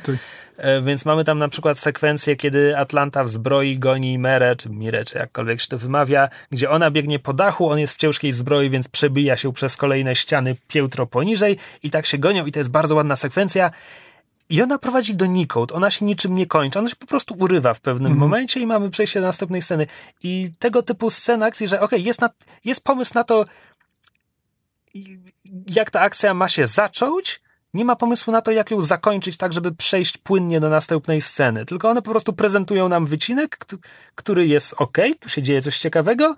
Więc 0.83 1.05
mamy 1.05 1.23
tam 1.23 1.39
na 1.39 1.47
przykład 1.49 1.79
sekwencję, 1.79 2.35
kiedy 2.35 2.77
Atlanta 2.77 3.23
w 3.23 3.29
zbroi 3.29 3.79
goni 3.79 4.19
Merę, 4.19 4.55
czy 4.55 4.69
Mirę, 4.69 5.05
czy 5.05 5.17
jakkolwiek 5.17 5.61
się 5.61 5.67
to 5.67 5.77
wymawia, 5.77 6.29
gdzie 6.51 6.69
ona 6.69 6.91
biegnie 6.91 7.19
po 7.19 7.33
dachu, 7.33 7.69
on 7.69 7.79
jest 7.79 7.93
w 7.93 7.97
ciężkiej 7.97 8.33
zbroi, 8.33 8.69
więc 8.69 8.87
przebija 8.87 9.37
się 9.37 9.53
przez 9.53 9.77
kolejne 9.77 10.15
ściany 10.15 10.55
piętro 10.67 11.05
poniżej 11.05 11.57
i 11.83 11.89
tak 11.89 12.05
się 12.05 12.17
gonią 12.17 12.45
i 12.45 12.51
to 12.51 12.59
jest 12.59 12.71
bardzo 12.71 12.95
ładna 12.95 13.15
sekwencja. 13.15 13.71
I 14.49 14.61
ona 14.61 14.77
prowadzi 14.77 15.15
donikąd, 15.15 15.71
ona 15.71 15.91
się 15.91 16.05
niczym 16.05 16.35
nie 16.35 16.45
kończy, 16.45 16.79
ona 16.79 16.89
się 16.89 16.95
po 16.95 17.07
prostu 17.07 17.35
urywa 17.39 17.73
w 17.73 17.79
pewnym 17.79 18.17
momencie 18.17 18.59
i 18.59 18.67
mamy 18.67 18.89
przejście 18.89 19.19
do 19.19 19.25
następnej 19.25 19.61
sceny. 19.61 19.87
I 20.23 20.51
tego 20.59 20.83
typu 20.83 21.09
scen 21.09 21.43
akcji, 21.43 21.67
że 21.67 21.79
okej, 21.81 22.03
jest, 22.03 22.21
na, 22.21 22.29
jest 22.65 22.83
pomysł 22.83 23.11
na 23.15 23.23
to, 23.23 23.45
jak 25.67 25.91
ta 25.91 25.99
akcja 25.99 26.33
ma 26.33 26.49
się 26.49 26.67
zacząć, 26.67 27.41
nie 27.73 27.85
ma 27.85 27.95
pomysłu 27.95 28.33
na 28.33 28.41
to, 28.41 28.51
jak 28.51 28.71
ją 28.71 28.81
zakończyć 28.81 29.37
tak, 29.37 29.53
żeby 29.53 29.75
przejść 29.75 30.17
płynnie 30.17 30.59
do 30.59 30.69
następnej 30.69 31.21
sceny. 31.21 31.65
Tylko 31.65 31.89
one 31.89 32.01
po 32.01 32.11
prostu 32.11 32.33
prezentują 32.33 32.89
nam 32.89 33.05
wycinek, 33.05 33.57
kt- 33.57 33.77
który 34.15 34.47
jest 34.47 34.75
ok, 34.77 34.97
tu 35.19 35.29
się 35.29 35.41
dzieje 35.41 35.61
coś 35.61 35.79
ciekawego, 35.79 36.35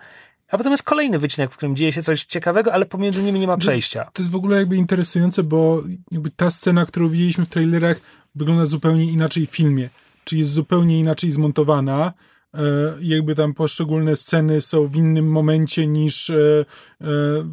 a 0.51 0.57
potem 0.57 0.71
jest 0.71 0.83
kolejny 0.83 1.19
wycinek, 1.19 1.51
w 1.51 1.57
którym 1.57 1.75
dzieje 1.75 1.93
się 1.93 2.01
coś 2.01 2.23
ciekawego, 2.23 2.73
ale 2.73 2.85
pomiędzy 2.85 3.23
nimi 3.23 3.39
nie 3.39 3.47
ma 3.47 3.57
przejścia. 3.57 4.09
To 4.13 4.21
jest 4.21 4.31
w 4.31 4.35
ogóle 4.35 4.57
jakby 4.57 4.75
interesujące, 4.75 5.43
bo 5.43 5.83
jakby 6.11 6.29
ta 6.29 6.51
scena, 6.51 6.85
którą 6.85 7.09
widzieliśmy 7.09 7.45
w 7.45 7.49
trailerach, 7.49 8.01
wygląda 8.35 8.65
zupełnie 8.65 9.11
inaczej 9.11 9.47
w 9.47 9.49
filmie. 9.49 9.89
Czyli 10.23 10.39
jest 10.39 10.51
zupełnie 10.51 10.99
inaczej 10.99 11.31
zmontowana. 11.31 12.13
E, 12.53 12.61
jakby 13.01 13.35
tam 13.35 13.53
poszczególne 13.53 14.15
sceny 14.15 14.61
są 14.61 14.87
w 14.87 14.95
innym 14.95 15.31
momencie 15.31 15.87
niż, 15.87 16.29
e, 16.29 16.35
e, 16.35 16.65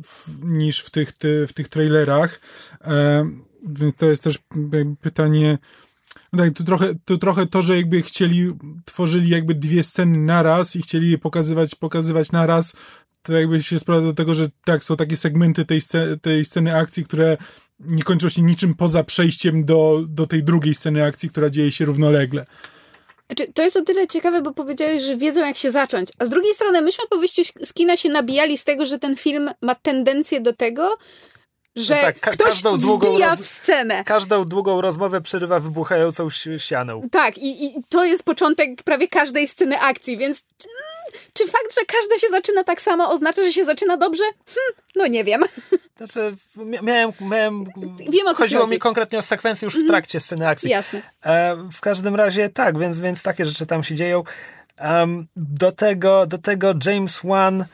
w, 0.02 0.44
niż 0.44 0.80
w, 0.80 0.90
tych, 0.90 1.12
ty, 1.12 1.46
w 1.46 1.52
tych 1.52 1.68
trailerach. 1.68 2.40
E, 2.84 3.30
więc 3.66 3.96
to 3.96 4.06
jest 4.06 4.22
też 4.22 4.38
pytanie. 5.00 5.58
Tak, 6.36 6.54
to 6.54 6.64
trochę, 6.64 6.94
to 7.04 7.16
trochę 7.16 7.46
to, 7.46 7.62
że 7.62 7.76
jakby 7.76 8.02
chcieli, 8.02 8.52
tworzyli 8.84 9.28
jakby 9.28 9.54
dwie 9.54 9.82
sceny 9.82 10.18
naraz 10.18 10.76
i 10.76 10.82
chcieli 10.82 11.10
je 11.10 11.18
pokazywać, 11.18 11.74
pokazywać 11.74 12.32
naraz, 12.32 12.72
to 13.22 13.32
jakby 13.32 13.62
się 13.62 13.78
sprowadza 13.78 14.06
do 14.06 14.14
tego, 14.14 14.34
że 14.34 14.48
tak, 14.64 14.84
są 14.84 14.96
takie 14.96 15.16
segmenty 15.16 15.64
tej, 15.64 15.80
sce- 15.80 16.18
tej 16.20 16.44
sceny 16.44 16.76
akcji, 16.76 17.04
które 17.04 17.36
nie 17.80 18.02
kończą 18.02 18.28
się 18.28 18.42
niczym 18.42 18.74
poza 18.74 19.04
przejściem 19.04 19.64
do, 19.64 20.04
do 20.08 20.26
tej 20.26 20.44
drugiej 20.44 20.74
sceny 20.74 21.04
akcji, 21.04 21.28
która 21.28 21.50
dzieje 21.50 21.72
się 21.72 21.84
równolegle. 21.84 22.44
Znaczy, 23.26 23.52
to 23.52 23.62
jest 23.62 23.76
o 23.76 23.82
tyle 23.82 24.06
ciekawe, 24.06 24.42
bo 24.42 24.52
powiedziałeś, 24.52 25.02
że 25.02 25.16
wiedzą 25.16 25.40
jak 25.40 25.56
się 25.56 25.70
zacząć. 25.70 26.08
A 26.18 26.24
z 26.24 26.28
drugiej 26.28 26.54
strony 26.54 26.82
myśmy 26.82 27.04
po 27.10 27.18
wyjściu 27.18 27.42
z 27.64 27.72
kina 27.72 27.96
się 27.96 28.08
nabijali 28.08 28.58
z 28.58 28.64
tego, 28.64 28.86
że 28.86 28.98
ten 28.98 29.16
film 29.16 29.50
ma 29.62 29.74
tendencję 29.74 30.40
do 30.40 30.52
tego, 30.52 30.98
że 31.76 31.94
No 31.94 32.00
tak, 32.00 32.20
ka- 32.20 32.30
ktoś 32.30 32.62
wbija 32.62 33.30
roz- 33.30 33.40
w 33.40 33.48
scenę. 33.48 34.04
Każdą 34.04 34.44
długą 34.44 34.80
rozmowę 34.80 35.20
przerywa 35.20 35.60
wybuchającą 35.60 36.28
sianą. 36.58 37.08
Tak, 37.12 37.38
i, 37.38 37.64
i 37.64 37.74
to 37.88 38.04
jest 38.04 38.22
początek 38.22 38.82
prawie 38.82 39.08
każdej 39.08 39.48
sceny 39.48 39.80
akcji, 39.80 40.16
więc 40.18 40.42
mm, 40.64 41.20
czy 41.32 41.46
fakt, 41.46 41.74
że 41.74 41.80
każda 41.86 42.18
się 42.18 42.26
zaczyna 42.30 42.64
tak 42.64 42.80
samo 42.80 43.10
oznacza, 43.10 43.42
że 43.42 43.52
się 43.52 43.64
zaczyna 43.64 43.96
dobrze? 43.96 44.24
Hm, 44.46 44.82
no 44.96 45.06
nie 45.06 45.24
wiem. 45.24 45.42
Znaczy, 45.96 46.34
mia- 46.56 46.82
miałem, 46.82 47.12
miałem 47.20 47.64
Wiem, 47.98 48.26
o 48.26 48.30
co 48.30 48.36
chodziło 48.36 48.62
chodzi. 48.62 48.74
mi 48.74 48.78
konkretnie 48.78 49.18
o 49.18 49.22
sekwencję 49.22 49.66
już 49.66 49.74
w 49.84 49.86
trakcie 49.86 50.20
sceny 50.20 50.48
akcji. 50.48 50.70
Jasne. 50.70 51.02
E, 51.24 51.56
w 51.72 51.80
każdym 51.80 52.14
razie 52.14 52.48
tak, 52.48 52.78
więc, 52.78 53.00
więc 53.00 53.22
takie 53.22 53.44
rzeczy 53.44 53.66
tam 53.66 53.82
się 53.84 53.94
dzieją. 53.94 54.22
Em, 54.76 55.26
do, 55.36 55.72
tego, 55.72 56.26
do 56.26 56.38
tego 56.38 56.74
James 56.86 57.20
Wan. 57.24 57.58
Ja, 57.58 57.66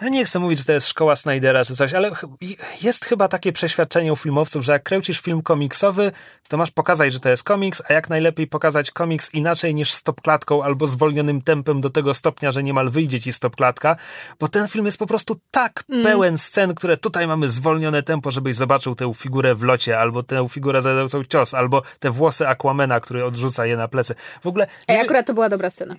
ja 0.00 0.08
nie 0.08 0.24
chcę 0.24 0.38
mówić, 0.38 0.58
że 0.58 0.64
to 0.64 0.72
jest 0.72 0.88
szkoła 0.88 1.16
Snydera 1.16 1.64
czy 1.64 1.76
coś, 1.76 1.92
ale 1.92 2.10
jest 2.82 3.04
chyba 3.04 3.28
takie 3.28 3.52
przeświadczenie 3.52 4.12
u 4.12 4.16
filmowców, 4.16 4.64
że 4.64 4.72
jak 4.72 4.82
kręcisz 4.82 5.20
film 5.20 5.42
komiksowy, 5.42 6.12
to 6.48 6.56
masz 6.56 6.70
pokazać, 6.70 7.12
że 7.12 7.20
to 7.20 7.28
jest 7.28 7.42
komiks, 7.42 7.82
a 7.88 7.92
jak 7.92 8.10
najlepiej 8.10 8.46
pokazać 8.46 8.90
komiks 8.90 9.34
inaczej 9.34 9.74
niż 9.74 9.92
stopklatką 9.92 10.62
albo 10.62 10.86
zwolnionym 10.86 11.42
tempem 11.42 11.80
do 11.80 11.90
tego 11.90 12.14
stopnia, 12.14 12.52
że 12.52 12.62
niemal 12.62 12.90
wyjdzie 12.90 13.20
ci 13.20 13.32
stopklatka, 13.32 13.96
bo 14.40 14.48
ten 14.48 14.68
film 14.68 14.86
jest 14.86 14.98
po 14.98 15.06
prostu 15.06 15.40
tak 15.50 15.84
pełen 16.02 16.38
scen, 16.38 16.74
które 16.74 16.96
tutaj 16.96 17.26
mamy 17.26 17.50
zwolnione 17.50 18.02
tempo, 18.02 18.30
żebyś 18.30 18.56
zobaczył 18.56 18.94
tę 18.94 19.14
figurę 19.14 19.54
w 19.54 19.62
locie, 19.62 19.98
albo 19.98 20.22
tę 20.22 20.48
figurę 20.48 20.82
zadającą 20.82 21.24
cios, 21.24 21.54
albo 21.54 21.82
te 21.98 22.10
włosy 22.10 22.48
Aquamena, 22.48 23.00
który 23.00 23.24
odrzuca 23.24 23.66
je 23.66 23.76
na 23.76 23.88
plecy. 23.88 24.14
W 24.42 24.46
ogóle, 24.46 24.66
Ej, 24.88 25.00
akurat 25.00 25.26
to 25.26 25.34
była 25.34 25.48
dobra 25.48 25.70
scena. 25.70 25.94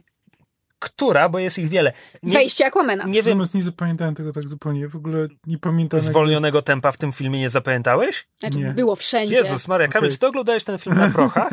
Która, 0.89 1.29
bo 1.29 1.39
jest 1.39 1.59
ich 1.59 1.69
wiele. 1.69 1.91
Nie, 2.23 2.33
Wejście 2.33 2.65
Aquamena. 2.65 3.05
nie 3.05 3.23
wiem, 3.23 3.43
nie 3.53 3.63
zapamiętałem 3.63 4.15
tego 4.15 4.31
tak 4.31 4.47
zupełnie. 4.49 4.88
W 4.89 4.95
ogóle 4.95 5.27
nie 5.47 5.57
pamiętam. 5.57 5.97
jak- 5.97 6.05
zwolnionego 6.05 6.61
tempa 6.61 6.91
w 6.91 6.97
tym 6.97 7.13
filmie 7.13 7.39
nie 7.39 7.49
zapamiętałeś? 7.49 8.27
Znaczy, 8.39 8.57
Nie. 8.57 8.71
było 8.73 8.95
wszędzie. 8.95 9.36
Jezus 9.36 9.67
Maria, 9.67 9.88
Kamil, 9.88 10.05
Okej. 10.07 10.11
czy 10.11 10.17
ty 10.19 10.27
oglądałeś 10.27 10.63
ten 10.63 10.77
film 10.77 10.95
na 10.97 11.09
prochach? 11.09 11.49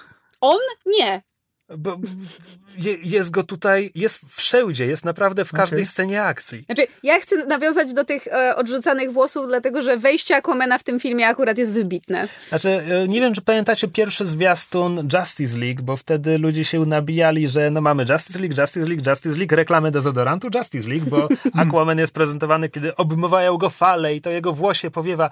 On? 0.40 0.58
Nie. 0.86 1.22
Bo, 1.78 1.96
je, 2.78 2.96
jest 3.02 3.30
go 3.30 3.42
tutaj, 3.42 3.90
jest 3.94 4.20
wszędzie, 4.28 4.86
jest 4.86 5.04
naprawdę 5.04 5.44
w 5.44 5.52
każdej 5.52 5.78
Okej. 5.78 5.86
scenie 5.86 6.22
akcji. 6.22 6.62
Znaczy, 6.62 6.86
ja 7.02 7.20
chcę 7.20 7.46
nawiązać 7.46 7.92
do 7.92 8.04
tych 8.04 8.26
e, 8.26 8.56
odrzucanych 8.56 9.12
włosów, 9.12 9.46
dlatego 9.46 9.82
że 9.82 9.96
wejście 9.96 10.36
Aquamena 10.36 10.78
w 10.78 10.82
tym 10.82 11.00
filmie 11.00 11.28
akurat 11.28 11.58
jest 11.58 11.72
wybitne. 11.72 12.28
Znaczy, 12.48 12.68
e, 12.68 13.08
nie 13.08 13.20
wiem, 13.20 13.34
czy 13.34 13.42
pamiętacie 13.42 13.88
pierwszy 13.88 14.26
zwiastun 14.26 15.08
Justice 15.12 15.58
League, 15.58 15.82
bo 15.82 15.96
wtedy 15.96 16.38
ludzie 16.38 16.64
się 16.64 16.86
nabijali, 16.86 17.48
że 17.48 17.70
no 17.70 17.80
mamy 17.80 18.04
Justice 18.10 18.38
League, 18.38 18.60
Justice 18.60 18.86
League, 18.86 19.10
Justice 19.10 19.38
League, 19.38 19.56
reklamy 19.56 19.90
dezodorantu 19.90 20.48
Justice 20.54 20.88
League, 20.88 21.06
bo 21.06 21.28
Aquaman 21.62 21.98
jest 21.98 22.14
prezentowany, 22.14 22.68
kiedy 22.68 22.96
obmywają 22.96 23.56
go 23.56 23.70
fale 23.70 24.14
i 24.14 24.20
to 24.20 24.30
jego 24.30 24.52
włosie 24.52 24.90
powiewa. 24.90 25.30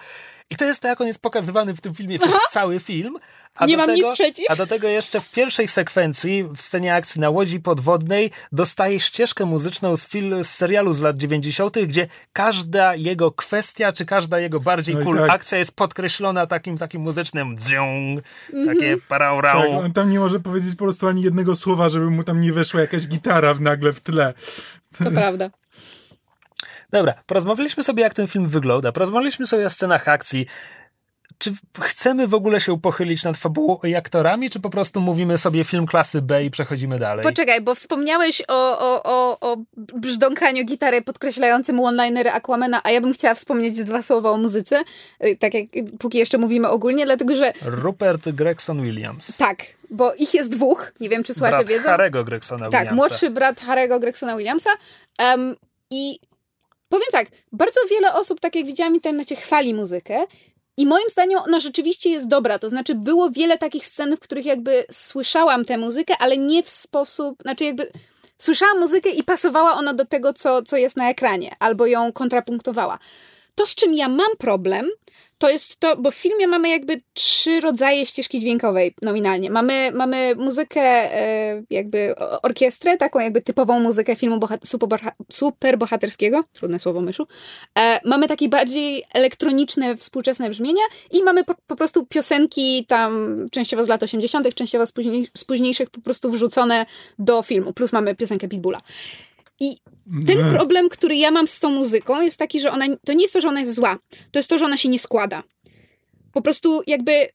I 0.51 0.57
to 0.57 0.65
jest 0.65 0.83
to, 0.83 0.89
jak 0.89 1.01
on 1.01 1.07
jest 1.07 1.23
pokazywany 1.23 1.75
w 1.75 1.81
tym 1.81 1.95
filmie 1.95 2.19
przez 2.19 2.35
cały 2.51 2.81
film. 2.81 3.19
A 3.55 3.67
Nie 3.67 3.77
mam 3.77 3.91
nic 3.91 4.03
tego, 4.03 4.15
przeciw. 4.15 4.47
A 4.51 4.57
do 4.57 4.67
tego 4.67 4.89
jeszcze 4.89 5.21
w 5.21 5.31
pierwszej 5.31 5.69
sekwencji, 5.69 6.45
w 6.57 6.63
scenie 6.63 6.95
akcji 6.95 7.21
na 7.21 7.31
łodzi 7.31 7.61
podwodnej, 7.61 8.31
dostaje 8.53 9.01
ścieżkę 9.01 9.45
muzyczną 9.45 9.97
z, 9.97 10.07
fil, 10.07 10.45
z 10.45 10.49
serialu 10.51 10.93
z 10.93 11.01
lat 11.01 11.19
90., 11.19 11.79
gdzie 11.87 12.07
każda 12.33 12.95
jego 12.95 13.31
kwestia, 13.33 13.93
czy 13.93 14.05
każda 14.07 14.39
jego 14.39 14.61
bardziej 14.61 14.97
Oj, 14.97 15.05
cool 15.05 15.19
tak. 15.19 15.31
akcja 15.31 15.59
jest 15.59 15.77
podkreślona 15.77 16.47
takim 16.47 16.79
takim 16.79 17.03
muzycznym 17.03 17.59
dzdziung, 17.59 18.21
Mhm. 18.53 18.77
takie 18.77 18.97
paraurau. 19.09 19.63
Tak, 19.63 19.71
on 19.85 19.93
tam 19.93 20.11
nie 20.11 20.21
może 20.21 20.41
powiedzieć 20.41 20.75
po 20.75 20.85
prostu 20.85 21.09
ani 21.09 21.23
jednego 21.23 21.57
słowa, 21.57 21.91
żeby 21.91 22.11
mu 22.11 22.25
tam 22.25 22.41
nie 22.41 22.53
weszła 22.53 22.81
jakaś 22.81 23.07
gitara 23.07 23.55
w 23.55 23.61
nagle 23.61 23.93
w 23.93 24.01
tle. 24.01 24.35
To 25.05 25.11
prawda. 25.11 25.51
Dobra, 26.91 27.15
porozmawialiśmy 27.27 27.85
sobie, 27.85 28.03
jak 28.03 28.15
ten 28.15 28.27
film 28.29 28.49
wygląda, 28.49 28.93
porozmawialiśmy 28.93 29.47
sobie 29.47 29.67
o 29.67 29.71
scenach 29.71 30.09
akcji. 30.09 30.47
Czy 31.43 31.53
chcemy 31.81 32.29
w 32.29 32.35
ogóle 32.35 32.61
się 32.61 32.81
pochylić 32.81 33.25
nad 33.25 33.37
fabułą 33.37 33.79
i 33.85 33.95
aktorami, 33.95 34.51
czy 34.51 34.61
po 34.61 34.71
prostu 34.71 35.01
mówimy 35.01 35.39
sobie 35.39 35.65
film 35.65 35.87
klasy 35.87 36.23
B 36.23 36.45
i 36.45 36.51
przechodzimy 36.51 36.99
dalej? 36.99 37.23
Poczekaj, 37.23 37.61
bo 37.61 37.75
wspomniałeś 37.75 38.43
o, 38.49 38.79
o, 38.79 39.03
o, 39.03 39.39
o 39.41 39.57
brzdąkaniu 39.77 40.65
gitary 40.65 41.03
podkreślającym 41.03 41.81
one-linery 41.81 42.31
Aquamena, 42.31 42.81
a 42.85 42.91
ja 42.91 43.01
bym 43.01 43.13
chciała 43.13 43.35
wspomnieć 43.35 43.85
dwa 43.85 44.03
słowa 44.03 44.31
o 44.31 44.37
muzyce, 44.37 44.83
y, 45.25 45.37
tak 45.37 45.55
jak 45.55 45.65
póki 45.99 46.19
jeszcze 46.19 46.39
mówimy 46.39 46.69
ogólnie, 46.69 47.05
dlatego 47.05 47.37
że 47.37 47.53
Rupert 47.63 48.29
Gregson 48.31 48.83
Williams. 48.83 49.37
tak, 49.37 49.59
bo 49.91 50.15
ich 50.15 50.35
jest 50.35 50.51
dwóch, 50.51 50.93
nie 51.01 51.09
wiem 51.09 51.23
czy 51.25 51.35
słuchacze 51.35 51.57
Brat 51.57 51.69
wiedzą. 51.69 51.89
Harego 51.89 52.25
Gregsona 52.25 52.71
Tak, 52.71 52.71
Williamsa. 52.71 52.95
młodszy 52.95 53.31
brat 53.31 53.61
Harry'ego 53.61 54.01
Gregsona 54.01 54.37
Williamsa. 54.37 54.71
Em, 55.19 55.57
I 55.91 56.19
powiem 56.89 57.09
tak, 57.13 57.29
bardzo 57.53 57.81
wiele 57.91 58.15
osób, 58.15 58.41
tak 58.41 58.55
jak 58.57 58.67
widziałam 58.67 58.93
w 58.93 58.97
internecie, 58.97 59.37
chwali 59.37 59.75
muzykę. 59.75 60.25
I 60.77 60.87
moim 60.87 61.09
zdaniem 61.11 61.39
ona 61.39 61.61
rzeczywiście 61.61 62.11
jest 62.11 62.29
dobra. 62.29 62.59
To 62.59 62.69
znaczy, 62.69 62.95
było 62.95 63.31
wiele 63.31 63.59
takich 63.59 63.87
scen, 63.87 64.17
w 64.17 64.21
których 64.21 64.47
jakby 64.47 64.85
słyszałam 64.91 65.65
tę 65.65 65.79
muzykę, 65.79 66.15
ale 66.19 66.37
nie 66.37 66.63
w 66.63 66.69
sposób. 66.69 67.43
Znaczy, 67.43 67.65
jakby 67.65 67.93
słyszałam 68.39 68.81
muzykę 68.81 69.11
i 69.11 69.23
pasowała 69.23 69.75
ona 69.75 69.95
do 69.95 70.07
tego, 70.07 70.33
co, 70.33 70.63
co 70.63 70.77
jest 70.77 70.97
na 70.97 71.11
ekranie, 71.11 71.57
albo 71.59 71.87
ją 71.87 72.13
kontrapunktowała. 72.13 72.99
To, 73.55 73.67
z 73.67 73.75
czym 73.75 73.95
ja 73.95 74.09
mam 74.09 74.37
problem, 74.39 74.91
to 75.43 75.51
jest 75.51 75.81
to, 75.81 75.97
bo 75.97 76.11
w 76.11 76.15
filmie 76.15 76.47
mamy 76.47 76.69
jakby 76.69 77.01
trzy 77.13 77.61
rodzaje 77.61 78.07
ścieżki 78.07 78.41
dźwiękowej 78.41 78.95
nominalnie. 79.03 79.51
Mamy, 79.51 79.93
mamy 79.95 80.35
muzykę, 80.37 80.81
e, 80.81 81.63
jakby 81.71 82.15
orkiestrę, 82.43 82.97
taką 82.97 83.19
jakby 83.19 83.43
typową 83.43 83.81
muzykę 83.81 84.17
filmu 84.17 84.37
bohat- 84.39 84.67
superboha- 84.67 85.13
superbohaterskiego, 85.33 86.45
trudne 86.53 86.79
słowo 86.79 87.01
myszu. 87.01 87.27
E, 87.79 88.01
mamy 88.05 88.29
takie 88.29 88.49
bardziej 88.49 89.05
elektroniczne, 89.15 89.97
współczesne 89.97 90.51
brzmienia 90.51 90.83
i 91.11 91.23
mamy 91.23 91.45
po, 91.45 91.55
po 91.67 91.77
prostu 91.77 92.07
piosenki 92.07 92.85
tam 92.89 93.37
częściowo 93.53 93.85
z 93.85 93.89
lat 93.89 94.03
80., 94.03 94.55
częściowo 94.55 94.87
z, 94.87 94.93
później, 94.93 95.27
z 95.37 95.45
późniejszych 95.45 95.91
po 95.91 96.01
prostu 96.01 96.31
wrzucone 96.31 96.87
do 97.19 97.43
filmu. 97.43 97.73
Plus 97.73 97.93
mamy 97.93 98.15
piosenkę 98.15 98.49
Pitbulla. 98.49 98.81
I 99.61 99.77
ten 100.27 100.53
problem, 100.53 100.89
który 100.89 101.17
ja 101.17 101.31
mam 101.31 101.47
z 101.47 101.61
tą 101.61 101.71
muzyką, 101.71 102.21
jest 102.21 102.37
taki, 102.37 102.61
że 102.61 102.71
ona 102.71 102.87
to 103.07 103.13
nie 103.13 103.23
jest 103.23 103.35
to, 103.35 103.41
że 103.41 103.49
ona 103.49 103.61
jest 103.61 103.75
zła, 103.75 103.99
to 104.31 104.39
jest 104.39 104.49
to, 104.49 104.59
że 104.59 104.65
ona 104.65 104.77
się 104.77 104.89
nie 104.89 104.99
składa. 104.99 105.43
Po 106.33 106.43
prostu 106.43 106.83
jakby 106.87 107.29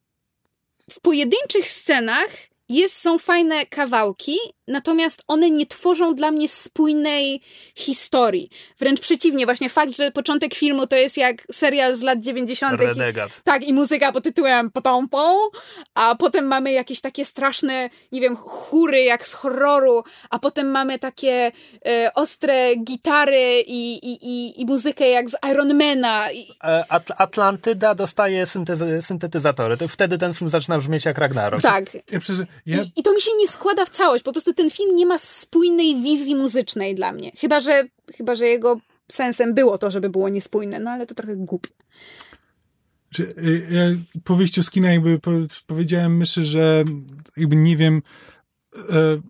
w 0.92 1.00
pojedynczych 1.02 1.68
scenach 1.68 2.30
jest, 2.70 2.96
są 2.96 3.18
fajne 3.18 3.66
kawałki, 3.66 4.38
natomiast 4.68 5.24
one 5.28 5.50
nie 5.50 5.66
tworzą 5.66 6.16
dla 6.16 6.32
mnie 6.32 6.48
spójnej 6.48 7.42
historii. 7.76 8.50
Wręcz 8.80 9.00
przeciwnie, 9.00 9.46
właśnie 9.46 9.70
fakt, 9.70 9.96
że 9.98 10.12
początek 10.12 10.56
filmu 10.56 10.88
to 10.88 10.96
jest 10.96 11.18
jak 11.18 11.44
serial 11.52 11.96
z 11.96 12.02
lat 12.02 12.20
90. 12.20 12.82
Renegat. 12.82 13.30
I, 13.30 13.42
tak, 13.44 13.64
i 13.64 13.74
muzyka 13.74 14.12
pod 14.12 14.24
tytułem 14.24 14.72
potąpą, 14.72 15.38
a 15.96 16.16
potem 16.16 16.46
mamy 16.46 16.72
jakieś 16.72 17.02
takie 17.02 17.26
straszne, 17.26 17.90
nie 18.12 18.22
wiem, 18.22 18.36
chóry 18.38 19.04
jak 19.04 19.28
z 19.28 19.34
horroru, 19.34 20.04
a 20.30 20.40
potem 20.40 20.72
mamy 20.72 21.00
takie 21.00 21.52
e, 21.88 22.12
ostre 22.16 22.76
gitary 22.76 23.62
i, 23.68 23.94
i, 23.94 24.18
i, 24.30 24.62
i 24.62 24.66
muzykę 24.66 25.10
jak 25.10 25.30
z 25.30 25.36
Ironmana. 25.52 26.32
I, 26.32 26.48
E, 26.64 26.86
At- 26.90 27.12
Atlantyda 27.18 27.96
dostaje 27.96 28.44
syntez- 28.46 29.02
syntetyzatory. 29.02 29.78
To 29.78 29.88
wtedy 29.88 30.18
ten 30.18 30.34
film 30.34 30.50
zaczyna 30.50 30.78
brzmieć 30.78 31.06
jak 31.06 31.18
Ragnarok. 31.18 31.62
tak, 31.62 31.94
Ja, 32.12 32.20
przecież, 32.20 32.46
ja, 32.66 32.78
I, 32.84 32.92
I 32.96 33.04
to 33.04 33.14
mi 33.14 33.22
się 33.22 33.32
nie 33.40 33.48
składa 33.48 33.86
w 33.86 33.90
całość. 33.90 34.24
Po 34.24 34.32
prostu 34.32 34.54
ten 34.58 34.72
film 34.72 34.96
nie 34.96 35.06
ma 35.06 35.18
spójnej 35.18 36.02
wizji 36.02 36.36
muzycznej 36.36 36.96
dla 36.96 37.12
mnie. 37.12 37.32
Chyba, 37.38 37.60
że, 37.60 37.84
chyba, 38.16 38.36
że 38.36 38.48
jego 38.48 38.80
sensem 39.12 39.54
było 39.54 39.78
to, 39.78 39.92
żeby 39.92 40.10
było 40.10 40.30
niespójne, 40.30 40.80
no 40.80 40.92
ale 40.92 41.06
to 41.06 41.16
trochę 41.16 41.36
głupie. 41.36 41.70
Y, 43.20 43.68
ja 43.72 43.82
po 44.24 44.36
wyjściu 44.36 44.64
z 44.64 44.70
kina 44.70 44.92
jakby 44.92 45.20
po, 45.20 45.32
powiedziałem 45.68 46.18
myszy, 46.18 46.44
że 46.44 46.84
jakby 47.38 47.56
nie 47.56 47.78
wiem 47.78 48.02
e, 48.90 49.22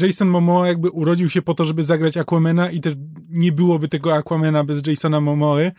Jason 0.00 0.28
Momoa 0.28 0.66
jakby 0.66 0.90
urodził 0.90 1.28
się 1.30 1.42
po 1.42 1.54
to, 1.54 1.64
żeby 1.64 1.82
zagrać 1.82 2.16
Aquamana 2.16 2.70
i 2.70 2.80
też 2.80 2.94
nie 3.28 3.52
byłoby 3.52 3.88
tego 3.88 4.14
Aquamana 4.14 4.64
bez 4.64 4.86
Jasona 4.86 5.20
Momoy. 5.20 5.72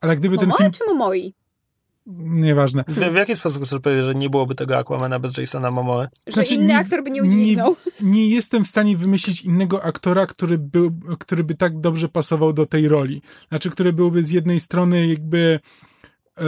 Ale 0.00 0.16
gdyby 0.16 0.38
ten 0.38 0.48
Momoe 0.48 0.58
film... 0.58 0.70
czy 0.70 0.84
Momoi? 0.84 1.34
Nieważne. 2.06 2.84
W, 2.88 2.94
w 2.94 3.14
jaki 3.14 3.36
sposób 3.36 3.64
chcesz 3.64 3.80
powiedzieć, 3.80 4.04
że 4.04 4.14
nie 4.14 4.30
byłoby 4.30 4.54
tego 4.54 4.78
Aquamana 4.78 5.18
bez 5.18 5.36
Jasona 5.36 5.70
Momoe? 5.70 6.08
Że 6.26 6.32
Znaczy, 6.32 6.54
inny 6.54 6.66
nie- 6.66 6.78
aktor 6.78 7.04
by 7.04 7.10
nie 7.10 7.22
udźwignął. 7.22 7.76
Nie, 8.00 8.10
nie 8.10 8.28
jestem 8.28 8.64
w 8.64 8.68
stanie 8.68 8.96
wymyślić 8.96 9.42
innego 9.42 9.84
aktora, 9.84 10.26
który, 10.26 10.58
był, 10.58 10.90
który 11.18 11.44
by 11.44 11.54
tak 11.54 11.80
dobrze 11.80 12.08
pasował 12.08 12.52
do 12.52 12.66
tej 12.66 12.88
roli. 12.88 13.22
Znaczy, 13.48 13.70
który 13.70 13.92
byłby 13.92 14.22
z 14.24 14.30
jednej 14.30 14.60
strony 14.60 15.06
jakby. 15.06 15.60
E, 16.38 16.44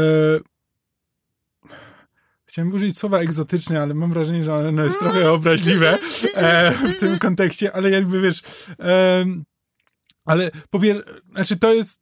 chciałem 2.45 2.73
użyć 2.73 2.99
słowa 2.99 3.19
egzotyczne, 3.19 3.83
ale 3.83 3.95
mam 3.95 4.11
wrażenie, 4.11 4.45
że 4.45 4.55
ono 4.55 4.85
jest 4.85 4.99
trochę 4.99 5.33
obraźliwe 5.33 5.99
e, 6.35 6.73
w 6.89 6.99
tym 7.01 7.19
kontekście, 7.19 7.77
ale 7.77 7.91
jakby 7.91 8.21
wiesz. 8.21 8.43
E, 8.81 9.25
ale 10.25 10.51
powier, 10.71 11.05
znaczy 11.35 11.57
to 11.57 11.73
jest. 11.75 12.01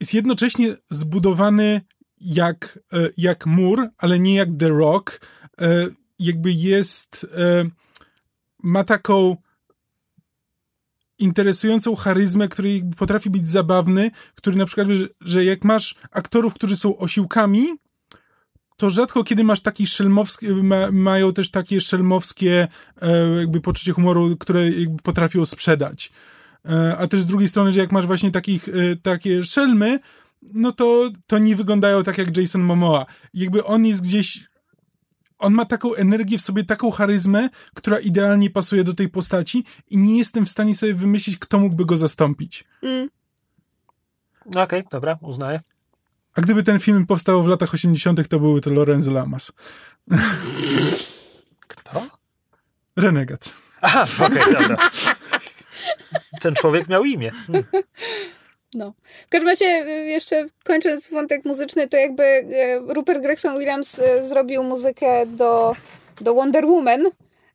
Jest 0.00 0.14
jednocześnie 0.14 0.76
zbudowany 0.90 1.80
jak, 2.20 2.78
e, 2.92 3.10
jak 3.16 3.46
mur, 3.46 3.88
ale 3.98 4.18
nie 4.18 4.34
jak 4.34 4.48
The 4.58 4.68
Rock. 4.68 5.20
E, 5.60 5.86
jakby 6.18 6.52
jest. 6.52 7.26
E, 7.36 7.64
ma 8.62 8.84
taką 8.84 9.36
interesującą 11.18 11.96
charyzmę, 11.96 12.48
który 12.48 12.82
potrafi 12.96 13.30
być 13.30 13.48
zabawny, 13.48 14.10
który 14.34 14.56
na 14.56 14.66
przykład, 14.66 14.88
że, 14.88 15.08
że 15.20 15.44
jak 15.44 15.64
masz 15.64 15.94
aktorów, 16.10 16.54
którzy 16.54 16.76
są 16.76 16.98
osiłkami, 16.98 17.66
to 18.76 18.90
rzadko 18.90 19.24
kiedy 19.24 19.44
masz 19.44 19.60
taki 19.60 19.86
szelmowski, 19.86 20.48
ma, 20.48 20.90
mają 20.90 21.32
też 21.32 21.50
takie 21.50 21.80
szelmowskie 21.80 22.68
e, 23.02 23.28
jakby 23.38 23.60
poczucie 23.60 23.92
humoru, 23.92 24.36
które 24.36 24.70
jakby 24.70 25.02
potrafią 25.02 25.46
sprzedać. 25.46 26.12
E, 26.64 26.96
a 26.96 27.06
też 27.06 27.22
z 27.22 27.26
drugiej 27.26 27.48
strony, 27.48 27.72
że 27.72 27.80
jak 27.80 27.92
masz 27.92 28.06
właśnie 28.06 28.30
takich, 28.30 28.68
e, 28.68 28.96
takie 28.96 29.44
szelmy, 29.44 30.00
no 30.42 30.72
to, 30.72 31.10
to 31.26 31.38
nie 31.38 31.56
wyglądają 31.56 32.02
tak 32.02 32.18
jak 32.18 32.36
Jason 32.36 32.62
Momoa. 32.62 33.06
Jakby 33.34 33.64
on 33.64 33.86
jest 33.86 34.02
gdzieś 34.02 34.50
on 35.40 35.54
ma 35.54 35.64
taką 35.64 35.94
energię 35.94 36.38
w 36.38 36.40
sobie, 36.40 36.64
taką 36.64 36.90
charyzmę, 36.90 37.48
która 37.74 37.98
idealnie 37.98 38.50
pasuje 38.50 38.84
do 38.84 38.94
tej 38.94 39.08
postaci 39.08 39.64
i 39.88 39.96
nie 39.98 40.18
jestem 40.18 40.46
w 40.46 40.50
stanie 40.50 40.76
sobie 40.76 40.94
wymyślić, 40.94 41.38
kto 41.38 41.58
mógłby 41.58 41.84
go 41.86 41.96
zastąpić. 41.96 42.64
Mm. 42.82 43.08
No 44.54 44.62
Okej, 44.62 44.84
dobra, 44.90 45.18
uznaję. 45.22 45.60
A 46.34 46.40
gdyby 46.40 46.62
ten 46.62 46.80
film 46.80 47.06
powstał 47.06 47.42
w 47.42 47.46
latach 47.46 47.74
80., 47.74 48.28
to 48.28 48.40
byłby 48.40 48.60
to 48.60 48.70
Lorenzo 48.70 49.10
Lamas. 49.10 49.52
Kto? 51.68 52.06
Renegat. 52.96 53.52
Aha, 53.80 54.06
okej, 54.26 54.54
dobra. 54.60 54.76
Ten 56.40 56.54
człowiek 56.54 56.88
miał 56.88 57.04
imię. 57.04 57.30
Hmm. 57.46 57.64
No. 58.74 58.92
W 59.26 59.28
każdym 59.28 59.48
razie, 59.48 59.86
y, 59.88 60.06
jeszcze 60.06 60.46
kończąc 60.64 61.08
wątek 61.08 61.44
muzyczny, 61.44 61.88
to 61.88 61.96
jakby 61.96 62.22
y, 62.22 62.46
Rupert 62.94 63.22
Gregson 63.22 63.58
Williams 63.58 63.98
y, 63.98 64.22
zrobił 64.22 64.62
muzykę 64.62 65.26
do, 65.26 65.76
do 66.20 66.34
Wonder 66.34 66.66
Woman 66.66 67.06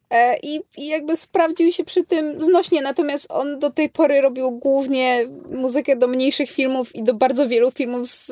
e, 0.10 0.38
i, 0.44 0.62
i 0.78 0.88
jakby 0.88 1.18
sprawdził 1.18 1.72
się 1.72 1.84
przy 1.84 2.04
tym 2.04 2.42
znośnie, 2.42 2.82
natomiast 2.82 3.32
on 3.32 3.60
do 3.60 3.70
tej 3.70 3.90
pory 3.90 4.22
robił 4.22 4.52
głównie 4.52 5.26
muzykę 5.52 5.96
do 5.96 6.08
mniejszych 6.08 6.52
filmów 6.52 6.96
i 6.96 7.04
do 7.04 7.14
bardzo 7.14 7.48
wielu 7.48 7.72
filmów 7.72 8.08
z, 8.08 8.32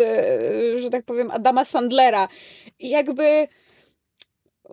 że 0.81 0.89
tak 0.89 1.05
powiem, 1.05 1.31
Adama 1.31 1.65
Sandlera. 1.65 2.27
I 2.79 2.89
jakby 2.89 3.47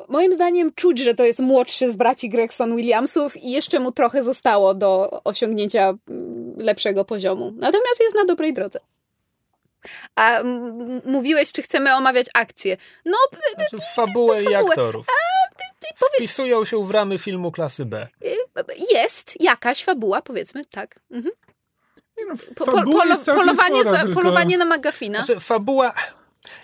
moim 0.09 0.35
zdaniem 0.35 0.73
czuć, 0.75 0.99
że 0.99 1.15
to 1.15 1.25
jest 1.25 1.39
młodszy 1.39 1.93
z 1.93 1.97
braci 1.97 2.29
Gregson 2.29 2.77
Williamsów 2.77 3.37
i 3.37 3.51
jeszcze 3.51 3.81
mu 3.81 3.93
trochę 3.93 4.25
zostało 4.25 4.75
do 4.75 5.21
osiągnięcia 5.25 5.95
mm, 6.09 6.55
lepszego 6.57 7.05
poziomu. 7.05 7.53
Natomiast 7.57 8.01
jest 8.01 8.17
na 8.17 8.25
dobrej 8.25 8.53
drodze. 8.55 8.81
A 10.17 10.43
mówiłeś, 11.07 11.53
czy 11.53 11.63
chcemy 11.63 11.95
omawiać 11.95 12.27
akcję. 12.35 12.77
No, 13.05 13.17
Znaczy, 13.55 13.77
fabułę 13.95 14.43
i 14.43 14.45
fabułę. 14.45 14.71
aktorów. 14.71 15.07
Wpisują 16.15 16.65
się 16.65 16.85
w 16.87 16.91
ramy 16.91 17.19
filmu 17.19 17.53
klasy 17.53 17.85
B. 17.85 18.07
jest 18.93 19.41
jakaś 19.41 19.85
fabuła, 19.85 20.23
powiedzmy, 20.23 20.65
tak. 20.65 20.95
Mhm. 21.11 21.35
No, 22.29 22.35
Po, 22.57 22.65
po, 22.65 22.73
fabuła 22.77 23.03
polo, 23.03 23.17
polowanie, 23.39 23.81
spora, 23.81 23.91
za, 23.99 24.05
tylko- 24.05 24.21
polowanie 24.21 24.59
na 24.59 24.65
Magafina. 24.65 25.25
Znaczy, 25.25 25.41
fabuła... 25.41 25.95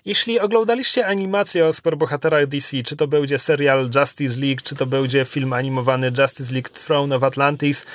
Jeśli 0.04 0.40
oglądaliście 0.40 1.06
animację 1.06 1.66
o 1.66 1.72
superbohaterach 1.72 2.46
DC, 2.46 2.82
czy 2.82 2.96
to 2.96 3.06
będzie 3.06 3.38
serial 3.38 3.90
Justice 3.94 4.40
League, 4.40 4.60
czy 4.64 4.74
to 4.76 4.86
będzie 4.86 5.24
film 5.24 5.52
animowany 5.52 6.12
Justice 6.18 6.52
League 6.52 6.68
Throne 6.68 7.16
of 7.16 7.22
Atlantis, 7.22 7.86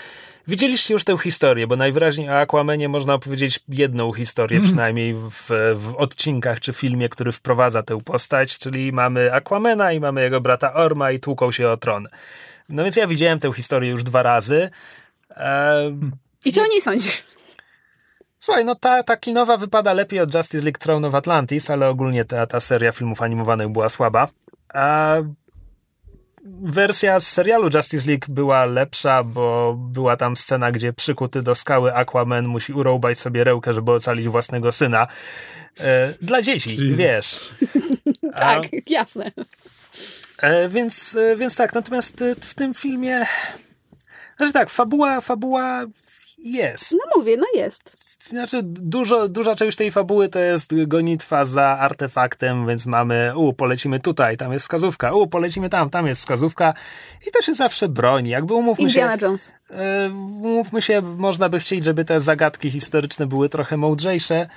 widzieliście 0.48 0.94
już 0.94 1.04
tę 1.04 1.18
historię, 1.18 1.68
bo 1.68 1.76
najwyraźniej 1.76 2.30
o 2.30 2.40
Aquamanie 2.40 2.90
można 2.90 3.14
opowiedzieć 3.14 3.60
jedną 3.70 4.14
historię, 4.14 4.62
przynajmniej 4.62 5.14
w, 5.14 5.50
w 5.76 5.94
odcinkach 5.98 6.60
czy 6.60 6.74
filmie, 6.74 7.10
który 7.10 7.32
wprowadza 7.32 7.84
tę 7.84 8.02
postać, 8.02 8.58
czyli 8.58 8.92
mamy 8.92 9.34
Aquamana 9.34 9.92
i 9.92 10.00
mamy 10.00 10.22
jego 10.22 10.42
brata 10.42 10.74
Orma 10.74 11.12
i 11.12 11.20
tłuką 11.20 11.52
się 11.52 11.70
o 11.70 11.78
tron. 11.78 12.08
No 12.70 12.84
więc 12.84 12.96
ja 12.96 13.08
widziałem 13.08 13.40
tę 13.40 13.54
historię 13.54 13.92
już 13.92 14.04
dwa 14.04 14.24
razy. 14.24 14.70
Ehm, 15.30 16.12
I 16.46 16.52
co 16.52 16.62
o 16.62 16.68
niej 16.68 16.82
sądzisz? 16.82 17.24
Słuchaj, 18.44 18.66
no 18.66 18.76
ta, 18.76 19.04
ta 19.04 19.18
kinowa 19.18 19.58
wypada 19.58 19.94
lepiej 19.94 20.20
od 20.20 20.36
Justice 20.36 20.64
League 20.64 20.78
Throne 20.80 21.08
of 21.08 21.16
Atlantis, 21.16 21.70
ale 21.70 21.90
ogólnie 21.90 22.26
ta, 22.26 22.48
ta 22.48 22.60
seria 22.60 22.92
filmów 22.92 23.22
animowanych 23.22 23.70
była 23.70 23.90
słaba. 23.90 24.28
A 24.74 25.16
wersja 26.62 27.20
z 27.20 27.28
serialu 27.28 27.70
Justice 27.74 28.08
League 28.08 28.26
była 28.30 28.66
lepsza, 28.66 29.24
bo 29.24 29.76
była 29.78 30.18
tam 30.18 30.36
scena, 30.36 30.72
gdzie 30.72 30.94
przykuty 30.94 31.42
do 31.42 31.56
skały 31.56 31.94
Aquaman 31.94 32.48
musi 32.48 32.74
urąbać 32.74 33.20
sobie 33.20 33.44
rełkę, 33.44 33.74
żeby 33.74 33.92
ocalić 33.92 34.28
własnego 34.28 34.72
syna. 34.72 35.08
E, 35.80 36.14
dla 36.22 36.42
dzieci, 36.42 36.78
Jezus. 36.78 36.98
wiesz. 36.98 37.50
Tak, 38.36 38.64
jasne. 38.88 39.32
E, 40.38 40.70
więc, 40.70 41.16
e, 41.16 41.36
więc 41.36 41.56
tak, 41.56 41.74
natomiast 41.74 42.22
e, 42.22 42.36
w 42.36 42.54
tym 42.54 42.74
filmie... 42.74 43.26
Znaczy 44.38 44.54
tak, 44.54 44.70
fabuła, 44.70 45.22
fabuła 45.22 45.86
jest. 46.44 46.92
No 46.92 47.00
mówię, 47.16 47.38
no 47.38 47.46
jest. 47.56 47.92
Znaczy, 48.30 48.60
dużo, 48.64 49.28
duża 49.28 49.56
część 49.56 49.78
tej 49.78 49.92
fabuły 49.92 50.30
to 50.30 50.40
jest 50.40 50.74
gonitwa 50.88 51.46
za 51.46 51.66
artefaktem, 51.66 52.68
więc 52.68 52.86
mamy, 52.86 53.34
u, 53.36 53.54
polecimy 53.54 54.00
tutaj, 54.00 54.38
tam 54.38 54.54
jest 54.54 54.66
wskazówka, 54.66 55.14
u, 55.14 55.28
polecimy 55.28 55.70
tam, 55.70 55.90
tam 55.90 56.08
jest 56.08 56.22
wskazówka 56.22 56.74
i 57.28 57.32
to 57.32 57.42
się 57.42 57.54
zawsze 57.54 57.90
broni. 57.90 58.30
Jakby 58.30 58.54
umówmy 58.54 58.84
Indiana 58.84 59.20
się, 59.20 59.26
Jones. 59.26 59.52
e, 59.70 60.10
umówmy 60.10 60.82
się, 60.82 61.02
można 61.02 61.50
by 61.50 61.60
chcieć, 61.60 61.84
żeby 61.84 62.06
te 62.06 62.22
zagadki 62.22 62.72
historyczne 62.72 63.28
były 63.28 63.50
trochę 63.50 63.78
mądrzejsze, 63.78 64.50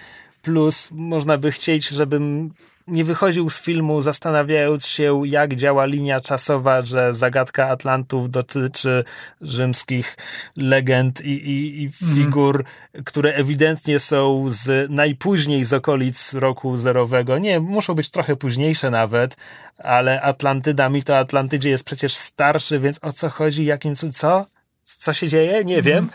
plus 0.43 0.89
można 0.90 1.39
by 1.39 1.52
chcieć, 1.52 1.89
żebym 1.89 2.51
nie 2.86 3.05
wychodził 3.05 3.51
z 3.51 3.61
filmu 3.61 4.02
zastanawiając 4.02 4.86
się, 4.86 5.23
jak 5.24 5.55
działa 5.55 5.85
linia 5.85 6.20
czasowa, 6.20 6.82
że 6.82 7.15
zagadka 7.15 7.69
Atlantów 7.69 8.31
dotyczy 8.31 9.05
rzymskich 9.40 10.16
legend 10.56 11.20
i, 11.20 11.31
i, 11.31 11.82
i 11.82 11.90
figur, 12.15 12.65
które 13.05 13.35
ewidentnie 13.35 13.98
są 14.01 14.44
z 14.48 14.90
najpóźniej 14.90 15.65
z 15.65 15.73
okolic 15.73 16.35
roku 16.35 16.77
zerowego. 16.77 17.39
Nie, 17.39 17.61
muszą 17.61 17.94
być 17.94 18.11
trochę 18.11 18.36
późniejsze 18.36 18.90
nawet, 18.90 19.36
ale 19.78 20.23
Atlantyda, 20.23 20.89
mit 20.89 21.11
o 21.11 21.19
Atlantydzie 21.19 21.70
jest 21.70 21.85
przecież 21.85 22.15
starszy, 22.15 22.81
więc 22.81 22.98
o 23.02 23.12
co 23.12 23.31
chodzi, 23.31 23.65
jakim, 23.65 23.94
co? 23.94 24.47
Co 24.85 25.12
się 25.12 25.28
dzieje? 25.28 25.65
Nie 25.65 25.82
wiem. 25.82 26.11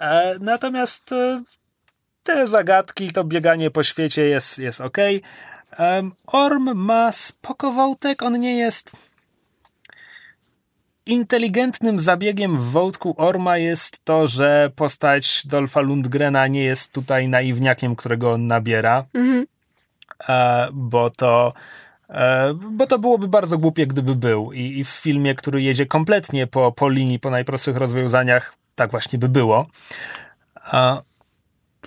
E, 0.00 0.36
natomiast 0.40 1.12
e, 1.12 1.42
te 2.22 2.46
zagadki, 2.46 3.10
to 3.10 3.24
bieganie 3.24 3.70
po 3.70 3.84
świecie 3.84 4.22
jest, 4.22 4.58
jest 4.58 4.80
ok. 5.78 6.14
Orm 6.26 6.74
ma 6.74 7.12
spoko 7.12 7.72
wątek, 7.72 8.22
on 8.22 8.40
nie 8.40 8.56
jest 8.56 8.96
inteligentnym 11.06 11.98
zabiegiem 12.00 12.56
w 12.56 12.60
wątku 12.70 13.14
Orma 13.18 13.58
jest 13.58 14.04
to, 14.04 14.26
że 14.26 14.70
postać 14.76 15.46
Dolfa 15.46 15.80
Lundgrena 15.80 16.46
nie 16.46 16.64
jest 16.64 16.92
tutaj 16.92 17.28
naiwniakiem, 17.28 17.96
którego 17.96 18.32
on 18.32 18.46
nabiera, 18.46 19.04
Mhm. 19.14 19.46
e, 20.28 20.68
bo 20.72 21.10
to 21.10 21.52
e, 22.10 22.54
bo 22.54 22.86
to 22.86 22.98
byłoby 22.98 23.28
bardzo 23.28 23.58
głupie, 23.58 23.86
gdyby 23.86 24.14
był. 24.14 24.52
I, 24.52 24.78
I 24.78 24.84
w 24.84 24.88
filmie, 24.88 25.34
który 25.34 25.62
jedzie 25.62 25.86
kompletnie 25.86 26.46
po, 26.46 26.72
po 26.72 26.88
linii, 26.88 27.18
po 27.18 27.30
najprostszych 27.30 27.76
rozwiązaniach, 27.76 28.54
tak 28.74 28.90
właśnie 28.90 29.18
by 29.18 29.28
było. 29.28 29.66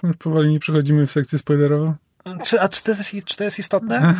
My 0.04 0.14
powoli 0.14 0.50
nie 0.52 0.60
przechodzimy 0.60 1.08
w 1.08 1.12
sekcję 1.12 1.40
spoilerową? 1.40 1.96
Czy, 2.44 2.62
a 2.62 2.70
czy 2.70 2.84
to, 2.84 2.92
jest, 2.92 3.12
czy 3.26 3.38
to 3.38 3.44
jest 3.44 3.60
istotne? 3.60 4.16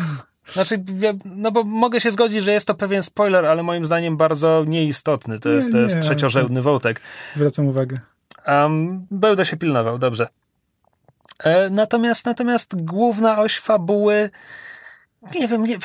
Znaczy, 0.52 0.84
no 1.24 1.52
bo 1.52 1.64
mogę 1.64 2.00
się 2.00 2.10
zgodzić, 2.10 2.44
że 2.44 2.52
jest 2.52 2.66
to 2.66 2.74
pewien 2.74 3.02
spoiler, 3.02 3.46
ale 3.46 3.62
moim 3.62 3.86
zdaniem 3.86 4.16
bardzo 4.16 4.64
nieistotny. 4.66 5.38
To 5.38 5.48
Nie, 5.48 5.54
jest, 5.54 5.72
to 5.72 5.78
jest 5.78 5.94
nie, 5.94 6.00
trzeciorzędny 6.00 6.62
wątek. 6.62 7.00
Zwracam 7.34 7.66
uwagę. 7.66 8.00
Um, 8.46 9.06
będę 9.10 9.46
się 9.46 9.56
pilnował, 9.56 9.98
dobrze. 9.98 10.28
E, 11.38 11.70
natomiast, 11.70 12.26
natomiast 12.26 12.84
główna 12.84 13.38
oś 13.38 13.58
fabuły, 13.58 14.30
nie 15.34 15.48
wiem, 15.48 15.64
nie, 15.64 15.78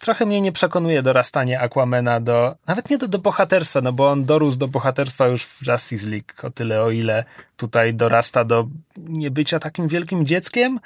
trochę 0.00 0.26
mnie 0.26 0.40
nie 0.40 0.52
przekonuje 0.52 1.02
dorastanie 1.02 1.60
Aquamana 1.60 2.20
do, 2.20 2.56
nawet 2.66 2.90
nie 2.90 2.98
do, 2.98 3.08
do 3.08 3.18
bohaterstwa, 3.18 3.80
no 3.80 3.92
bo 3.92 4.10
on 4.10 4.24
dorósł 4.24 4.58
do 4.58 4.68
bohaterstwa 4.68 5.26
już 5.26 5.44
w 5.44 5.66
Justice 5.66 6.06
League, 6.06 6.32
o 6.42 6.50
tyle 6.50 6.82
o 6.82 6.90
ile 6.90 7.24
tutaj 7.56 7.94
dorasta 7.94 8.44
do 8.44 8.68
niebycia 8.96 9.58
takim 9.58 9.88
wielkim 9.88 10.26
dzieckiem, 10.26 10.80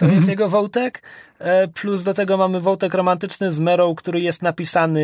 to 0.00 0.06
jest 0.06 0.28
jego 0.28 0.48
wątek. 0.48 1.02
E, 1.38 1.68
plus 1.68 2.02
do 2.02 2.14
tego 2.14 2.36
mamy 2.36 2.60
wątek 2.60 2.94
romantyczny 2.94 3.52
z 3.52 3.60
Merą, 3.60 3.94
który 3.94 4.20
jest 4.20 4.42
napisany 4.42 5.02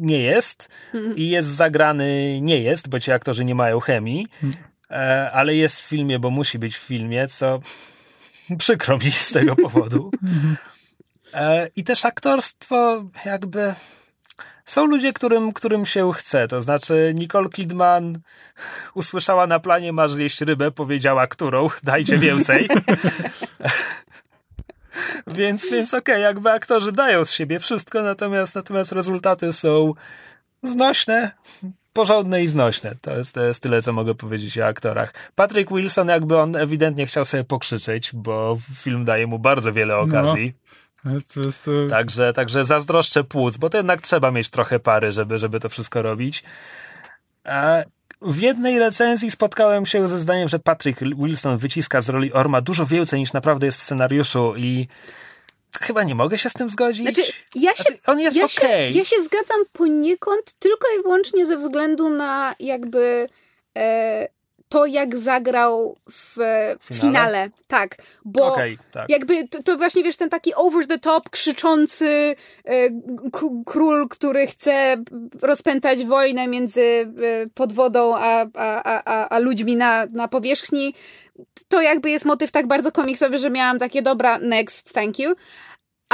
nie 0.00 0.18
jest 0.18 0.68
i 1.16 1.30
jest 1.30 1.48
zagrany 1.48 2.38
nie 2.42 2.60
jest, 2.60 2.88
bo 2.88 3.00
ci 3.00 3.12
aktorzy 3.12 3.44
nie 3.44 3.54
mają 3.54 3.80
chemii, 3.80 4.26
e, 4.90 5.30
ale 5.32 5.54
jest 5.54 5.80
w 5.80 5.84
filmie, 5.88 6.18
bo 6.18 6.30
musi 6.30 6.58
być 6.58 6.76
w 6.76 6.82
filmie, 6.82 7.28
co 7.28 7.60
przykro 8.58 8.98
mi 8.98 9.10
z 9.10 9.32
tego 9.32 9.56
powodu. 9.56 10.10
E, 11.34 11.68
I 11.76 11.84
też 11.84 12.04
aktorstwo 12.04 13.04
jakby... 13.24 13.74
Są 14.64 14.86
ludzie, 14.86 15.12
którym, 15.12 15.52
którym 15.52 15.86
się 15.86 16.12
chce. 16.12 16.48
To 16.48 16.60
znaczy, 16.60 17.12
Nicole 17.16 17.48
Kidman 17.48 18.18
usłyszała 18.94 19.46
na 19.46 19.60
planie, 19.60 19.92
masz 19.92 20.12
zjeść 20.12 20.40
rybę, 20.40 20.70
powiedziała, 20.70 21.26
którą, 21.26 21.68
dajcie 21.82 22.18
więcej. 22.18 22.68
więc, 25.26 25.70
więc 25.70 25.94
okej, 25.94 26.22
jakby 26.22 26.50
aktorzy 26.50 26.92
dają 26.92 27.24
z 27.24 27.30
siebie 27.30 27.58
wszystko, 27.58 28.02
natomiast, 28.02 28.54
natomiast 28.54 28.92
rezultaty 28.92 29.52
są 29.52 29.92
znośne, 30.62 31.30
porządne 31.92 32.42
i 32.42 32.48
znośne. 32.48 32.94
To 33.00 33.16
jest, 33.16 33.34
to 33.34 33.44
jest 33.44 33.62
tyle, 33.62 33.82
co 33.82 33.92
mogę 33.92 34.14
powiedzieć 34.14 34.58
o 34.58 34.66
aktorach. 34.66 35.14
Patrick 35.34 35.72
Wilson, 35.72 36.08
jakby 36.08 36.38
on 36.38 36.56
ewidentnie 36.56 37.06
chciał 37.06 37.24
sobie 37.24 37.44
pokrzyczeć, 37.44 38.10
bo 38.12 38.58
film 38.74 39.04
daje 39.04 39.26
mu 39.26 39.38
bardzo 39.38 39.72
wiele 39.72 39.96
okazji. 39.96 40.54
Ale 41.04 41.20
To 41.34 41.40
jest. 41.40 41.68
Także, 41.90 42.32
także 42.32 42.64
zazdroszczę 42.64 43.24
płuc, 43.24 43.56
bo 43.56 43.70
to 43.70 43.76
jednak 43.76 44.02
trzeba 44.02 44.30
mieć 44.30 44.48
trochę 44.48 44.80
pary, 44.80 45.12
żeby, 45.12 45.38
żeby 45.38 45.60
to 45.60 45.68
wszystko 45.68 46.02
robić. 46.02 46.44
A 47.44 47.82
w 48.24 48.40
jednej 48.40 48.78
recenzji 48.78 49.30
spotkałem 49.30 49.86
się 49.86 50.08
ze 50.08 50.18
zdaniem, 50.18 50.48
że 50.48 50.58
Patrick 50.58 51.00
Wilson 51.00 51.58
wyciska 51.58 52.00
z 52.00 52.08
roli 52.08 52.32
Orma 52.32 52.60
dużo 52.60 52.86
więcej 52.86 53.20
niż 53.20 53.32
naprawdę 53.32 53.66
jest 53.66 53.78
w 53.78 53.82
scenariuszu 53.82 54.54
i 54.56 54.88
chyba 55.80 56.02
nie 56.02 56.14
mogę 56.14 56.38
się 56.38 56.50
z 56.50 56.52
tym 56.52 56.70
zgodzić. 56.70 57.02
Znaczy, 57.02 57.32
ja 57.54 57.70
się, 57.70 57.82
Znaczy, 57.82 58.00
on 58.06 58.20
jest 58.20 58.36
ja, 58.36 58.44
okej. 58.44 58.92
się, 58.92 58.98
ja 58.98 59.04
się 59.04 59.16
zgadzam 59.22 59.64
poniekąd 59.72 60.52
tylko 60.58 60.86
i 61.00 61.02
wyłącznie 61.02 61.46
ze 61.46 61.56
względu 61.56 62.10
na 62.10 62.54
jakby 62.60 63.28
e, 63.76 64.28
to, 64.74 64.86
jak 64.86 65.18
zagrał 65.18 65.96
w 66.10 66.36
Finale? 66.80 67.00
finale. 67.02 67.50
Tak, 67.68 67.96
bo 68.24 68.52
Okej, 68.52 68.78
tak. 68.92 69.08
jakby 69.08 69.48
to, 69.48 69.62
to 69.62 69.76
właśnie, 69.76 70.02
wiesz, 70.02 70.16
ten 70.16 70.30
taki 70.30 70.54
over 70.54 70.86
the 70.86 70.98
top, 70.98 71.30
krzyczący 71.30 72.36
e, 72.64 72.74
król, 73.66 74.08
który 74.08 74.46
chce 74.46 74.96
rozpętać 75.42 76.04
wojnę 76.04 76.48
między 76.48 76.82
e, 76.82 77.06
pod 77.54 77.72
wodą 77.72 78.14
a, 78.16 78.46
a, 78.54 78.82
a, 78.84 79.02
a, 79.04 79.28
a 79.28 79.38
ludźmi 79.38 79.76
na, 79.76 80.06
na 80.12 80.28
powierzchni. 80.28 80.94
To 81.68 81.80
jakby 81.80 82.10
jest 82.10 82.24
motyw 82.24 82.50
tak 82.50 82.66
bardzo 82.66 82.92
komiksowy, 82.92 83.38
że 83.38 83.50
miałam 83.50 83.78
takie, 83.78 84.02
dobra, 84.02 84.38
next, 84.38 84.92
thank 84.92 85.18
you. 85.18 85.34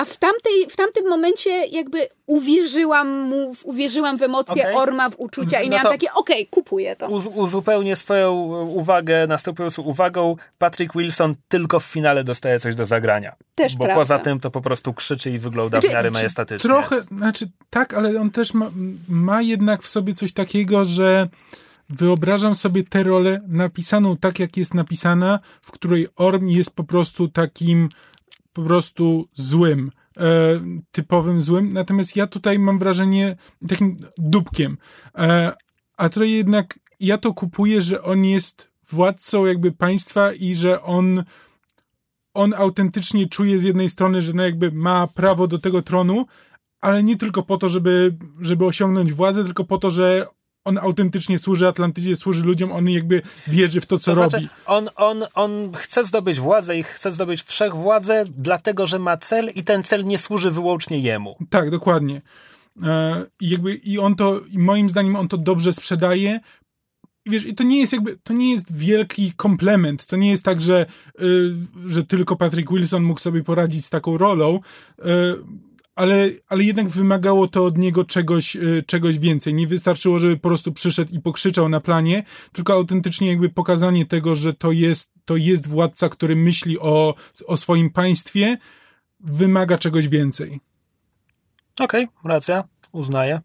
A 0.01 0.05
w, 0.05 0.17
tamtej, 0.17 0.67
w 0.71 0.77
tamtym 0.77 1.09
momencie 1.09 1.51
jakby 1.67 2.09
uwierzyłam 2.27 3.09
mu, 3.09 3.57
uwierzyłam 3.65 4.19
w 4.19 4.23
emocje 4.23 4.63
Okej. 4.63 4.77
Orma, 4.77 5.11
w 5.11 5.15
uczucia 5.19 5.61
i 5.61 5.69
No 5.69 5.77
miałam 5.77 5.93
takie, 5.93 6.13
okej, 6.13 6.47
kupuję 6.47 6.97
to. 6.97 7.09
Uz, 7.09 7.27
uzupełnię 7.35 7.97
swoją 7.97 8.33
uwagę 8.67 9.27
następującą 9.27 9.83
uwagą. 9.83 10.37
Patrick 10.59 10.95
Wilson 10.97 11.35
tylko 11.49 11.81
w 11.81 11.85
finale 11.85 12.25
dostaje 12.25 12.61
coś 12.61 12.77
do 12.77 12.87
zagrania. 12.87 13.37
Też 13.55 13.77
Bo 13.77 13.85
prawda. 13.85 14.01
poza 14.03 14.19
tym 14.19 14.41
to 14.41 14.51
po 14.51 14.61
prostu 14.61 14.95
krzyczy 14.95 15.31
i 15.31 15.39
wygląda 15.39 15.77
Znaczy, 15.77 15.89
w 15.89 15.93
miarę 15.93 16.11
majestatycznie. 16.11 16.71
Trochę, 16.71 17.03
znaczy 17.17 17.51
tak, 17.71 17.95
ale 17.95 18.21
on 18.21 18.31
też 18.31 18.55
ma, 18.55 18.71
ma 19.09 19.43
jednak 19.43 19.83
w 19.83 19.89
sobie 19.89 20.15
coś 20.15 20.33
takiego, 20.33 20.85
że 20.85 21.29
wyobrażam 21.91 22.55
sobie 22.55 22.85
tę 22.85 23.03
rolę 23.03 23.41
napisaną 23.49 24.17
tak, 24.17 24.39
jak 24.39 24.57
jest 24.57 24.75
napisana, 24.75 25.41
w 25.63 25.71
której 25.71 26.09
Orm 26.17 26.49
jest 26.49 26.71
po 26.75 26.85
prostu 26.85 27.29
takim 27.29 27.89
po 28.53 28.63
prostu 28.63 29.29
złym, 29.35 29.91
e, 30.17 30.61
typowym 30.91 31.43
złym, 31.43 31.73
natomiast 31.73 32.17
ja 32.17 32.27
tutaj 32.27 32.59
mam 32.59 32.79
wrażenie 32.79 33.37
takim 33.69 33.97
dupkiem. 34.19 34.79
E, 35.15 35.53
a 35.97 36.09
tutaj 36.09 36.31
jednak 36.31 36.79
ja 37.01 37.19
to 37.19 37.35
kupuję, 37.35 37.83
że 37.83 38.03
on 38.03 38.25
jest 38.25 38.71
władcą 38.91 39.47
jakby 39.47 39.73
państwa 39.73 40.33
i 40.33 40.55
że 40.55 40.83
on 40.83 41.25
on 42.35 42.55
autentycznie 42.55 43.29
czuje 43.29 43.59
z 43.59 43.63
jednej 43.63 43.89
strony, 43.89 44.23
że 44.23 44.33
no 44.33 44.43
jakby 44.43 44.73
ma 44.73 45.07
prawo 45.07 45.47
do 45.47 45.59
tego 45.59 45.83
tronu, 45.83 46.27
ale 46.81 47.03
nie 47.03 47.17
tylko 47.17 47.43
po 47.43 47.57
to, 47.57 47.69
żeby, 47.69 48.17
żeby 48.41 48.65
osiągnąć 48.65 49.13
władzę, 49.13 49.45
tylko 49.45 49.65
po 49.65 49.79
to, 49.79 49.91
że 49.91 50.27
on 50.65 50.79
autentycznie 50.79 51.39
służy 51.39 51.69
Atlantydzie, 51.69 52.17
służy 52.17 52.43
ludziom, 52.43 52.73
on 52.73 52.89
jakby 52.89 53.23
wierzy 53.47 53.81
w 53.81 53.87
to, 53.87 53.99
co 53.99 54.15
To 54.15 54.21
robi. 54.21 54.31
znaczy, 54.31 54.49
on, 54.67 54.89
on, 54.97 55.25
on 55.35 55.73
chce 55.77 56.05
zdobyć 56.05 56.41
władzę 56.41 56.79
i 56.79 56.83
chce 56.83 57.13
zdobyć 57.13 57.43
wszechwładzę, 57.43 58.25
dlatego 58.37 58.87
że 58.87 58.99
ma 58.99 59.17
cel 59.17 59.51
i 59.55 59.65
ten 59.65 59.83
cel 59.85 60.05
nie 60.05 60.19
służy 60.19 60.51
wyłącznie 60.51 60.99
jemu. 60.99 61.37
Tak, 61.51 61.71
dokładnie. 61.71 62.23
E, 62.83 63.27
I 63.41 63.49
jakby 63.49 63.75
i 63.75 63.99
on 63.99 64.15
to, 64.15 64.41
moim 64.53 64.89
zdaniem 64.89 65.17
on 65.17 65.29
to 65.29 65.39
dobrze 65.39 65.73
sprzedaje. 65.73 66.41
Wiesz, 67.27 67.47
i 67.47 67.55
to 67.55 67.65
nie 67.65 67.81
jest 67.81 67.93
jakby, 67.93 68.19
to 68.25 68.33
nie 68.33 68.51
jest 68.51 68.77
wielki 68.77 69.33
komplement. 69.37 70.07
To 70.07 70.17
nie 70.17 70.31
jest 70.31 70.43
tak, 70.45 70.61
że, 70.61 70.87
y, 71.23 71.53
że 71.87 72.05
tylko 72.05 72.37
Patrick 72.37 72.73
Wilson 72.73 73.03
mógł 73.03 73.21
sobie 73.21 73.45
poradzić 73.45 73.85
z 73.87 73.91
taką 73.91 74.19
rolą, 74.19 74.61
y, 74.99 75.03
ale, 76.01 76.29
ale 76.49 76.65
jednak 76.65 76.89
wymagało 76.89 77.49
to 77.49 77.65
od 77.65 77.79
niego 77.79 78.05
czegoś, 78.05 78.57
y, 78.57 78.85
czegoś 78.87 79.19
więcej. 79.19 79.55
Nie 79.55 79.67
wystarczyło, 79.67 80.19
żeby 80.19 80.37
po 80.37 80.49
prostu 80.49 80.73
przyszedł 80.73 81.13
i 81.13 81.21
pokrzyczał 81.21 81.69
na 81.69 81.81
planie, 81.81 82.23
tylko 82.53 82.73
autentycznie 82.73 83.29
jakby 83.29 83.49
pokazanie 83.49 84.07
tego, 84.07 84.35
że 84.35 84.55
to 84.55 84.73
jest, 84.73 85.13
to 85.25 85.37
jest 85.37 85.67
władca, 85.67 86.09
który 86.09 86.37
myśli 86.37 86.79
o, 86.79 87.15
o 87.47 87.57
swoim 87.57 87.91
państwie, 87.91 88.59
wymaga 89.21 89.79
czegoś 89.79 90.09
więcej. 90.09 90.61
Okej, 91.81 92.09
racja, 92.25 92.65
uznaję. 92.93 93.41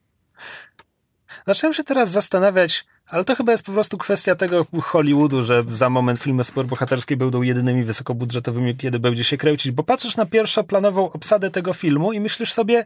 Zacząłem 1.47 1.73
się 1.73 1.83
teraz 1.83 2.11
zastanawiać, 2.11 2.85
ale 3.09 3.25
to 3.25 3.35
chyba 3.35 3.51
jest 3.51 3.65
po 3.65 3.71
prostu 3.71 3.97
kwestia 3.97 4.35
tego 4.35 4.65
Hollywoodu, 4.81 5.43
że 5.43 5.63
za 5.69 5.89
moment 5.89 6.19
filmy 6.19 6.43
superbohaterskie 6.43 7.17
będą 7.17 7.41
jedynymi 7.41 7.83
wysokobudżetowymi, 7.83 8.75
kiedy 8.75 8.99
będzie 8.99 9.23
się 9.23 9.37
kręcić, 9.37 9.71
bo 9.71 9.83
patrzysz 9.83 10.17
na 10.17 10.25
pierwszoplanową 10.25 11.11
obsadę 11.11 11.51
tego 11.51 11.73
filmu 11.73 12.13
i 12.13 12.19
myślisz 12.19 12.53
sobie, 12.53 12.85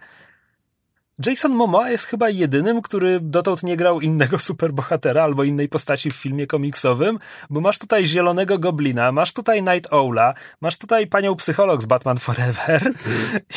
Jason 1.26 1.52
Momoa 1.52 1.90
jest 1.90 2.06
chyba 2.06 2.30
jedynym, 2.30 2.82
który 2.82 3.20
dotąd 3.22 3.64
nie 3.64 3.78
grał 3.78 4.02
innego 4.02 4.40
superbohatera 4.40 5.24
albo 5.24 5.44
innej 5.44 5.70
postaci 5.70 6.12
w 6.12 6.16
filmie 6.16 6.48
komiksowym, 6.48 7.20
bo 7.50 7.62
masz 7.62 7.80
tutaj 7.80 8.06
Zielonego 8.06 8.60
Goblina, 8.60 9.12
masz 9.12 9.34
tutaj 9.34 9.64
Night 9.64 9.94
Owla, 9.94 10.34
masz 10.62 10.78
tutaj 10.78 11.08
panią 11.08 11.36
psycholog 11.36 11.82
z 11.82 11.86
Batman 11.86 12.18
Forever. 12.18 12.94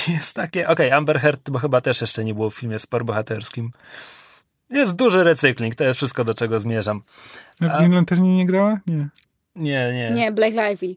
I 0.08 0.12
jest 0.16 0.34
takie, 0.34 0.68
okej, 0.68 0.92
Amber 0.92 1.20
Heard, 1.20 1.50
bo 1.50 1.58
chyba 1.58 1.80
też 1.80 2.00
jeszcze 2.00 2.24
nie 2.24 2.34
było 2.34 2.50
w 2.50 2.54
filmie 2.54 2.78
superbohaterskim. 2.78 3.70
Jest 4.72 4.96
duży 4.96 5.24
recykling, 5.24 5.74
to 5.74 5.84
jest 5.84 5.96
wszystko, 5.96 6.24
do 6.24 6.34
czego 6.34 6.60
zmierzam. 6.60 7.02
A 7.60 7.64
w 7.64 7.78
Green 7.78 7.94
Lanternie 7.94 8.36
nie 8.36 8.46
grała? 8.46 8.80
Nie. 8.86 9.08
Nie, 9.56 9.92
nie. 9.92 10.10
Nie, 10.10 10.32
Blake 10.32 10.70
Lively. 10.70 10.96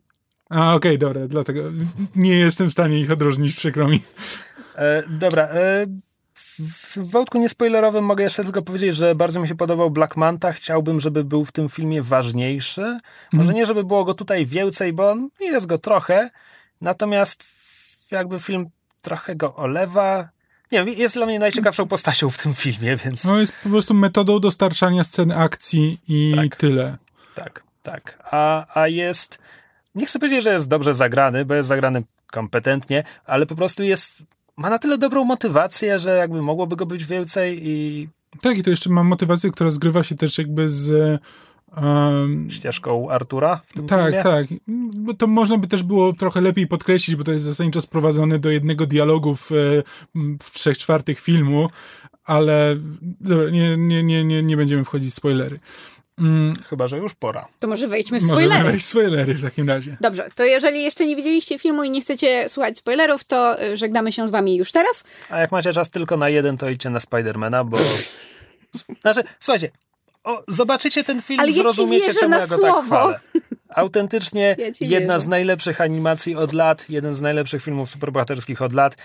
A, 0.49 0.75
okej, 0.75 0.97
dobra, 0.97 1.27
dlatego 1.27 1.61
nie 2.15 2.35
jestem 2.35 2.69
w 2.69 2.71
stanie 2.71 2.99
ich 2.99 3.11
odróżnić, 3.11 3.55
przykro 3.55 3.87
mi. 3.87 4.01
E, 4.75 5.03
dobra, 5.09 5.43
e, 5.43 5.85
w, 6.59 6.97
wątku 6.97 7.39
niespoilerowym 7.39 8.05
mogę 8.05 8.23
jeszcze 8.23 8.43
tylko 8.43 8.61
powiedzieć, 8.61 8.95
że 8.95 9.15
bardzo 9.15 9.39
mi 9.39 9.47
się 9.47 9.55
podobał 9.55 9.91
Black 9.91 10.17
Manta. 10.17 10.51
Chciałbym, 10.51 10.99
żeby 10.99 11.23
był 11.23 11.45
w 11.45 11.51
tym 11.51 11.69
filmie 11.69 12.03
ważniejszy. 12.03 12.99
Może 13.33 13.53
nie, 13.53 13.65
żeby 13.65 13.83
było 13.83 14.05
go 14.05 14.13
tutaj 14.13 14.45
więcej, 14.45 14.93
bo 14.93 15.11
on 15.11 15.29
jest 15.39 15.65
go 15.65 15.77
trochę. 15.77 16.29
Natomiast 16.81 17.43
jakby 18.11 18.39
film 18.39 18.69
trochę 19.01 19.35
go 19.35 19.55
olewa. 19.55 20.29
Nie 20.71 20.85
wiem, 20.85 20.95
jest 20.99 21.15
dla 21.15 21.25
mnie 21.25 21.39
najciekawszą 21.39 21.87
postacią 21.87 22.29
w 22.29 22.37
tym 22.37 22.53
filmie, 22.53 22.97
więc 22.97 23.25
No 23.25 23.39
jest 23.39 23.53
po 23.63 23.69
prostu 23.69 23.93
metodą 23.93 24.39
dostarczania 24.39 25.03
scen 25.03 25.31
akcji 25.31 25.99
i 26.07 26.33
Tak. 26.35 26.55
tyle. 26.55 26.97
tak, 27.35 27.63
tak. 27.83 28.19
A, 28.31 28.65
a 28.81 28.87
jest, 28.87 29.39
nie 29.95 30.05
chcę 30.05 30.19
powiedzieć, 30.19 30.43
że 30.43 30.53
jest 30.53 30.67
dobrze 30.67 30.95
zagrany, 30.95 31.45
bo 31.45 31.53
jest 31.53 31.69
zagrany 31.69 32.03
kompetentnie, 32.27 33.03
ale 33.25 33.45
po 33.45 33.55
prostu 33.55 33.83
jest, 33.83 34.23
ma 34.57 34.69
na 34.69 34.79
tyle 34.79 34.97
dobrą 34.97 35.23
motywację, 35.25 35.99
że 35.99 36.09
jakby 36.17 36.41
mogłoby 36.41 36.75
go 36.75 36.85
być 36.85 37.05
więcej 37.05 37.67
i 37.67 38.09
Tak, 38.41 38.57
i 38.57 38.63
to 38.63 38.69
jeszcze 38.69 38.89
mam 38.89 39.07
motywację, 39.07 39.51
która 39.51 39.69
zgrywa 39.69 40.03
się 40.03 40.15
też 40.15 40.37
jakby 40.37 40.69
z... 40.69 41.21
Um, 41.83 42.51
ścieżką 42.51 43.09
Artura 43.09 43.61
w 43.65 43.73
tym 43.73 43.87
tak, 43.87 44.05
filmie. 44.05 44.23
tak. 44.23 44.45
Bo 44.93 45.13
to 45.13 45.27
można 45.27 45.57
by 45.57 45.67
też 45.67 45.83
było 45.83 46.13
trochę 46.13 46.41
lepiej 46.41 46.67
podkreślić, 46.67 47.15
bo 47.15 47.23
to 47.23 47.31
jest 47.31 47.45
zasadniczo 47.45 47.81
sprowadzone 47.81 48.39
do 48.39 48.49
jednego 48.51 48.85
dialogu 48.85 49.35
w, 49.35 49.51
e, 49.51 49.55
w 50.43 50.51
trzech 50.51 50.77
czwartych 50.77 51.19
filmu, 51.19 51.69
ale 52.25 52.75
dobra, 53.01 53.49
nie, 53.49 53.77
nie, 53.77 54.03
nie, 54.03 54.25
nie, 54.25 54.43
nie 54.43 54.57
będziemy 54.57 54.83
wchodzić 54.83 55.11
w 55.11 55.15
spoilery. 55.15 55.59
Mm, 56.19 56.53
Chyba, 56.69 56.87
że 56.87 56.97
już 56.97 57.13
pora. 57.13 57.47
To 57.59 57.67
może 57.67 57.87
wejdźmy 57.87 58.19
w 58.19 58.23
Możemy 58.23 58.39
spoilery. 58.41 58.69
wejść 58.71 58.85
w 58.85 58.89
spoilery 58.89 59.33
w 59.33 59.41
takim 59.41 59.69
razie. 59.69 59.97
Dobrze, 60.01 60.29
to 60.35 60.43
jeżeli 60.43 60.83
jeszcze 60.83 61.05
nie 61.05 61.15
widzieliście 61.15 61.59
filmu 61.59 61.83
i 61.83 61.89
nie 61.91 62.01
chcecie 62.01 62.49
słuchać 62.49 62.77
spoilerów, 62.77 63.23
to 63.23 63.63
y, 63.63 63.77
żegnamy 63.77 64.11
się 64.11 64.27
z 64.27 64.31
wami 64.31 64.55
już 64.57 64.71
teraz. 64.71 65.03
A 65.29 65.39
jak 65.39 65.51
macie 65.51 65.73
czas 65.73 65.89
tylko 65.89 66.17
na 66.17 66.29
jeden, 66.29 66.57
to 66.57 66.69
idźcie 66.69 66.89
na 66.89 66.99
Spidermana, 66.99 67.63
bo... 67.63 67.77
Znaczy, 69.01 69.23
słuchajcie, 69.39 69.71
o, 70.25 70.43
zobaczycie 70.47 71.03
ten 71.03 71.21
film, 71.21 71.39
Ale 71.39 71.49
ja 71.49 71.55
ci 71.55 71.61
zrozumiecie, 71.61 72.05
wierzę 72.05 72.19
czemu 72.19 72.31
na 72.31 72.37
ja 72.37 72.47
go 72.47 72.57
słowo. 72.57 72.75
tak 72.75 72.85
chwalę. 72.85 73.19
Autentycznie 73.69 74.55
Ja 74.59 74.65
jedna 74.81 75.13
wierzę. 75.13 75.19
z 75.19 75.27
najlepszych 75.27 75.81
animacji 75.81 76.35
od 76.35 76.53
lat, 76.53 76.89
jeden 76.89 77.13
z 77.13 77.21
najlepszych 77.21 77.63
filmów 77.63 77.89
superbohaterskich 77.89 78.61
od 78.61 78.73
lat. 78.73 78.95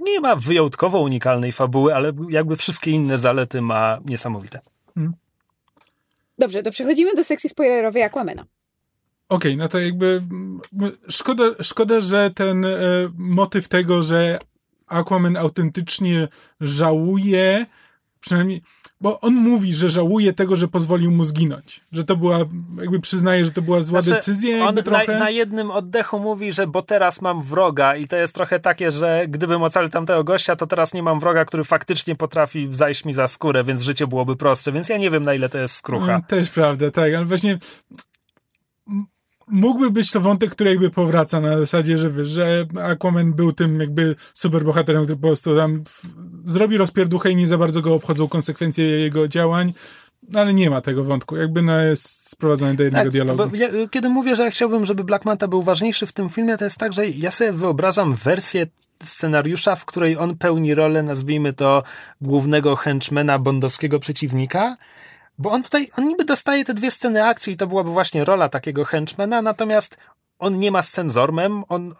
Nie 0.00 0.20
ma 0.20 0.36
wyjątkowo 0.36 1.00
unikalnej 1.00 1.52
fabuły, 1.52 1.94
ale 1.94 2.12
jakby 2.30 2.56
wszystkie 2.56 2.90
inne 2.90 3.18
zalety 3.18 3.60
ma 3.62 3.98
niesamowite. 4.04 4.60
Dobrze, 6.38 6.62
to 6.62 6.70
przechodzimy 6.70 7.14
do 7.14 7.24
sekcji 7.24 7.50
spoilerowej 7.50 8.02
Aquamena. 8.02 8.44
Okej, 9.28 9.56
no 9.56 9.68
to 9.68 9.78
jakby 9.78 10.06
mm, 10.30 10.60
szkoda, 11.08 11.44
szkoda, 11.62 12.00
że 12.00 12.30
ten 12.30 12.64
e, 12.64 12.70
motyw 13.16 13.68
tego, 13.68 14.02
że 14.02 14.38
Aquaman 14.86 15.36
autentycznie 15.36 16.28
żałuje, 16.60 17.66
przynajmniej, 18.24 18.62
bo 19.00 19.20
on 19.20 19.34
mówi, 19.34 19.72
że 19.72 19.88
żałuje 19.88 20.32
tego, 20.32 20.56
że 20.56 20.68
pozwolił 20.68 21.10
mu 21.10 21.24
zginąć. 21.24 21.80
Że 21.92 22.04
to 22.04 22.16
była, 22.16 22.38
jakby 22.80 23.00
przyznaje, 23.00 23.44
że 23.44 23.50
to 23.50 23.62
była 23.62 23.82
zła 23.82 24.02
Znaczy, 24.02 24.16
decyzja, 24.16 24.66
On 24.68 24.76
trochę. 24.76 25.12
na, 25.12 25.18
na 25.18 25.30
jednym 25.30 25.70
oddechu 25.70 26.18
mówi, 26.20 26.52
że 26.52 26.66
bo 26.66 26.82
teraz 26.82 27.22
mam 27.22 27.42
wroga 27.42 27.96
i 27.96 28.08
to 28.08 28.16
jest 28.16 28.34
trochę 28.34 28.60
takie, 28.60 28.90
że 28.90 29.24
gdybym 29.28 29.62
ocalił 29.62 29.88
tamtego 29.88 30.24
gościa, 30.24 30.56
to 30.56 30.66
teraz 30.66 30.94
nie 30.94 31.02
mam 31.02 31.20
wroga, 31.20 31.44
który 31.44 31.64
faktycznie 31.64 32.14
potrafi 32.14 32.68
zajść 32.70 33.04
mi 33.04 33.12
za 33.12 33.28
skórę, 33.28 33.64
więc 33.64 33.80
życie 33.82 34.06
byłoby 34.06 34.36
prostsze, 34.36 34.72
więc 34.72 34.88
ja 34.88 34.96
nie 34.96 35.10
wiem 35.10 35.22
na 35.22 35.34
ile 35.34 35.48
to 35.48 35.58
jest 35.58 35.74
skrucha. 35.74 36.06
Mm, 36.06 36.22
Też 36.22 36.50
prawda, 36.50 36.90
tak, 36.90 37.14
ale 37.14 37.24
właśnie 37.24 37.58
mógłby 39.48 39.90
być 39.90 40.10
to 40.10 40.20
wątek, 40.20 40.50
który 40.50 40.70
jakby 40.70 40.90
powraca 40.90 41.40
na 41.40 41.58
zasadzie, 41.58 41.98
że 41.98 42.10
wiesz, 42.10 42.28
że 42.28 42.66
Aquaman 42.82 43.32
był 43.32 43.52
tym 43.52 43.80
jakby 43.80 44.16
superbohaterem, 44.34 45.02
który 45.04 45.16
po 45.16 45.26
prostu 45.26 45.56
tam 45.56 45.84
w, 45.84 46.06
zrobi 46.50 46.76
rozpierduchę 46.76 47.30
i 47.30 47.36
nie 47.36 47.46
za 47.46 47.58
bardzo 47.58 47.80
go 47.80 47.94
obchodzą 47.94 48.28
konsekwencje 48.28 48.84
jego 48.84 49.28
działań, 49.28 49.72
no 50.28 50.40
ale 50.40 50.54
nie 50.54 50.70
ma 50.70 50.80
tego 50.80 51.04
wątku, 51.04 51.36
jakby 51.36 51.62
no 51.62 51.80
jest 51.80 52.30
sprowadzony 52.30 52.74
do 52.74 52.82
jednego 52.82 53.04
Tak, 53.04 53.12
dialogu. 53.12 53.56
ja, 53.56 53.68
kiedy 53.90 54.08
mówię, 54.08 54.36
że 54.36 54.44
ja 54.44 54.50
chciałbym, 54.50 54.84
żeby 54.84 55.04
Black 55.04 55.24
Manta 55.24 55.48
był 55.48 55.62
ważniejszy 55.62 56.06
w 56.06 56.12
tym 56.12 56.28
filmie, 56.28 56.56
to 56.56 56.64
jest 56.64 56.78
tak, 56.78 56.92
że 56.92 57.06
ja 57.06 57.30
sobie 57.30 57.52
wyobrażam 57.52 58.14
wersję 58.14 58.66
scenariusza, 59.02 59.76
w 59.76 59.84
której 59.84 60.16
on 60.16 60.36
pełni 60.36 60.74
rolę, 60.74 61.02
nazwijmy 61.02 61.52
to, 61.52 61.82
głównego 62.20 62.76
henchmana 62.76 63.38
bondowskiego 63.38 64.00
przeciwnika, 64.00 64.76
bo 65.38 65.50
on 65.50 65.62
tutaj, 65.62 65.90
on 65.98 66.08
niby 66.08 66.24
dostaje 66.24 66.64
te 66.64 66.74
dwie 66.74 66.90
sceny 66.90 67.24
akcji 67.24 67.52
i 67.52 67.56
to 67.56 67.66
byłaby 67.66 67.90
właśnie 67.90 68.24
rola 68.24 68.48
takiego 68.48 68.84
henchmana, 68.84 69.42
natomiast 69.42 69.96
on 70.38 70.58
nie 70.58 70.70
ma 70.70 70.82
scen 70.82 71.10
z 71.10 71.16
Ormem, 71.16 71.64
on 71.68 71.94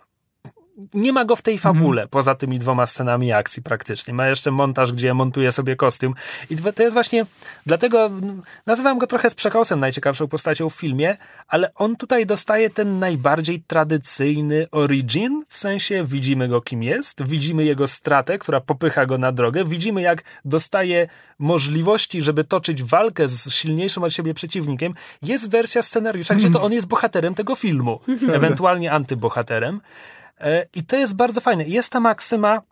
nie 0.94 1.12
ma 1.12 1.24
go 1.24 1.36
w 1.36 1.42
tej 1.42 1.58
fabule, 1.58 2.08
poza 2.08 2.34
tymi 2.34 2.58
dwoma 2.58 2.86
scenami 2.86 3.32
akcji 3.32 3.62
praktycznie. 3.62 4.14
Ma 4.14 4.28
jeszcze 4.28 4.50
montaż, 4.50 4.92
gdzie 4.92 5.14
montuje 5.14 5.52
sobie 5.52 5.76
kostium. 5.76 6.14
I 6.50 6.56
to 6.56 6.82
jest 6.82 6.94
właśnie, 6.94 7.26
dlatego 7.66 8.06
mm, 8.06 8.42
nazywam 8.66 8.98
go 8.98 9.06
trochę 9.06 9.30
z 9.30 9.34
przekosem 9.34 9.80
najciekawszą 9.80 10.28
postacią 10.28 10.70
w 10.70 10.74
filmie, 10.74 11.16
ale 11.48 11.74
on 11.74 11.96
tutaj 11.96 12.26
dostaje 12.26 12.70
ten 12.70 12.98
najbardziej 12.98 13.62
tradycyjny 13.66 14.66
origin, 14.70 15.42
w 15.48 15.58
sensie 15.58 16.04
widzimy 16.04 16.48
go 16.48 16.60
kim 16.60 16.82
jest, 16.82 17.28
widzimy 17.28 17.64
jego 17.64 17.88
stratę, 17.88 18.38
która 18.38 18.60
popycha 18.60 19.06
go 19.06 19.18
na 19.18 19.32
drogę, 19.32 19.64
widzimy 19.64 20.02
jak 20.02 20.22
dostaje 20.44 21.08
możliwości, 21.38 22.22
żeby 22.22 22.44
toczyć 22.44 22.82
walkę 22.82 23.28
z 23.28 23.50
silniejszym 23.50 24.02
od 24.02 24.12
siebie 24.12 24.34
przeciwnikiem. 24.34 24.94
Jest 25.22 25.50
wersja 25.50 25.82
scenariusza, 25.82 26.34
gdzie 26.34 26.50
to 26.50 26.62
on 26.66 26.72
jest 26.72 26.86
bohaterem 26.86 27.34
tego 27.34 27.54
filmu, 27.54 28.00
ewentualnie 28.38 28.92
antybohaterem. 28.92 29.80
E, 30.40 30.66
I 30.74 30.84
to 30.84 30.96
jest 30.96 31.16
bardzo 31.16 31.40
fajne. 31.40 31.64
Jest 31.64 31.92
ta 31.92 32.00
maksyma, 32.00 32.62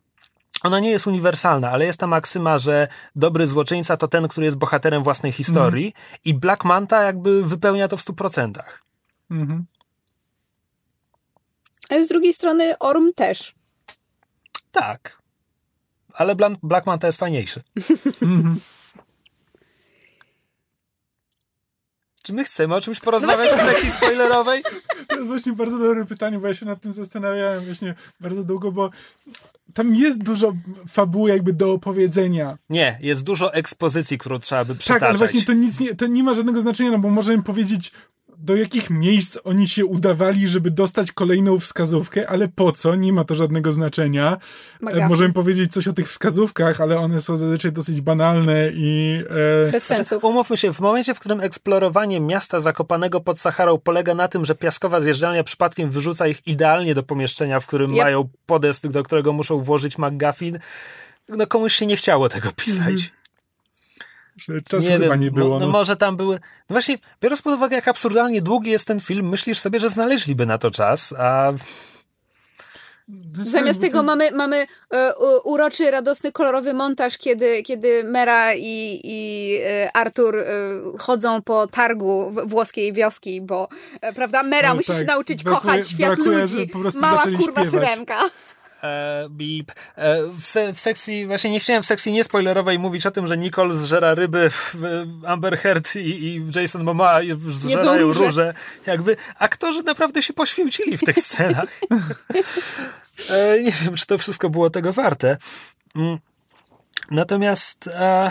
ona 0.63 0.81
nie 0.81 0.91
jest 0.91 1.07
uniwersalna, 1.07 1.71
ale 1.71 1.85
jest 1.85 2.01
ta 2.01 2.07
maksyma, 2.07 2.59
że 2.59 2.89
dobry 3.17 3.47
złoczyńca 3.47 3.97
to 3.97 4.09
ten, 4.09 4.29
który 4.29 4.47
jest 4.47 4.59
bohaterem 4.59 5.03
własnej 5.03 5.33
historii 5.33 5.95
i 6.25 6.35
Black 6.35 6.65
Manta 6.65 7.03
jakby 7.03 7.45
wypełnia 7.45 7.89
to 7.89 7.97
w 7.97 8.05
100%. 8.05 8.53
Mhm. 9.31 9.65
Ale 11.89 12.05
z 12.05 12.09
drugiej 12.09 12.33
strony 12.33 12.79
Orm 12.79 13.13
też. 13.13 13.55
Tak. 14.71 15.23
Ale 16.15 16.37
Black 16.63 16.87
Manta 16.87 17.07
jest 17.07 17.19
fajniejszy. 17.19 17.63
Czy 22.23 22.33
my 22.33 22.45
chcemy 22.45 22.75
o 22.75 22.81
czymś 22.81 23.01
porozmawiać 23.01 23.49
w 23.61 23.63
sekcji 23.63 23.91
spoilerowej? 23.91 24.63
To 25.09 25.17
jest 25.17 25.27
właśnie 25.29 25.53
bardzo 25.53 25.79
dobre 25.79 26.05
pytanie, 26.07 26.39
bo 26.39 26.49
ja 26.49 26.55
się 26.55 26.67
nad 26.67 26.81
tym 26.81 26.93
zastanawiałem 26.93 27.65
właśnie 27.65 27.95
bardzo 28.21 28.45
długo, 28.45 28.73
bo 28.73 28.91
tam 29.75 29.95
jest 29.95 30.23
dużo 30.23 30.53
fabuły 30.89 31.31
jakby 31.31 31.53
do 31.53 31.73
opowiedzenia. 31.73 32.59
Nie, 32.71 32.99
jest 33.01 33.23
dużo 33.23 33.55
ekspozycji, 33.55 34.19
którą 34.19 34.39
trzeba 34.39 34.65
by 34.65 34.73
Tak, 34.75 34.79
przytaczać. 34.79 35.09
ale 35.09 35.19
właśnie 35.19 35.43
to 35.45 35.53
nic 35.53 35.81
nie, 35.81 35.95
to 35.95 36.07
nie 36.07 36.23
ma 36.23 36.35
żadnego 36.35 36.61
znaczenia, 36.61 36.91
no 36.91 36.99
bo 36.99 37.11
możemy 37.11 37.43
powiedzieć, 37.43 37.93
do 38.43 38.57
jakich 38.57 38.91
miejsc 38.91 39.39
oni 39.45 39.69
się 39.69 39.87
udawali, 39.87 40.49
żeby 40.49 40.71
dostać 40.71 41.13
kolejną 41.13 41.59
wskazówkę, 41.59 42.31
ale 42.31 42.49
po 42.49 42.73
co? 42.73 42.95
Nie 42.95 43.13
ma 43.13 43.25
to 43.25 43.35
żadnego 43.35 43.73
znaczenia. 43.73 44.37
Magafi. 44.81 45.03
E, 45.03 45.09
możemy 45.09 45.35
powiedzieć 45.35 45.73
coś 45.73 45.89
o 45.89 45.93
tych 45.93 46.09
wskazówkach, 46.09 46.81
ale 46.81 46.99
one 46.99 47.21
są 47.21 47.37
zazwyczaj 47.37 47.73
dosyć 47.73 48.01
banalne 48.01 48.71
i... 48.75 49.19
E, 49.69 49.73
Bez 49.73 49.85
sensu. 49.85 50.19
Umówmy 50.23 50.57
się, 50.57 50.73
w 50.73 50.81
momencie, 50.81 51.15
w 51.15 51.21
którym 51.21 51.41
eksplorowanie 51.41 52.21
miasta 52.21 52.61
zakopanego 52.61 53.21
pod 53.21 53.41
Saharą 53.41 53.79
polega 53.79 54.15
na 54.15 54.29
tym, 54.29 54.45
że 54.45 54.55
piaskowa 54.55 55.01
zjeżdżalnia 55.01 55.45
przypadkiem 55.45 55.91
wyrzuca 55.91 56.27
ich 56.27 56.47
idealnie 56.47 56.95
do 56.95 57.03
pomieszczenia, 57.03 57.61
w 57.61 57.67
którym 57.67 57.91
Yep. 57.91 58.05
mają 58.05 58.29
podest, 58.47 58.89
do 58.89 59.03
którego 59.03 59.33
muszą 59.33 59.59
włożyć 59.59 59.99
McGuffin, 59.99 60.59
no 61.29 61.47
komuś 61.47 61.75
się 61.75 61.87
nie 61.87 61.97
chciało 61.97 62.29
tego 62.29 62.53
pisać. 62.57 63.01
że 63.01 63.22
czasu 64.69 64.89
chyba 64.89 65.17
nie 65.17 65.31
było. 65.31 65.49
no, 65.49 65.59
no 65.59 65.67
no. 65.67 65.73
może 65.73 65.97
tam 65.97 66.17
były... 66.17 66.35
No 66.71 66.75
właśnie, 66.75 66.99
biorąc 67.23 67.43
pod 67.43 67.55
uwagę, 67.55 67.77
jak 67.77 67.89
absurdalnie 67.89 68.43
długi 68.43 68.71
jest 68.71 68.87
ten 68.87 69.01
film, 69.01 69.29
myślisz 69.29 69.59
sobie, 69.59 69.81
że 69.81 69.89
znaleźliby 69.91 70.47
na 70.47 70.59
to 70.59 70.71
czas, 70.71 71.15
a 71.19 71.53
Zamiast 73.45 73.81
tego 73.81 74.03
mamy, 74.03 74.31
mamy 74.31 74.67
e, 74.95 75.15
uroczy, 75.45 75.91
radosny, 75.91 76.33
kolorowy 76.33 76.75
montaż, 76.75 77.19
kiedy, 77.19 77.63
kiedy 77.63 78.05
Mera 78.05 78.55
i, 78.55 79.01
i 79.05 79.59
e, 79.65 79.97
Artur 79.97 80.39
e, 80.39 80.45
chodzą 80.99 81.43
po 81.43 81.67
targu 81.67 82.31
w- 82.31 82.49
włoskiej 82.51 82.93
wioski, 82.93 83.41
bo 83.41 83.69
prawda, 84.15 84.43
Mera 84.43 84.69
No 84.69 84.75
musi 84.75 84.87
tak, 84.89 84.97
się 84.99 85.05
nauczyć 85.05 85.45
brakuje- 85.45 85.61
kochać 85.61 85.89
świat 85.89 86.15
brakuje, 86.17 86.39
ludzi. 86.41 86.71
Mała 86.95 87.23
kurwa 87.23 87.41
śpiewać. 87.41 87.71
syrenka. 87.71 88.19
E, 88.83 89.27
beep. 89.31 89.73
E, 89.97 90.23
w, 90.41 90.47
se, 90.47 90.73
w 90.73 90.81
sekcji, 90.81 91.27
właśnie 91.27 91.51
nie 91.51 91.61
chciałem 91.61 91.83
w 91.83 91.87
sekcji 91.87 92.13
niespoilerowej 92.13 92.79
mówić 92.79 93.07
o 93.07 93.11
tym, 93.11 93.27
że 93.27 93.39
Nicole 93.39 93.75
zżera 93.75 94.15
ryby, 94.15 94.51
w, 94.51 94.75
Amber 95.27 95.59
Heard 95.59 95.97
i, 95.97 95.99
i 96.01 96.43
Jason 96.55 96.85
Momoa 96.85 97.21
zżerają 97.49 98.07
róże. 98.07 98.25
róże. 98.25 98.55
Jakby 98.87 99.17
aktorzy 99.39 99.83
naprawdę 99.83 100.23
się 100.23 100.33
poświęcili 100.33 100.99
w 100.99 101.05
tych 101.05 101.19
scenach. 101.27 101.81
e, 103.31 103.63
nie 103.63 103.73
wiem, 103.73 103.97
czy 103.97 104.07
to 104.07 104.19
wszystko 104.19 104.51
było 104.51 104.71
tego 104.71 104.93
warte. 104.93 105.37
Mm. 105.97 106.19
Natomiast 107.11 107.89
e, 107.89 108.31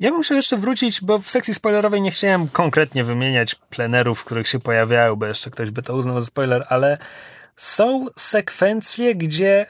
ja 0.00 0.10
bym 0.10 0.22
chciał 0.22 0.36
jeszcze 0.36 0.56
wrócić, 0.56 1.00
bo 1.00 1.18
w 1.18 1.30
sekcji 1.30 1.54
spoilerowej 1.54 2.02
nie 2.02 2.10
chciałem 2.10 2.48
konkretnie 2.48 3.04
wymieniać 3.04 3.54
plenerów, 3.54 4.20
w 4.20 4.24
których 4.24 4.48
się 4.48 4.60
pojawiają, 4.60 5.16
bo 5.16 5.26
jeszcze 5.26 5.50
ktoś 5.50 5.70
by 5.70 5.82
to 5.82 5.96
uznał 5.96 6.20
za 6.20 6.26
spoiler, 6.26 6.66
ale 6.68 6.98
są 7.56 8.06
sekwencje, 8.16 9.14
gdzie 9.14 9.66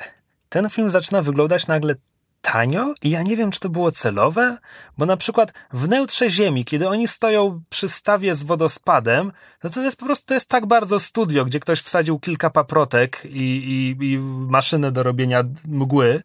ten 0.49 0.71
film 0.71 0.91
zaczyna 0.91 1.23
wyglądać 1.23 1.67
nagle 1.67 1.95
tanio 2.41 2.95
i 3.03 3.11
ja 3.11 3.23
nie 3.23 3.37
wiem, 3.37 3.51
czy 3.51 3.61
to 3.61 3.69
było 3.69 3.93
celowe, 3.93 4.59
bo 4.99 5.07
na 5.07 5.17
przykład 5.17 5.53
w 5.73 5.89
neutrze 5.89 6.31
ziemi, 6.31 6.65
kiedy 6.65 6.89
oni 6.89 7.09
stoją 7.09 7.61
przy 7.71 7.89
stawie 7.89 8.35
z 8.35 8.43
wodospadem, 8.43 9.33
no 9.63 9.71
to 9.71 9.83
jest 9.83 9.97
po 9.97 10.07
prostu, 10.07 10.27
to 10.27 10.35
jest 10.35 10.49
tak 10.49 10.67
bardzo 10.67 11.01
studio, 11.01 11.45
gdzie 11.45 11.61
ktoś 11.61 11.81
wsadził 11.81 12.19
kilka 12.19 12.51
paprotek 12.51 13.23
i, 13.25 13.97
i, 14.01 14.13
i 14.13 14.19
maszynę 14.49 14.93
do 14.93 15.03
robienia 15.03 15.45
mgły, 15.65 16.23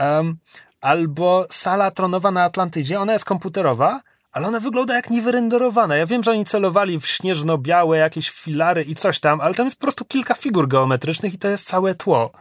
Um, 0.00 0.38
albo 0.80 1.46
sala 1.50 1.90
tronowa 1.90 2.30
na 2.30 2.44
Atlantydzie, 2.44 3.00
ona 3.00 3.12
jest 3.12 3.24
komputerowa, 3.24 4.00
ale 4.36 4.48
ona 4.48 4.60
wygląda 4.60 4.94
jak 4.94 5.10
niewyrenderowana. 5.10 5.96
Ja 5.96 6.06
wiem, 6.06 6.22
że 6.22 6.30
oni 6.30 6.44
celowali 6.44 7.00
w 7.00 7.06
śnieżno-białe 7.06 7.98
jakieś 7.98 8.30
filary 8.30 8.82
i 8.82 8.94
coś 8.94 9.20
tam, 9.20 9.40
ale 9.40 9.54
tam 9.54 9.66
jest 9.66 9.76
po 9.76 9.82
prostu 9.82 10.04
kilka 10.04 10.34
figur 10.34 10.68
geometrycznych 10.68 11.34
i 11.34 11.38
to 11.38 11.48
jest 11.48 11.66
całe 11.66 11.94
tło. 11.94 12.32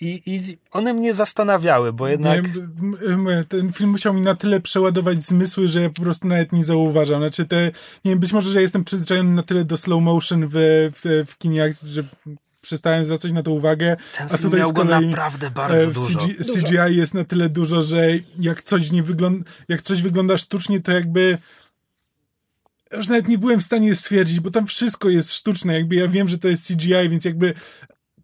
I, 0.00 0.22
I 0.26 0.58
one 0.70 0.94
mnie 0.94 1.14
zastanawiały, 1.14 1.92
bo 1.92 2.08
jednak. 2.08 2.42
Nie, 2.44 3.44
ten 3.48 3.72
film 3.72 3.90
musiał 3.90 4.14
mi 4.14 4.20
na 4.20 4.34
tyle 4.34 4.60
przeładować 4.60 5.24
zmysły, 5.24 5.68
że 5.68 5.80
ja 5.82 5.90
po 5.90 6.02
prostu 6.02 6.28
nawet 6.28 6.52
nie 6.52 6.64
zauważam. 6.64 7.20
Znaczy 7.20 7.44
te, 7.44 7.64
nie 8.04 8.10
wiem, 8.10 8.18
być 8.18 8.32
może, 8.32 8.50
że 8.50 8.62
jestem 8.62 8.84
przyzwyczajony 8.84 9.34
na 9.34 9.42
tyle 9.42 9.64
do 9.64 9.76
slow 9.76 10.02
motion 10.02 10.48
w, 10.48 10.54
w, 10.94 11.30
w 11.30 11.38
kinie, 11.38 11.74
że 11.82 12.04
przestałem 12.60 13.04
zwracać 13.04 13.32
na 13.32 13.42
to 13.42 13.50
uwagę. 13.50 13.96
Ten 14.18 14.26
a 14.26 14.28
film 14.28 14.42
tutaj 14.42 14.60
miał 14.60 14.72
go 14.72 14.84
naprawdę 14.84 15.46
e, 15.46 15.50
bardzo 15.50 15.90
w 15.90 15.92
dużo. 15.92 16.20
CG, 16.20 16.34
CGI 16.44 16.96
jest 16.96 17.14
na 17.14 17.24
tyle 17.24 17.48
dużo, 17.48 17.82
że 17.82 18.08
jak 18.38 18.62
coś 18.62 18.90
nie 18.90 19.02
wygląda, 19.02 19.50
jak 19.68 19.82
coś 19.82 20.02
wygląda 20.02 20.38
sztucznie, 20.38 20.80
to 20.80 20.92
jakby 20.92 21.38
już 22.96 23.08
nawet 23.08 23.28
nie 23.28 23.38
byłem 23.38 23.60
w 23.60 23.64
stanie 23.64 23.94
stwierdzić, 23.94 24.40
bo 24.40 24.50
tam 24.50 24.66
wszystko 24.66 25.08
jest 25.08 25.32
sztuczne, 25.32 25.74
jakby 25.74 25.94
ja 25.94 26.08
wiem, 26.08 26.28
że 26.28 26.38
to 26.38 26.48
jest 26.48 26.66
CGI, 26.66 27.08
więc 27.08 27.24
jakby 27.24 27.54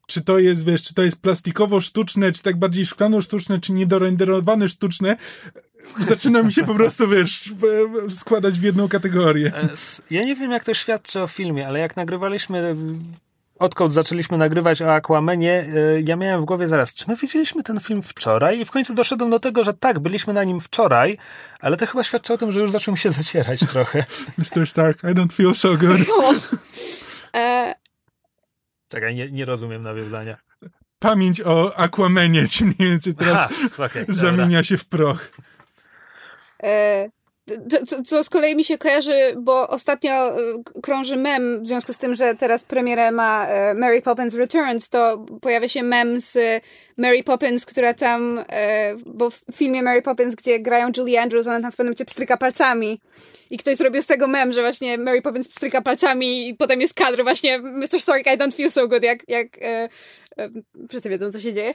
czy 0.06 0.24
to 0.24 0.38
jest, 0.38 0.64
wiesz, 0.64 0.82
czy 0.82 0.94
to 0.94 1.02
jest 1.02 1.16
plastikowo 1.16 1.80
sztuczne, 1.80 2.32
czy 2.32 2.42
tak 2.42 2.56
bardziej 2.58 2.86
szklano 2.86 3.20
sztuczne, 3.20 3.60
czy 3.60 3.72
niedorenderowane 3.72 4.68
sztuczne, 4.68 5.16
zaczyna 6.00 6.42
mi 6.42 6.52
się 6.52 6.64
po 6.64 6.74
prostu, 6.74 7.08
wiesz, 7.08 7.54
e, 8.06 8.10
składać 8.10 8.60
w 8.60 8.62
jedną 8.62 8.88
kategorię. 8.88 9.52
E, 9.54 9.68
Ja 10.10 10.24
nie 10.24 10.36
wiem, 10.36 10.50
jak 10.50 10.64
to 10.64 10.74
świadczy 10.74 11.20
o 11.20 11.26
filmie, 11.26 11.66
ale 11.66 11.78
jak 11.78 11.96
nagrywaliśmy, 11.96 12.58
e, 12.58 12.74
odkąd 13.58 13.94
zaczęliśmy 13.94 14.38
nagrywać 14.38 14.82
o 14.82 14.94
Aquamanie, 14.94 15.52
e, 15.52 16.00
ja 16.04 16.16
miałem 16.16 16.40
w 16.40 16.44
głowie 16.44 16.68
zaraz, 16.68 16.94
czy 16.94 17.04
my 17.08 17.16
widzieliśmy 17.16 17.62
ten 17.62 17.80
film 17.80 18.02
wczoraj? 18.02 18.60
I 18.60 18.64
w 18.64 18.70
końcu 18.70 18.94
doszedłem 18.94 19.30
do 19.30 19.38
tego, 19.40 19.64
że 19.64 19.74
tak, 19.74 19.98
byliśmy 19.98 20.32
na 20.32 20.44
nim 20.44 20.60
wczoraj, 20.60 21.18
ale 21.60 21.76
to 21.76 21.86
chyba 21.86 22.04
świadczy 22.04 22.32
o 22.32 22.38
tym, 22.38 22.52
że 22.52 22.60
już 22.60 22.70
zaczął 22.70 22.92
mi 22.92 22.98
się 22.98 23.10
zacierać 23.10 23.60
trochę. 23.72 24.04
Mr. 24.38 24.66
Stark, 24.66 25.02
I 25.04 25.06
don't 25.06 25.32
feel 25.32 25.54
so 25.54 25.76
good. 25.76 25.98
No. 26.08 26.34
E, 27.40 27.74
Czekaj, 28.88 29.14
nie, 29.14 29.30
nie 29.30 29.44
rozumiem 29.44 29.82
nawiązania. 29.82 30.36
Pamięć 30.98 31.40
o 31.40 31.78
Aquamanie 31.78 32.48
ci 32.48 32.64
mniej 32.64 32.90
więcej 32.90 33.14
teraz 33.14 33.38
Aha, 33.38 33.84
okej, 33.84 34.06
dobra. 34.06 34.14
zamienia 34.14 34.64
się 34.64 34.78
w 34.78 34.84
proch. 34.84 35.30
E, 36.62 37.08
co, 37.86 38.02
co 38.02 38.24
z 38.24 38.30
kolei 38.30 38.56
mi 38.56 38.64
się 38.64 38.78
kojarzy, 38.78 39.34
bo 39.36 39.68
ostatnio 39.68 40.12
e, 40.12 40.36
krąży 40.82 41.16
mem, 41.16 41.62
w 41.62 41.66
związku 41.66 41.92
z 41.92 41.98
tym, 41.98 42.14
że 42.14 42.34
teraz 42.34 42.64
premierę 42.64 43.10
ma 43.10 43.46
e, 43.46 43.74
Mary 43.74 44.02
Poppins 44.02 44.34
Returns, 44.34 44.88
to 44.88 45.26
pojawia 45.40 45.68
się 45.68 45.82
mem 45.82 46.20
z 46.20 46.62
Mary 46.96 47.24
Poppins, 47.24 47.66
która 47.66 47.94
tam, 47.94 48.44
e, 48.48 48.96
bo 49.06 49.30
w 49.30 49.40
filmie 49.54 49.82
Mary 49.82 50.02
Poppins, 50.02 50.34
gdzie 50.34 50.60
grają 50.60 50.90
Julie 50.96 51.20
Andrews, 51.20 51.46
ona 51.46 51.60
tam 51.60 51.72
w 51.72 51.76
pewnym 51.76 51.86
momencie 51.86 52.04
pstryka 52.04 52.36
palcami. 52.36 53.00
I 53.50 53.58
ktoś 53.58 53.76
zrobił 53.76 54.02
z 54.02 54.06
tego 54.06 54.28
mem, 54.28 54.52
że 54.52 54.60
właśnie 54.60 54.98
Mary 54.98 55.22
Poppins 55.22 55.48
pstryka 55.48 55.82
palcami 55.82 56.48
i 56.48 56.54
potem 56.54 56.80
jest 56.80 56.94
kadr 56.94 57.22
właśnie 57.22 57.58
Mr. 57.58 58.00
Stark, 58.00 58.26
I 58.26 58.38
don't 58.38 58.54
feel 58.54 58.70
so 58.70 58.88
good, 58.88 59.02
jak, 59.02 59.28
jak 59.28 59.46
e, 59.62 59.88
e, 60.38 60.48
wszyscy 60.88 61.08
wiedzą, 61.08 61.32
co 61.32 61.40
się 61.40 61.52
dzieje. 61.52 61.74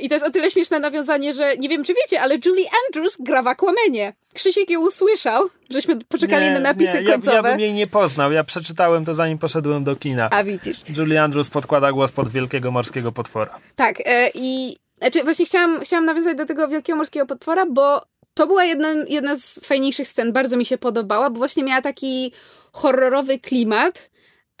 I 0.00 0.08
to 0.08 0.14
jest 0.14 0.26
o 0.26 0.30
tyle 0.30 0.50
śmieszne 0.50 0.80
nawiązanie, 0.80 1.34
że 1.34 1.56
nie 1.56 1.68
wiem, 1.68 1.84
czy 1.84 1.94
wiecie, 1.94 2.20
ale 2.20 2.34
Julie 2.46 2.66
Andrews 2.86 3.16
gra 3.20 3.42
w 3.42 3.46
Aquamanie. 3.46 4.12
Krzysiek 4.34 4.70
ją 4.70 4.80
usłyszał, 4.80 5.48
żeśmy 5.70 5.96
poczekali 6.08 6.50
na 6.50 6.60
napisy 6.60 6.94
nie, 6.94 7.02
ja, 7.02 7.12
końcowe. 7.12 7.36
ja 7.36 7.42
bym 7.42 7.60
jej 7.60 7.72
nie 7.72 7.86
poznał. 7.86 8.32
Ja 8.32 8.44
przeczytałem 8.44 9.04
to 9.04 9.14
zanim 9.14 9.38
poszedłem 9.38 9.84
do 9.84 9.96
kina. 9.96 10.30
A 10.30 10.44
widzisz. 10.44 10.80
Julie 10.96 11.22
Andrews 11.22 11.50
podkłada 11.50 11.92
głos 11.92 12.12
pod 12.12 12.28
wielkiego 12.28 12.70
morskiego 12.70 13.12
potwora. 13.12 13.58
Tak, 13.76 14.02
i 14.34 14.61
znaczy 15.02 15.24
właśnie 15.24 15.46
chciałam, 15.46 15.80
chciałam 15.80 16.04
nawiązać 16.04 16.36
do 16.36 16.46
tego 16.46 16.68
wielkiego 16.68 16.96
morskiego 16.96 17.26
potwora, 17.26 17.66
bo 17.66 18.02
to 18.34 18.46
była 18.46 18.64
jedna, 18.64 18.94
jedna 19.08 19.36
z 19.36 19.60
fajniejszych 19.64 20.08
scen, 20.08 20.32
bardzo 20.32 20.56
mi 20.56 20.64
się 20.64 20.78
podobała, 20.78 21.30
bo 21.30 21.38
właśnie 21.38 21.64
miała 21.64 21.82
taki 21.82 22.32
horrorowy 22.72 23.38
klimat. 23.38 24.10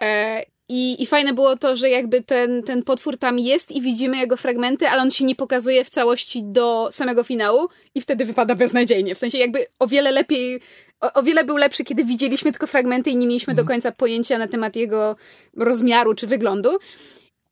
E, 0.00 0.42
i, 0.68 1.02
I 1.02 1.06
fajne 1.06 1.32
było 1.32 1.56
to, 1.56 1.76
że 1.76 1.90
jakby 1.90 2.22
ten, 2.22 2.62
ten 2.62 2.82
potwór 2.82 3.18
tam 3.18 3.38
jest 3.38 3.70
i 3.72 3.82
widzimy 3.82 4.16
jego 4.16 4.36
fragmenty, 4.36 4.88
ale 4.88 5.02
on 5.02 5.10
się 5.10 5.24
nie 5.24 5.34
pokazuje 5.34 5.84
w 5.84 5.90
całości 5.90 6.42
do 6.44 6.88
samego 6.92 7.24
finału 7.24 7.68
i 7.94 8.00
wtedy 8.00 8.24
wypada 8.24 8.54
beznadziejnie. 8.54 9.14
W 9.14 9.18
sensie 9.18 9.38
jakby 9.38 9.66
o 9.78 9.86
wiele 9.86 10.10
lepiej, 10.10 10.60
o, 11.00 11.12
o 11.12 11.22
wiele 11.22 11.44
był 11.44 11.56
lepszy, 11.56 11.84
kiedy 11.84 12.04
widzieliśmy 12.04 12.52
tylko 12.52 12.66
fragmenty 12.66 13.10
i 13.10 13.16
nie 13.16 13.26
mieliśmy 13.26 13.54
do 13.54 13.64
końca 13.64 13.92
pojęcia 13.92 14.38
na 14.38 14.48
temat 14.48 14.76
jego 14.76 15.16
rozmiaru 15.56 16.14
czy 16.14 16.26
wyglądu. 16.26 16.78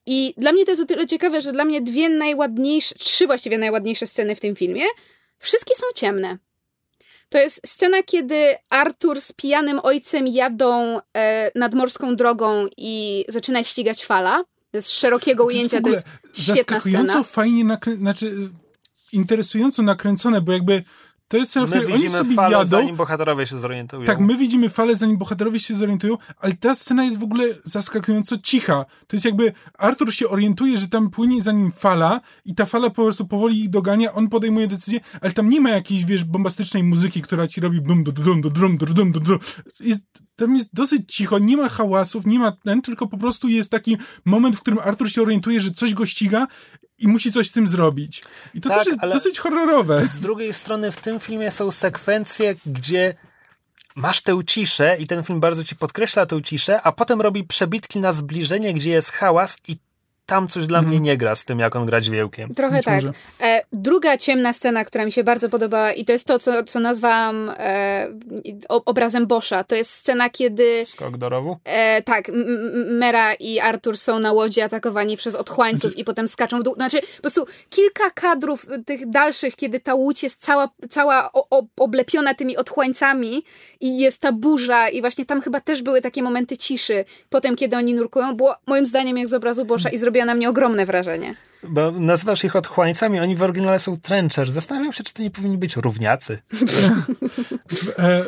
I 0.06 0.34
dla 0.36 0.52
mnie 0.52 0.64
to 0.64 0.70
jest 0.70 0.82
o 0.82 0.86
tyle 0.86 1.06
ciekawe, 1.06 1.42
że 1.42 1.52
dla 1.52 1.64
mnie 1.64 1.80
dwie 1.80 2.08
najładniejsze, 2.08 2.94
trzy 2.94 3.26
właściwie 3.26 3.58
najładniejsze 3.58 4.06
sceny 4.06 4.36
w 4.36 4.40
tym 4.40 4.56
filmie, 4.56 4.84
wszystkie 5.38 5.74
są 5.76 5.86
ciemne. 5.94 6.38
To 7.28 7.38
jest 7.38 7.68
scena, 7.68 8.02
kiedy 8.02 8.54
Arthur 8.70 9.20
z 9.20 9.32
pijanym 9.32 9.80
ojcem 9.82 10.28
jadą 10.28 10.98
e, 11.16 11.50
nad 11.54 11.74
morską 11.74 12.16
drogą 12.16 12.66
i 12.76 13.24
zaczyna 13.28 13.64
ścigać 13.64 14.04
fala. 14.04 14.44
Z 14.80 14.88
szerokiego 14.88 15.44
To 15.44 15.50
jest 15.50 15.58
ujęcia, 15.58 15.80
to 15.80 15.88
jest 15.88 16.06
świetna 16.32 16.54
zaskakująco 16.56 17.12
scena. 17.12 17.24
fajnie 17.24 17.64
nakrę... 17.64 17.96
znaczy 17.96 18.50
interesująco 19.12 19.82
nakręcone, 19.82 20.40
bo 20.40 20.52
jakby 20.52 20.84
to 21.30 21.36
jest 21.36 21.50
scena, 21.50 21.66
w 21.66 21.70
której 21.70 21.92
oni 21.92 22.08
sobie 22.08 22.34
falę, 22.34 22.56
jadą. 22.56 22.70
zanim 22.70 22.96
bohaterowie 22.96 23.46
się 23.46 23.58
zorientują. 23.58 24.04
Tak, 24.04 24.20
my 24.20 24.36
widzimy 24.36 24.68
falę, 24.68 24.96
zanim 24.96 25.16
bohaterowie 25.16 25.60
się 25.60 25.74
zorientują, 25.74 26.18
ale 26.40 26.52
ta 26.52 26.74
scena 26.74 27.04
jest 27.04 27.18
w 27.18 27.22
ogóle 27.22 27.44
zaskakująco 27.64 28.38
cicha. 28.38 28.84
To 29.06 29.16
jest 29.16 29.24
jakby 29.24 29.52
Arthur 29.78 30.14
się 30.14 30.28
orientuje, 30.28 30.78
że 30.78 30.88
tam 30.88 31.10
płynie 31.10 31.42
za 31.42 31.52
nim 31.52 31.72
fala 31.72 32.20
i 32.44 32.54
ta 32.54 32.66
fala 32.66 32.90
po 32.90 33.04
prostu 33.04 33.26
powoli 33.26 33.60
ich 33.60 33.70
dogania, 33.70 34.12
on 34.12 34.28
podejmuje 34.28 34.66
decyzję, 34.66 35.00
ale 35.20 35.32
tam 35.32 35.48
nie 35.48 35.60
ma 35.60 35.70
jakiejś, 35.70 36.04
wiesz, 36.04 36.24
bombastycznej 36.24 36.82
muzyki, 36.82 37.22
która 37.22 37.46
ci 37.46 37.60
robi 37.60 37.80
bum, 37.80 38.04
dum, 38.04 38.14
dum, 38.14 38.40
dum, 38.40 38.52
dum, 38.52 38.76
dum, 38.76 39.12
dum, 39.12 39.22
dum. 39.22 39.38
Jest, 39.80 40.02
tam 40.40 40.56
jest 40.56 40.68
dosyć 40.72 41.14
cicho, 41.14 41.38
nie 41.38 41.56
ma 41.56 41.68
hałasów, 41.68 42.26
nie 42.26 42.38
ma 42.38 42.52
ten, 42.52 42.82
tylko 42.82 43.06
po 43.06 43.18
prostu 43.18 43.48
jest 43.48 43.70
taki 43.70 43.96
moment, 44.24 44.56
w 44.56 44.60
którym 44.60 44.78
Arthur 44.78 45.10
się 45.10 45.22
orientuje, 45.22 45.60
że 45.60 45.70
coś 45.70 45.94
go 45.94 46.06
ściga 46.06 46.46
i 46.98 47.08
musi 47.08 47.32
coś 47.32 47.48
z 47.48 47.52
tym 47.52 47.68
zrobić. 47.68 48.22
I 48.54 48.60
to 48.60 48.68
Tak, 48.68 48.78
też 48.78 48.86
jest 48.86 49.00
dosyć 49.00 49.38
horrorowe. 49.38 50.06
Z 50.06 50.20
drugiej 50.20 50.54
strony 50.54 50.92
w 50.92 50.96
tym 50.96 51.20
filmie 51.20 51.50
są 51.50 51.70
sekwencje, 51.70 52.54
gdzie 52.66 53.14
masz 53.94 54.22
tę 54.22 54.40
ciszę 54.46 54.96
i 55.00 55.06
ten 55.06 55.24
film 55.24 55.40
bardzo 55.40 55.64
ci 55.64 55.76
podkreśla 55.76 56.26
tę 56.26 56.42
ciszę, 56.42 56.82
a 56.82 56.92
potem 56.92 57.20
robi 57.20 57.44
przebitki 57.44 58.00
na 58.00 58.12
zbliżenie, 58.12 58.74
gdzie 58.74 58.90
jest 58.90 59.12
hałas 59.12 59.56
i 59.68 59.76
tam 60.30 60.48
coś 60.48 60.66
dla 60.66 60.82
mnie 60.82 61.00
nie 61.00 61.16
gra 61.16 61.34
z 61.34 61.44
tym, 61.44 61.58
jak 61.58 61.76
on 61.76 61.86
gra 61.86 62.00
dźwiękiem. 62.00 62.54
Trochę 62.54 62.76
Być 62.76 62.84
tak. 62.84 63.02
E, 63.40 63.62
druga 63.72 64.18
ciemna 64.18 64.52
scena, 64.52 64.84
która 64.84 65.04
mi 65.04 65.12
się 65.12 65.24
bardzo 65.24 65.48
podobała 65.48 65.92
i 65.92 66.04
to 66.04 66.12
jest 66.12 66.26
to, 66.26 66.38
co, 66.38 66.64
co 66.64 66.80
nazwałam 66.80 67.50
e, 67.58 68.06
obrazem 68.68 69.26
Boscha. 69.26 69.64
To 69.64 69.74
jest 69.74 69.90
scena, 69.90 70.30
kiedy 70.30 70.84
Skok 70.86 71.16
do 71.16 71.28
rowu? 71.28 71.56
E, 71.64 72.02
tak, 72.02 72.30
Mera 72.86 73.34
i 73.34 73.60
Artur 73.60 73.98
są 73.98 74.18
na 74.18 74.32
łodzi 74.32 74.60
atakowani 74.60 75.16
przez 75.16 75.34
otchłańców 75.34 75.98
i 75.98 76.04
potem 76.04 76.28
skaczą 76.28 76.60
w 76.60 76.62
dół. 76.62 76.74
Znaczy, 76.74 77.00
po 77.16 77.22
prostu 77.22 77.46
kilka 77.70 78.10
kadrów 78.10 78.66
tych 78.86 79.10
dalszych, 79.10 79.56
kiedy 79.56 79.80
ta 79.80 79.94
łódź 79.94 80.22
jest 80.22 80.40
cała, 80.40 80.68
cała 80.90 81.32
o, 81.32 81.46
o, 81.50 81.62
oblepiona 81.78 82.34
tymi 82.34 82.56
otchłańcami 82.56 83.42
i 83.80 83.98
jest 83.98 84.18
ta 84.18 84.32
burza 84.32 84.88
i 84.88 85.00
właśnie 85.00 85.24
tam 85.24 85.40
chyba 85.40 85.60
też 85.60 85.82
były 85.82 86.00
takie 86.00 86.22
momenty 86.22 86.56
ciszy. 86.56 87.04
Potem, 87.28 87.56
kiedy 87.56 87.76
oni 87.76 87.94
nurkują, 87.94 88.36
było 88.36 88.54
moim 88.66 88.86
zdaniem 88.86 89.18
jak 89.18 89.28
z 89.28 89.34
obrazu 89.34 89.64
Boscha 89.64 89.90
i 89.90 89.98
zrobiła 90.20 90.24
na 90.26 90.34
mnie 90.34 90.48
ogromne 90.48 90.86
wrażenie. 90.86 91.34
Bo 91.62 91.90
nazywasz 91.90 92.44
ich 92.44 92.56
otchłańcami, 92.56 93.20
oni 93.20 93.36
w 93.36 93.42
oryginale 93.42 93.78
są 93.78 94.00
trencher. 94.00 94.52
Zastanawiam 94.52 94.92
się, 94.92 95.04
czy 95.04 95.14
to 95.14 95.22
nie 95.22 95.30
powinni 95.30 95.58
być 95.58 95.76
równiacy. 95.76 96.38
E, 97.98 98.24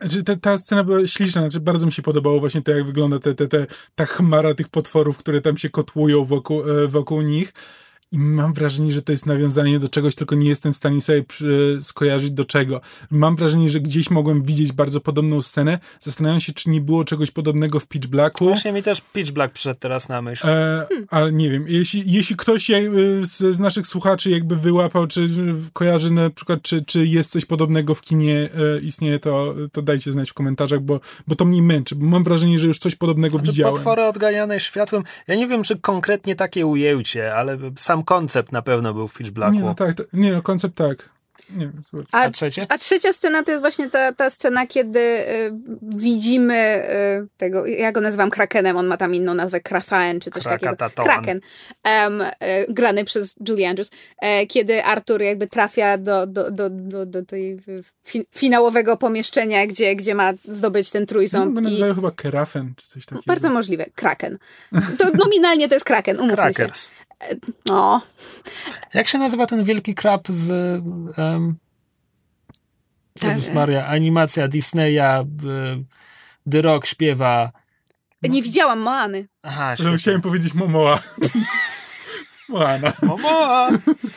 znaczy, 0.00 0.22
ta, 0.24 0.36
ta 0.36 0.58
scena 0.58 0.84
była 0.84 1.06
śliczna, 1.06 1.40
znaczy 1.40 1.60
bardzo 1.60 1.86
mi 1.86 1.92
się 1.92 2.02
podobało 2.02 2.40
właśnie 2.40 2.62
to, 2.62 2.70
jak 2.70 2.86
wygląda 2.86 3.18
te, 3.18 3.34
te, 3.34 3.48
te, 3.48 3.66
ta 3.94 4.06
chmara 4.06 4.54
tych 4.54 4.68
potworów, 4.68 5.18
które 5.18 5.40
tam 5.40 5.56
się 5.56 5.70
kotłują 5.70 6.24
wokół, 6.24 6.62
e, 6.70 6.88
wokół 6.88 7.22
nich. 7.22 7.52
I 8.12 8.18
mam 8.18 8.54
wrażenie, 8.54 8.92
że 8.92 9.02
to 9.02 9.12
jest 9.12 9.26
nawiązanie 9.26 9.78
do 9.78 9.88
czegoś, 9.88 10.14
tylko 10.14 10.34
nie 10.34 10.48
jestem 10.48 10.72
w 10.72 10.76
stanie 10.76 11.00
sobie 11.00 11.22
przy, 11.22 11.78
skojarzyć 11.80 12.30
do 12.30 12.44
czego. 12.44 12.80
Mam 13.10 13.36
wrażenie, 13.36 13.70
że 13.70 13.80
gdzieś 13.80 14.10
mogłem 14.10 14.42
widzieć 14.42 14.72
bardzo 14.72 15.00
podobną 15.00 15.42
scenę. 15.42 15.78
Zastanawiam 16.00 16.40
się, 16.40 16.52
czy 16.52 16.70
nie 16.70 16.80
było 16.80 17.04
czegoś 17.04 17.30
podobnego 17.30 17.80
w 17.80 17.86
Pitch 17.86 18.06
Blacku. 18.08 18.44
Właśnie 18.44 18.72
mi 18.72 18.82
też 18.82 19.00
Pitch 19.12 19.30
Black 19.30 19.54
przyszedł 19.54 19.80
teraz 19.80 20.08
na 20.08 20.22
myśl. 20.22 20.48
E, 20.48 20.86
ale 21.08 21.32
nie 21.32 21.50
wiem, 21.50 21.64
jeśli, 21.68 22.12
jeśli 22.12 22.36
ktoś 22.36 22.68
jakby 22.68 23.26
z, 23.26 23.54
z 23.54 23.58
naszych 23.58 23.86
słuchaczy 23.86 24.30
jakby 24.30 24.56
wyłapał, 24.56 25.06
czy 25.06 25.28
kojarzy 25.72 26.10
na 26.10 26.30
przykład, 26.30 26.62
czy, 26.62 26.84
czy 26.84 27.06
jest 27.06 27.30
coś 27.30 27.44
podobnego 27.44 27.94
w 27.94 28.00
kinie 28.00 28.48
e, 28.76 28.80
istnieje, 28.80 29.18
to, 29.18 29.54
to 29.72 29.82
dajcie 29.82 30.12
znać 30.12 30.30
w 30.30 30.34
komentarzach, 30.34 30.80
bo, 30.80 31.00
bo 31.26 31.34
to 31.34 31.44
mnie 31.44 31.62
męczy, 31.62 31.94
bo 31.94 32.06
mam 32.06 32.24
wrażenie, 32.24 32.58
że 32.58 32.66
już 32.66 32.78
coś 32.78 32.96
podobnego 32.96 33.38
Znaczy, 33.38 33.52
widziałem. 33.52 33.74
potwory 33.74 34.02
odganiane 34.02 34.60
światłem. 34.60 35.02
Ja 35.28 35.34
nie 35.34 35.46
wiem, 35.46 35.62
czy 35.62 35.78
konkretnie 35.78 36.34
takie 36.34 36.66
ujęcie, 36.66 37.34
ale 37.34 37.58
sam 37.76 37.99
koncept 38.04 38.52
na 38.52 38.62
pewno 38.62 38.94
był 38.94 39.08
w 39.08 39.14
Pitch 39.14 39.30
Blacku. 39.30 39.56
Nie, 39.58 39.64
no 39.64 39.74
tak, 39.74 39.94
to, 39.94 40.02
nie, 40.12 40.32
no 40.32 40.42
koncept 40.42 40.74
tak. 40.74 41.08
Nie. 41.56 41.70
A, 42.12 42.18
A 42.20 42.30
trzecie? 42.30 42.66
a 42.68 42.78
trzecia 42.78 43.12
scena 43.12 43.42
to 43.42 43.50
jest 43.50 43.62
właśnie 43.62 43.90
ta, 43.90 44.12
ta 44.12 44.30
scena, 44.30 44.66
kiedy 44.66 45.00
y, 45.00 45.52
widzimy 45.82 46.84
y, 47.24 47.28
tego, 47.36 47.66
ja 47.66 47.92
go 47.92 48.00
nazywam 48.00 48.30
Krakenem, 48.30 48.76
on 48.76 48.86
ma 48.86 48.96
tam 48.96 49.14
inną 49.14 49.34
nazwę, 49.34 49.60
Krathaen 49.60 50.20
czy 50.20 50.30
coś 50.30 50.44
takiego. 50.44 50.76
Kraken, 51.02 51.40
em, 51.82 52.20
y, 52.20 52.26
grany 52.68 53.04
przez 53.04 53.34
Julie 53.48 53.68
Andrews, 53.68 53.90
e, 54.18 54.46
kiedy 54.46 54.84
Arthur 54.84 55.22
jakby 55.22 55.46
trafia 55.46 55.98
do, 55.98 56.26
do, 56.26 56.50
do, 56.50 56.70
do, 56.70 57.06
do 57.06 57.24
tej 57.24 57.58
fi, 58.06 58.26
finałowego 58.34 58.96
pomieszczenia, 58.96 59.66
gdzie, 59.66 59.96
gdzie 59.96 60.14
ma 60.14 60.32
zdobyć 60.44 60.90
ten 60.90 61.02
No, 61.02 61.06
trójząb. 61.06 61.58
i, 61.58 61.62
nazywają 61.62 61.94
chyba 61.94 62.10
Kerafen, 62.10 62.74
czy 62.76 62.86
coś 62.88 63.06
takiego. 63.06 63.22
bardzo 63.26 63.50
możliwe, 63.50 63.86
Kraken. 63.94 64.38
To 64.98 65.10
nominalnie 65.24 65.68
to 65.68 65.74
jest 65.74 65.84
Kraken, 65.84 66.20
umówmy 66.20 66.54
się. 66.54 66.68
Crackers. 67.20 67.70
O, 67.70 68.00
Jak 68.94 69.08
się 69.08 69.18
nazywa 69.18 69.46
ten 69.46 69.64
wielki 69.64 69.94
krab 69.94 70.28
z... 70.28 70.50
Um, 71.18 71.56
Tak. 73.20 73.30
Jezus 73.30 73.54
Maria, 73.54 73.86
animacja 73.86 74.48
Disneya, 74.48 75.24
y, 75.44 76.50
The 76.50 76.62
Rock 76.62 76.86
śpiewa... 76.86 77.52
nie 78.22 78.42
widziałam 78.42 78.80
Moany. 78.80 79.28
Aha, 79.42 79.76
Że 79.76 79.96
chciałem 79.96 80.20
powiedzieć 80.20 80.54
Momoa. 80.54 80.98
Moana. 82.48 82.92
Momoa! 83.02 83.68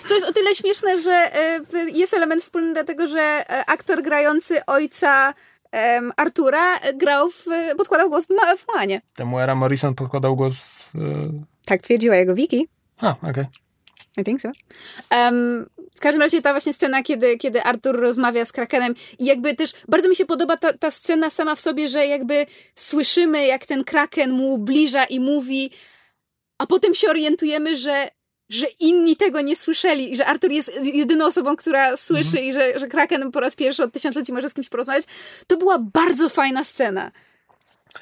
Co 0.06 0.16
jest 0.16 0.28
o 0.28 0.34
tyle 0.34 0.56
śmieszne, 0.56 1.02
że 1.02 1.12
e, 1.12 1.62
jest 1.94 2.14
element 2.14 2.42
wspólny 2.42 2.74
dlatego, 2.74 3.08
że 3.08 3.20
e, 3.22 3.66
aktor 3.66 4.02
grający 4.02 4.66
ojca 4.66 5.34
Artura 6.18 6.78
e, 6.78 6.94
grał 6.94 7.30
w, 7.30 7.46
podkładał 7.78 8.10
głos 8.10 8.26
w, 8.26 8.28
w 8.58 8.68
Moanie. 8.68 9.02
Temu 9.16 9.40
Era 9.40 9.56
Morrison 9.56 9.96
podkładał 9.96 10.36
głos 10.36 10.54
w... 10.56 10.92
Tak 11.66 11.82
twierdziła 11.82 12.16
jego 12.16 12.36
wiki. 12.36 12.68
A, 12.98 13.16
okej. 13.30 13.46
I 14.18 14.24
think 14.24 14.42
so. 14.42 14.52
Um, 15.12 15.66
w 15.96 16.00
każdym 16.00 16.22
razie 16.22 16.42
ta 16.42 16.52
właśnie 16.52 16.74
scena, 16.74 17.04
kiedy, 17.04 17.38
kiedy 17.38 17.64
Artur 17.64 18.00
rozmawia 18.00 18.46
z 18.46 18.52
Krakenem 18.52 18.94
i 19.20 19.26
jakby 19.26 19.56
też 19.56 19.72
bardzo 19.88 20.10
mi 20.10 20.16
się 20.16 20.26
podoba 20.26 20.58
ta, 20.58 20.74
ta 20.74 20.92
scena 20.92 21.30
sama 21.30 21.56
w 21.56 21.60
sobie, 21.60 21.88
że 21.88 22.08
jakby 22.08 22.46
słyszymy, 22.76 23.46
jak 23.46 23.66
ten 23.66 23.84
Kraken 23.84 24.32
mu 24.32 24.54
ubliża 24.54 25.04
i 25.04 25.20
mówi, 25.20 25.72
a 26.58 26.68
potem 26.68 26.94
się 26.96 27.10
orientujemy, 27.10 27.78
że 27.78 28.10
że 28.50 28.66
inni 28.80 29.16
tego 29.16 29.42
nie 29.42 29.56
słyszeli 29.56 30.12
i 30.12 30.16
że 30.16 30.26
Artur 30.26 30.52
jest 30.52 30.72
jedyną 30.84 31.26
osobą, 31.26 31.56
która 31.56 31.98
słyszy 31.98 32.40
i 32.40 32.54
że, 32.54 32.80
że 32.80 32.88
Kraken 32.88 33.32
po 33.32 33.40
raz 33.40 33.56
pierwszy 33.56 33.84
od 33.84 33.94
tysiącleci 33.94 34.34
może 34.34 34.50
z 34.50 34.54
kimś 34.54 34.70
porozmawiać. 34.70 35.06
To 35.48 35.58
była 35.58 35.80
bardzo 35.80 36.30
fajna 36.30 36.64
scena. 36.64 37.12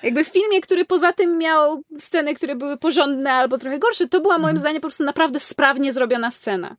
Jakby 0.03 0.23
w 0.23 0.27
filmie, 0.27 0.61
który 0.61 0.85
poza 0.85 1.13
tym 1.13 1.37
miał 1.37 1.83
sceny, 1.99 2.33
które 2.33 2.55
były 2.55 2.77
porządne 2.77 3.31
albo 3.31 3.57
trochę 3.57 3.79
gorsze, 3.79 4.07
to 4.07 4.21
była 4.21 4.37
moim 4.37 4.57
zdaniem 4.57 4.81
po 4.81 4.87
prostu 4.87 5.03
naprawdę 5.03 5.39
sprawnie 5.39 5.93
zrobiona 5.93 6.31
scena. 6.31 6.75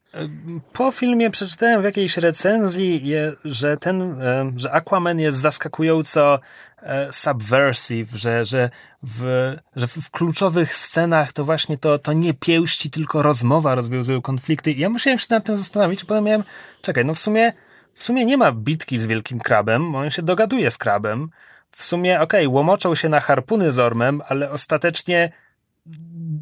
Po 0.72 0.90
filmie 0.90 1.30
przeczytałem 1.30 1.82
w 1.82 1.84
jakiejś 1.84 2.16
recenzji, 2.16 3.12
że 3.44 3.76
ten, 3.76 4.20
że 4.56 4.72
Aquaman 4.72 5.20
jest 5.20 5.38
zaskakująco 5.38 6.40
e, 6.82 7.12
subversive, 7.12 8.10
że, 8.14 8.44
że, 8.44 8.70
w, 9.02 9.52
że 9.76 9.86
w 9.86 10.10
kluczowych 10.10 10.76
scenach 10.76 11.32
to 11.32 11.44
właśnie 11.44 11.78
to, 11.78 11.98
to 11.98 12.12
nie 12.12 12.34
pięści, 12.34 12.90
tylko 12.90 13.22
rozmowa 13.22 13.74
rozwiązują 13.74 14.22
konflikty. 14.22 14.72
I 14.72 14.80
ja 14.80 14.88
musiałem 14.88 15.18
się 15.18 15.26
nad 15.30 15.44
tym 15.44 15.56
zastanowić, 15.56 16.04
bo 16.04 16.20
miałem, 16.20 16.44
czekaj, 16.82 17.04
no 17.04 17.14
w 17.14 17.18
sumie, 17.18 17.52
w 17.92 18.02
sumie 18.02 18.24
nie 18.24 18.36
ma 18.36 18.52
bitki 18.52 18.98
z 18.98 19.06
wielkim 19.06 19.40
krabem, 19.40 19.94
on 19.94 20.10
się 20.10 20.22
dogaduje 20.22 20.70
z 20.70 20.78
krabem. 20.78 21.30
W 21.76 21.84
sumie, 21.84 22.20
okej, 22.20 22.48
łomoczą 22.48 22.94
się 22.94 23.08
na 23.08 23.20
harpuny 23.20 23.72
z 23.72 23.78
ormem, 23.78 24.22
ale 24.28 24.50
ostatecznie 24.50 25.32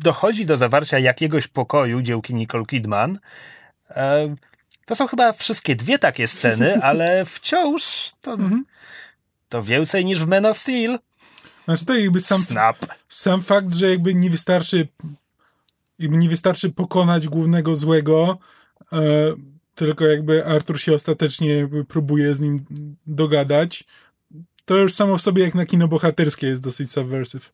dochodzi 0.04 0.46
do 0.46 0.56
zawarcia 0.56 0.98
jakiegoś 0.98 1.46
pokoju 1.46 2.02
dziełki 2.02 2.34
Nicole 2.34 2.64
Kidman. 2.64 3.18
E, 3.90 4.36
To 4.86 4.94
są 4.94 5.06
chyba 5.06 5.32
wszystkie 5.32 5.76
dwie 5.76 5.98
takie 5.98 6.28
sceny, 6.28 6.78
ale 6.82 7.24
wciąż 7.24 8.10
to, 8.20 8.36
to 9.48 9.62
więcej 9.62 10.04
niż 10.04 10.24
w 10.24 10.28
Man 10.28 10.46
of 10.46 10.58
Steel. 10.58 10.98
Znaczy 11.64 11.84
to 11.84 11.94
jakby 11.94 12.20
sam, 12.20 12.40
Snap. 12.40 12.76
sam 13.08 13.42
fakt, 13.42 13.74
że 13.74 13.90
jakby 13.90 14.14
nie 14.14 14.30
wystarczy 14.30 14.88
jakby 15.98 16.16
nie 16.16 16.28
wystarczy 16.28 16.70
pokonać 16.70 17.28
głównego 17.28 17.76
złego, 17.76 18.38
e, 18.92 18.98
tylko 19.74 20.04
jakby 20.06 20.46
Artur 20.46 20.80
się 20.80 20.94
ostatecznie 20.94 21.68
próbuje 21.88 22.34
z 22.34 22.40
nim 22.40 22.64
dogadać, 23.06 23.84
to 24.70 24.76
już 24.76 24.94
samo 24.94 25.18
w 25.18 25.22
sobie 25.22 25.44
jak 25.44 25.54
na 25.54 25.66
kino 25.66 25.88
bohaterskie 25.88 26.46
jest 26.46 26.62
dosyć 26.62 26.92
subversive. 26.92 27.52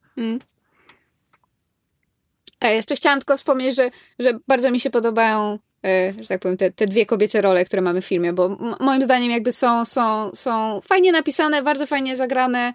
A 2.60 2.68
jeszcze 2.68 2.96
chciałam 2.96 3.18
tylko 3.18 3.36
wspomnieć, 3.36 3.76
że, 3.76 3.90
że 4.18 4.38
bardzo 4.48 4.70
mi 4.70 4.80
się 4.80 4.90
podobają, 4.90 5.58
e, 5.84 6.12
że 6.20 6.28
tak 6.28 6.40
powiem, 6.40 6.56
te, 6.56 6.70
te 6.70 6.86
dwie 6.86 7.06
kobiece 7.06 7.40
role, 7.40 7.64
które 7.64 7.82
mamy 7.82 8.00
w 8.00 8.06
filmie, 8.06 8.32
bo 8.32 8.48
moim 8.80 9.04
zdaniem 9.04 9.30
jakby 9.30 9.52
są, 9.52 9.84
są, 9.84 10.30
są 10.34 10.80
fajnie 10.80 11.12
napisane, 11.12 11.62
bardzo 11.62 11.86
fajnie 11.86 12.16
zagrane, 12.16 12.72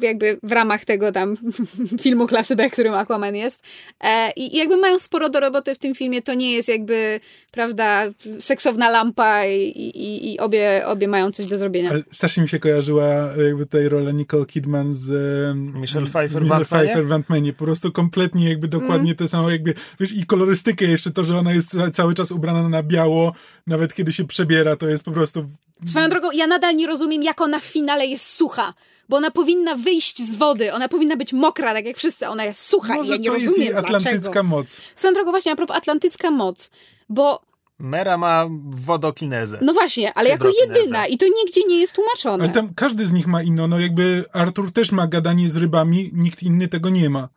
jakby 0.00 0.38
w 0.42 0.52
ramach 0.52 0.84
tego 0.84 1.12
tam 1.12 1.36
filmu 2.02 2.26
klasy 2.26 2.56
B, 2.56 2.70
którym 2.70 2.94
Aquaman 2.94 3.34
jest. 3.36 3.62
E, 4.00 4.30
I 4.36 4.56
jakby 4.56 4.76
mają 4.76 4.98
sporo 4.98 5.28
do 5.28 5.40
roboty 5.40 5.74
w 5.74 5.78
tym 5.78 5.94
filmie, 5.94 6.22
to 6.22 6.34
nie 6.34 6.52
jest 6.52 6.68
jakby, 6.68 7.20
prawda, 7.52 8.04
seksowna 8.40 8.90
lampa 8.90 9.44
i, 9.44 9.62
i, 9.78 10.32
i 10.32 10.38
obie, 10.38 10.82
obie 10.86 11.08
mają 11.08 11.32
coś 11.32 11.46
do 11.46 11.58
zrobienia. 11.58 11.90
Ale 11.90 12.02
strasznie 12.12 12.42
mi 12.42 12.48
się 12.48 12.58
kojarzyła 12.58 13.04
jakby 13.46 13.66
tutaj 13.66 13.88
rola 13.88 14.10
Nicole 14.10 14.46
Kidman 14.46 14.94
z 14.94 15.10
Michelle 15.56 16.06
Pfeiffer 16.06 16.30
z 16.30 16.38
w 16.38 16.42
Michelle? 16.42 16.64
Pfeiffer 16.64 17.06
w 17.06 17.10
Ant-Manie. 17.10 17.52
Po 17.52 17.64
prostu 17.64 17.92
kompletnie 17.92 18.48
jakby 18.48 18.68
dokładnie 18.68 19.14
to 19.14 19.28
samo 19.28 19.50
jakby, 19.50 19.74
wiesz, 20.00 20.12
i 20.12 20.26
kolorystykę 20.26 20.84
jeszcze 20.84 21.10
to, 21.10 21.24
że 21.24 21.38
ona 21.38 21.52
jest 21.52 21.70
ca- 21.70 21.90
cały 21.90 22.14
czas 22.14 22.30
ubrana 22.30 22.68
na 22.68 22.82
biało, 22.82 23.32
nawet 23.66 23.94
kiedy 23.94 24.12
się 24.12 24.24
przebiera, 24.24 24.76
to 24.76 24.88
jest 24.88 25.04
po 25.04 25.10
prostu 25.12 25.46
Swoją 25.86 26.08
drogą, 26.08 26.30
ja 26.30 26.46
nadal 26.46 26.76
nie 26.76 26.86
rozumiem, 26.86 27.22
jak 27.22 27.40
ona 27.40 27.58
w 27.58 27.64
finale 27.64 28.06
jest 28.06 28.26
sucha. 28.26 28.74
Bo 29.08 29.16
ona 29.16 29.30
powinna 29.30 29.74
wyjść 29.76 30.22
z 30.22 30.34
wody, 30.34 30.72
ona 30.72 30.88
powinna 30.88 31.16
być 31.16 31.32
mokra, 31.32 31.72
tak 31.74 31.84
jak 31.84 31.96
wszyscy, 31.96 32.28
ona 32.28 32.44
jest 32.44 32.66
sucha 32.66 32.94
i 32.94 32.96
może 32.98 33.12
ja 33.12 33.18
nie 33.18 33.28
to 33.28 33.34
jest 33.34 33.46
rozumiem 33.46 33.68
jej 33.68 33.76
atlantycka 33.78 34.18
dlaczego. 34.18 34.42
moc. 34.42 34.80
Swoją 34.94 35.14
drogą 35.14 35.30
właśnie, 35.30 35.52
a 35.52 35.56
propos 35.56 35.76
atlantycka 35.76 36.30
moc, 36.30 36.70
bo 37.08 37.42
Mera 37.78 38.18
ma 38.18 38.46
wodokinezę. 38.70 39.58
no 39.62 39.72
właśnie, 39.72 40.14
ale 40.14 40.28
jako 40.28 40.48
jedyna 40.60 41.06
i 41.06 41.18
to 41.18 41.26
nigdzie 41.26 41.60
nie 41.68 41.80
jest 41.80 41.92
tłumaczone. 41.92 42.44
Ale 42.44 42.52
tam 42.52 42.74
każdy 42.74 43.06
z 43.06 43.12
nich 43.12 43.26
ma 43.26 43.42
inno, 43.42 43.68
no 43.68 43.78
jakby 43.80 44.24
Artur 44.32 44.72
też 44.72 44.92
ma 44.92 45.06
gadanie 45.06 45.48
z 45.48 45.56
rybami, 45.56 46.10
nikt 46.12 46.42
inny 46.42 46.68
tego 46.68 46.88
nie 46.90 47.10
ma. 47.10 47.28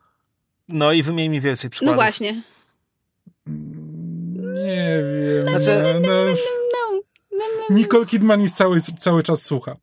No 0.67 0.91
i 0.91 1.03
wymień 1.03 1.29
mi 1.29 1.41
więcej 1.41 1.67
No 1.67 1.71
przykładów. 1.71 1.95
właśnie. 1.95 2.41
Nie 3.47 4.99
wiem. 5.43 5.49
Znaczy- 5.49 5.83
no, 5.83 5.99
no. 6.07 6.31
Nicole 7.69 8.05
Kidman 8.05 8.41
jest 8.41 8.55
cały, 8.55 8.81
cały 8.99 9.23
czas 9.23 9.41
sucha. 9.41 9.75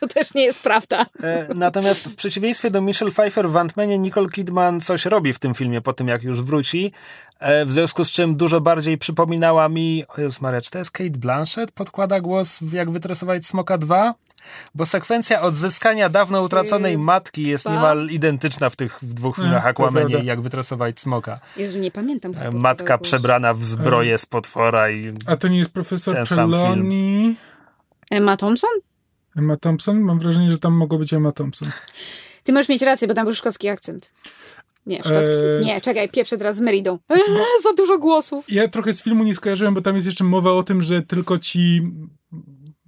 To 0.00 0.08
też 0.08 0.34
nie 0.34 0.42
jest 0.44 0.62
prawda. 0.62 1.06
E, 1.22 1.48
Natomiast 1.54 2.04
w 2.04 2.14
przeciwieństwie 2.14 2.70
do 2.70 2.80
Michelle 2.80 3.10
Pfeiffer 3.10 3.48
w 3.50 3.52
Ant-Manie 3.56 3.98
Nicole 3.98 4.28
Kidman 4.28 4.80
coś 4.80 5.04
robi 5.04 5.32
w 5.32 5.38
tym 5.38 5.54
filmie 5.54 5.80
po 5.80 5.92
tym, 5.92 6.08
jak 6.08 6.22
już 6.22 6.42
wróci. 6.42 6.92
E, 7.40 7.64
W 7.66 7.72
związku 7.72 8.04
z 8.04 8.10
czym 8.10 8.36
dużo 8.36 8.60
bardziej 8.60 8.98
przypominała 8.98 9.68
mi... 9.68 10.04
O 10.16 10.20
Jezus 10.20 10.40
Maria, 10.40 10.60
czy 10.60 10.70
to 10.70 10.78
jest 10.78 10.90
Kate 10.90 11.10
Blanchett? 11.10 11.72
Podkłada 11.72 12.20
głos 12.20 12.58
w 12.62 12.72
Jak 12.72 12.90
wytresować 12.90 13.46
Smoka 13.46 13.78
2? 13.78 14.14
Bo 14.74 14.86
sekwencja 14.86 15.40
odzyskania 15.42 16.08
dawno 16.08 16.42
utraconej 16.42 16.98
matki 16.98 17.46
jest 17.46 17.64
Dwa? 17.64 17.74
niemal 17.74 18.06
identyczna 18.10 18.70
w 18.70 18.76
tych 18.76 18.98
dwóch 19.02 19.36
filmach 19.36 19.62
to 19.62 19.68
Aquamanie 19.68 20.14
Jak 20.24 20.40
wytresować 20.40 21.00
Smoka. 21.00 21.40
Jezu, 21.56 21.78
nie 21.78 21.90
pamiętam. 21.90 22.32
E, 22.40 22.50
Matka 22.50 22.98
przebrana 22.98 23.54
w 23.54 23.64
zbroję 23.64 24.18
z 24.18 24.26
potwora 24.26 24.90
i... 24.90 25.12
A 25.26 25.36
to 25.36 25.48
nie 25.48 25.58
jest 25.58 25.70
profesor 25.70 26.14
Ten? 26.28 26.84
Emma 28.10 28.36
Thompson? 28.36 28.70
Emma 29.36 29.56
Thompson? 29.56 30.00
Mam 30.00 30.18
wrażenie, 30.20 30.50
że 30.50 30.58
tam 30.58 30.72
mogło 30.74 30.98
być 30.98 31.12
Emma 31.12 31.32
Thompson. 31.32 31.70
Ty 32.42 32.52
możesz 32.52 32.68
mieć 32.68 32.82
rację, 32.82 33.08
bo 33.08 33.14
tam 33.14 33.24
był 33.24 33.34
szkocki 33.34 33.68
akcent. 33.68 34.10
Nie, 34.86 34.98
szkocki. 34.98 35.32
Eee, 35.60 35.64
Nie, 35.66 35.80
czekaj, 35.80 36.08
pieprzę 36.08 36.38
teraz 36.38 36.56
z 36.56 36.60
Meridą. 36.60 36.98
Eee, 37.08 37.22
za 37.62 37.72
dużo 37.72 37.98
głosów. 37.98 38.44
Ja 38.48 38.68
trochę 38.68 38.94
z 38.94 39.02
filmu 39.02 39.24
nie 39.24 39.34
skojarzyłem, 39.34 39.74
bo 39.74 39.80
tam 39.82 39.94
jest 39.96 40.06
jeszcze 40.06 40.24
mowa 40.24 40.52
o 40.52 40.62
tym, 40.62 40.82
że 40.82 41.02
tylko 41.02 41.38
ci 41.38 41.82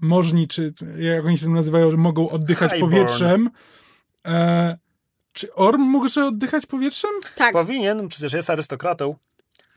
możni, 0.00 0.48
czy 0.48 0.72
jak 0.98 1.24
oni 1.24 1.38
się 1.38 1.44
tam 1.44 1.54
nazywają, 1.54 1.96
mogą 1.96 2.28
oddychać 2.28 2.72
Highborn. 2.72 2.92
powietrzem. 2.92 3.50
E, 4.26 4.78
czy 5.32 5.54
Orm 5.54 5.82
może 5.82 6.26
oddychać 6.26 6.66
powietrzem? 6.66 7.10
Tak, 7.36 7.52
Powinien, 7.52 8.08
przecież 8.08 8.32
jest 8.32 8.50
arystokratą. 8.50 9.14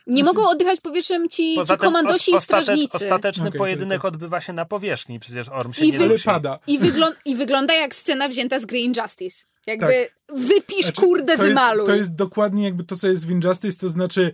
Nie 0.08 0.24
mogą 0.24 0.50
oddychać 0.50 0.80
powietrzem 0.82 1.30
ci, 1.30 1.58
ci 1.68 1.78
komandosi 1.78 2.32
i 2.32 2.36
os- 2.36 2.44
ostatecz- 2.44 2.64
strażnicy. 2.64 2.94
ostateczny 2.98 3.48
Okej, 3.48 3.58
pojedynek 3.58 4.06
odbywa 4.06 4.42
się 4.42 4.54
na 4.54 4.66
powierzchni, 4.66 5.20
przecież 5.20 5.50
Orm 5.50 5.74
się 5.74 5.86
I 5.86 5.92
nie 5.92 5.98
wy- 5.98 6.04
Ale 6.04 6.14
dusi. 6.14 6.26
pada. 6.26 6.60
I, 6.68 6.80
wyglą- 6.80 7.12
I 7.26 7.36
wygląda 7.36 7.74
jak 7.74 7.96
scena 7.96 8.30
wzięta 8.30 8.60
z 8.60 8.66
Green 8.66 8.94
Justice. 9.04 9.46
Jakby 9.68 10.10
wypisz, 10.34 10.86
Znaczy, 10.86 11.02
kurde, 11.02 11.26
to 11.26 11.32
jest, 11.32 11.44
wymaluj. 11.44 11.86
to 11.86 11.96
jest 11.96 12.16
dokładnie 12.16 12.64
jakby 12.64 12.84
to, 12.84 12.96
co 12.98 13.08
jest 13.08 13.28
w 13.28 13.32
Injustice, 13.32 13.78
to 13.80 13.90
znaczy 13.90 14.32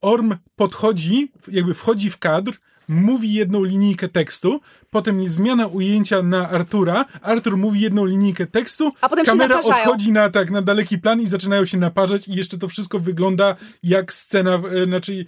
Orm 0.00 0.34
podchodzi, 0.56 1.32
jakby 1.48 1.74
wchodzi 1.74 2.10
w 2.10 2.18
kadr, 2.18 2.52
mówi 2.88 3.32
jedną 3.34 3.64
linijkę 3.64 4.08
tekstu, 4.08 4.60
potem 4.90 5.20
jest 5.20 5.34
zmiana 5.34 5.66
ujęcia 5.66 6.22
na 6.22 6.48
Artura, 6.50 7.04
Artur 7.22 7.56
mówi 7.56 7.80
jedną 7.80 8.04
linijkę 8.04 8.46
tekstu, 8.46 8.92
A 9.00 9.08
potem 9.08 9.24
się 9.24 9.30
kamera 9.30 9.56
naparzają. 9.56 9.84
odchodzi 9.84 10.12
na, 10.12 10.30
tak, 10.30 10.50
na 10.50 10.62
daleki 10.62 10.98
plan 10.98 11.20
i 11.20 11.26
zaczynają 11.26 11.64
się 11.64 11.78
naparzać 11.78 12.28
i 12.28 12.32
jeszcze 12.34 12.58
to 12.58 12.68
wszystko 12.68 13.00
wygląda 13.00 13.56
jak 13.82 14.12
scena, 14.12 14.60
e, 14.82 14.84
znaczy 14.84 15.26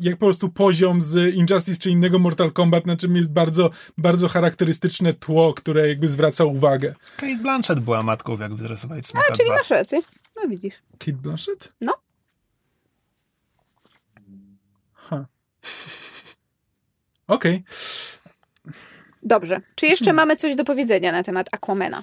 jak 0.00 0.16
po 0.16 0.26
prostu 0.26 0.48
poziom 0.48 1.02
z 1.02 1.34
Injustice 1.34 1.80
czy 1.80 1.90
innego 1.90 2.18
Mortal 2.18 2.52
Kombat, 2.52 2.86
na 2.86 2.96
czym 2.96 3.16
jest 3.16 3.28
bardzo, 3.30 3.70
bardzo 3.98 4.28
charakterystyczne 4.28 5.14
tło, 5.14 5.54
które 5.54 5.88
jakby 5.88 6.08
zwraca 6.08 6.44
uwagę. 6.44 6.94
Kate 7.16 7.36
Blanchett 7.42 7.80
była 7.80 8.02
matką, 8.02 8.38
jak 8.38 8.54
wyrysować 8.54 9.06
Smoka 9.06 9.26
A, 9.32 9.36
czyli 9.36 9.48
2. 9.48 9.56
masz 9.58 9.70
rację. 9.70 10.00
No 10.42 10.48
widzisz. 10.48 10.74
Kate 10.98 11.12
Blanchett? 11.12 11.72
No. 11.80 11.94
Ha. 14.94 15.26
Okej. 17.30 17.62
Dobrze. 19.22 19.58
Czy 19.74 19.86
jeszcze 19.86 20.12
mamy 20.12 20.36
coś 20.36 20.56
do 20.56 20.64
powiedzenia 20.64 21.12
na 21.12 21.22
temat 21.22 21.46
Aquamena? 21.52 22.02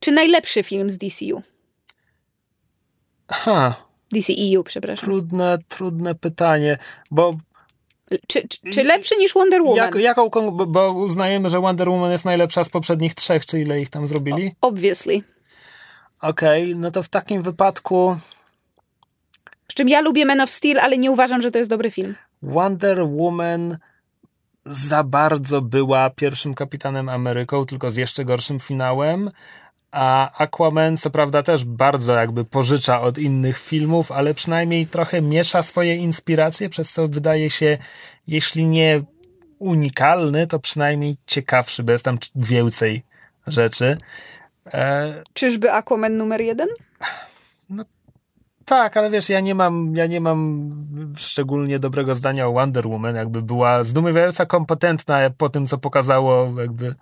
Czy 0.00 0.12
najlepszy 0.12 0.62
film 0.62 0.90
z 0.90 0.98
DCU? 0.98 1.42
Ha, 3.30 3.74
DCEU, 4.12 4.64
przepraszam. 4.64 5.04
trudne, 5.06 5.58
trudne 5.68 6.14
pytanie, 6.14 6.78
bo 7.10 7.36
Czy, 8.28 8.48
czy, 8.48 8.70
czy 8.72 8.84
lepszy 8.84 9.16
niż 9.16 9.34
Wonder 9.34 9.62
Woman? 9.62 9.76
jak, 9.76 9.94
jaką, 9.94 10.30
bo- 10.50 10.92
uznajemy, 10.92 11.48
że 11.50 11.60
Wonder 11.60 11.88
Woman 11.88 12.12
jest 12.12 12.24
najlepsza 12.24 12.64
z 12.64 12.70
poprzednich 12.70 13.14
trzech, 13.14 13.46
czy 13.46 13.60
ile 13.60 13.80
ich 13.80 13.90
tam 13.90 14.06
zrobili? 14.06 14.54
Obviously. 14.60 15.22
Okej, 16.20 16.76
no 16.76 16.90
to 16.90 17.02
w 17.02 17.08
takim 17.08 17.42
wypadku 17.42 18.16
Przy 19.66 19.76
czym 19.76 19.88
ja 19.88 20.00
lubię 20.00 20.26
Man 20.26 20.40
of 20.40 20.50
Steel, 20.50 20.80
ale 20.80 20.98
nie 20.98 21.10
uważam, 21.10 21.42
że 21.42 21.50
to 21.50 21.58
jest 21.58 21.70
dobry 21.70 21.90
film. 21.90 22.14
Wonder 22.46 23.06
Woman 23.06 23.78
za 24.66 25.04
bardzo 25.04 25.62
była 25.62 26.10
pierwszym 26.10 26.54
kapitanem 26.54 27.08
Ameryką, 27.08 27.66
tylko 27.66 27.90
z 27.90 27.96
jeszcze 27.96 28.24
gorszym 28.24 28.60
finałem. 28.60 29.30
A 29.90 30.38
Aquaman, 30.38 30.96
co 30.96 31.10
prawda, 31.10 31.42
też 31.42 31.64
bardzo 31.64 32.14
jakby 32.14 32.44
pożycza 32.44 33.00
od 33.00 33.18
innych 33.18 33.58
filmów, 33.58 34.12
ale 34.12 34.34
przynajmniej 34.34 34.86
trochę 34.86 35.22
miesza 35.22 35.62
swoje 35.62 35.96
inspiracje, 35.96 36.68
przez 36.68 36.92
co 36.92 37.08
wydaje 37.08 37.50
się, 37.50 37.78
jeśli 38.26 38.64
nie 38.66 39.02
unikalny, 39.58 40.46
to 40.46 40.58
przynajmniej 40.58 41.16
ciekawszy, 41.26 41.82
bo 41.82 41.92
jest 41.92 42.04
tam 42.04 42.18
więcej 42.34 43.02
rzeczy. 43.46 43.96
E, 44.74 45.22
Czyżby 45.32 45.72
Aquaman 45.72 46.16
numer 46.16 46.40
jeden? 46.40 46.68
Tak, 48.68 48.96
ale 48.96 49.10
wiesz, 49.10 49.28
ja 49.28 49.40
nie 49.40 49.54
mam, 49.54 49.92
ja 49.94 50.06
nie 50.06 50.20
mam 50.20 50.70
szczególnie 51.16 51.78
dobrego 51.78 52.14
zdania 52.14 52.46
o 52.46 52.52
Wonder 52.52 52.86
Woman, 52.86 53.16
jakby 53.16 53.42
była 53.42 53.84
zdumiewająca 53.84 54.46
kompetentna 54.46 55.30
po 55.30 55.48
tym, 55.48 55.66
co 55.66 55.78
pokazało, 55.78 56.60
jakby... 56.60 56.94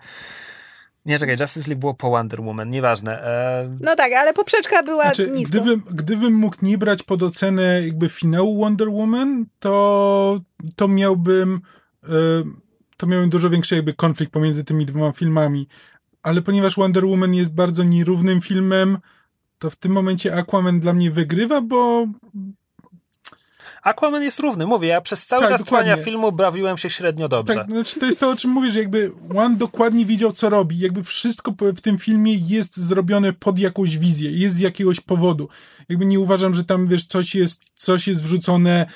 Nie, 1.07 1.19
czekaj, 1.19 1.37
Justice 1.41 1.69
League 1.71 1.81
było 1.81 1.95
po 1.95 2.11
Wonder 2.11 2.41
Woman, 2.41 2.69
nieważne. 2.69 3.23
E, 3.23 3.77
No 3.81 3.97
tak, 3.97 4.13
ale 4.13 4.35
poprzeczka 4.35 4.83
była 4.83 5.05
Znaczy, 5.05 5.31
nisko. 5.31 5.59
gdybym, 5.59 5.83
gdybym 5.91 6.35
mógł 6.35 6.57
nie 6.63 6.79
brać 6.79 7.03
pod 7.03 7.23
ocenę 7.23 7.83
jakby 7.87 8.09
finału 8.09 8.61
Wonder 8.61 8.89
Woman, 8.89 9.47
to, 9.59 10.41
to 10.77 10.89
miałbym 10.89 11.61
e, 12.05 12.13
to 12.97 13.07
miałbym 13.07 13.31
dużo 13.31 13.51
większy 13.51 13.77
jakby 13.77 13.93
konflikt 13.93 14.33
pomiędzy 14.33 14.65
tymi 14.65 14.87
dwoma 14.87 15.13
filmami. 15.13 15.69
Ale 16.23 16.43
ponieważ 16.43 16.77
Wonder 16.77 17.05
Woman 17.07 17.35
jest 17.35 17.55
bardzo 17.55 17.85
nierównym 17.85 18.41
filmem, 18.41 18.99
to 19.65 19.71
w 19.71 19.77
tym 19.77 19.93
momencie 19.93 20.37
Aquaman 20.37 20.81
dla 20.81 20.93
mnie 20.93 21.11
wygrywa, 21.11 21.61
bo 21.61 22.07
Aquaman 23.83 24.23
jest 24.23 24.39
równy, 24.39 24.67
mówię, 24.67 24.89
ja 24.89 25.01
przez 25.01 25.27
cały 25.27 25.43
Tak, 25.43 25.51
czas 25.51 25.61
dokładnie. 25.61 25.89
trwania 25.93 26.05
filmu 26.05 26.33
bawiłem 26.33 26.77
się 26.79 26.91
średnio 26.91 27.29
dobrze. 27.29 27.55
Tak, 27.55 27.67
znaczy 27.67 28.01
to 28.01 28.07
jest 28.07 28.21
to, 28.21 28.31
o 28.31 28.37
czym 28.37 28.51
mówię, 28.51 28.73
że 28.73 28.79
jakby 28.79 29.13
One 29.37 29.57
dokładnie 29.57 30.07
wiedział, 30.07 30.33
co 30.33 30.51
robi. 30.51 30.79
Jakby 30.79 31.05
wszystko 31.05 31.55
w 31.61 31.81
tym 31.81 31.99
filmie 31.99 32.35
jest 32.35 32.77
zrobione 32.77 33.33
pod 33.33 33.59
jakąś 33.59 33.99
wizję, 33.99 34.31
jest 34.31 34.57
z 34.57 34.61
jakiegoś 34.61 35.01
powodu. 35.01 35.49
Jakby 35.89 36.07
nie 36.07 36.21
uważam, 36.21 36.55
że 36.55 36.65
tam, 36.65 36.87
wiesz, 36.87 37.05
coś 37.05 37.35
jest, 37.35 37.63
coś 37.75 38.09
jest 38.09 38.23
wrzucone 38.23 38.87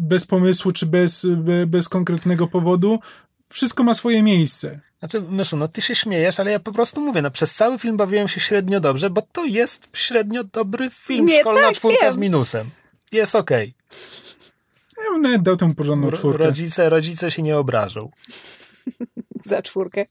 bez 0.00 0.24
pomysłu, 0.24 0.72
czy 0.72 0.86
bez, 0.86 1.26
be- 1.36 1.66
bez 1.66 1.88
konkretnego 1.88 2.46
powodu. 2.46 2.98
Wszystko 3.52 3.82
ma 3.82 3.94
swoje 3.94 4.22
miejsce. 4.22 4.80
Znaczy, 4.98 5.20
Myszu, 5.20 5.56
no 5.56 5.68
ty 5.68 5.82
się 5.82 5.94
śmiejesz, 5.94 6.40
ale 6.40 6.50
ja 6.50 6.60
po 6.60 6.72
prostu 6.72 7.00
mówię, 7.00 7.22
no 7.22 7.30
przez 7.30 7.54
cały 7.54 7.78
film 7.78 7.96
bawiłem 7.96 8.28
się 8.28 8.40
średnio 8.40 8.80
dobrze, 8.80 9.10
bo 9.10 9.22
to 9.32 9.44
jest 9.44 9.88
średnio 9.92 10.44
dobry 10.44 10.90
film, 10.90 11.26
Nie, 11.26 11.40
szkolna 11.40 11.60
tak, 11.60 11.74
czwórka 11.74 12.02
wiem. 12.02 12.12
z 12.12 12.16
minusem. 12.16 12.70
Jest 13.12 13.34
okej. 13.34 13.74
Ja 14.98 15.12
bym 15.12 15.22
nawet 15.22 15.42
dał 15.42 15.56
temu 15.56 15.74
porządną 15.74 16.12
czwórkę. 16.12 16.44
Rodzice, 16.44 16.88
rodzice 16.88 17.30
się 17.30 17.42
nie 17.42 17.58
obrażą. 17.58 18.10
Za 19.44 19.62
czwórkę. 19.62 20.06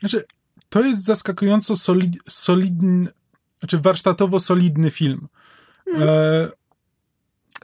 Znaczy, 0.00 0.24
to 0.68 0.80
jest 0.80 1.04
zaskakująco 1.04 1.76
solid, 1.76 2.16
solidny, 2.28 3.10
znaczy 3.58 3.78
warsztatowo 3.78 4.40
solidny 4.40 4.90
film. 4.90 5.28
E, 6.00 6.48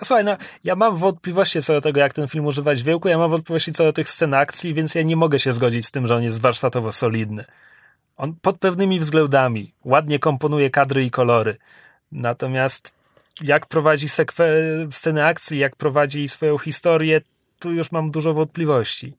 Słuchaj, 0.05 0.25
no, 0.25 0.37
ja 0.65 0.77
mam 0.77 0.97
wątpliwości 0.97 1.63
co 1.63 1.73
do 1.73 1.81
tego, 1.81 2.01
jak 2.01 2.13
ten 2.13 2.29
film 2.29 2.45
używać 2.47 2.83
wiełku, 2.83 3.09
ja 3.09 3.19
mam 3.19 3.31
wątpliwości 3.31 3.73
co 3.73 3.85
do 3.85 3.93
tych 3.93 4.11
scen 4.11 4.35
akcji, 4.35 4.75
więc 4.75 4.95
ja 4.95 5.03
nie 5.03 5.17
mogę 5.17 5.39
się 5.39 5.53
zgodzić 5.53 5.87
z 5.87 5.91
tym, 5.91 6.07
że 6.07 6.17
on 6.17 6.23
jest 6.23 6.41
warsztatowo 6.41 6.93
solidny. 6.93 7.45
On 8.17 8.35
pod 8.43 8.59
pewnymi 8.59 9.01
względami 9.01 9.75
ładnie 9.85 10.19
komponuje 10.19 10.71
kadry 10.71 11.05
i 11.05 11.11
kolory. 11.11 11.57
Natomiast 12.13 12.95
jak 13.41 13.67
prowadzi 13.67 14.07
sekwe- 14.09 14.87
sceny 14.91 15.25
akcji, 15.25 15.59
jak 15.59 15.77
prowadzi 15.77 16.29
swoją 16.29 16.59
historię, 16.59 17.21
tu 17.59 17.73
już 17.73 17.93
mam 17.93 18.11
dużo 18.11 18.35
wątpliwości. 18.35 19.17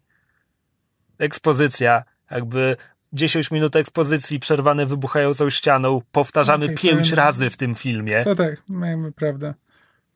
Ekspozycja, 1.19 2.03
jakby 2.31 2.75
10 3.13 3.51
minut 3.51 3.75
ekspozycji 3.75 4.39
przerwane 4.39 4.85
wybuchającą 4.85 5.49
ścianą, 5.49 6.01
powtarzamy 6.11 6.65
Okej, 6.65 6.77
pięć 6.77 7.09
to- 7.09 7.15
razy 7.15 7.49
w 7.49 7.57
tym 7.57 7.75
filmie. 7.75 8.23
to 8.23 8.35
tak, 8.35 8.61
mamy 8.67 9.11
prawda. 9.11 9.53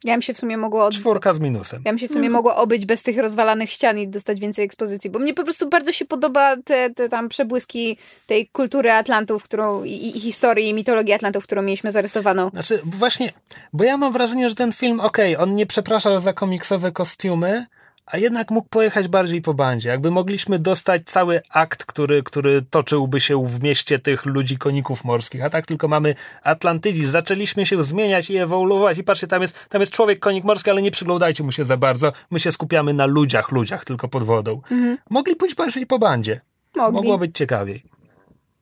Ja 0.06 0.14
bym 0.14 0.22
się 0.22 0.34
w 0.34 0.38
sumie 0.38 0.58
mogła 0.58 0.86
od... 0.86 0.94
Czwórka 0.94 1.34
z 1.34 1.40
minusem. 1.40 1.82
Ja 1.86 1.92
bym 1.92 2.00
się 2.00 2.08
w 2.08 2.12
sumie 2.12 2.30
mogła 2.30 2.56
obyć 2.56 2.86
bez 2.86 3.04
tych 3.04 3.18
rozwalanych 3.18 3.70
ścian 3.70 4.00
i 4.00 4.08
dostać 4.08 4.40
więcej 4.40 4.66
ekspozycji, 4.66 5.10
bo 5.10 5.20
mnie 5.20 5.34
po 5.34 5.44
prostu 5.44 5.70
bardzo 5.70 5.92
się 5.92 6.06
podoba 6.06 6.56
te, 6.66 6.90
te 6.90 7.10
tam 7.10 7.30
przebłyski 7.30 7.98
tej 8.28 8.48
kultury 8.48 8.92
Atlantów, 8.92 9.44
którą 9.44 9.84
i, 9.84 10.18
i 10.18 10.20
historii, 10.20 10.70
i 10.70 10.74
mitologii 10.74 11.14
Atlantów, 11.14 11.44
którą 11.44 11.62
mieliśmy 11.62 11.92
zarysowaną. 11.92 12.50
Znaczy, 12.50 12.82
właśnie, 12.86 13.34
bo 13.74 13.84
ja 13.84 13.98
mam 13.98 14.14
wrażenie, 14.14 14.50
że 14.50 14.56
ten 14.56 14.72
film, 14.72 15.00
okej, 15.00 15.38
on 15.38 15.56
nie 15.56 15.66
przepraszał 15.66 16.20
za 16.20 16.34
komiksowe 16.34 16.92
kostiumy, 16.92 17.66
a 18.06 18.18
jednak 18.18 18.52
mógł 18.52 18.70
pojechać 18.70 19.08
bardziej 19.08 19.42
po 19.42 19.54
bandzie. 19.54 19.90
Jakby 19.90 20.12
mogliśmy 20.12 20.60
dostać 20.60 21.02
cały 21.06 21.42
akt, 21.50 21.86
który, 21.86 22.24
który 22.24 22.62
toczyłby 22.62 23.22
się 23.22 23.46
w 23.46 23.64
mieście 23.64 24.00
tych 24.00 24.26
ludzi 24.26 24.58
koników 24.58 25.04
morskich, 25.04 25.44
a 25.44 25.50
tak 25.50 25.66
tylko 25.66 25.88
mamy 25.88 26.16
Atlantydizm. 26.44 27.12
Zaczęliśmy 27.12 27.66
się 27.66 27.84
zmieniać 27.84 28.30
i 28.30 28.38
ewoluować 28.38 28.98
i 28.98 29.04
patrzcie, 29.04 29.28
tam 29.28 29.42
jest, 29.42 29.70
tam 29.70 29.82
jest 29.82 29.94
człowiek 29.94 30.20
konik 30.20 30.44
morski, 30.44 30.70
ale 30.70 30.82
nie 30.82 30.92
przyglądajcie 30.92 31.44
mu 31.44 31.52
się 31.52 31.66
za 31.66 31.78
bardzo. 31.78 32.14
My 32.32 32.40
się 32.40 32.52
skupiamy 32.52 32.94
na 32.94 33.06
ludziach, 33.06 33.52
ludziach 33.52 33.86
tylko 33.86 34.08
pod 34.08 34.24
wodą. 34.24 34.62
Mogli 35.10 35.36
pójść 35.36 35.56
bardziej 35.56 35.86
po 35.86 36.00
bandzie. 36.00 36.42
Mogli. 36.76 36.94
Mogło 36.94 37.18
być 37.18 37.38
ciekawiej. 37.38 37.84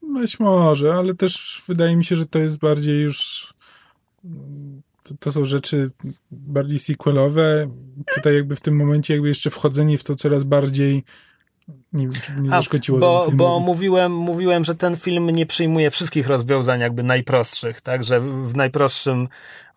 Być 0.01 0.39
może, 0.39 0.93
ale 0.93 1.15
też 1.15 1.63
wydaje 1.67 1.95
mi 1.95 2.05
się, 2.05 2.15
że 2.15 2.25
to 2.25 2.39
jest 2.39 2.59
bardziej 2.59 3.01
już. 3.01 3.53
To, 5.03 5.15
to 5.19 5.31
są 5.31 5.45
rzeczy 5.45 5.91
bardziej 6.31 6.79
sequelowe. 6.79 7.67
Tutaj 8.15 8.35
jakby 8.35 8.55
w 8.55 8.61
tym 8.61 8.75
momencie 8.75 9.13
jakby 9.13 9.27
jeszcze 9.27 9.49
wchodzenie 9.49 9.97
w 9.97 10.03
to 10.03 10.15
coraz 10.15 10.43
bardziej 10.43 11.03
nie 11.93 12.09
nie 12.41 12.49
zaszkodziło 12.49 12.99
bo, 12.99 13.29
bo 13.33 13.59
mówiłem, 13.59 14.11
mówiłem, 14.11 14.63
że 14.63 14.75
ten 14.75 14.97
film 14.97 15.29
nie 15.29 15.45
przyjmuje 15.45 15.91
wszystkich 15.91 16.27
rozwiązań 16.27 16.79
jakby 16.79 17.03
najprostszych, 17.03 17.81
tak, 17.81 18.03
że 18.03 18.21
w 18.21 18.55
najprostszym, 18.55 19.27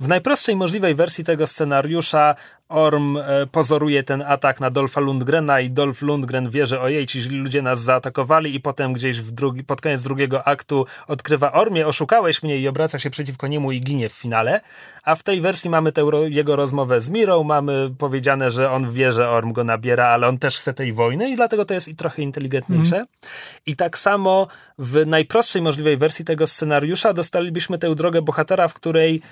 w 0.00 0.08
najprostszej 0.08 0.56
możliwej 0.56 0.94
wersji 0.94 1.24
tego 1.24 1.46
scenariusza 1.46 2.34
Orm 2.68 3.16
e, 3.16 3.46
pozoruje 3.46 4.02
ten 4.02 4.22
atak 4.22 4.60
na 4.60 4.70
Dolfa 4.70 5.00
Lundgrena 5.00 5.60
i 5.60 5.70
Dolph 5.70 6.02
Lundgren 6.02 6.50
wie, 6.50 6.66
że 6.66 6.80
ojej, 6.80 7.06
ci 7.06 7.20
ludzie 7.20 7.62
nas 7.62 7.82
zaatakowali 7.82 8.54
i 8.54 8.60
potem 8.60 8.92
gdzieś 8.92 9.20
w 9.20 9.30
drugi, 9.30 9.64
pod 9.64 9.80
koniec 9.80 10.02
drugiego 10.02 10.44
aktu 10.44 10.86
odkrywa 11.06 11.52
Ormie, 11.52 11.86
oszukałeś 11.86 12.42
mnie 12.42 12.58
i 12.58 12.68
obraca 12.68 12.98
się 12.98 13.10
przeciwko 13.10 13.46
niemu 13.46 13.72
i 13.72 13.80
ginie 13.80 14.08
w 14.08 14.12
finale, 14.12 14.60
a 15.04 15.14
w 15.14 15.22
tej 15.22 15.40
wersji 15.40 15.70
mamy 15.70 15.92
tę 15.92 16.02
jego 16.28 16.56
rozmowę 16.56 17.00
z 17.00 17.08
Mirą, 17.08 17.44
mamy 17.44 17.90
powiedziane, 17.98 18.50
że 18.50 18.70
on 18.70 18.92
wie, 18.92 19.12
że 19.12 19.30
Orm 19.30 19.52
go 19.52 19.64
nabiera, 19.64 20.06
ale 20.06 20.26
on 20.26 20.38
też 20.38 20.58
chce 20.58 20.74
tej 20.74 20.92
wojny 20.92 21.30
i 21.30 21.36
dlatego 21.36 21.64
to 21.64 21.74
jest 21.74 21.88
i 21.88 21.96
trochę 21.96 22.22
inteligentniejsze. 22.22 23.04
I 23.66 23.76
tak 23.76 23.98
samo 23.98 24.46
w 24.78 25.06
najprostszej 25.06 25.62
możliwej 25.62 25.96
wersji 25.96 26.24
tego 26.24 26.46
scenariusza 26.46 27.12
dostalibyśmy 27.12 27.78
tę 27.78 27.94
drogę 27.94 28.22
bohatera, 28.22 28.68
w 28.68 28.74
której 28.74 29.22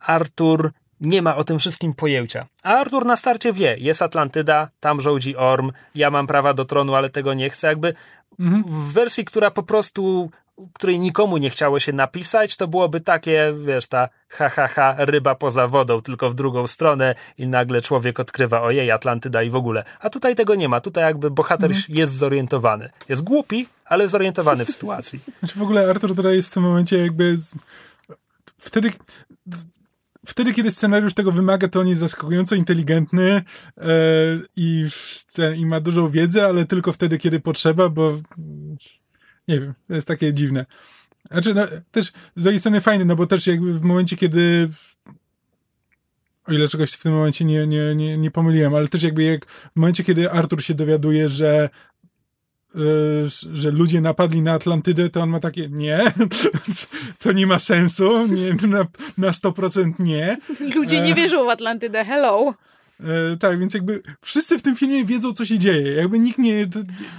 Artur 0.00 0.70
nie 1.00 1.22
ma 1.22 1.36
o 1.36 1.44
tym 1.44 1.58
wszystkim 1.58 1.94
pojęcia. 1.94 2.46
A 2.62 2.74
Artur 2.74 3.06
na 3.06 3.16
starcie 3.16 3.52
wie, 3.52 3.76
jest 3.78 4.02
Atlantyda, 4.02 4.68
tam 4.80 5.00
rządzi 5.00 5.36
Orm, 5.36 5.72
ja 5.94 6.10
mam 6.10 6.26
prawa 6.26 6.54
do 6.54 6.64
tronu, 6.64 6.94
ale 6.94 7.10
tego 7.10 7.34
nie 7.34 7.50
chcę. 7.50 7.68
Jakby 7.68 7.94
w 8.66 8.92
wersji, 8.92 9.24
która 9.24 9.50
po 9.50 9.62
prostu, 9.62 10.30
której 10.72 11.00
nikomu 11.00 11.36
nie 11.36 11.50
chciało 11.50 11.80
się 11.80 11.92
napisać, 11.92 12.56
to 12.56 12.68
byłoby 12.68 13.00
takie, 13.00 13.54
wiesz, 13.66 13.86
ta 13.86 14.08
ha, 14.28 14.48
ha, 14.48 14.68
ha, 14.68 14.94
ryba 14.98 15.34
poza 15.34 15.68
wodą, 15.68 16.02
tylko 16.02 16.30
w 16.30 16.34
drugą 16.34 16.66
stronę 16.66 17.14
i 17.38 17.46
nagle 17.46 17.80
człowiek 17.80 18.20
odkrywa, 18.20 18.62
ojej, 18.62 18.90
Atlantyda 18.90 19.42
i 19.42 19.50
w 19.50 19.56
ogóle. 19.56 19.84
A 20.00 20.10
tutaj 20.10 20.36
tego 20.36 20.54
nie 20.54 20.68
ma. 20.68 20.80
Tutaj 20.80 21.04
jakby 21.04 21.30
bohater 21.30 21.70
jest 21.88 22.12
zorientowany. 22.12 22.90
Jest 23.08 23.22
głupi, 23.22 23.68
ale 23.84 24.08
zorientowany 24.08 24.64
w 24.64 24.70
sytuacji. 24.70 25.20
Znaczy 25.38 25.58
w 25.58 25.62
ogóle 25.62 25.90
Arthur 25.90 26.16
tutaj 26.16 26.36
jest 26.36 26.50
w 26.50 26.54
tym 26.54 26.62
momencie 26.62 26.98
jakby. 26.98 27.36
Wtedy. 28.74 28.92
wtedy, 30.26 30.52
kiedy 30.52 30.70
scenariusz 30.70 31.14
tego 31.14 31.32
wymaga, 31.32 31.68
to 31.68 31.80
on 31.80 31.88
jest 31.88 32.00
zaskakująco 32.00 32.54
inteligentny 32.54 33.30
e, 33.32 33.42
i, 34.56 34.86
i 35.56 35.66
ma 35.66 35.80
dużą 35.80 36.08
wiedzę, 36.08 36.46
ale 36.46 36.64
tylko 36.64 36.92
wtedy, 36.92 37.18
kiedy 37.18 37.40
potrzeba, 37.40 37.88
bo 37.88 38.20
nie 39.48 39.60
wiem, 39.60 39.74
to 39.88 39.94
jest 39.94 40.08
takie 40.08 40.32
dziwne. 40.32 40.66
Znaczy, 41.30 41.54
no, 41.54 41.62
też 41.90 42.12
z 42.36 42.42
drugiej 42.42 42.60
strony 42.60 42.80
fajne, 42.80 43.04
no 43.04 43.16
bo 43.16 43.26
też 43.26 43.46
jakby 43.46 43.78
w 43.78 43.82
momencie, 43.82 44.16
kiedy 44.16 44.70
o 46.46 46.52
ile 46.52 46.68
czegoś 46.68 46.92
w 46.92 47.02
tym 47.02 47.12
momencie 47.12 47.44
nie, 47.44 47.66
nie, 47.66 47.94
nie, 47.94 48.18
nie 48.18 48.30
pomyliłem, 48.30 48.74
ale 48.74 48.88
też 48.88 49.02
jakby 49.02 49.22
jak 49.22 49.46
w 49.46 49.76
momencie, 49.76 50.04
kiedy 50.04 50.30
Artur 50.30 50.62
się 50.62 50.74
dowiaduje, 50.74 51.28
że 51.28 51.68
że 53.52 53.70
ludzie 53.70 54.00
napadli 54.00 54.42
na 54.42 54.52
Atlantydę, 54.52 55.10
to 55.10 55.20
on 55.20 55.30
ma 55.30 55.40
takie, 55.40 55.68
nie, 55.68 56.12
to 57.22 57.32
nie 57.32 57.46
ma 57.46 57.58
sensu, 57.58 58.26
nie, 58.26 58.68
na, 58.68 58.86
na 59.18 59.30
100% 59.30 59.92
nie. 59.98 60.36
Ludzie 60.74 61.00
nie 61.00 61.14
wierzą 61.14 61.44
w 61.44 61.48
Atlantydę, 61.48 62.04
hello. 62.04 62.54
E, 63.00 63.36
tak, 63.36 63.58
więc 63.58 63.74
jakby 63.74 64.02
wszyscy 64.20 64.58
w 64.58 64.62
tym 64.62 64.76
filmie 64.76 65.04
wiedzą, 65.04 65.32
co 65.32 65.44
się 65.44 65.58
dzieje. 65.58 65.92
Jakby 65.92 66.18
nikt 66.18 66.38
nie, 66.38 66.68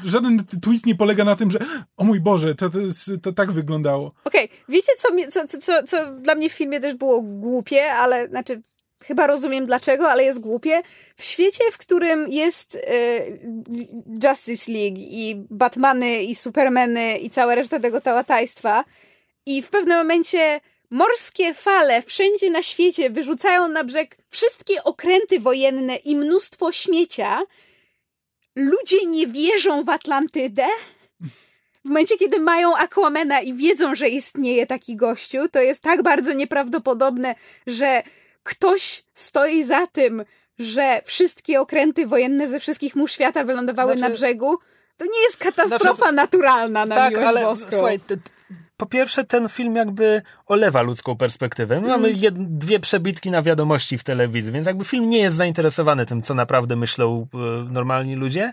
żaden 0.06 0.46
twist 0.62 0.86
nie 0.86 0.96
polega 0.96 1.24
na 1.24 1.36
tym, 1.36 1.52
że 1.52 1.60
o 1.98 2.04
mój 2.04 2.20
Boże, 2.20 2.56
to, 2.56 2.70
to, 2.70 2.80
to 3.22 3.34
tak 3.34 3.52
wyglądało. 3.52 4.14
Okej, 4.24 4.46
okay. 4.46 4.58
wiecie, 4.70 4.92
co, 4.98 5.14
mi, 5.14 5.28
co, 5.28 5.48
co, 5.48 5.58
co, 5.58 5.84
co 5.84 6.14
dla 6.14 6.36
mnie 6.36 6.50
w 6.50 6.54
filmie 6.54 6.80
też 6.80 6.96
było 6.96 7.22
głupie, 7.22 7.92
ale 7.92 8.28
znaczy 8.28 8.62
chyba 9.08 9.28
rozumiem 9.28 9.66
dlaczego, 9.66 10.12
ale 10.12 10.24
jest 10.24 10.40
głupie. 10.40 10.82
W 11.16 11.24
świecie, 11.24 11.64
w 11.72 11.78
którym 11.78 12.28
jest 12.28 12.76
y, 12.76 12.80
Justice 14.24 14.72
League 14.72 14.98
i 15.00 15.46
Batmany 15.50 16.24
i 16.24 16.36
Supermany 16.36 17.18
i 17.18 17.30
cała 17.30 17.56
reszta 17.56 17.80
tego 17.80 18.02
tałatajstwa 18.02 18.86
i 19.46 19.62
w 19.62 19.70
pewnym 19.70 19.98
momencie 19.98 20.60
morskie 20.90 21.54
fale 21.54 22.02
wszędzie 22.02 22.52
na 22.52 22.64
świecie 22.64 23.10
wyrzucają 23.10 23.68
na 23.68 23.84
brzeg 23.84 24.18
wszystkie 24.30 24.84
okręty 24.84 25.40
wojenne 25.40 25.96
i 25.96 26.16
mnóstwo 26.16 26.72
śmiecia, 26.72 27.42
ludzie 28.56 29.06
nie 29.06 29.28
wierzą 29.28 29.84
w 29.84 29.90
Atlantydę. 29.90 30.66
W 31.86 31.88
momencie, 31.88 32.18
kiedy 32.18 32.40
mają 32.40 32.76
Aquamena 32.76 33.42
i 33.42 33.54
wiedzą, 33.54 33.96
że 33.96 34.10
istnieje 34.10 34.68
taki 34.68 34.96
gościu, 34.96 35.50
to 35.52 35.62
jest 35.62 35.82
tak 35.82 36.04
bardzo 36.04 36.34
nieprawdopodobne, 36.34 37.36
że 37.68 38.04
ktoś 38.46 39.04
stoi 39.14 39.64
za 39.64 39.88
tym, 39.88 40.24
że 40.60 41.02
wszystkie 41.06 41.62
okręty 41.62 42.08
wojenne 42.08 42.50
ze 42.50 42.60
wszystkich 42.60 42.96
mórz 42.96 43.12
świata 43.12 43.44
wylądowały 43.44 43.98
znaczy, 43.98 44.10
na 44.10 44.16
brzegu. 44.16 44.58
To 44.98 45.06
nie 45.06 45.22
jest 45.24 45.38
katastrofa 45.38 45.96
znaczy, 45.96 46.14
naturalna 46.14 46.86
na 46.86 46.96
tak, 46.96 47.10
miłość 47.12 47.28
ale, 47.28 47.42
boską. 47.42 47.72
Słuchaj, 47.72 48.00
po 48.78 48.86
pierwsze 48.86 49.24
ten 49.24 49.50
film 49.50 49.76
jakby 49.76 50.22
olewa 50.46 50.82
ludzką 50.82 51.18
perspektywę. 51.18 51.82
My 51.82 51.88
mamy 51.88 52.08
mm. 52.08 52.22
jed, 52.22 52.58
dwie 52.58 52.80
przebitki 52.80 53.32
na 53.32 53.42
wiadomości 53.42 53.98
w 53.98 54.04
telewizji, 54.04 54.52
więc 54.52 54.68
jakby 54.68 54.86
film 54.86 55.10
nie 55.10 55.20
jest 55.20 55.38
zainteresowany 55.38 56.06
tym, 56.06 56.22
co 56.22 56.34
naprawdę 56.34 56.76
myślą 56.76 57.28
y, 57.68 57.72
normalni 57.72 58.16
ludzie. 58.16 58.52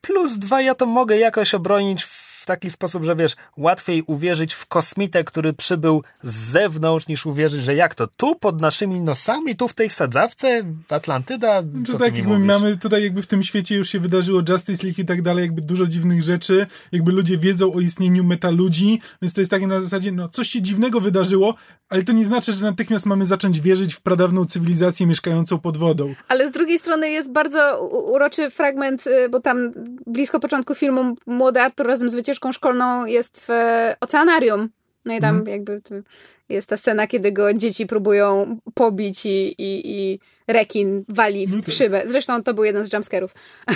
Plus 0.00 0.38
dwa, 0.38 0.62
ja 0.62 0.74
to 0.74 0.86
mogę 0.86 1.16
jakoś 1.16 1.54
obronić 1.54 2.04
w 2.46 2.54
taki 2.56 2.70
sposób, 2.70 3.04
że 3.04 3.16
wiesz, 3.16 3.36
łatwiej 3.56 4.02
uwierzyć 4.06 4.54
w 4.54 4.66
kosmitę, 4.66 5.24
który 5.24 5.52
przybył 5.52 6.02
z 6.22 6.34
zewnątrz, 6.34 7.08
niż 7.08 7.26
uwierzyć, 7.26 7.62
że 7.62 7.74
jak 7.74 7.94
to 7.94 8.06
tu 8.06 8.36
pod 8.36 8.60
naszymi 8.60 9.00
nosami, 9.00 9.56
tu 9.56 9.68
w 9.68 9.74
tej 9.74 9.90
sadzawce, 9.90 10.62
Atlantyda. 10.88 11.62
Co 11.86 11.92
to 11.92 11.98
tak, 11.98 12.16
jakby 12.16 12.38
mamy 12.38 12.76
tutaj 12.76 13.02
jakby 13.02 13.22
w 13.22 13.26
tym 13.26 13.42
świecie 13.42 13.76
już 13.76 13.88
się 13.88 14.00
wydarzyło 14.00 14.42
Justice 14.48 14.86
League 14.86 15.00
i 15.02 15.04
tak 15.04 15.22
dalej, 15.22 15.42
jakby 15.42 15.62
dużo 15.62 15.86
dziwnych 15.86 16.22
rzeczy, 16.22 16.66
jakby 16.92 17.12
ludzie 17.12 17.38
wiedzą 17.38 17.72
o 17.72 17.80
istnieniu 17.80 18.24
metaludzi, 18.24 19.00
więc 19.22 19.34
to 19.34 19.40
jest 19.40 19.50
takie 19.50 19.66
na 19.66 19.80
zasadzie, 19.80 20.12
no 20.12 20.28
coś 20.28 20.48
się 20.48 20.62
dziwnego 20.62 21.00
wydarzyło, 21.00 21.54
ale 21.88 22.02
to 22.02 22.12
nie 22.12 22.24
znaczy, 22.24 22.52
że 22.52 22.64
natychmiast 22.64 23.06
mamy 23.06 23.26
zacząć 23.26 23.60
wierzyć 23.60 23.94
w 23.94 24.00
pradawną 24.00 24.44
cywilizację 24.44 25.06
mieszkającą 25.06 25.58
pod 25.58 25.76
wodą. 25.76 26.14
Ale 26.28 26.48
z 26.48 26.52
drugiej 26.52 26.78
strony 26.78 27.10
jest 27.10 27.32
bardzo 27.32 27.88
uroczy 28.14 28.50
fragment, 28.50 29.06
y, 29.06 29.28
bo 29.28 29.40
tam 29.40 29.72
blisko 30.06 30.40
początku 30.40 30.74
filmu 30.74 31.16
młody 31.26 31.60
Artur 31.60 31.86
razem 31.86 32.08
z 32.08 32.14
wycieczką 32.14 32.35
szkolną 32.52 33.06
jest 33.06 33.40
w 33.40 33.48
oceanarium. 34.00 34.68
No 35.04 35.14
i 35.14 35.20
tam 35.20 35.34
mm. 35.34 35.46
jakby 35.46 35.80
jest 36.48 36.68
ta 36.68 36.76
scena, 36.76 37.06
kiedy 37.06 37.32
go 37.32 37.54
dzieci 37.54 37.86
próbują 37.86 38.58
pobić 38.74 39.26
i, 39.26 39.54
i, 39.58 39.90
i 39.90 40.20
rekin 40.48 41.04
wali 41.08 41.46
w, 41.46 41.66
w 41.66 41.72
szybę. 41.72 42.02
Zresztą 42.04 42.42
to 42.42 42.54
był 42.54 42.64
jeden 42.64 42.84
z 42.84 42.92
jumpscarów. 42.92 43.34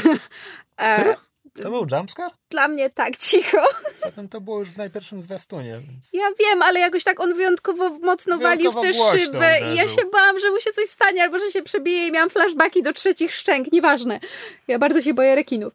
e, 0.80 1.14
to 1.62 1.70
był 1.70 1.86
jumpscare? 1.92 2.30
Dla 2.50 2.68
mnie 2.68 2.90
tak, 2.90 3.16
cicho. 3.26 3.62
Potem 4.02 4.28
to 4.28 4.40
było 4.40 4.58
już 4.58 4.68
w 4.68 4.76
najpierwszym 4.76 5.22
zwiastunie. 5.22 5.80
Więc... 5.88 6.12
Ja 6.12 6.24
wiem, 6.38 6.62
ale 6.62 6.80
jakoś 6.80 7.04
tak 7.04 7.20
on 7.20 7.34
wyjątkowo 7.34 7.90
mocno 7.90 8.38
wyjątkowo 8.38 8.82
walił 8.82 8.94
w 8.94 8.98
tę 8.98 9.18
szybę 9.18 9.72
i 9.72 9.76
ja 9.76 9.88
się 9.88 10.02
bałam, 10.12 10.40
że 10.40 10.50
mu 10.50 10.60
się 10.60 10.72
coś 10.72 10.88
stanie, 10.88 11.22
albo 11.22 11.38
że 11.38 11.50
się 11.50 11.62
przebije 11.62 12.06
i 12.06 12.12
miałam 12.12 12.30
flashbacki 12.30 12.82
do 12.82 12.92
trzecich 12.92 13.32
szczęk, 13.32 13.72
nieważne. 13.72 14.20
Ja 14.68 14.78
bardzo 14.78 15.02
się 15.02 15.14
boję 15.14 15.34
rekinów. 15.34 15.72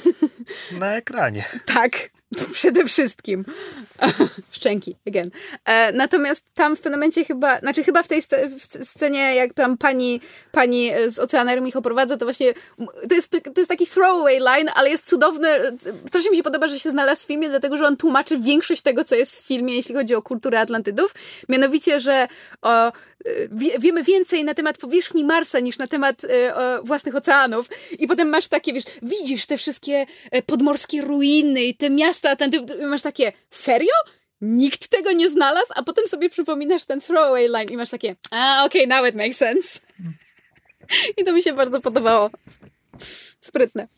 Na 0.80 0.96
ekranie. 0.96 1.44
Tak. 1.66 2.15
Przede 2.52 2.84
wszystkim. 2.84 3.44
Szczęki, 4.50 4.94
again. 5.06 5.30
E, 5.64 5.92
natomiast 5.92 6.44
tam 6.54 6.76
w 6.76 6.80
pewnym 6.80 7.00
momencie 7.00 7.24
chyba, 7.24 7.58
znaczy 7.58 7.84
chyba 7.84 8.02
w 8.02 8.08
tej 8.08 8.22
scenie, 8.82 9.34
jak 9.34 9.54
tam 9.54 9.78
pani, 9.78 10.20
pani 10.52 10.90
z 11.08 11.18
Oceanarium 11.18 11.68
ich 11.68 11.76
oprowadza, 11.76 12.16
to 12.16 12.26
właśnie 12.26 12.54
to 13.08 13.14
jest, 13.14 13.30
to 13.30 13.60
jest 13.60 13.70
taki 13.70 13.86
throwaway 13.86 14.38
line, 14.38 14.70
ale 14.74 14.90
jest 14.90 15.08
cudowny. 15.08 15.48
Strasznie 16.08 16.30
mi 16.30 16.36
się 16.36 16.42
podoba, 16.42 16.68
że 16.68 16.80
się 16.80 16.90
znalazł 16.90 17.24
w 17.24 17.26
filmie, 17.26 17.48
dlatego 17.48 17.76
że 17.76 17.86
on 17.86 17.96
tłumaczy 17.96 18.38
większość 18.38 18.82
tego, 18.82 19.04
co 19.04 19.14
jest 19.14 19.40
w 19.40 19.46
filmie, 19.46 19.76
jeśli 19.76 19.94
chodzi 19.94 20.14
o 20.14 20.22
kulturę 20.22 20.60
Atlantydów. 20.60 21.14
Mianowicie, 21.48 22.00
że 22.00 22.28
o, 22.62 22.92
wie, 23.50 23.78
wiemy 23.78 24.02
więcej 24.02 24.44
na 24.44 24.54
temat 24.54 24.78
powierzchni 24.78 25.24
Marsa 25.24 25.60
niż 25.60 25.78
na 25.78 25.86
temat 25.86 26.24
e, 26.24 26.80
własnych 26.82 27.14
oceanów. 27.14 27.66
I 27.98 28.06
potem 28.06 28.28
masz 28.28 28.48
takie, 28.48 28.72
wiesz, 28.72 28.84
widzisz 29.02 29.46
te 29.46 29.56
wszystkie 29.56 30.06
e, 30.30 30.42
podmorskie 30.42 31.02
ruiny 31.02 31.64
i 31.64 31.74
te 31.74 31.90
miasta, 31.90 32.36
ten, 32.36 32.50
masz 32.80 33.02
takie, 33.02 33.32
serio? 33.50 33.92
Nikt 34.40 34.88
tego 34.88 35.12
nie 35.12 35.28
znalazł, 35.28 35.72
a 35.76 35.82
potem 35.82 36.06
sobie 36.06 36.30
przypominasz 36.30 36.84
ten 36.84 37.00
throwaway 37.00 37.48
line 37.48 37.70
i 37.70 37.76
masz 37.76 37.90
takie, 37.90 38.16
a 38.30 38.64
okej, 38.64 38.84
okay, 38.84 38.98
now 38.98 39.08
it 39.08 39.14
makes 39.14 39.36
sense. 39.36 39.80
I 41.18 41.24
to 41.24 41.32
mi 41.32 41.42
się 41.42 41.52
bardzo 41.52 41.80
podobało. 41.80 42.30
Sprytne. 43.40 43.88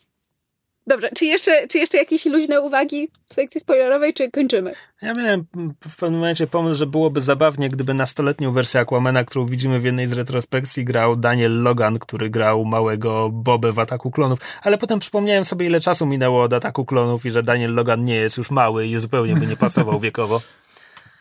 Dobrze, 0.89 1.09
czy 1.15 1.25
jeszcze, 1.25 1.67
czy 1.67 1.77
jeszcze 1.77 1.97
jakieś 1.97 2.25
luźne 2.25 2.61
uwagi 2.61 3.09
w 3.25 3.33
sekcji 3.33 3.61
spoilerowej, 3.61 4.13
czy 4.13 4.31
kończymy? 4.31 4.73
Ja 5.01 5.13
miałem 5.13 5.45
w 5.87 5.95
pewnym 5.95 6.19
momencie 6.19 6.47
pomysł, 6.47 6.77
że 6.77 6.85
byłoby 6.85 7.21
zabawnie, 7.21 7.69
gdyby 7.69 7.93
nastoletnią 7.93 8.51
wersję 8.51 8.79
Aquamana, 8.79 9.23
którą 9.23 9.45
widzimy 9.45 9.79
w 9.79 9.83
jednej 9.83 10.07
z 10.07 10.13
retrospekcji, 10.13 10.85
grał 10.85 11.15
Daniel 11.15 11.63
Logan, 11.63 11.99
który 11.99 12.29
grał 12.29 12.65
małego 12.65 13.29
Bobę 13.29 13.71
w 13.71 13.79
Ataku 13.79 14.11
Klonów, 14.11 14.39
ale 14.61 14.77
potem 14.77 14.99
przypomniałem 14.99 15.45
sobie, 15.45 15.65
ile 15.65 15.81
czasu 15.81 16.05
minęło 16.05 16.43
od 16.43 16.53
Ataku 16.53 16.85
Klonów 16.85 17.25
i 17.25 17.31
że 17.31 17.43
Daniel 17.43 17.73
Logan 17.73 18.03
nie 18.03 18.15
jest 18.15 18.37
już 18.37 18.51
mały 18.51 18.87
i 18.87 18.97
zupełnie 18.97 19.35
by 19.35 19.47
nie 19.47 19.57
pasował 19.57 19.99
wiekowo. 20.09 20.41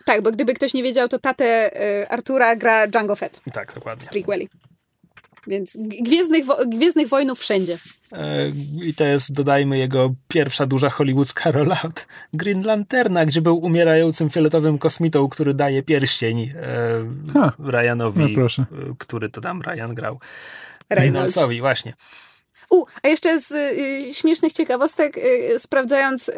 Tak, 0.05 0.23
bo 0.23 0.32
gdyby 0.32 0.55
ktoś 0.55 0.74
nie 0.74 0.82
wiedział, 0.82 1.09
to 1.09 1.19
tatę 1.19 1.70
y, 2.03 2.09
Artura 2.09 2.57
gra 2.57 2.86
Django 2.86 3.16
Fett. 3.16 3.40
Tak, 3.53 3.73
dokładnie. 3.74 4.05
Z 4.05 4.09
prequeli. 4.09 4.49
Więc 5.49 5.77
Gwiezdnych, 5.81 6.45
Gwiezdnych 6.66 7.09
Wojnów 7.09 7.41
wszędzie. 7.41 7.79
E, 8.12 8.49
I 8.85 8.95
to 8.95 9.05
jest, 9.05 9.33
dodajmy, 9.33 9.79
jego 9.79 10.15
pierwsza 10.29 10.66
duża 10.66 10.91
hollywoodzka 10.91 11.51
rola 11.51 11.83
od 11.83 12.07
Green 12.33 12.62
Lanterna, 12.62 13.27
gdzie 13.27 13.43
był 13.43 13.59
umierającym 13.59 14.31
fioletowym 14.31 14.79
kosmitą, 14.79 15.29
który 15.29 15.55
daje 15.55 15.83
pierścień 15.83 16.41
e, 16.41 17.70
Ryanowi, 17.70 18.37
no 18.37 18.66
który 18.99 19.29
to 19.29 19.41
tam 19.41 19.62
Ryan 19.62 19.95
grał. 19.95 20.20
Reynoldsowi, 20.91 21.61
właśnie. 21.61 21.95
U, 22.70 22.85
a 23.03 23.09
jeszcze 23.09 23.40
z 23.40 23.53
y, 23.53 24.15
śmiesznych 24.15 24.53
ciekawostek, 24.53 25.16
y, 25.16 25.59
sprawdzając... 25.59 26.28
Y... 26.28 26.35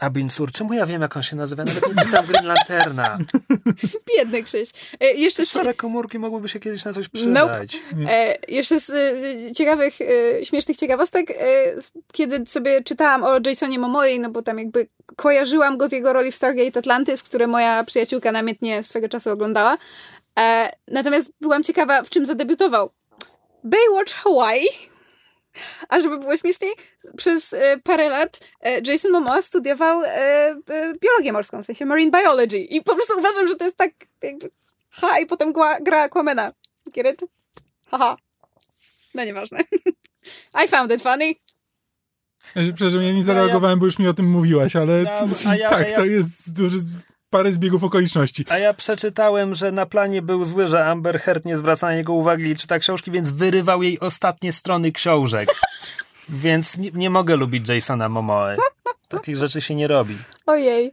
Abinsur, 0.00 0.52
czemu 0.52 0.72
ja 0.72 0.86
wiem, 0.86 1.02
jak 1.02 1.16
on 1.16 1.22
się 1.22 1.36
nazywa? 1.36 1.64
Nawet 1.64 1.96
nie 1.96 2.04
czytam 2.04 2.26
Green 2.26 2.46
Lanterna. 2.46 3.18
Biedny 4.16 4.42
Krzyś. 4.42 4.70
E, 5.00 5.06
jeszcze 5.14 5.46
Stare 5.46 5.74
komórki 5.74 6.18
mogłyby 6.18 6.48
się 6.48 6.60
kiedyś 6.60 6.84
na 6.84 6.92
coś 6.92 7.08
przydać. 7.08 7.76
Nope. 7.92 8.12
E, 8.12 8.36
jeszcze 8.48 8.80
z 8.80 8.90
y, 8.90 9.52
ciekawych, 9.52 10.00
y, 10.00 10.40
śmiesznych 10.44 10.76
ciekawostek, 10.76 11.38
kiedy 12.12 12.46
sobie 12.46 12.82
czytałam 12.82 13.22
o 13.22 13.38
Jasonie 13.46 13.78
Momoe, 13.78 14.18
no 14.18 14.30
bo 14.30 14.42
tam 14.42 14.58
jakby 14.58 14.88
kojarzyłam 15.16 15.78
go 15.78 15.88
z 15.88 15.92
jego 15.92 16.12
roli 16.12 16.32
w 16.32 16.34
Stargate 16.34 16.78
Atlantis, 16.78 17.22
które 17.22 17.46
moja 17.46 17.84
przyjaciółka 17.84 18.32
namiętnie 18.32 18.82
swego 18.82 19.08
czasu 19.08 19.30
oglądała. 19.30 19.78
E, 20.38 20.70
natomiast 20.88 21.30
byłam 21.40 21.62
ciekawa, 21.62 22.02
w 22.02 22.10
czym 22.10 22.26
zadebiutował. 22.26 22.90
Baywatch 23.64 24.14
Hawaii 24.14 24.93
a 25.88 26.00
żeby 26.00 26.18
było 26.18 26.36
śmieszniej, 26.36 26.72
przez 27.16 27.52
e, 27.52 27.78
parę 27.84 28.08
lat 28.08 28.40
e, 28.60 28.80
Jason 28.80 29.12
Momoa 29.12 29.42
studiował 29.42 30.02
e, 30.04 30.54
biologię 31.02 31.32
morską, 31.32 31.62
w 31.62 31.66
sensie 31.66 31.86
marine 31.86 32.10
biology. 32.10 32.58
I 32.58 32.82
po 32.82 32.94
prostu 32.94 33.18
uważam, 33.18 33.48
że 33.48 33.54
to 33.54 33.64
jest 33.64 33.76
tak 33.76 33.90
jakby 34.22 34.50
ha, 34.90 35.18
i 35.18 35.26
potem 35.26 35.52
gra, 35.52 35.80
gra 35.80 36.02
Aquamena. 36.02 36.52
Get 36.92 37.06
it? 37.06 37.30
Haha. 37.90 38.16
No 39.14 39.24
nieważne. 39.24 39.58
I 40.64 40.68
found 40.68 40.92
it 40.92 41.02
funny. 41.02 41.34
Ja 42.54 42.72
przepraszam, 42.74 43.02
ja 43.02 43.12
nie 43.12 43.22
zareagowałem, 43.22 43.78
bo 43.78 43.86
już 43.86 43.98
mi 43.98 44.08
o 44.08 44.14
tym 44.14 44.30
mówiłaś, 44.30 44.76
ale 44.76 45.02
no, 45.02 45.54
ja, 45.54 45.70
tak, 45.76 45.88
ja, 45.88 45.96
to 45.96 46.04
jest 46.04 46.52
duży 46.52 46.78
parę 47.34 47.52
zbiegów 47.52 47.84
okoliczności. 47.84 48.44
A 48.48 48.58
ja 48.58 48.74
przeczytałem, 48.74 49.54
że 49.54 49.72
na 49.72 49.86
planie 49.86 50.22
był 50.22 50.44
zły, 50.44 50.66
że 50.66 50.86
Amber 50.86 51.20
Heard 51.20 51.44
nie 51.44 51.56
zwraca 51.56 51.86
na 51.86 51.94
niego 51.94 52.12
uwagi 52.12 52.50
i 52.50 52.56
czyta 52.56 52.78
książki, 52.78 53.10
więc 53.10 53.30
wyrywał 53.30 53.82
jej 53.82 54.00
ostatnie 54.00 54.52
strony 54.52 54.92
książek. 54.92 55.48
więc 56.28 56.76
nie, 56.76 56.90
nie 56.90 57.10
mogę 57.10 57.36
lubić 57.36 57.68
Jasona 57.68 58.08
Momoe. 58.08 58.56
Takich 59.08 59.36
rzeczy 59.36 59.60
się 59.60 59.74
nie 59.74 59.88
robi. 59.88 60.16
Ojej. 60.46 60.92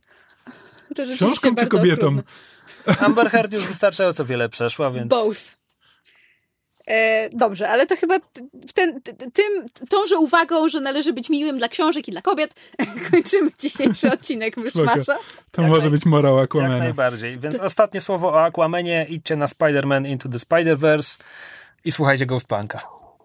To 0.95 1.03
Książką 1.15 1.55
czy 1.55 1.67
kobietą? 1.67 2.07
okrutne. 2.07 3.05
Amber 3.05 3.31
Heard 3.31 3.53
już 3.53 3.65
wystarczająco 3.65 4.25
wiele 4.25 4.49
przeszła, 4.49 4.91
więc... 4.91 5.09
Both. 5.09 5.60
E, 6.87 7.29
dobrze, 7.29 7.69
ale 7.69 7.87
to 7.87 7.95
chyba 7.95 8.15
ten, 8.73 9.01
tym, 9.33 9.65
tąże 9.89 10.17
uwagą, 10.17 10.69
że 10.69 10.79
należy 10.79 11.13
być 11.13 11.29
miłym 11.29 11.57
dla 11.57 11.67
książek 11.67 12.07
i 12.07 12.11
dla 12.11 12.21
kobiet, 12.21 12.53
kończymy 13.11 13.51
dzisiejszy 13.59 14.11
odcinek 14.13 14.57
Myszmasza. 14.57 15.17
To 15.51 15.61
Jak 15.61 15.71
może 15.71 15.87
naj- 15.87 15.91
być 15.91 16.05
morał 16.05 16.35
Jak 16.37 16.43
Aquamana. 16.43 16.77
najbardziej. 16.77 17.39
Więc 17.39 17.59
ostatnie 17.59 18.01
słowo 18.01 18.27
o 18.29 18.43
Aquamanie. 18.43 19.05
Idźcie 19.09 19.35
na 19.35 19.45
Spider-Man 19.45 20.07
Into 20.07 20.29
the 20.29 20.37
Spider-Verse 20.37 21.19
i 21.85 21.91
słuchajcie 21.91 22.25
Ghostpunka. 22.25 22.81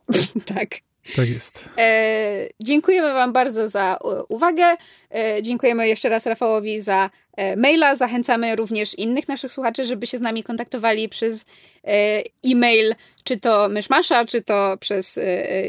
Tak. 0.55 0.69
Tak 1.17 1.29
jest. 1.29 1.65
E, 1.79 2.49
dziękujemy 2.61 3.13
Wam 3.15 3.33
bardzo 3.33 3.69
za 3.69 3.99
uwagę. 4.29 4.77
E, 5.15 5.43
dziękujemy 5.43 5.89
jeszcze 5.89 6.09
raz 6.09 6.27
Rafałowi 6.27 6.81
za 6.81 7.11
e, 7.37 7.57
maila. 7.57 7.95
Zachęcamy 7.95 8.57
również 8.57 8.95
innych 8.95 9.29
naszych 9.29 9.53
słuchaczy, 9.53 9.85
żeby 9.85 10.07
się 10.07 10.19
z 10.19 10.21
nami 10.21 10.43
kontaktowali 10.43 11.09
przez 11.09 11.47
e, 11.85 12.23
e-mail, 12.45 12.95
czy 13.25 13.41
to 13.41 13.69
Myszmasza, 13.69 14.25
czy 14.25 14.43
to 14.43 14.77
przez 14.81 15.19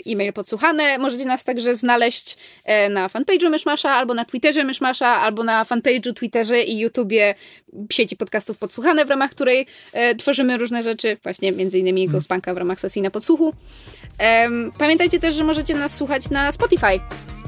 e-mail 0.06 0.34
podsłuchane. 0.34 0.98
Możecie 0.98 1.26
nas 1.26 1.44
także 1.44 1.76
znaleźć 1.76 2.38
na 2.90 3.08
fanpage'u 3.08 3.50
Myszmasza, 3.50 3.90
albo 3.90 4.14
na 4.14 4.26
Twitterze 4.26 4.64
Myszmasza, 4.64 5.08
albo 5.08 5.44
na 5.44 5.64
fanpage'u, 5.64 6.14
Twitterze 6.14 6.62
i 6.62 6.80
YouTubie 6.80 7.36
sieci 7.92 8.16
podcastów 8.16 8.58
Podsłuchane, 8.58 9.06
w 9.06 9.10
ramach 9.10 9.32
której 9.32 9.66
tworzymy 10.18 10.58
różne 10.58 10.84
rzeczy, 10.84 11.18
właśnie 11.24 11.52
między 11.52 11.80
innymi 11.80 12.08
Ghostpunka 12.08 12.54
w 12.54 12.58
ramach 12.58 12.80
sesji 12.80 13.02
na 13.02 13.12
podsłuchu. 13.12 13.54
Pamiętajcie 14.80 15.20
też, 15.20 15.36
że 15.36 15.44
możecie 15.44 15.76
nas 15.76 15.96
słuchać 15.96 16.30
na 16.30 16.52
Spotify 16.52 17.00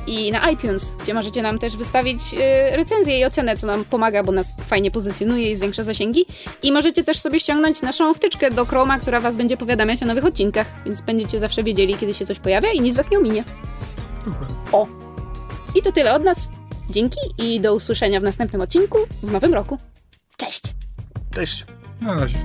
i 0.08 0.32
na 0.32 0.52
iTunes, 0.52 0.96
gdzie 1.04 1.14
możecie 1.14 1.42
nam 1.42 1.60
też 1.60 1.78
wystawić 1.78 2.22
e, 2.40 2.78
recenzję 2.78 3.20
i 3.20 3.26
ocenę, 3.26 3.58
co 3.58 3.68
nam 3.68 3.86
pomaga, 3.86 4.24
bo 4.24 4.32
nas 4.32 4.52
fajnie 4.68 4.92
pozycjonuje 4.92 5.52
i 5.52 5.56
zwiększa 5.56 5.84
zasięgi. 5.84 6.26
I 6.64 6.72
możecie 6.72 7.04
też 7.04 7.20
sobie 7.20 7.40
ściągnąć 7.40 7.82
naszą 7.82 8.14
wtyczkę 8.14 8.50
do 8.50 8.66
Chroma, 8.66 9.00
która 9.00 9.20
was 9.20 9.38
będzie 9.38 9.58
powiadamiać 9.58 10.04
o 10.04 10.06
nowych 10.06 10.26
odcinkach, 10.26 10.84
więc 10.86 11.02
będziecie 11.02 11.40
zawsze 11.40 11.64
wiedzieli, 11.64 11.96
kiedy 11.96 12.14
się 12.14 12.26
coś 12.26 12.40
pojawia 12.40 12.72
i 12.72 12.82
nic 12.82 12.96
was 12.96 13.12
nie 13.12 13.18
ominie. 13.18 13.44
O! 14.72 14.88
I 15.76 15.82
to 15.82 15.92
tyle 15.92 16.14
od 16.14 16.24
nas. 16.24 16.50
Dzięki 16.90 17.20
i 17.38 17.60
do 17.60 17.76
usłyszenia 17.76 18.20
w 18.20 18.24
następnym 18.24 18.62
odcinku 18.62 18.98
w 19.24 19.32
nowym 19.32 19.54
roku. 19.54 19.78
Cześć! 20.38 20.62
Cześć. 21.36 21.66
Na 22.02 22.14
razie. 22.14 22.38